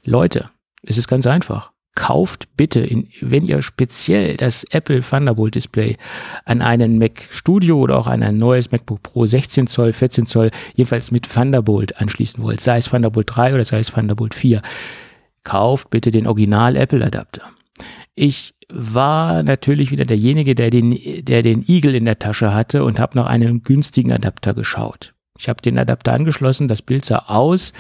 Leute, 0.03 0.49
es 0.84 0.98
ist 0.98 1.07
ganz 1.07 1.26
einfach. 1.27 1.72
Kauft 1.95 2.48
bitte, 2.56 2.80
in, 2.81 3.10
wenn 3.22 3.45
ihr 3.45 3.61
speziell 3.61 4.38
das 4.38 4.64
Apple 4.65 5.02
Thunderbolt 5.02 5.56
Display 5.56 5.98
an 6.45 6.61
einen 6.61 6.98
Mac 6.98 7.27
Studio 7.30 7.80
oder 7.80 7.98
auch 7.98 8.07
an 8.07 8.22
ein 8.22 8.38
neues 8.38 8.72
MacBook 8.72 9.02
Pro 9.02 9.26
16 9.26 9.68
Zoll, 9.68 9.94
14 9.94 10.26
Zoll, 10.26 10.52
jedenfalls 10.76 11.11
mit 11.11 11.30
Thunderbolt 11.31 11.98
anschließen 11.98 12.44
wollt, 12.44 12.61
sei 12.61 12.77
es 12.77 12.90
Thunderbolt 12.90 13.27
3 13.30 13.56
oder 13.56 13.65
sei 13.65 13.80
es 13.80 13.91
Thunderbolt 13.91 14.34
4, 14.34 14.61
kauft 15.44 15.90
bitte 15.90 16.11
den 16.11 16.28
Original 16.28 16.76
Apple 16.76 17.03
Adapter. 17.03 17.44
Ich 18.16 18.53
war 18.72 19.44
natürlich 19.44 19.91
wieder 19.91 20.06
derjenige, 20.06 20.53
der 20.56 20.70
den, 20.70 20.98
der 21.24 21.41
den 21.41 21.64
Eagle 21.68 21.95
in 21.95 22.06
der 22.06 22.20
Tasche 22.20 22.53
hatte 22.53 22.84
und 22.84 22.99
habe 22.99 23.18
nach 23.18 23.26
einem 23.26 23.64
günstigen 23.64 24.11
Adapter 24.11 24.53
geschaut. 24.53 25.14
Ich 25.40 25.48
habe 25.48 25.61
den 25.61 25.78
Adapter 25.78 26.14
angeschlossen, 26.14 26.68
das 26.68 26.82
Bild 26.82 27.06
sah 27.06 27.24
aus 27.28 27.74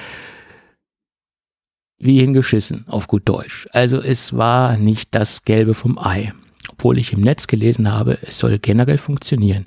wie 1.99 2.21
hingeschissen, 2.21 2.85
auf 2.87 3.07
gut 3.07 3.27
Deutsch. 3.27 3.67
Also 3.73 4.01
es 4.01 4.35
war 4.35 4.77
nicht 4.77 5.13
das 5.13 5.43
Gelbe 5.43 5.73
vom 5.73 5.97
Ei. 5.97 6.33
Obwohl 6.71 6.97
ich 6.97 7.11
im 7.11 7.21
Netz 7.21 7.47
gelesen 7.47 7.91
habe, 7.91 8.17
es 8.21 8.39
soll 8.39 8.57
generell 8.59 8.97
funktionieren. 8.97 9.65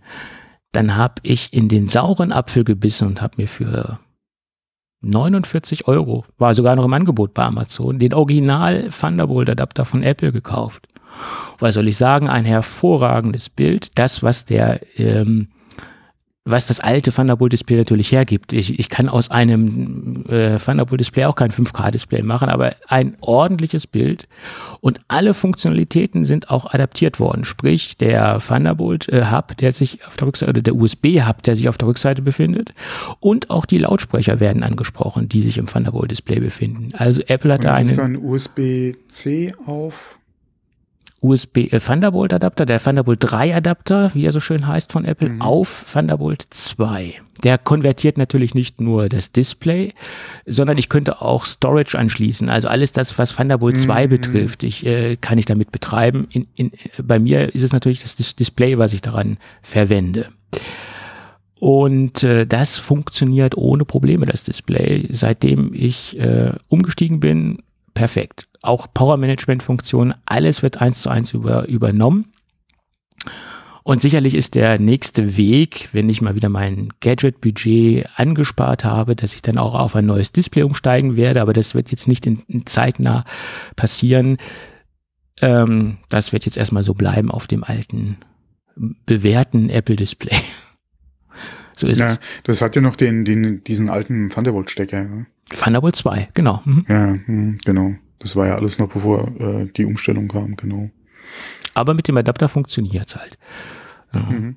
Dann 0.73 0.97
habe 0.97 1.17
ich 1.23 1.53
in 1.53 1.69
den 1.69 1.89
sauren 1.89 2.33
Apfel 2.33 2.65
gebissen 2.65 3.07
und 3.09 3.21
habe 3.21 3.35
mir 3.37 3.49
für 3.49 4.01
49 5.03 5.89
Euro, 5.89 6.25
war 6.39 6.55
sogar 6.55 6.77
noch 6.77 6.85
im 6.85 6.95
Angebot 6.95 7.35
bei 7.35 7.45
Amazon, 7.45 7.99
den 7.99 8.15
Original 8.15 8.89
Thunderbolt 8.89 9.51
Adapter 9.51 9.85
von 9.85 10.03
Apple 10.03 10.33
gekauft. 10.33 10.89
Was 11.59 11.75
soll 11.75 11.89
ich 11.89 11.97
sagen? 11.97 12.29
Ein 12.29 12.45
hervorragendes 12.45 13.51
Bild. 13.51 13.99
Das, 13.99 14.23
was 14.23 14.45
der, 14.45 14.81
ähm, 14.97 15.49
was 16.45 16.67
das 16.67 16.81
alte 16.81 17.13
Thunderbolt 17.13 17.53
Display 17.53 17.77
natürlich 17.77 18.11
hergibt. 18.11 18.53
Ich, 18.53 18.77
ich 18.79 18.89
kann 18.89 19.09
aus 19.09 19.31
einem 19.31 20.25
äh, 20.29 20.59
Thunderbolt 20.59 21.01
Display 21.01 21.27
auch 21.27 21.37
kein 21.37 21.51
5K 21.51 21.93
Display 21.93 22.23
machen, 22.23 22.49
aber 22.49 22.75
ein 22.89 23.17
ordentliches 23.21 23.87
Bild 23.87 24.27
und 24.81 24.99
alle 25.07 25.35
Funktionalitäten 25.35 26.25
sind 26.25 26.51
auch 26.51 26.73
adaptiert 26.73 27.21
worden. 27.21 27.45
Sprich, 27.45 27.97
der 27.97 28.41
Thunderbolt 28.41 29.09
äh, 29.09 29.27
Hub, 29.31 29.57
der 29.57 29.73
sich 29.73 30.05
auf 30.05 30.17
der 30.17 30.27
Rückseite, 30.27 30.51
oder 30.51 30.63
der 30.63 30.75
USB 30.75 31.21
Hub, 31.25 31.45
der 31.45 31.55
sich 31.55 31.69
auf 31.69 31.79
der 31.79 31.87
Rückseite 31.87 32.23
befindet 32.23 32.75
und 33.21 33.51
auch 33.51 33.65
die 33.65 33.79
Lautsprecher 33.79 34.41
werden 34.41 34.65
angesprochen, 34.65 35.29
die 35.29 35.43
sich 35.43 35.59
im 35.59 35.67
Thunderbolt 35.67 36.11
Display 36.11 36.41
befinden. 36.41 36.91
Also 36.97 37.23
Apple 37.29 37.53
hat 37.53 37.61
Und 37.61 37.67
da 37.67 37.79
das 37.79 37.91
ist 37.91 37.99
einen 38.01 38.15
dann 38.15 38.25
USB-C 38.25 39.55
auf. 39.65 40.19
USB 41.23 41.73
äh, 41.73 41.79
Thunderbolt 41.79 42.33
Adapter, 42.33 42.67
der 42.67 42.81
Thunderbolt 42.81 43.19
3 43.23 43.55
Adapter, 43.55 44.11
wie 44.15 44.25
er 44.25 44.33
so 44.33 44.41
schön 44.41 44.67
heißt 44.67 44.93
von 44.93 45.05
Apple, 45.05 45.37
auf 45.39 45.87
Thunderbolt 45.91 46.47
2. 46.51 47.15
Der 47.45 47.59
konvertiert 47.59 48.19
natürlich 48.19 48.55
nicht 48.55 48.81
nur 48.81 49.09
das 49.09 49.33
Display, 49.33 49.95
sondern 50.47 50.79
ich 50.79 50.89
könnte 50.89 51.23
auch 51.23 51.45
Storage 51.45 51.99
anschließen. 51.99 52.49
Also 52.49 52.69
alles 52.69 52.93
das, 52.93 53.19
was 53.19 53.35
Thunderbolt 53.35 53.79
2 53.79 54.07
betrifft, 54.07 54.63
ich, 54.63 54.87
äh, 54.87 55.17
kann 55.17 55.39
ich 55.39 55.47
damit 55.47 55.73
betreiben. 55.73 56.29
In, 56.31 56.47
in, 56.55 56.73
bei 57.03 57.19
mir 57.19 57.55
ist 57.55 57.63
es 57.63 57.73
natürlich 57.73 58.03
das, 58.03 58.17
das 58.17 58.37
Display, 58.37 58.79
was 58.79 58.93
ich 58.93 59.01
daran 59.01 59.39
verwende. 59.63 60.29
Und 61.59 62.25
äh, 62.25 62.45
das 62.47 62.79
funktioniert 62.79 63.57
ohne 63.57 63.85
Probleme, 63.85 64.27
das 64.27 64.45
Display. 64.45 65.09
Seitdem 65.11 65.73
ich 65.75 66.19
äh, 66.19 66.53
umgestiegen 66.69 67.21
bin, 67.21 67.63
perfekt. 67.95 68.49
Auch 68.63 68.87
Power-Management-Funktionen, 68.95 70.15
alles 70.25 70.63
wird 70.63 70.81
eins 70.81 71.03
zu 71.03 71.09
eins 71.11 71.33
über, 71.33 71.67
übernommen. 71.69 72.27
Und 73.85 74.01
sicherlich 74.01 74.35
ist 74.37 74.55
der 74.55 74.79
nächste 74.79 75.37
Weg, 75.37 75.89
wenn 75.93 76.09
ich 76.09 76.23
mal 76.23 76.37
wieder 76.37 76.49
mein 76.49 76.91
Gadget-Budget 77.01 78.07
angespart 78.15 78.85
habe, 78.85 79.17
dass 79.17 79.35
ich 79.35 79.43
dann 79.43 79.59
auch 79.59 79.75
auf 79.75 79.97
ein 79.97 80.07
neues 80.07 80.31
Display 80.31 80.63
umsteigen 80.63 81.17
werde, 81.17 81.43
aber 81.43 81.53
das 81.53 81.75
wird 81.75 81.91
jetzt 81.91 82.07
nicht 82.07 82.25
in, 82.25 82.43
in 82.47 82.65
zeitnah 82.67 83.25
passieren. 83.75 84.37
Ähm, 85.41 85.99
das 86.11 86.33
wird 86.33 86.45
jetzt 86.45 86.57
erstmal 86.57 86.85
so 86.85 86.95
bleiben 86.95 87.33
auf 87.33 87.49
dem 87.49 87.65
alten, 87.65 88.19
bewährten 88.77 89.69
Apple-Display. 89.71 90.37
So 91.75 91.87
ist 91.89 91.99
Ja, 91.99 92.11
es. 92.13 92.19
das 92.45 92.61
hat 92.61 92.77
ja 92.77 92.83
noch 92.83 92.97
den, 92.97 93.25
den, 93.25 93.65
diesen 93.65 93.89
alten 93.89 94.29
Thunderbolt-Stecker. 94.29 95.05
Ne? 95.05 95.27
Thunderbolt 95.49 95.97
2, 95.97 96.29
genau. 96.35 96.61
Mhm. 96.67 96.85
Ja, 96.87 97.07
hm, 97.25 97.59
genau. 97.65 97.95
Das 98.23 98.37
war 98.37 98.47
ja 98.47 98.55
alles 98.55 98.79
noch 98.79 98.89
bevor 98.89 99.29
äh, 99.41 99.67
die 99.77 99.85
Umstellung 99.85 100.29
kam, 100.29 100.55
genau. 100.55 100.91
Aber 101.75 101.93
mit 101.95 102.07
dem 102.07 102.17
Adapter 102.17 102.49
funktioniert's 102.49 103.17
halt. 103.17 103.37
Ja. 104.15 104.21
Mhm. 104.21 104.57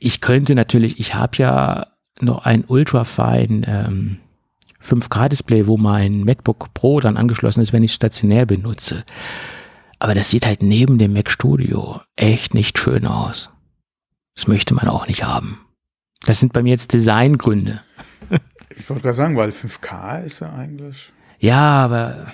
Ich 0.00 0.20
könnte 0.20 0.56
natürlich, 0.56 0.98
ich 0.98 1.14
habe 1.14 1.36
ja 1.36 1.86
noch 2.20 2.44
ein 2.44 2.64
ultrafein 2.66 3.64
ähm, 3.68 4.16
5K-Display, 4.82 5.68
wo 5.68 5.76
mein 5.76 6.24
MacBook 6.24 6.74
Pro 6.74 6.98
dann 7.00 7.16
angeschlossen 7.16 7.60
ist, 7.60 7.72
wenn 7.72 7.84
ich 7.84 7.92
es 7.92 7.96
stationär 7.96 8.44
benutze. 8.44 9.04
Aber 10.00 10.14
das 10.14 10.30
sieht 10.30 10.46
halt 10.46 10.62
neben 10.62 10.98
dem 10.98 11.12
Mac 11.12 11.30
Studio 11.30 12.00
echt 12.16 12.54
nicht 12.54 12.78
schön 12.78 13.06
aus. 13.06 13.50
Das 14.34 14.48
möchte 14.48 14.74
man 14.74 14.88
auch 14.88 15.06
nicht 15.06 15.24
haben. 15.24 15.60
Das 16.24 16.40
sind 16.40 16.52
bei 16.52 16.62
mir 16.62 16.70
jetzt 16.70 16.92
Designgründe. 16.92 17.82
Ich 18.76 18.88
wollte 18.88 19.02
gerade 19.02 19.16
sagen, 19.16 19.36
weil 19.36 19.50
5K 19.50 20.24
ist 20.24 20.40
ja 20.40 20.52
eigentlich. 20.52 21.12
Ja, 21.38 21.84
aber 21.84 22.32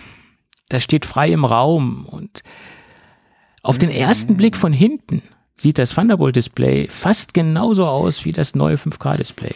das 0.68 0.82
steht 0.82 1.04
frei 1.04 1.28
im 1.28 1.44
Raum 1.44 2.06
und 2.06 2.42
auf 3.62 3.78
den 3.78 3.90
ersten 3.90 4.36
Blick 4.36 4.56
von 4.56 4.72
hinten 4.72 5.22
sieht 5.54 5.78
das 5.78 5.94
Thunderbolt-Display 5.94 6.88
fast 6.88 7.34
genauso 7.34 7.86
aus 7.86 8.24
wie 8.24 8.32
das 8.32 8.54
neue 8.54 8.76
5K-Display. 8.76 9.54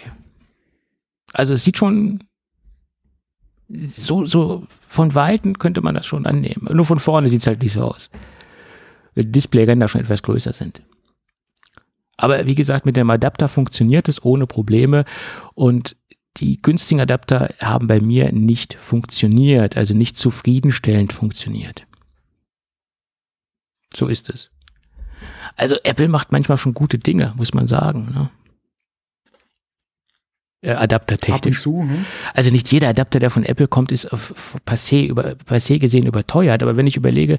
Also 1.32 1.54
es 1.54 1.64
sieht 1.64 1.76
schon 1.76 2.24
so, 3.68 4.24
so 4.24 4.66
von 4.80 5.14
Weitem 5.14 5.58
könnte 5.58 5.80
man 5.80 5.94
das 5.94 6.06
schon 6.06 6.26
annehmen. 6.26 6.68
Nur 6.72 6.84
von 6.84 6.98
vorne 6.98 7.28
sieht 7.28 7.42
es 7.42 7.46
halt 7.46 7.62
nicht 7.62 7.74
so 7.74 7.82
aus. 7.82 8.10
Die 9.14 9.30
Displayränder 9.30 9.86
schon 9.86 10.00
etwas 10.00 10.22
größer 10.22 10.52
sind. 10.52 10.82
Aber 12.16 12.46
wie 12.46 12.54
gesagt, 12.54 12.84
mit 12.84 12.96
dem 12.96 13.08
Adapter 13.10 13.48
funktioniert 13.48 14.08
es 14.08 14.24
ohne 14.24 14.46
Probleme 14.46 15.04
und 15.54 15.96
die 16.40 16.56
günstigen 16.56 17.00
Adapter 17.00 17.54
haben 17.62 17.86
bei 17.86 18.00
mir 18.00 18.32
nicht 18.32 18.74
funktioniert, 18.74 19.76
also 19.76 19.94
nicht 19.94 20.16
zufriedenstellend 20.16 21.12
funktioniert. 21.12 21.86
So 23.94 24.06
ist 24.06 24.30
es. 24.30 24.50
Also 25.56 25.76
Apple 25.84 26.08
macht 26.08 26.32
manchmal 26.32 26.58
schon 26.58 26.74
gute 26.74 26.98
Dinge, 26.98 27.34
muss 27.36 27.52
man 27.52 27.66
sagen. 27.66 28.12
Ne? 28.14 28.30
Äh, 30.62 30.72
adaptertechnisch. 30.72 31.60
Zu, 31.60 31.84
ne? 31.84 32.04
Also 32.34 32.50
nicht 32.50 32.70
jeder 32.70 32.88
Adapter, 32.88 33.18
der 33.18 33.30
von 33.30 33.44
Apple 33.44 33.68
kommt, 33.68 33.92
ist 33.92 34.12
auf 34.12 34.56
passé, 34.66 35.06
über, 35.06 35.32
passé 35.32 35.78
gesehen 35.78 36.06
überteuert. 36.06 36.62
Aber 36.62 36.76
wenn 36.76 36.86
ich 36.86 36.96
überlege, 36.96 37.38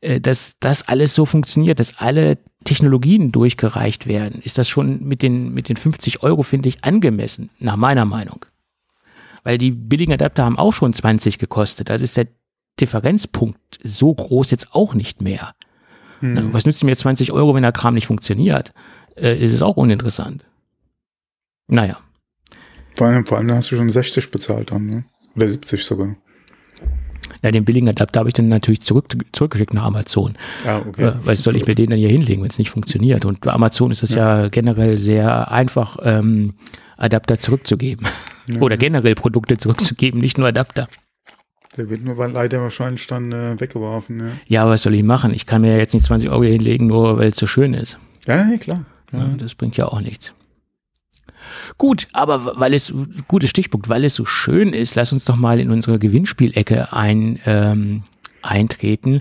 äh, 0.00 0.20
dass 0.20 0.56
das 0.60 0.86
alles 0.88 1.14
so 1.14 1.26
funktioniert, 1.26 1.80
dass 1.80 1.98
alle 1.98 2.38
Technologien 2.66 3.32
durchgereicht 3.32 4.06
werden, 4.06 4.42
ist 4.42 4.58
das 4.58 4.68
schon 4.68 5.02
mit 5.02 5.22
den, 5.22 5.54
mit 5.54 5.68
den 5.68 5.76
50 5.76 6.22
Euro, 6.22 6.42
finde 6.42 6.68
ich, 6.68 6.84
angemessen, 6.84 7.50
nach 7.58 7.76
meiner 7.76 8.04
Meinung. 8.04 8.44
Weil 9.42 9.58
die 9.58 9.70
billigen 9.70 10.12
Adapter 10.12 10.44
haben 10.44 10.58
auch 10.58 10.72
schon 10.72 10.92
20 10.92 11.38
gekostet. 11.38 11.90
Also 11.90 12.04
ist 12.04 12.16
der 12.16 12.26
Differenzpunkt 12.80 13.78
so 13.82 14.14
groß 14.14 14.50
jetzt 14.50 14.74
auch 14.74 14.94
nicht 14.94 15.22
mehr. 15.22 15.54
Hm. 16.20 16.52
Was 16.52 16.66
nützt 16.66 16.84
mir 16.84 16.96
20 16.96 17.32
Euro, 17.32 17.54
wenn 17.54 17.62
der 17.62 17.72
Kram 17.72 17.94
nicht 17.94 18.06
funktioniert? 18.06 18.72
Äh, 19.16 19.42
ist 19.42 19.52
es 19.52 19.62
auch 19.62 19.76
uninteressant. 19.76 20.44
Naja. 21.68 21.98
Vor 22.96 23.06
allem, 23.06 23.26
vor 23.26 23.38
allem 23.38 23.52
hast 23.52 23.70
du 23.70 23.76
schon 23.76 23.90
60 23.90 24.30
bezahlt 24.30 24.72
dann, 24.72 24.86
ne? 24.86 25.04
Oder 25.34 25.48
70 25.48 25.84
sogar. 25.84 26.16
Ja, 27.42 27.50
den 27.50 27.64
billigen 27.64 27.88
Adapter 27.88 28.20
habe 28.20 28.28
ich 28.28 28.34
dann 28.34 28.48
natürlich 28.48 28.80
zurück, 28.80 29.06
zurückgeschickt 29.32 29.74
nach 29.74 29.84
Amazon. 29.84 30.36
Ja, 30.64 30.78
okay. 30.86 31.04
Äh, 31.04 31.12
weil 31.24 31.36
soll 31.36 31.56
ich 31.56 31.66
mir 31.66 31.74
den 31.74 31.90
dann 31.90 31.98
hier 31.98 32.08
hinlegen, 32.08 32.42
wenn 32.42 32.50
es 32.50 32.58
nicht 32.58 32.70
funktioniert? 32.70 33.24
Und 33.24 33.40
bei 33.40 33.52
Amazon 33.52 33.90
ist 33.90 34.02
es 34.02 34.14
ja. 34.14 34.42
ja, 34.42 34.48
generell 34.48 34.98
sehr 34.98 35.50
einfach, 35.50 35.98
ähm, 36.02 36.54
Adapter 36.96 37.38
zurückzugeben. 37.38 38.06
Ja, 38.46 38.60
Oder 38.60 38.76
generell 38.76 39.14
Produkte 39.14 39.58
zurückzugeben, 39.58 40.20
nicht 40.20 40.38
nur 40.38 40.48
Adapter. 40.48 40.88
Der 41.76 41.90
wird 41.90 42.02
nur 42.02 42.16
leider 42.28 42.62
wahrscheinlich 42.62 43.06
dann 43.06 43.32
äh, 43.32 43.60
weggeworfen. 43.60 44.20
Ja. 44.20 44.32
ja, 44.46 44.68
was 44.68 44.82
soll 44.82 44.94
ich 44.94 45.02
machen? 45.02 45.34
Ich 45.34 45.46
kann 45.46 45.60
mir 45.60 45.72
ja 45.72 45.78
jetzt 45.78 45.92
nicht 45.92 46.06
20 46.06 46.30
Euro 46.30 46.44
hinlegen, 46.44 46.86
nur 46.86 47.18
weil 47.18 47.30
es 47.30 47.36
so 47.36 47.46
schön 47.46 47.74
ist. 47.74 47.98
Ja, 48.26 48.48
klar. 48.56 48.84
Ja, 49.12 49.28
das 49.36 49.54
bringt 49.54 49.76
ja 49.76 49.86
auch 49.86 50.00
nichts. 50.00 50.32
Gut, 51.78 52.08
aber 52.12 52.52
weil 52.56 52.74
es, 52.74 52.92
gutes 53.28 53.50
Stichpunkt, 53.50 53.88
weil 53.88 54.04
es 54.04 54.14
so 54.14 54.24
schön 54.24 54.72
ist, 54.72 54.94
lass 54.94 55.12
uns 55.12 55.24
doch 55.24 55.36
mal 55.36 55.60
in 55.60 55.70
unsere 55.70 55.98
Gewinnspielecke 55.98 56.92
ein, 56.92 57.38
ähm, 57.46 58.02
eintreten. 58.42 59.20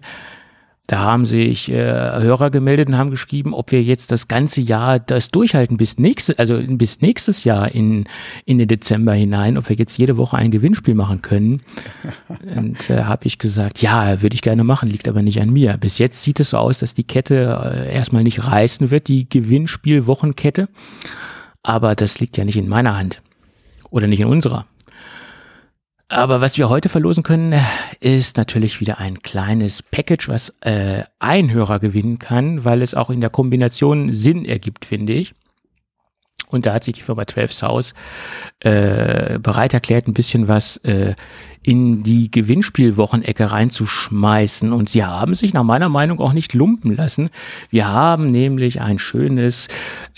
Da 0.88 1.00
haben 1.00 1.26
sich 1.26 1.72
äh, 1.72 1.76
Hörer 1.76 2.52
gemeldet 2.52 2.90
und 2.90 2.98
haben 2.98 3.10
geschrieben, 3.10 3.56
ob 3.56 3.72
wir 3.72 3.82
jetzt 3.82 4.12
das 4.12 4.28
ganze 4.28 4.62
Jahr 4.62 5.00
das 5.00 5.30
durchhalten 5.30 5.78
bis 5.78 5.98
nächstes, 5.98 6.38
also 6.38 6.62
bis 6.64 7.02
nächstes 7.02 7.44
Jahr 7.44 7.74
in, 7.74 8.06
in 8.46 8.60
den 8.60 8.68
Dezember 8.68 9.14
hinein, 9.14 9.58
ob 9.58 9.68
wir 9.68 9.76
jetzt 9.76 9.98
jede 9.98 10.16
Woche 10.16 10.38
ein 10.38 10.52
Gewinnspiel 10.52 10.94
machen 10.94 11.24
können. 11.24 11.64
Und 12.56 12.88
äh, 12.92 13.04
habe 13.04 13.26
ich 13.26 13.40
gesagt, 13.40 13.82
ja, 13.82 14.22
würde 14.22 14.36
ich 14.36 14.44
gerne 14.44 14.64
machen, 14.64 14.88
liegt 14.88 15.08
aber 15.08 15.24
nicht 15.24 15.42
an 15.42 15.50
mir. 15.50 15.76
Bis 15.78 15.98
jetzt 15.98 16.22
sieht 16.22 16.40
es 16.40 16.52
so 16.52 16.58
aus, 16.58 16.78
dass 16.78 16.94
die 16.94 17.04
Kette 17.04 17.88
äh, 17.88 17.92
erstmal 17.92 18.22
nicht 18.22 18.44
reißen 18.46 18.92
wird, 18.92 19.08
die 19.08 19.28
Gewinnspielwochenkette. 19.28 20.70
Aber 21.66 21.96
das 21.96 22.20
liegt 22.20 22.38
ja 22.38 22.46
nicht 22.46 22.58
in 22.58 22.70
meiner 22.70 22.96
Hand. 22.96 23.24
Oder 23.90 24.06
nicht 24.06 24.20
in 24.20 24.28
unserer. 24.28 24.68
Aber 26.08 26.40
was 26.40 26.60
wir 26.60 26.70
heute 26.70 26.90
verlosen 26.90 27.24
können, 27.24 27.60
ist 28.00 28.38
natürlich 28.38 28.80
wieder 28.82 29.00
ein 29.00 29.24
kleines 29.24 29.82
Package, 29.82 30.30
was 30.30 30.54
äh, 30.62 31.06
ein 31.18 31.52
Hörer 31.52 31.80
gewinnen 31.80 32.20
kann, 32.20 32.66
weil 32.66 32.84
es 32.84 32.94
auch 32.94 33.10
in 33.10 33.20
der 33.20 33.32
Kombination 33.32 34.14
Sinn 34.14 34.46
ergibt, 34.46 34.86
finde 34.86 35.14
ich. 35.14 35.34
Und 36.50 36.68
da 36.68 36.74
hat 36.76 36.84
sich 36.84 36.94
die 36.94 37.02
Firma 37.02 37.26
12 37.26 37.52
South 37.52 37.94
äh, 38.60 39.40
bereit 39.40 39.74
erklärt, 39.74 40.08
ein 40.08 40.14
bisschen 40.14 40.48
was 40.48 40.78
äh, 40.78 41.16
in 41.66 42.04
die 42.04 42.30
Gewinnspielwochenecke 42.30 43.52
reinzuschmeißen. 43.52 44.72
Und 44.72 44.88
sie 44.88 45.04
haben 45.04 45.34
sich 45.34 45.52
nach 45.52 45.64
meiner 45.64 45.90
Meinung 45.90 46.20
auch 46.20 46.32
nicht 46.32 46.54
lumpen 46.54 46.96
lassen. 46.96 47.32
Wir 47.72 47.88
haben 47.88 48.30
nämlich 48.30 48.82
ein 48.82 49.00
schönes 49.00 49.68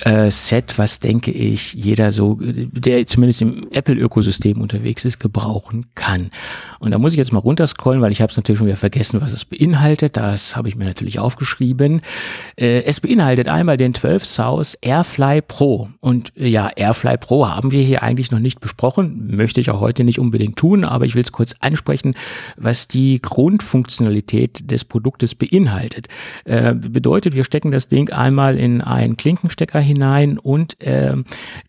äh, 0.01 0.29
Set, 0.29 0.77
was 0.77 0.99
denke 0.99 1.31
ich 1.31 1.73
jeder 1.73 2.11
so, 2.11 2.37
der 2.41 3.07
zumindest 3.07 3.41
im 3.41 3.67
Apple-Ökosystem 3.71 4.59
unterwegs 4.59 5.05
ist, 5.05 5.21
gebrauchen 5.21 5.85
kann. 5.95 6.31
Und 6.79 6.91
da 6.91 6.97
muss 6.97 7.13
ich 7.13 7.17
jetzt 7.17 7.31
mal 7.31 7.39
runterscrollen, 7.39 8.01
weil 8.01 8.11
ich 8.11 8.19
habe 8.19 8.29
es 8.29 8.35
natürlich 8.35 8.59
schon 8.59 8.67
wieder 8.67 8.75
vergessen, 8.75 9.21
was 9.21 9.31
es 9.31 9.45
beinhaltet. 9.45 10.17
Das 10.17 10.57
habe 10.57 10.67
ich 10.67 10.75
mir 10.75 10.83
natürlich 10.85 11.17
aufgeschrieben. 11.17 12.01
Äh, 12.59 12.83
es 12.83 12.99
beinhaltet 12.99 13.47
einmal 13.47 13.77
den 13.77 13.93
12 13.93 14.25
South 14.25 14.77
Airfly 14.81 15.41
Pro. 15.41 15.87
Und 16.01 16.33
äh, 16.35 16.49
ja, 16.49 16.69
Airfly 16.75 17.17
Pro 17.17 17.47
haben 17.47 17.71
wir 17.71 17.83
hier 17.83 18.03
eigentlich 18.03 18.31
noch 18.31 18.39
nicht 18.39 18.59
besprochen. 18.59 19.33
Möchte 19.33 19.61
ich 19.61 19.69
auch 19.71 19.79
heute 19.79 20.03
nicht 20.03 20.19
unbedingt 20.19 20.57
tun, 20.57 20.83
aber 20.83 21.05
ich 21.05 21.15
will 21.15 21.23
es 21.23 21.36
kurz 21.37 21.55
ansprechen, 21.59 22.15
was 22.55 22.87
die 22.87 23.21
Grundfunktionalität 23.21 24.71
des 24.71 24.85
Produktes 24.85 25.35
beinhaltet. 25.35 26.07
Äh, 26.45 26.73
bedeutet, 26.73 27.35
wir 27.35 27.43
stecken 27.43 27.69
das 27.69 27.87
Ding 27.87 28.11
einmal 28.11 28.57
in 28.57 28.81
einen 28.81 29.17
Klinkenstecker 29.17 29.79
hinein 29.79 30.39
und 30.39 30.81
äh, 30.81 31.15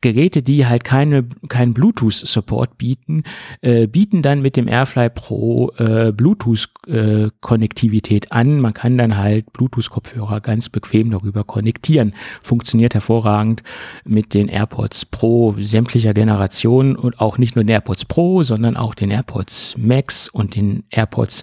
Geräte, 0.01 0.43
die 0.43 0.67
halt 0.67 0.85
keine, 0.85 1.27
keinen 1.49 1.75
Bluetooth-Support 1.75 2.79
bieten, 2.79 3.25
äh, 3.61 3.87
bieten 3.87 4.23
dann 4.23 4.41
mit 4.41 4.57
dem 4.57 4.69
Airfly 4.69 5.11
Pro 5.11 5.71
äh, 5.77 6.13
Bluetooth-Konnektivität 6.13 8.33
an. 8.33 8.63
Man 8.63 8.73
kann 8.73 8.97
dann 8.97 9.19
halt 9.19 9.53
Bluetooth-Kopfhörer 9.53 10.41
ganz 10.41 10.71
bequem 10.71 11.11
darüber 11.11 11.45
konnektieren. 11.45 12.15
Funktioniert 12.43 12.95
hervorragend 12.95 13.63
mit 14.07 14.33
den 14.33 14.49
AirPods 14.49 15.05
Pro 15.05 15.55
sämtlicher 15.59 16.15
Generationen 16.15 16.97
und 16.97 17.21
auch 17.21 17.37
nicht 17.37 17.55
nur 17.55 17.65
den 17.65 17.73
AirPods 17.73 18.07
Pro, 18.07 18.43
sondern 18.43 18.79
auch 18.79 18.95
den 18.95 19.11
AirPods 19.11 19.58
Max 19.77 20.29
und 20.29 20.55
den 20.55 20.85
AirPods 20.91 21.43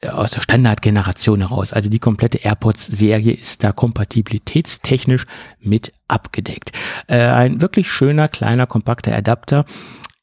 äh, 0.00 0.08
aus 0.08 0.32
der 0.32 0.40
Standardgeneration 0.40 1.40
heraus. 1.40 1.72
Also 1.72 1.88
die 1.88 1.98
komplette 1.98 2.38
AirPods-Serie 2.38 3.32
ist 3.32 3.64
da 3.64 3.72
kompatibilitätstechnisch 3.72 5.26
mit 5.60 5.92
abgedeckt. 6.08 6.72
Äh, 7.06 7.18
ein 7.18 7.60
wirklich 7.60 7.90
schöner, 7.90 8.28
kleiner, 8.28 8.66
kompakter 8.66 9.14
Adapter. 9.14 9.64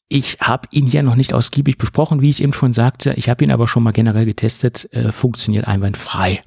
Ich 0.10 0.38
habe 0.42 0.68
ihn 0.72 0.86
hier 0.86 1.02
noch 1.02 1.16
nicht 1.16 1.34
ausgiebig 1.34 1.78
besprochen, 1.78 2.22
wie 2.22 2.30
ich 2.30 2.44
eben 2.44 2.54
schon 2.54 2.74
sagte. 2.74 3.14
Ich 3.14 3.30
habe 3.30 3.44
ihn 3.44 3.52
aber 3.52 3.68
schon 3.68 3.84
mal 3.84 3.92
generell 3.92 4.26
getestet. 4.26 4.88
Äh, 4.94 5.12
funktioniert 5.12 5.68
einwandfrei. 5.68 6.42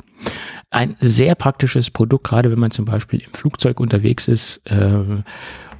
Ein 0.70 0.96
sehr 1.00 1.34
praktisches 1.34 1.90
Produkt, 1.90 2.24
gerade 2.24 2.50
wenn 2.50 2.60
man 2.60 2.70
zum 2.70 2.84
Beispiel 2.84 3.20
im 3.20 3.32
Flugzeug 3.32 3.80
unterwegs 3.80 4.28
ist. 4.28 4.58
Äh, 4.66 5.22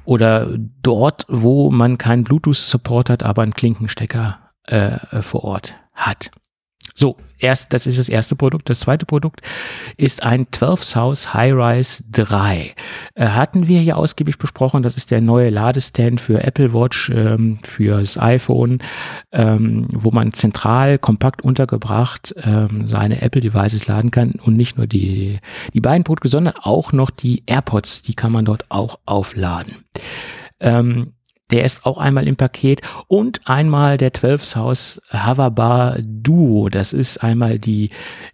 oder 0.03 0.57
dort, 0.81 1.25
wo 1.27 1.69
man 1.71 1.97
keinen 1.97 2.23
Bluetooth-Support 2.23 3.09
hat, 3.09 3.23
aber 3.23 3.43
einen 3.43 3.53
Klinkenstecker 3.53 4.39
äh, 4.67 5.21
vor 5.21 5.43
Ort 5.43 5.75
hat. 5.93 6.31
So, 6.99 7.15
erst, 7.37 7.73
das 7.73 7.85
ist 7.85 7.99
das 7.99 8.09
erste 8.09 8.35
Produkt. 8.35 8.71
Das 8.71 8.79
zweite 8.79 9.05
Produkt 9.05 9.41
ist 9.97 10.23
ein 10.23 10.47
12 10.51 10.83
South 10.83 11.33
High-Rise 11.33 12.05
3. 12.11 12.73
Äh, 13.13 13.27
hatten 13.27 13.67
wir 13.67 13.79
hier 13.81 13.97
ausgiebig 13.97 14.39
besprochen. 14.39 14.81
Das 14.81 14.97
ist 14.97 15.11
der 15.11 15.21
neue 15.21 15.51
Ladestand 15.51 16.19
für 16.19 16.43
Apple 16.43 16.73
Watch, 16.73 17.11
ähm, 17.11 17.59
fürs 17.61 18.17
iPhone, 18.17 18.79
ähm, 19.31 19.87
wo 19.93 20.09
man 20.09 20.33
zentral, 20.33 20.97
kompakt 20.97 21.43
untergebracht 21.43 22.33
ähm, 22.41 22.87
seine 22.87 23.21
Apple 23.21 23.41
Devices 23.41 23.85
laden 23.85 24.09
kann 24.09 24.31
und 24.31 24.57
nicht 24.57 24.77
nur 24.77 24.87
die, 24.87 25.39
die 25.75 25.81
beiden 25.81 26.03
Produkte, 26.03 26.29
sondern 26.29 26.55
auch 26.59 26.93
noch 26.93 27.11
die 27.11 27.43
AirPods, 27.45 28.01
die 28.01 28.15
kann 28.15 28.31
man 28.31 28.45
dort 28.45 28.65
auch 28.69 28.97
aufladen. 29.05 29.75
Ähm, 30.59 31.13
der 31.51 31.63
ist 31.63 31.85
auch 31.85 31.97
einmal 31.97 32.27
im 32.27 32.35
Paket 32.35 32.81
und 33.07 33.41
einmal 33.47 33.97
der 33.97 34.13
12 34.13 34.43
South 34.43 35.01
Hoverbar 35.11 35.97
Duo. 36.01 36.69
Das 36.69 36.93
ist 36.93 37.23
einmal 37.23 37.59
die, 37.59 37.91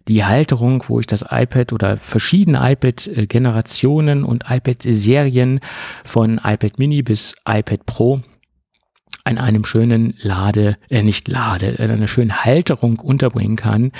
die 0.07 0.25
Halterung, 0.25 0.83
wo 0.87 0.99
ich 0.99 1.07
das 1.07 1.23
iPad 1.29 1.73
oder 1.73 1.97
verschiedene 1.97 2.59
iPad-Generationen 2.71 4.23
und 4.23 4.45
iPad-Serien 4.49 5.59
von 6.03 6.41
iPad 6.43 6.79
Mini 6.79 7.03
bis 7.03 7.35
iPad 7.47 7.85
Pro 7.85 8.21
an 9.25 9.37
einem 9.37 9.63
schönen 9.63 10.15
Lade, 10.21 10.77
äh, 10.89 11.01
nicht 11.01 11.27
Lade, 11.27 11.79
äh, 11.79 11.83
einer 11.83 12.07
schönen 12.07 12.43
Halterung 12.43 12.99
unterbringen 12.99 13.55
kann. 13.55 13.91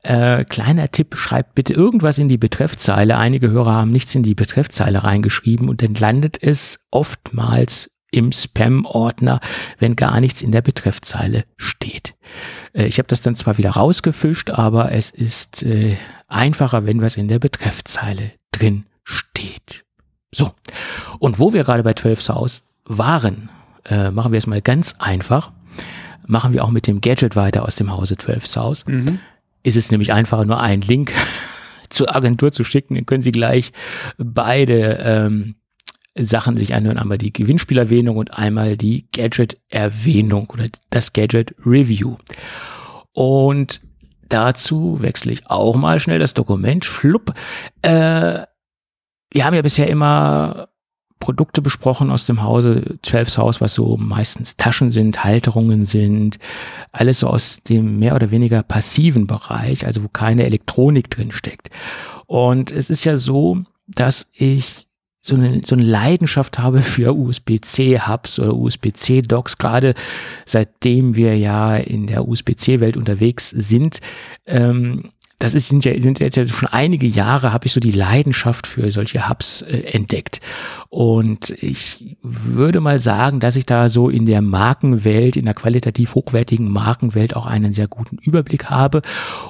Äh, 0.03 0.45
kleiner 0.45 0.93
Tipp, 0.93 1.17
schreibt 1.17 1.57
bitte 1.57 1.73
irgendwas 1.73 2.19
in 2.19 2.29
die 2.29 2.39
Betreffzeile. 2.39 3.17
Einige 3.17 3.51
Hörer 3.51 3.73
haben 3.73 3.91
nichts 3.91 4.15
in 4.15 4.23
die 4.23 4.37
Betreffzeile 4.37 5.03
reingeschrieben 5.03 5.69
und 5.69 5.83
dann 5.83 5.95
landet 5.95 6.41
es 6.41 6.79
oftmals 6.93 7.91
im 8.11 8.33
Spam-Ordner, 8.33 9.41
wenn 9.79 9.97
gar 9.97 10.21
nichts 10.21 10.43
in 10.43 10.53
der 10.53 10.63
Betreffzeile 10.63 11.45
steht. 11.57 12.15
Äh, 12.73 12.87
ich 12.87 12.99
habe 12.99 13.09
das 13.09 13.21
dann 13.21 13.35
zwar 13.35 13.59
wieder 13.59 13.71
rausgefischt, 13.71 14.51
aber 14.51 14.93
es 14.93 15.11
ist 15.11 15.63
äh, 15.63 15.97
einfacher, 16.29 16.87
wenn 16.87 17.03
was 17.03 17.17
in 17.17 17.29
der 17.29 17.39
Betreffzeile 17.39 18.33
drin 18.53 18.87
steht. 19.05 19.85
So, 20.33 20.53
und 21.19 21.39
wo 21.39 21.53
wir 21.53 21.65
gerade 21.65 21.83
bei 21.83 21.95
12 21.95 22.21
South 22.21 22.63
waren, 22.85 23.49
äh, 23.85 24.11
machen 24.11 24.33
wir 24.33 24.39
es 24.39 24.47
mal 24.47 24.63
ganz 24.63 24.95
einfach. 24.99 25.53
Machen 26.27 26.53
wir 26.53 26.65
auch 26.65 26.71
mit 26.71 26.87
dem 26.87 27.01
Gadget 27.01 27.37
weiter 27.37 27.65
aus 27.65 27.77
dem 27.77 27.93
Hause 27.93 28.17
12 28.17 28.47
South. 28.47 28.85
Mhm. 28.87 29.21
Ist 29.63 29.77
es 29.77 29.91
nämlich 29.91 30.13
einfacher, 30.13 30.45
nur 30.45 30.61
einen 30.61 30.83
Link 30.83 31.13
zur 31.89 32.15
Agentur 32.15 32.53
zu 32.53 32.65
schicken, 32.65 32.97
dann 32.97 33.07
können 33.07 33.23
Sie 33.23 33.33
gleich 33.33 33.73
beide 34.19 34.99
ähm, 35.01 35.55
Sachen 36.19 36.57
sich 36.57 36.75
anhören. 36.75 36.99
Einmal 36.99 37.19
die 37.19 37.33
Gewinnspielerwähnung 37.33 38.17
und 38.17 38.33
einmal 38.33 38.77
die 38.77 39.07
Gadget-Erwähnung 39.13 40.49
oder 40.51 40.69
das 40.91 41.13
Gadget-Review. 41.13 42.17
Und 43.13 43.83
dazu 44.29 45.01
wechsle 45.01 45.33
ich 45.33 45.51
auch 45.51 45.77
mal 45.77 46.01
schnell 46.01 46.19
das 46.19 46.35
Dokument. 46.35 46.85
Schlupp. 46.85 47.35
Äh, 47.83 48.41
wir 49.31 49.45
haben 49.45 49.55
ja 49.55 49.63
bisher 49.63 49.89
immer 49.89 50.69
Produkte 51.19 51.63
besprochen 51.63 52.11
aus 52.11 52.27
dem 52.27 52.43
Hause 52.43 52.99
12 53.03 53.39
Haus, 53.39 53.61
was 53.61 53.75
so 53.75 53.97
meistens 53.97 54.57
Taschen 54.57 54.91
sind, 54.93 55.25
Halterungen 55.25 55.87
sind, 55.87 56.39
alles 56.93 57.21
so 57.21 57.29
aus 57.29 57.63
dem 57.69 57.99
mehr 57.99 58.15
oder 58.15 58.31
weniger 58.31 58.63
passiven 58.63 59.27
Bereich, 59.27 59.87
also 59.87 60.05
wo 60.05 60.09
keine 60.09 60.45
Elektronik 60.45 61.11
drin 61.11 61.33
steckt. 61.33 61.71
Und 62.27 62.71
es 62.71 62.91
ist 62.91 63.05
ja 63.05 63.17
so, 63.17 63.63
dass 63.87 64.29
ich 64.33 64.86
so 65.27 65.35
eine, 65.35 65.61
so 65.65 65.75
eine 65.75 65.85
Leidenschaft 65.85 66.59
habe 66.59 66.81
für 66.81 67.15
USB-C-Hubs 67.15 68.39
oder 68.39 68.55
USB-C-Docks, 68.55 69.59
gerade 69.59 69.95
seitdem 70.45 71.17
wir 71.17 71.37
ja 71.37 71.77
in 71.77 72.07
der 72.07 72.29
USB-C-Welt 72.29 72.97
unterwegs 72.97 73.51
sind. 73.51 74.01
Ähm, 74.47 75.11
das 75.39 75.53
ist, 75.53 75.69
sind 75.69 75.85
ja, 75.85 76.01
sind 76.01 76.19
jetzt 76.19 76.37
ja 76.37 76.47
schon 76.47 76.69
einige 76.69 77.07
Jahre, 77.07 77.53
habe 77.53 77.67
ich 77.67 77.73
so 77.73 77.81
die 77.81 77.91
Leidenschaft 77.91 78.67
für 78.67 78.91
solche 78.91 79.29
Hubs 79.29 79.61
äh, 79.63 79.81
entdeckt. 79.81 80.41
Und 80.89 81.51
ich 81.51 82.17
würde 82.23 82.81
mal 82.81 82.99
sagen, 82.99 83.39
dass 83.39 83.57
ich 83.57 83.67
da 83.67 83.91
so 83.91 84.09
in 84.09 84.25
der 84.25 84.41
Markenwelt, 84.41 85.37
in 85.37 85.45
der 85.45 85.53
qualitativ 85.53 86.15
hochwertigen 86.15 86.71
Markenwelt 86.71 87.37
auch 87.37 87.45
einen 87.45 87.75
sehr 87.75 87.87
guten 87.87 88.17
Überblick 88.17 88.71
habe 88.71 89.03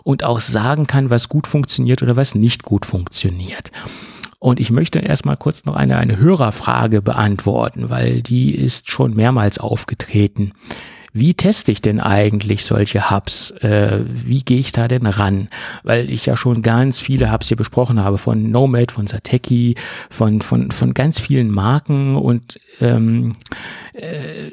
und 0.02 0.24
auch 0.24 0.40
sagen 0.40 0.88
kann, 0.88 1.10
was 1.10 1.28
gut 1.28 1.46
funktioniert 1.46 2.02
oder 2.02 2.16
was 2.16 2.34
nicht 2.34 2.64
gut 2.64 2.84
funktioniert. 2.84 3.70
Und 4.38 4.60
ich 4.60 4.70
möchte 4.70 4.98
erstmal 4.98 5.36
kurz 5.36 5.64
noch 5.64 5.74
eine, 5.74 5.98
eine 5.98 6.18
Hörerfrage 6.18 7.02
beantworten, 7.02 7.90
weil 7.90 8.22
die 8.22 8.54
ist 8.54 8.90
schon 8.90 9.14
mehrmals 9.14 9.58
aufgetreten. 9.58 10.52
Wie 11.18 11.32
teste 11.32 11.72
ich 11.72 11.80
denn 11.80 11.98
eigentlich 11.98 12.66
solche 12.66 13.10
Hubs? 13.10 13.50
Äh, 13.62 14.00
wie 14.06 14.44
gehe 14.44 14.58
ich 14.58 14.72
da 14.72 14.86
denn 14.86 15.06
ran? 15.06 15.48
Weil 15.82 16.10
ich 16.10 16.26
ja 16.26 16.36
schon 16.36 16.60
ganz 16.60 16.98
viele 16.98 17.32
Hubs 17.32 17.48
hier 17.48 17.56
besprochen 17.56 18.04
habe, 18.04 18.18
von 18.18 18.50
Nomad, 18.50 18.92
von 18.92 19.06
Sateki, 19.06 19.76
von, 20.10 20.42
von, 20.42 20.70
von 20.72 20.92
ganz 20.92 21.18
vielen 21.18 21.50
Marken 21.50 22.16
und 22.16 22.60
ähm, 22.82 23.32
äh, 23.94 24.50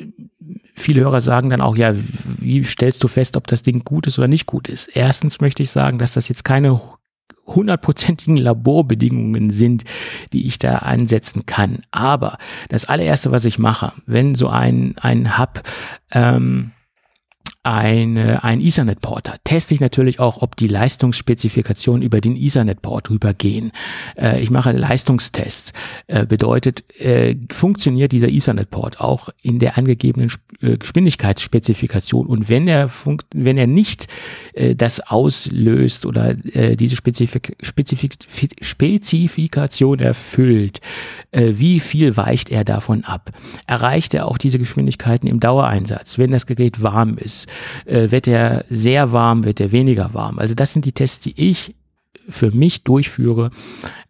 viele 0.74 1.02
Hörer 1.02 1.20
sagen 1.20 1.50
dann 1.50 1.60
auch, 1.60 1.76
ja, 1.76 1.94
wie 2.40 2.64
stellst 2.64 3.04
du 3.04 3.10
fest, 3.10 3.36
ob 3.36 3.48
das 3.48 3.64
Ding 3.64 3.84
gut 3.84 4.08
ist 4.08 4.18
oder 4.18 4.30
nicht 4.30 4.46
gut 4.46 4.70
ist? 4.70 4.88
Erstens 4.94 5.42
möchte 5.42 5.64
ich 5.64 5.70
sagen, 5.70 5.98
dass 6.00 6.14
das 6.14 6.30
jetzt 6.30 6.46
keine 6.46 6.80
hundertprozentigen 7.46 8.38
Laborbedingungen 8.38 9.52
sind, 9.52 9.84
die 10.32 10.48
ich 10.48 10.60
da 10.60 10.78
ansetzen 10.78 11.46
kann. 11.46 11.82
Aber 11.92 12.38
das 12.70 12.86
allererste, 12.86 13.32
was 13.32 13.46
ich 13.46 13.60
mache, 13.60 13.94
wenn 14.06 14.36
so 14.36 14.48
ein, 14.48 14.96
ein 15.00 15.38
Hub 15.38 15.62
ähm, 16.12 16.72
eine, 17.64 18.44
ein 18.44 18.60
Ethernet-Port 18.60 19.30
hat, 19.30 19.40
teste 19.46 19.74
ich 19.74 19.80
natürlich 19.80 20.20
auch, 20.20 20.42
ob 20.42 20.58
die 20.58 20.68
Leistungsspezifikationen 20.68 22.02
über 22.02 22.20
den 22.20 22.36
Ethernet-Port 22.36 23.10
rübergehen. 23.10 23.72
Äh, 24.18 24.42
ich 24.42 24.50
mache 24.50 24.72
Leistungstests. 24.72 25.72
Äh, 26.08 26.26
bedeutet, 26.26 26.84
äh, 27.00 27.36
funktioniert 27.50 28.12
dieser 28.12 28.28
Ethernet-Port 28.28 29.00
auch 29.00 29.30
in 29.42 29.60
der 29.60 29.78
angegebenen 29.78 30.30
äh, 30.62 30.78
Geschwindigkeitsspezifikation 30.78 32.28
und 32.28 32.50
wenn 32.50 32.68
er, 32.68 32.90
wenn 33.34 33.58
er 33.58 33.68
nicht 33.68 34.08
äh, 34.54 34.76
das 34.76 35.00
auslöst 35.00 36.06
oder 36.06 36.36
äh, 36.54 36.76
diese 36.76 36.98
Spezifik 36.98 37.56
Spezifik 37.62 38.16
Spezifikation 38.62 40.00
erfüllt, 40.00 40.82
wie 41.32 41.80
viel 41.80 42.16
weicht 42.16 42.50
er 42.52 42.64
davon 42.64 43.04
ab? 43.04 43.32
Erreicht 43.66 44.14
er 44.14 44.28
auch 44.28 44.38
diese 44.38 44.60
Geschwindigkeiten 44.60 45.28
im 45.28 45.40
Dauereinsatz, 45.40 46.18
wenn 46.18 46.32
das 46.32 46.46
Gerät 46.46 46.82
warm 46.82 47.18
ist? 47.18 47.48
Äh, 47.86 48.12
wird 48.12 48.28
er 48.28 48.66
sehr 48.70 49.12
warm, 49.12 49.44
wird 49.46 49.60
er 49.60 49.72
weniger 49.72 50.14
warm. 50.14 50.40
Also 50.40 50.56
das 50.56 50.74
sind 50.74 50.86
die 50.86 50.92
Tests, 50.92 51.20
die 51.22 51.34
ich 51.50 51.76
für 52.30 52.52
mich 52.52 52.84
durchführe 52.84 53.52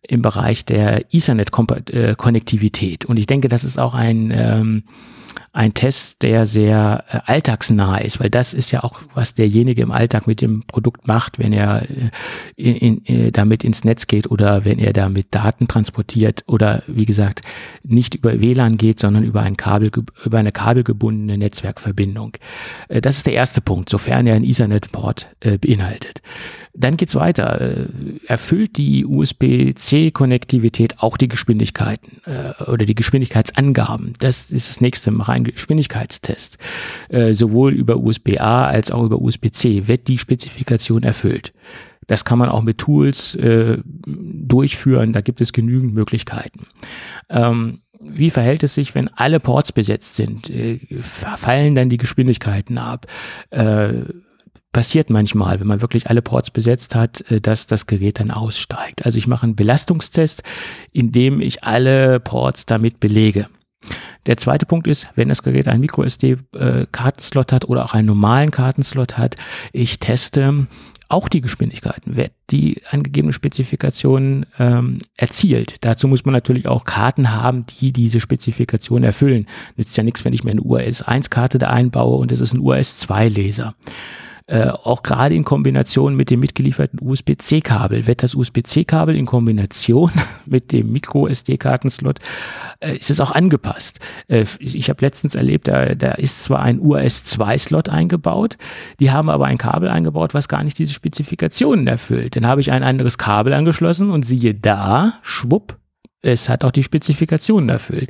im 0.01 0.21
Bereich 0.21 0.65
der 0.65 1.13
Ethernet-Konnektivität. 1.13 3.05
Und 3.05 3.17
ich 3.17 3.25
denke, 3.25 3.47
das 3.47 3.63
ist 3.63 3.79
auch 3.79 3.93
ein 3.95 4.31
ähm, 4.35 4.83
ein 5.53 5.75
Test, 5.75 6.23
der 6.23 6.47
sehr 6.47 7.03
äh, 7.09 7.19
alltagsnah 7.25 7.97
ist, 7.99 8.19
weil 8.19 8.31
das 8.31 8.55
ist 8.55 8.71
ja 8.71 8.83
auch, 8.83 8.99
was 9.13 9.35
derjenige 9.35 9.83
im 9.83 9.91
Alltag 9.91 10.25
mit 10.25 10.41
dem 10.41 10.63
Produkt 10.65 11.07
macht, 11.07 11.37
wenn 11.37 11.53
er 11.53 11.83
äh, 11.83 12.09
in, 12.55 12.75
in, 12.75 13.05
äh, 13.05 13.31
damit 13.31 13.63
ins 13.63 13.83
Netz 13.83 14.07
geht 14.07 14.29
oder 14.29 14.65
wenn 14.65 14.79
er 14.79 14.93
damit 14.93 15.27
Daten 15.29 15.67
transportiert 15.67 16.43
oder 16.47 16.81
wie 16.87 17.05
gesagt 17.05 17.41
nicht 17.83 18.15
über 18.15 18.41
WLAN 18.41 18.77
geht, 18.77 18.99
sondern 18.99 19.23
über 19.23 19.41
ein 19.41 19.55
Kabel 19.55 19.91
über 20.25 20.39
eine 20.39 20.51
kabelgebundene 20.51 21.37
Netzwerkverbindung. 21.37 22.33
Äh, 22.87 23.01
das 23.01 23.17
ist 23.17 23.27
der 23.27 23.33
erste 23.33 23.61
Punkt, 23.61 23.89
sofern 23.89 24.25
er 24.25 24.35
einen 24.35 24.45
Ethernet-Port 24.45 25.27
äh, 25.41 25.59
beinhaltet. 25.59 26.21
Dann 26.73 26.97
geht's 26.97 27.13
weiter. 27.13 27.61
Äh, 27.61 27.85
erfüllt 28.25 28.77
die 28.77 29.05
USB-C-Konnektivität 29.05 30.99
auch 30.99 31.17
die 31.17 31.27
Geschwindigkeiten 31.27 32.21
oder 32.65 32.85
die 32.85 32.95
Geschwindigkeitsangaben? 32.95 34.13
Das 34.19 34.51
ist 34.51 34.69
das 34.69 34.81
nächste. 34.81 35.11
Mach 35.11 35.29
einen 35.45 35.55
Geschwindigkeitstest. 35.55 36.57
Äh, 37.09 37.33
sowohl 37.33 37.73
über 37.73 37.97
USB-A 37.97 38.67
als 38.67 38.91
auch 38.91 39.03
über 39.03 39.21
USB-C 39.21 39.87
wird 39.87 40.07
die 40.07 40.17
Spezifikation 40.17 41.03
erfüllt. 41.03 41.53
Das 42.07 42.25
kann 42.25 42.39
man 42.39 42.49
auch 42.49 42.61
mit 42.61 42.79
Tools 42.79 43.35
äh, 43.35 43.77
durchführen. 43.85 45.13
Da 45.13 45.21
gibt 45.21 45.41
es 45.41 45.53
genügend 45.53 45.93
Möglichkeiten. 45.93 46.67
Ähm, 47.29 47.79
wie 47.99 48.29
verhält 48.29 48.63
es 48.63 48.75
sich, 48.75 48.95
wenn 48.95 49.07
alle 49.07 49.39
Ports 49.39 49.71
besetzt 49.71 50.15
sind? 50.15 50.49
Äh, 50.49 50.79
fallen 50.99 51.75
dann 51.75 51.89
die 51.89 51.97
Geschwindigkeiten 51.97 52.77
ab? 52.77 53.07
Äh, 53.51 54.03
passiert 54.73 55.09
manchmal, 55.09 55.59
wenn 55.59 55.67
man 55.67 55.81
wirklich 55.81 56.09
alle 56.09 56.21
Ports 56.21 56.51
besetzt 56.51 56.95
hat, 56.95 57.21
äh, 57.31 57.39
dass 57.39 57.67
das 57.67 57.87
Gerät 57.87 58.19
dann 58.19 58.31
aussteigt. 58.31 59.05
Also 59.05 59.17
ich 59.17 59.27
mache 59.27 59.43
einen 59.43 59.55
Belastungstest, 59.55 60.43
indem 60.91 61.39
ich 61.39 61.63
alle 61.63 62.19
Ports 62.19 62.65
damit 62.65 62.99
belege. 62.99 63.47
Der 64.25 64.37
zweite 64.37 64.65
Punkt 64.65 64.87
ist, 64.87 65.09
wenn 65.15 65.29
das 65.29 65.43
Gerät 65.43 65.67
einen 65.67 65.81
MicroSD-Kartenslot 65.81 67.51
hat 67.51 67.65
oder 67.65 67.85
auch 67.85 67.93
einen 67.93 68.07
normalen 68.07 68.51
Kartenslot 68.51 69.17
hat, 69.17 69.35
ich 69.71 69.99
teste 69.99 70.67
auch 71.09 71.29
die 71.29 71.41
Geschwindigkeiten, 71.41 72.15
die 72.49 72.81
angegebene 72.89 73.33
Spezifikation 73.33 74.45
ähm, 74.57 74.97
erzielt. 75.15 75.77
Dazu 75.81 76.07
muss 76.07 76.25
man 76.25 76.33
natürlich 76.33 76.67
auch 76.67 76.85
Karten 76.85 77.31
haben, 77.31 77.65
die 77.79 77.93
diese 77.93 78.19
Spezifikation 78.19 79.03
erfüllen. 79.03 79.47
Nützt 79.75 79.95
ja 79.95 80.03
nichts, 80.03 80.25
wenn 80.25 80.33
ich 80.33 80.43
mir 80.43 80.51
eine 80.51 80.61
URS-1-Karte 80.61 81.59
da 81.59 81.67
einbaue 81.69 82.17
und 82.17 82.31
es 82.31 82.39
ist 82.39 82.53
ein 82.53 82.61
URS-2-Leser. 82.61 83.75
Äh, 84.45 84.69
auch 84.69 85.03
gerade 85.03 85.35
in 85.35 85.45
Kombination 85.45 86.15
mit 86.15 86.29
dem 86.29 86.41
mitgelieferten 86.41 86.99
USB-C-Kabel 87.01 88.07
wird 88.07 88.23
das 88.23 88.35
USB-C-Kabel 88.35 89.15
in 89.15 89.25
Kombination 89.25 90.11
mit 90.45 90.73
dem 90.73 90.91
Micro-SD-Kartenslot 90.91 92.19
äh, 92.81 92.97
ist 92.97 93.09
es 93.09 93.21
auch 93.21 93.31
angepasst. 93.31 93.99
Äh, 94.27 94.45
ich 94.59 94.89
habe 94.89 95.05
letztens 95.05 95.35
erlebt, 95.35 95.69
da, 95.69 95.95
da 95.95 96.11
ist 96.11 96.43
zwar 96.43 96.59
ein 96.59 96.79
UAS-2-Slot 96.79 97.87
eingebaut, 97.87 98.57
die 98.99 99.11
haben 99.11 99.29
aber 99.29 99.45
ein 99.45 99.57
Kabel 99.57 99.87
eingebaut, 99.87 100.33
was 100.33 100.49
gar 100.49 100.63
nicht 100.63 100.77
diese 100.77 100.93
Spezifikationen 100.93 101.87
erfüllt. 101.87 102.35
Dann 102.35 102.45
habe 102.45 102.59
ich 102.59 102.71
ein 102.71 102.83
anderes 102.83 103.17
Kabel 103.17 103.53
angeschlossen 103.53 104.11
und 104.11 104.23
siehe 104.23 104.53
da, 104.53 105.13
schwupp, 105.21 105.77
es 106.21 106.49
hat 106.49 106.63
auch 106.63 106.71
die 106.71 106.83
Spezifikationen 106.83 107.69
erfüllt. 107.69 108.09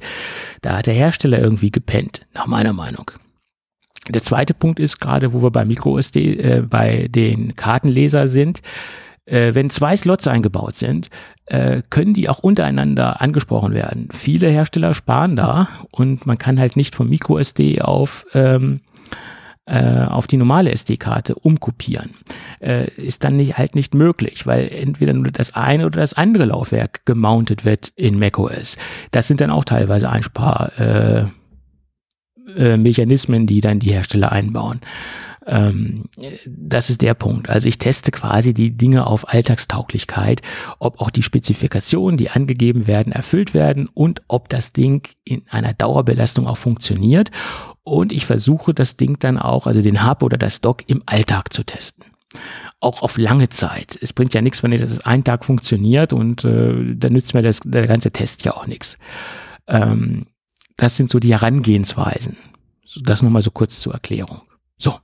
Da 0.62 0.78
hat 0.78 0.88
der 0.88 0.94
Hersteller 0.94 1.40
irgendwie 1.40 1.72
gepennt, 1.72 2.22
nach 2.34 2.48
meiner 2.48 2.74
Meinung. 2.74 3.12
Der 4.10 4.24
zweite 4.24 4.54
Punkt 4.54 4.80
ist 4.80 5.00
gerade, 5.00 5.34
wo 5.34 5.42
wir 5.42 5.52
bei 5.52 5.66
MicroSD, 5.66 6.18
äh, 6.18 6.62
bei 6.62 7.08
den 7.10 7.56
Kartenleser 7.56 8.28
sind, 8.28 8.62
äh, 9.26 9.54
wenn 9.54 9.70
zwei 9.70 9.96
Slots 9.96 10.28
eingebaut 10.28 10.76
sind, 10.76 11.10
äh, 11.46 11.82
können 11.90 12.14
die 12.14 12.30
auch 12.30 12.40
untereinander 12.40 13.22
angesprochen 13.22 13.74
werden. 13.74 14.10
Viele 14.12 14.50
Hersteller 14.50 14.94
sparen 14.94 15.36
da 15.36 15.70
und 15.92 16.26
man 16.26 16.38
kann 16.38 16.60
halt 16.60 16.76
nicht 16.76 16.96
von 16.96 17.10
MicroSD 17.10 17.82
auf 17.82 18.26
ähm, 18.34 18.82
äh, 19.66 20.04
auf 20.04 20.28
die 20.28 20.36
normale 20.36 20.72
SD-Karte 20.74 21.36
umkopieren. 21.36 22.10
Äh, 22.60 22.90
ist 22.96 23.24
dann 23.24 23.38
nicht, 23.38 23.58
halt 23.58 23.76
nicht 23.76 23.94
möglich, 23.94 24.46
weil 24.46 24.68
entweder 24.68 25.14
nur 25.14 25.32
das 25.32 25.56
eine 25.56 25.86
oder 25.86 26.02
das 26.02 26.14
andere 26.14 26.44
Laufwerk 26.44 27.06
gemountet 27.06 27.64
wird 27.64 27.94
in 27.96 28.20
macOS. 28.20 28.76
Das 29.12 29.30
sind 29.30 29.40
dann 29.40 29.52
auch 29.52 29.64
teilweise 29.64 30.10
Einspar 30.10 30.74
äh, 32.56 32.78
Mechanismen, 32.78 33.48
die 33.48 33.62
dann 33.62 33.80
die 33.80 33.92
Hersteller 33.92 34.32
einbauen. 34.32 34.82
Ähm, 35.46 36.06
das 36.46 36.90
ist 36.90 37.02
der 37.02 37.14
Punkt. 37.14 37.50
Also 37.50 37.68
ich 37.68 37.78
teste 37.78 38.12
quasi 38.12 38.54
die 38.54 38.76
Dinge 38.76 39.08
auf 39.08 39.30
Alltagstauglichkeit, 39.30 40.42
ob 40.80 41.02
auch 41.02 41.10
die 41.10 41.24
Spezifikationen, 41.24 42.18
die 42.18 42.30
angegeben 42.30 42.88
werden, 42.88 43.12
erfüllt 43.12 43.54
werden 43.54 43.90
und 43.94 44.22
ob 44.28 44.50
das 44.50 44.74
Ding 44.74 45.08
in 45.24 45.44
einer 45.50 45.74
Dauerbelastung 45.74 46.48
auch 46.48 46.58
funktioniert. 46.58 47.32
Und 47.84 48.14
ich 48.14 48.26
versuche 48.26 48.74
das 48.74 48.96
Ding 48.96 49.20
dann 49.20 49.38
auch, 49.38 49.68
also 49.68 49.82
den 49.82 50.08
Hub 50.08 50.24
oder 50.24 50.38
das 50.38 50.62
Dock 50.62 50.84
im 50.88 51.04
Alltag 51.06 51.52
zu 51.54 51.64
testen 51.64 52.06
auch 52.80 53.02
auf 53.02 53.18
lange 53.18 53.50
Zeit. 53.50 53.98
Es 54.02 54.12
bringt 54.12 54.34
ja 54.34 54.42
nichts, 54.42 54.64
wenn 54.64 54.72
das 54.72 55.06
einen 55.06 55.24
Tag 55.24 55.46
funktioniert 55.46 56.14
und 56.14 56.44
äh, 56.44 56.96
dann 56.96 57.14
nützt 57.14 57.34
mir 57.34 57.42
das, 57.42 57.60
der 57.64 57.88
ganze 57.88 58.12
Test 58.12 58.44
ja 58.44 58.54
auch 58.56 58.68
nichts. 58.68 58.98
Ähm, 59.68 60.26
das 60.78 60.96
sind 60.96 61.10
so 61.10 61.20
die 61.20 61.32
Herangehensweisen. 61.32 62.38
Das 63.04 63.22
nochmal 63.22 63.42
so 63.42 63.52
kurz 63.52 63.80
zur 63.82 63.94
Erklärung. 63.94 64.42
So. 64.78 64.96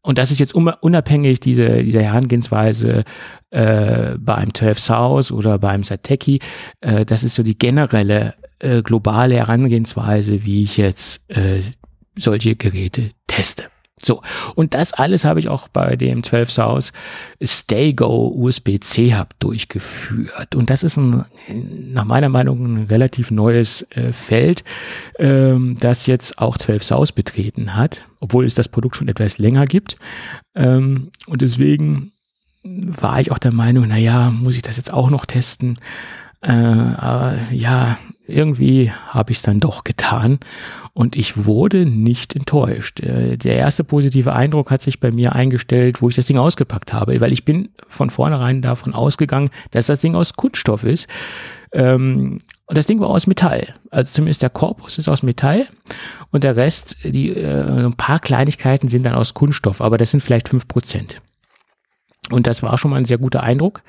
Und 0.00 0.18
das 0.18 0.30
ist 0.30 0.38
jetzt 0.38 0.54
unabhängig 0.54 1.40
diese, 1.40 1.82
dieser 1.82 2.02
Herangehensweise 2.02 3.04
äh, 3.50 4.14
bei 4.18 4.34
einem 4.36 4.54
12 4.54 4.78
South 4.78 5.32
oder 5.32 5.58
beim 5.58 5.82
Sateki. 5.82 6.40
Äh, 6.80 7.04
das 7.04 7.24
ist 7.24 7.34
so 7.34 7.42
die 7.42 7.58
generelle 7.58 8.34
äh, 8.60 8.82
globale 8.82 9.36
Herangehensweise, 9.36 10.44
wie 10.44 10.62
ich 10.62 10.76
jetzt 10.76 11.28
äh, 11.30 11.62
solche 12.16 12.56
Geräte 12.56 13.10
teste. 13.26 13.64
So, 14.02 14.22
und 14.54 14.74
das 14.74 14.92
alles 14.92 15.24
habe 15.24 15.40
ich 15.40 15.48
auch 15.48 15.68
bei 15.68 15.96
dem 15.96 16.22
12 16.22 16.50
South 16.50 16.92
StayGo 17.42 18.28
USB-C 18.28 19.16
Hub 19.16 19.30
durchgeführt. 19.38 20.54
Und 20.54 20.70
das 20.70 20.82
ist 20.82 20.96
ein, 20.96 21.24
nach 21.92 22.04
meiner 22.04 22.28
Meinung 22.28 22.64
ein 22.64 22.86
relativ 22.86 23.30
neues 23.30 23.82
äh, 23.90 24.12
Feld, 24.12 24.64
ähm, 25.18 25.76
das 25.80 26.06
jetzt 26.06 26.38
auch 26.38 26.58
12 26.58 26.82
South 26.82 27.12
betreten 27.12 27.76
hat, 27.76 28.02
obwohl 28.20 28.44
es 28.44 28.54
das 28.54 28.68
Produkt 28.68 28.96
schon 28.96 29.08
etwas 29.08 29.38
länger 29.38 29.66
gibt. 29.66 29.96
Ähm, 30.54 31.10
und 31.26 31.42
deswegen 31.42 32.12
war 32.62 33.20
ich 33.20 33.30
auch 33.30 33.38
der 33.38 33.52
Meinung, 33.52 33.86
na 33.88 33.96
ja, 33.96 34.30
muss 34.30 34.56
ich 34.56 34.62
das 34.62 34.76
jetzt 34.76 34.92
auch 34.92 35.10
noch 35.10 35.26
testen? 35.26 35.78
Äh, 36.40 36.52
aber 36.52 37.38
ja, 37.50 37.98
irgendwie 38.28 38.90
habe 38.90 39.32
ich 39.32 39.38
es 39.38 39.42
dann 39.42 39.60
doch 39.60 39.84
getan 39.84 40.38
und 40.92 41.16
ich 41.16 41.46
wurde 41.46 41.86
nicht 41.86 42.36
enttäuscht. 42.36 43.00
Äh, 43.00 43.36
der 43.36 43.56
erste 43.56 43.84
positive 43.84 44.32
Eindruck 44.32 44.70
hat 44.70 44.82
sich 44.82 45.00
bei 45.00 45.10
mir 45.10 45.34
eingestellt, 45.34 46.02
wo 46.02 46.08
ich 46.08 46.16
das 46.16 46.26
Ding 46.26 46.38
ausgepackt 46.38 46.92
habe, 46.92 47.20
weil 47.20 47.32
ich 47.32 47.44
bin 47.44 47.70
von 47.88 48.10
vornherein 48.10 48.62
davon 48.62 48.94
ausgegangen, 48.94 49.50
dass 49.70 49.86
das 49.86 50.00
Ding 50.00 50.14
aus 50.14 50.34
Kunststoff 50.34 50.84
ist. 50.84 51.08
Ähm, 51.72 52.40
und 52.66 52.76
das 52.76 52.86
Ding 52.86 53.00
war 53.00 53.08
aus 53.08 53.26
Metall. 53.26 53.74
Also 53.90 54.12
zumindest 54.12 54.42
der 54.42 54.50
Korpus 54.50 54.98
ist 54.98 55.08
aus 55.08 55.22
Metall 55.22 55.66
und 56.30 56.44
der 56.44 56.56
Rest, 56.56 56.96
die 57.02 57.30
äh, 57.30 57.86
ein 57.86 57.94
paar 57.94 58.20
Kleinigkeiten 58.20 58.88
sind 58.88 59.04
dann 59.04 59.14
aus 59.14 59.34
Kunststoff, 59.34 59.80
aber 59.80 59.98
das 59.98 60.10
sind 60.10 60.20
vielleicht 60.20 60.48
fünf 60.48 60.68
Prozent. 60.68 61.20
Und 62.30 62.46
das 62.46 62.62
war 62.62 62.76
schon 62.76 62.90
mal 62.90 62.98
ein 62.98 63.06
sehr 63.06 63.18
guter 63.18 63.42
Eindruck. 63.42 63.82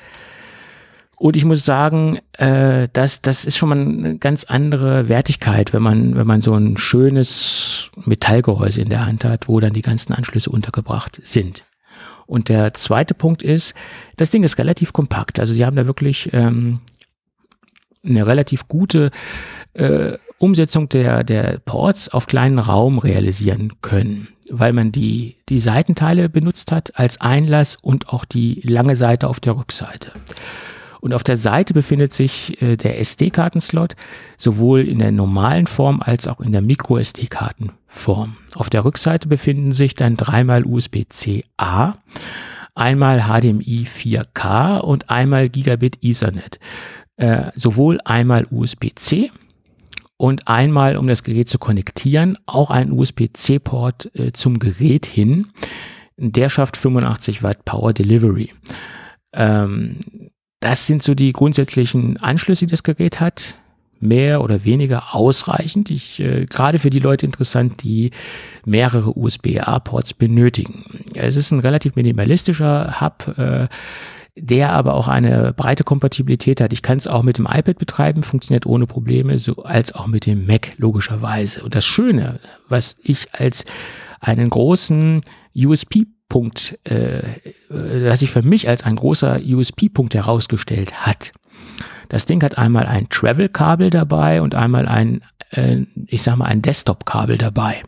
Und 1.20 1.36
ich 1.36 1.44
muss 1.44 1.66
sagen, 1.66 2.20
äh, 2.38 2.88
das, 2.94 3.22
das 3.22 3.46
ist 3.46 3.58
schon 3.58 3.70
mal 3.70 3.78
eine 3.78 4.18
ganz 4.18 4.46
andere 4.46 5.10
Wertigkeit, 5.10 5.74
wenn 5.74 5.84
man, 5.84 6.16
wenn 6.16 6.26
man 6.26 6.40
so 6.40 6.54
ein 6.54 6.78
schönes 6.78 7.92
Metallgehäuse 8.06 8.80
in 8.80 8.88
der 8.88 9.06
Hand 9.06 9.26
hat, 9.26 9.50
wo 9.50 9.60
dann 9.60 9.74
die 9.74 9.82
ganzen 9.82 10.14
Anschlüsse 10.14 10.50
untergebracht 10.50 11.20
sind. 11.22 11.66
Und 12.26 12.48
der 12.48 12.74
zweite 12.74 13.14
Punkt 13.14 13.42
ist, 13.42 13.74
das 14.16 14.32
Ding 14.32 14.44
ist 14.44 14.58
relativ 14.60 14.94
kompakt. 14.94 15.42
Also 15.42 15.54
sie 15.54 15.66
haben 15.66 15.76
da 15.76 15.88
wirklich 15.88 16.30
ähm, 16.32 16.80
eine 18.02 18.26
relativ 18.26 18.70
gute 18.70 19.12
äh, 19.74 20.14
Umsetzung 20.38 20.88
der, 20.88 21.26
der 21.26 21.60
Ports 21.60 22.08
auf 22.08 22.28
kleinen 22.28 22.60
Raum 22.60 22.98
realisieren 22.98 23.74
können, 23.82 24.30
weil 24.50 24.72
man 24.72 24.94
die, 24.94 25.36
die 25.50 25.60
Seitenteile 25.60 26.30
benutzt 26.30 26.72
hat 26.72 26.98
als 26.98 27.20
Einlass 27.20 27.76
und 27.82 28.08
auch 28.08 28.24
die 28.24 28.62
lange 28.64 28.96
Seite 28.96 29.28
auf 29.28 29.42
der 29.42 29.58
Rückseite. 29.58 30.14
Und 31.02 31.14
auf 31.14 31.24
der 31.24 31.38
Seite 31.38 31.74
befindet 31.74 32.14
sich 32.14 32.62
äh, 32.62 32.76
der 32.76 33.00
SD-Kartenslot, 33.00 33.96
sowohl 34.38 34.82
in 34.82 35.00
der 35.00 35.12
normalen 35.12 35.68
Form 35.68 36.02
als 36.02 36.28
auch 36.28 36.42
in 36.42 36.52
der 36.52 36.62
Micro-SD-Kartenform. 36.62 38.36
Auf 38.56 38.70
der 38.70 38.84
Rückseite 38.84 39.28
befinden 39.28 39.72
sich 39.72 39.96
dann 39.96 40.18
dreimal 40.18 40.66
USB-C-A, 40.66 41.94
einmal 42.76 43.22
HDMI 43.22 43.86
4K 43.86 44.80
und 44.80 45.10
einmal 45.10 45.50
Gigabit 45.50 46.00
Ethernet. 46.02 46.60
Äh, 47.16 47.52
sowohl 47.56 48.00
einmal 48.06 48.48
USB-C 48.50 49.32
und 50.18 50.48
einmal, 50.48 50.98
um 50.98 51.08
das 51.08 51.24
Gerät 51.24 51.50
zu 51.50 51.60
konnektieren, 51.60 52.38
auch 52.46 52.72
ein 52.72 52.92
USB-C-Port 52.92 54.12
äh, 54.16 54.32
zum 54.34 54.60
Gerät 54.60 55.06
hin. 55.06 55.48
Der 56.18 56.50
schafft 56.50 56.76
85 56.76 57.42
Watt 57.42 57.64
Power 57.64 57.94
Delivery. 57.94 58.52
Ähm, 59.32 59.98
das 60.60 60.88
sind 60.88 61.04
so 61.04 61.14
die 61.14 61.32
grundsätzlichen 61.32 62.18
Anschlüsse, 62.18 62.66
die 62.66 62.72
das 62.72 62.84
Gerät 62.84 63.20
hat. 63.20 63.56
Mehr 64.02 64.42
oder 64.42 64.64
weniger 64.64 65.14
ausreichend. 65.14 65.90
Ich, 65.90 66.22
äh, 66.22 66.46
gerade 66.46 66.80
für 66.80 66.90
die 66.90 67.00
Leute 67.00 67.26
interessant, 67.26 67.84
die 67.84 68.12
mehrere 68.66 69.18
USB-A-Ports 69.18 70.14
benötigen. 70.14 70.86
Es 71.16 71.36
ist 71.36 71.52
ein 71.52 71.60
relativ 71.60 71.96
minimalistischer 71.96 73.02
Hub, 73.02 73.38
äh, 73.38 73.68
der 74.38 74.72
aber 74.72 74.96
auch 74.96 75.10
eine 75.10 75.52
breite 75.52 75.84
Kompatibilität 75.84 76.62
hat. 76.62 76.72
Ich 76.72 76.82
kann 76.82 76.98
es 76.98 77.08
auch 77.08 77.24
mit 77.24 77.38
dem 77.38 77.46
iPad 77.46 77.78
betreiben, 77.78 78.24
funktioniert 78.24 78.66
ohne 78.66 78.88
Probleme, 78.88 79.38
so 79.38 79.64
als 79.64 79.94
auch 79.94 80.08
mit 80.08 80.26
dem 80.26 80.46
Mac 80.46 80.70
logischerweise. 80.78 81.62
Und 81.62 81.76
das 81.76 81.86
Schöne, 81.86 82.40
was 82.70 82.96
ich 83.02 83.34
als 83.34 83.66
einen 84.22 84.50
großen 84.50 85.22
USP 85.54 86.06
Punkt, 86.30 86.80
äh, 86.86 87.22
das 87.70 88.20
sich 88.20 88.32
für 88.32 88.44
mich 88.44 88.70
als 88.70 88.84
ein 88.84 88.96
großer 88.96 89.40
USP-Punkt 89.44 90.14
herausgestellt 90.14 91.06
hat. 91.06 91.34
Das 92.08 92.26
Ding 92.26 92.42
hat 92.44 92.58
einmal 92.58 92.86
ein 92.86 93.10
Travel-Kabel 93.10 93.90
dabei 93.90 94.42
und 94.42 94.56
einmal 94.56 94.88
ein, 94.88 95.22
äh, 95.52 95.86
ich 96.08 96.22
sag 96.22 96.38
mal, 96.38 96.46
ein 96.46 96.62
Desktop-Kabel 96.62 97.38
dabei. 97.38 97.82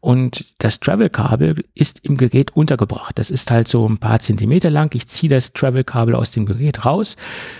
Und 0.00 0.44
das 0.58 0.78
Travel-Kabel 0.78 1.64
ist 1.74 2.04
im 2.04 2.16
Gerät 2.16 2.54
untergebracht. 2.54 3.18
Das 3.18 3.30
ist 3.30 3.50
halt 3.50 3.66
so 3.66 3.88
ein 3.88 3.98
paar 3.98 4.20
Zentimeter 4.20 4.70
lang. 4.70 4.94
Ich 4.94 5.08
ziehe 5.08 5.30
das 5.30 5.52
Travel-Kabel 5.52 6.14
aus 6.14 6.30
dem 6.30 6.46
Gerät 6.46 6.84
raus, 6.84 7.16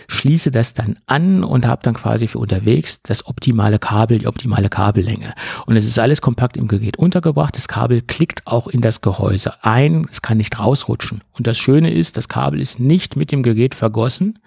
schließe 0.06 0.50
das 0.50 0.72
dann 0.72 0.98
an 1.06 1.42
und 1.42 1.66
habe 1.66 1.82
dann 1.82 1.94
quasi 1.94 2.28
für 2.28 2.38
unterwegs 2.38 3.00
das 3.02 3.26
optimale 3.26 3.78
Kabel, 3.78 4.18
die 4.18 4.26
optimale 4.28 4.68
Kabellänge. 4.68 5.34
Und 5.66 5.76
es 5.76 5.86
ist 5.86 5.98
alles 5.98 6.20
kompakt 6.20 6.56
im 6.56 6.68
Gerät 6.68 6.96
untergebracht. 6.96 7.56
Das 7.56 7.66
Kabel 7.66 8.02
klickt 8.02 8.46
auch 8.46 8.68
in 8.68 8.80
das 8.82 9.00
Gehäuse 9.00 9.64
ein. 9.64 10.06
Es 10.10 10.22
kann 10.22 10.38
nicht 10.38 10.58
rausrutschen. 10.58 11.22
Und 11.32 11.46
das 11.46 11.58
Schöne 11.58 11.92
ist, 11.92 12.16
das 12.16 12.28
Kabel 12.28 12.60
ist 12.60 12.78
nicht 12.78 13.16
mit 13.16 13.32
dem 13.32 13.42
Gerät 13.42 13.74
vergossen. 13.74 14.38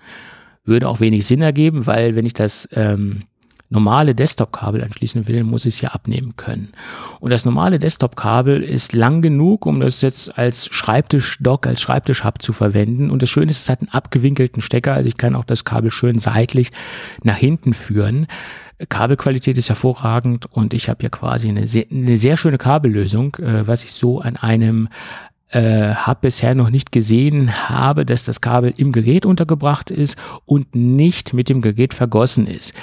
Würde 0.64 0.88
auch 0.88 1.00
wenig 1.00 1.26
Sinn 1.26 1.42
ergeben, 1.42 1.88
weil 1.88 2.16
wenn 2.16 2.26
ich 2.26 2.34
das 2.34 2.70
ähm, 2.72 3.24
normale 3.72 4.14
Desktop-Kabel 4.14 4.84
anschließen 4.84 5.28
will, 5.28 5.44
muss 5.44 5.66
ich 5.66 5.76
es 5.76 5.82
ja 5.82 5.90
abnehmen 5.90 6.36
können. 6.36 6.74
Und 7.20 7.32
das 7.32 7.46
normale 7.46 7.80
Desktop-Kabel 7.80 8.62
ist 8.62 8.94
lang 8.94 9.22
genug, 9.22 9.66
um 9.66 9.80
das 9.80 10.02
jetzt 10.02 10.38
als 10.38 10.68
Schreibtisch-Dock, 10.68 11.66
als 11.66 11.82
Schreibtisch-Hub 11.82 12.42
zu 12.42 12.52
verwenden. 12.52 13.10
Und 13.10 13.22
das 13.22 13.30
Schöne 13.30 13.50
ist, 13.50 13.62
es 13.62 13.70
hat 13.70 13.80
einen 13.80 13.90
abgewinkelten 13.90 14.62
Stecker, 14.62 14.94
also 14.94 15.08
ich 15.08 15.18
kann 15.18 15.36
auch 15.36 15.46
das 15.46 15.64
Kabel 15.64 15.90
schön 15.90 16.20
seitlich 16.20 16.72
nach 17.24 17.38
hinten 17.38 17.74
führen. 17.74 18.28
Kabelqualität 18.90 19.58
ist 19.58 19.70
hervorragend 19.70 20.48
und 20.52 20.74
ich 20.74 20.90
habe 20.90 21.04
ja 21.04 21.10
quasi 21.10 21.48
eine 21.48 21.68
sehr, 21.68 21.86
eine 21.90 22.18
sehr 22.18 22.36
schöne 22.36 22.58
Kabellösung, 22.58 23.36
äh, 23.36 23.66
was 23.68 23.84
ich 23.84 23.94
so 23.94 24.20
an 24.20 24.36
einem 24.36 24.90
äh, 25.50 25.94
habe 25.94 26.22
bisher 26.24 26.56
noch 26.56 26.70
nicht 26.70 26.92
gesehen 26.92 27.70
habe, 27.70 28.06
dass 28.06 28.24
das 28.24 28.42
Kabel 28.42 28.74
im 28.76 28.92
Gerät 28.92 29.26
untergebracht 29.26 29.92
ist 29.92 30.18
und 30.46 30.76
nicht 30.76 31.34
mit 31.34 31.48
dem 31.48 31.62
Gerät 31.62 31.94
vergossen 31.94 32.48
ist 32.48 32.74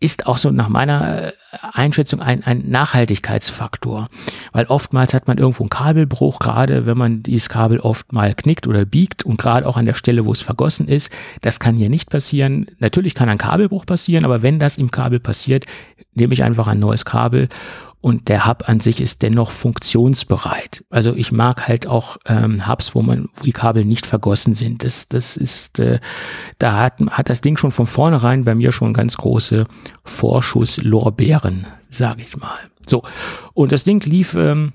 ist 0.00 0.26
auch 0.26 0.36
so 0.36 0.50
nach 0.50 0.68
meiner 0.68 1.28
äh, 1.28 1.32
Einschätzung 1.72 2.20
ein, 2.20 2.44
ein 2.44 2.68
Nachhaltigkeitsfaktor. 2.68 4.08
Weil 4.52 4.66
oftmals 4.66 5.12
hat 5.12 5.26
man 5.26 5.38
irgendwo 5.38 5.64
einen 5.64 5.70
Kabelbruch, 5.70 6.38
gerade 6.38 6.86
wenn 6.86 6.96
man 6.96 7.22
dieses 7.24 7.48
Kabel 7.48 7.80
oft 7.80 8.12
mal 8.12 8.32
knickt 8.34 8.68
oder 8.68 8.84
biegt 8.84 9.24
und 9.24 9.38
gerade 9.38 9.66
auch 9.66 9.76
an 9.76 9.86
der 9.86 9.94
Stelle, 9.94 10.24
wo 10.24 10.32
es 10.32 10.42
vergossen 10.42 10.86
ist. 10.86 11.10
Das 11.40 11.58
kann 11.58 11.74
hier 11.74 11.90
nicht 11.90 12.10
passieren. 12.10 12.66
Natürlich 12.78 13.14
kann 13.14 13.28
ein 13.28 13.38
Kabelbruch 13.38 13.86
passieren, 13.86 14.24
aber 14.24 14.42
wenn 14.42 14.60
das 14.60 14.78
im 14.78 14.90
Kabel 14.92 15.18
passiert, 15.18 15.66
nehme 16.14 16.32
ich 16.32 16.44
einfach 16.44 16.68
ein 16.68 16.78
neues 16.78 17.04
Kabel 17.04 17.48
und 18.00 18.28
der 18.28 18.46
Hub 18.46 18.68
an 18.68 18.80
sich 18.80 19.00
ist 19.00 19.22
dennoch 19.22 19.50
funktionsbereit. 19.50 20.84
Also 20.88 21.14
ich 21.14 21.32
mag 21.32 21.66
halt 21.66 21.86
auch 21.86 22.16
ähm, 22.26 22.68
Hubs, 22.68 22.94
wo 22.94 23.02
man, 23.02 23.28
wo 23.34 23.44
die 23.44 23.52
Kabel 23.52 23.84
nicht 23.84 24.06
vergossen 24.06 24.54
sind. 24.54 24.84
Das, 24.84 25.08
das 25.08 25.36
ist, 25.36 25.78
äh, 25.78 25.98
da 26.58 26.76
hat, 26.78 27.00
hat 27.10 27.28
das 27.28 27.40
Ding 27.40 27.56
schon 27.56 27.72
von 27.72 27.86
vornherein 27.86 28.44
bei 28.44 28.54
mir 28.54 28.72
schon 28.72 28.92
ganz 28.92 29.16
große 29.16 29.66
Vorschusslorbeeren, 30.04 31.66
sage 31.90 32.22
ich 32.22 32.36
mal. 32.36 32.58
So 32.86 33.02
und 33.52 33.72
das 33.72 33.84
Ding 33.84 34.00
lief 34.04 34.34
ähm, 34.34 34.74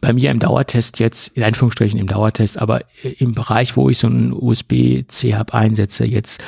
bei 0.00 0.12
mir 0.12 0.30
im 0.30 0.38
Dauertest 0.38 0.98
jetzt, 0.98 1.28
in 1.28 1.42
Anführungsstrichen 1.42 1.98
im 1.98 2.06
Dauertest, 2.06 2.58
aber 2.60 2.82
äh, 3.02 3.08
im 3.18 3.32
Bereich, 3.32 3.76
wo 3.76 3.88
ich 3.88 3.98
so 3.98 4.06
einen 4.06 4.32
USB-C-Hub 4.32 5.54
einsetze, 5.54 6.04
jetzt 6.04 6.42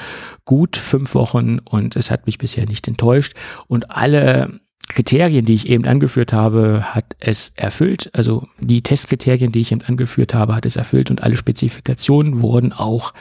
gut 0.45 0.77
fünf 0.77 1.15
Wochen 1.15 1.59
und 1.59 1.97
es 1.97 2.11
hat 2.11 2.27
mich 2.27 2.39
bisher 2.39 2.67
nicht 2.67 2.87
enttäuscht. 2.87 3.35
Und 3.67 3.91
alle 3.91 4.61
Kriterien, 4.89 5.45
die 5.45 5.55
ich 5.55 5.69
eben 5.69 5.85
angeführt 5.85 6.33
habe, 6.33 6.95
hat 6.95 7.17
es 7.21 7.53
erfüllt. 7.55 8.11
Also 8.13 8.49
die 8.59 8.83
Testkriterien, 8.83 9.53
die 9.53 9.61
ich 9.61 9.73
eben 9.73 9.83
angeführt 9.83 10.35
habe, 10.35 10.57
hat 10.57 10.67
es 10.67 10.77
erfüllt 10.77 11.11
und 11.11 11.23
alle 11.23 11.37
Spezifikationen 11.37 12.43
wurden 12.43 12.73
auch 12.73 13.15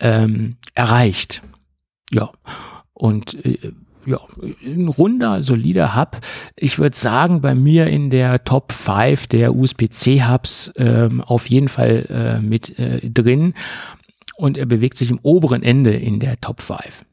ähm, 0.00 0.56
erreicht. 0.74 1.42
Ja, 2.10 2.30
und 2.94 3.44
äh, 3.44 3.72
ja, 4.06 4.20
ein 4.64 4.88
runder, 4.88 5.42
solider 5.42 5.94
Hub. 5.94 6.18
Ich 6.56 6.78
würde 6.78 6.96
sagen, 6.96 7.42
bei 7.42 7.54
mir 7.54 7.86
in 7.88 8.10
der 8.10 8.42
Top 8.44 8.72
5 8.72 9.26
der 9.26 9.54
USB-C-Hubs 9.54 10.72
ähm, 10.76 11.20
auf 11.20 11.48
jeden 11.50 11.68
Fall 11.68 12.06
äh, 12.08 12.40
mit 12.40 12.78
äh, 12.78 13.08
drin. 13.08 13.54
Und 14.36 14.56
er 14.56 14.66
bewegt 14.66 14.96
sich 14.96 15.10
im 15.10 15.18
oberen 15.22 15.62
Ende 15.62 15.92
in 15.92 16.20
der 16.20 16.40
Top 16.40 16.60
5. 16.60 17.04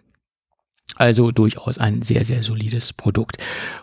Also 0.96 1.32
durchaus 1.32 1.78
ein 1.78 2.04
sehr, 2.04 2.24
sehr 2.24 2.44
solides 2.44 2.94
Produkt. 2.94 3.38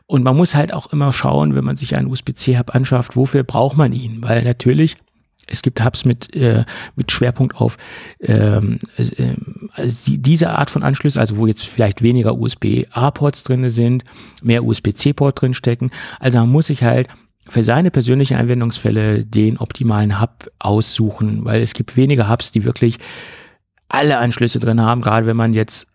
Und 0.07 0.23
man 0.23 0.37
muss 0.37 0.55
halt 0.55 0.73
auch 0.73 0.93
immer 0.93 1.13
schauen, 1.13 1.55
wenn 1.55 1.65
man 1.65 1.77
sich 1.77 1.97
einen 1.97 2.09
USB-C-Hub 2.09 2.75
anschafft, 2.75 3.17
wofür 3.17 3.43
braucht 3.43 3.77
man 3.77 3.93
ihn? 3.93 4.23
Weil 4.23 4.45
natürlich 4.45 4.97
es 5.49 5.63
gibt 5.63 5.85
Hubs 5.85 6.05
mit, 6.05 6.35
äh, 6.35 6.65
mit 6.97 7.11
Schwerpunkt 7.11 7.57
auf 7.57 7.77
ähm, 8.21 8.79
äh, 8.97 9.35
also 9.75 9.97
die, 10.07 10.19
diese 10.23 10.51
Art 10.51 10.71
von 10.71 10.83
Anschlüssen, 10.83 11.21
also 11.21 11.37
wo 11.37 11.47
jetzt 11.47 11.67
vielleicht 11.67 12.01
weniger 12.01 12.39
USB-A-Ports 12.39 13.43
drinne 13.45 13.71
sind, 13.71 14.05
mehr 14.43 14.65
USB-C-Port 14.65 15.41
drin 15.41 15.55
stecken. 15.55 15.91
Also 16.21 16.39
man 16.39 16.49
muss 16.49 16.67
sich 16.67 16.83
halt 16.83 17.09
für 17.49 17.63
seine 17.63 17.91
persönlichen 17.91 18.37
Anwendungsfälle 18.37 19.25
den 19.25 19.59
optimalen 19.59 20.21
Hub 20.21 20.49
aussuchen, 20.59 21.45
weil 21.45 21.61
es 21.61 21.75
gibt 21.75 21.97
weniger 21.97 22.31
Hubs, 22.31 22.53
die 22.53 22.65
wirklich 22.65 22.99
alle 23.89 24.19
Anschlüsse 24.19 24.59
drin 24.59 24.81
haben, 24.81 25.03
gerade 25.03 25.27
wenn 25.27 25.37
man 25.37 25.53
jetzt 25.53 25.87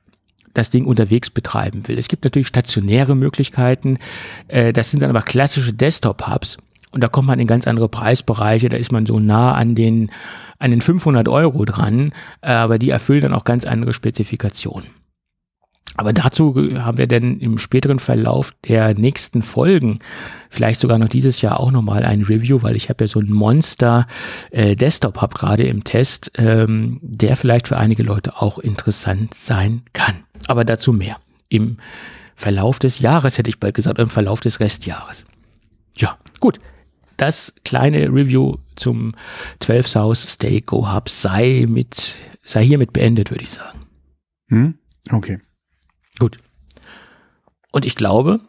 das 0.57 0.69
Ding 0.69 0.85
unterwegs 0.85 1.29
betreiben 1.29 1.87
will. 1.87 1.97
Es 1.97 2.07
gibt 2.07 2.23
natürlich 2.23 2.47
stationäre 2.47 3.15
Möglichkeiten, 3.15 3.99
äh, 4.47 4.73
das 4.73 4.91
sind 4.91 5.01
dann 5.01 5.09
aber 5.09 5.21
klassische 5.21 5.73
Desktop-Hubs 5.73 6.57
und 6.91 7.01
da 7.01 7.07
kommt 7.07 7.27
man 7.27 7.39
in 7.39 7.47
ganz 7.47 7.67
andere 7.67 7.89
Preisbereiche, 7.89 8.69
da 8.69 8.77
ist 8.77 8.91
man 8.91 9.05
so 9.05 9.19
nah 9.19 9.53
an 9.53 9.75
den, 9.75 10.09
an 10.59 10.71
den 10.71 10.81
500 10.81 11.27
Euro 11.27 11.65
dran, 11.65 12.13
äh, 12.41 12.51
aber 12.51 12.79
die 12.79 12.89
erfüllen 12.89 13.21
dann 13.21 13.33
auch 13.33 13.43
ganz 13.43 13.65
andere 13.65 13.93
Spezifikationen. 13.93 14.96
Aber 15.97 16.13
dazu 16.13 16.55
haben 16.55 16.99
wir 16.99 17.07
denn 17.07 17.39
im 17.39 17.57
späteren 17.57 17.97
Verlauf 17.97 18.53
der 18.67 18.93
nächsten 18.93 19.41
Folgen, 19.41 19.99
vielleicht 20.49 20.79
sogar 20.79 20.99
noch 20.99 21.09
dieses 21.09 21.41
Jahr 21.41 21.59
auch 21.59 21.71
nochmal 21.71 22.03
ein 22.03 22.21
Review, 22.21 22.61
weil 22.61 22.75
ich 22.75 22.89
habe 22.89 23.03
ja 23.03 23.07
so 23.07 23.19
ein 23.19 23.31
Monster 23.31 24.07
äh, 24.51 24.75
Desktop 24.75 25.21
Hub 25.21 25.33
gerade 25.33 25.63
im 25.63 25.83
Test, 25.83 26.31
ähm, 26.35 26.99
der 27.01 27.35
vielleicht 27.35 27.67
für 27.67 27.77
einige 27.77 28.03
Leute 28.03 28.39
auch 28.39 28.59
interessant 28.59 29.33
sein 29.33 29.81
kann. 29.93 30.23
Aber 30.47 30.63
dazu 30.65 30.93
mehr 30.93 31.17
im 31.49 31.77
Verlauf 32.35 32.77
des 32.77 32.99
Jahres, 32.99 33.39
hätte 33.39 33.49
ich 33.49 33.59
bald 33.59 33.73
gesagt, 33.73 33.97
im 33.97 34.09
Verlauf 34.09 34.39
des 34.39 34.59
Restjahres. 34.59 35.25
Ja, 35.97 36.19
gut. 36.39 36.59
Das 37.17 37.55
kleine 37.65 38.13
Review 38.13 38.57
zum 38.75 39.15
12 39.61 39.87
South 39.87 40.19
Stay 40.19 40.61
Go 40.61 40.93
Hub 40.93 41.09
sei 41.09 41.65
mit, 41.67 42.15
sei 42.43 42.63
hiermit 42.63 42.93
beendet, 42.93 43.31
würde 43.31 43.43
ich 43.43 43.49
sagen. 43.49 43.79
Hm? 44.49 44.75
Okay. 45.11 45.39
Gut. 46.19 46.39
Und 47.71 47.85
ich 47.85 47.95
glaube, 47.95 48.39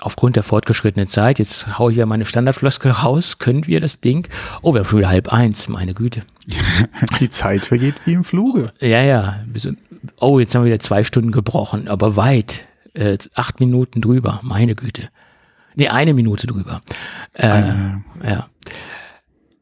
aufgrund 0.00 0.36
der 0.36 0.42
fortgeschrittenen 0.42 1.08
Zeit, 1.08 1.38
jetzt 1.38 1.78
haue 1.78 1.92
ich 1.92 1.98
ja 1.98 2.06
meine 2.06 2.24
Standardfloskel 2.24 2.90
raus, 2.90 3.38
können 3.38 3.66
wir 3.66 3.80
das 3.80 4.00
Ding, 4.00 4.28
oh, 4.62 4.74
wir 4.74 4.80
haben 4.80 4.88
schon 4.88 4.98
wieder 4.98 5.08
halb 5.08 5.32
eins, 5.32 5.68
meine 5.68 5.94
Güte. 5.94 6.22
Die 7.20 7.30
Zeit 7.30 7.66
vergeht 7.66 7.94
wie 8.04 8.12
im 8.12 8.24
Fluge. 8.24 8.72
Ja, 8.80 9.02
ja. 9.02 9.44
Oh, 10.20 10.38
jetzt 10.38 10.54
haben 10.54 10.62
wir 10.62 10.72
wieder 10.72 10.80
zwei 10.80 11.04
Stunden 11.04 11.32
gebrochen, 11.32 11.88
aber 11.88 12.16
weit. 12.16 12.66
Äh, 12.94 13.18
acht 13.34 13.60
Minuten 13.60 14.00
drüber, 14.00 14.40
meine 14.42 14.74
Güte. 14.74 15.10
Nee, 15.74 15.88
eine 15.88 16.14
Minute 16.14 16.46
drüber. 16.46 16.80
Äh, 17.34 17.62
ja. 18.24 18.48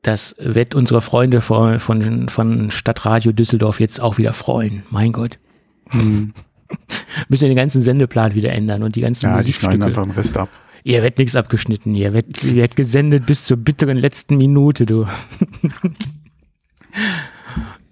Das 0.03 0.37
wird 0.39 0.75
unsere 0.75 1.01
Freunde 1.01 1.41
von, 1.41 1.81
von, 1.81 2.29
von 2.29 2.71
Stadtradio 2.71 3.33
Düsseldorf 3.33 3.81
jetzt 3.81 4.01
auch 4.01 4.19
wieder 4.19 4.33
freuen. 4.33 4.85
Mein 4.91 5.13
Gott. 5.13 5.39
Hm. 5.91 6.33
Müssen 7.29 7.49
den 7.49 7.57
ganzen 7.57 7.81
Sendeplan 7.81 8.35
wieder 8.35 8.53
ändern 8.53 8.83
und 8.83 8.97
die 8.97 9.01
ganzen 9.01 9.27
Ja, 9.27 9.43
die 9.43 9.53
schneiden 9.53 9.83
einfach 9.83 10.05
den 10.05 10.13
Rest 10.13 10.37
ab. 10.37 10.49
Ihr 10.83 11.03
wird 11.03 11.19
nichts 11.19 11.35
abgeschnitten, 11.35 11.95
ihr 11.95 12.13
wird, 12.13 12.45
ihr 12.45 12.57
wird 12.57 12.77
gesendet 12.77 13.25
bis 13.25 13.47
zur 13.47 13.57
bitteren 13.57 13.97
letzten 13.97 14.37
Minute, 14.37 14.85
du. 14.85 15.07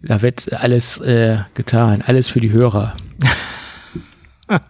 da 0.02 0.20
wird 0.20 0.52
alles 0.52 1.00
äh, 1.00 1.38
getan, 1.54 2.02
alles 2.06 2.28
für 2.28 2.40
die 2.40 2.52
Hörer. 2.52 2.94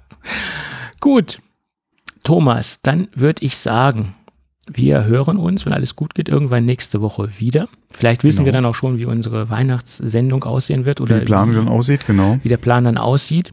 Gut, 1.01 1.41
Thomas, 2.23 2.81
dann 2.83 3.09
würde 3.13 3.45
ich 3.45 3.59
sagen, 3.59 4.15
wir 4.73 5.05
hören 5.05 5.39
uns, 5.39 5.67
wenn 5.67 5.73
alles 5.73 5.97
gut 5.97 6.15
geht, 6.15 6.29
irgendwann 6.29 6.65
nächste 6.65 7.01
Woche 7.01 7.29
wieder. 7.39 7.69
Vielleicht 7.91 8.23
wissen 8.23 8.39
genau. 8.39 8.47
wir 8.47 8.53
dann 8.53 8.65
auch 8.65 8.75
schon, 8.75 8.99
wie 8.99 9.07
unsere 9.07 9.51
Weihnachtssendung 9.51 10.45
aussehen 10.45 10.85
wird 10.85 11.01
oder 11.01 11.17
wie, 11.17 11.19
der 11.21 11.27
Plan 11.27 11.53
dann 11.53 11.69
aussieht, 11.69 12.07
genau. 12.07 12.39
Wie 12.43 12.49
der 12.49 12.59
Plan 12.59 12.85
dann 12.85 12.99
aussieht. 12.99 13.53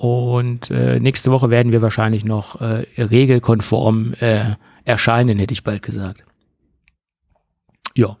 Und 0.00 0.70
äh, 0.70 0.98
nächste 0.98 1.30
Woche 1.30 1.50
werden 1.50 1.72
wir 1.72 1.82
wahrscheinlich 1.82 2.24
noch 2.24 2.58
äh, 2.58 2.86
regelkonform 2.96 4.14
äh, 4.14 4.54
erscheinen, 4.82 5.38
hätte 5.38 5.52
ich 5.52 5.62
bald 5.62 5.82
gesagt. 5.82 6.24
Ja. 7.94 8.16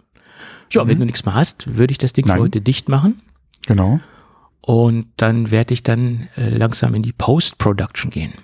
Ja, 0.70 0.84
mhm. 0.84 0.88
wenn 0.88 0.98
du 0.98 1.06
nichts 1.06 1.24
mehr 1.24 1.34
hast, 1.34 1.78
würde 1.78 1.92
ich 1.92 1.96
das 1.96 2.12
Ding 2.12 2.26
Nein. 2.26 2.36
für 2.36 2.42
heute 2.42 2.60
dicht 2.60 2.90
machen. 2.90 3.22
Genau. 3.66 3.98
Und 4.60 5.06
dann 5.16 5.50
werde 5.50 5.72
ich 5.72 5.82
dann 5.82 6.28
äh, 6.36 6.50
langsam 6.50 6.94
in 6.94 7.02
die 7.02 7.14
Post-Production 7.14 8.10
gehen. 8.10 8.34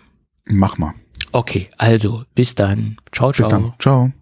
Mach 0.46 0.78
mal. 0.78 0.94
Okay, 1.32 1.68
also 1.76 2.24
bis 2.34 2.54
dann. 2.54 2.96
Ciao, 3.12 3.32
ciao. 3.32 3.44
Bis 3.44 3.50
dann. 3.50 3.74
Ciao. 3.78 4.12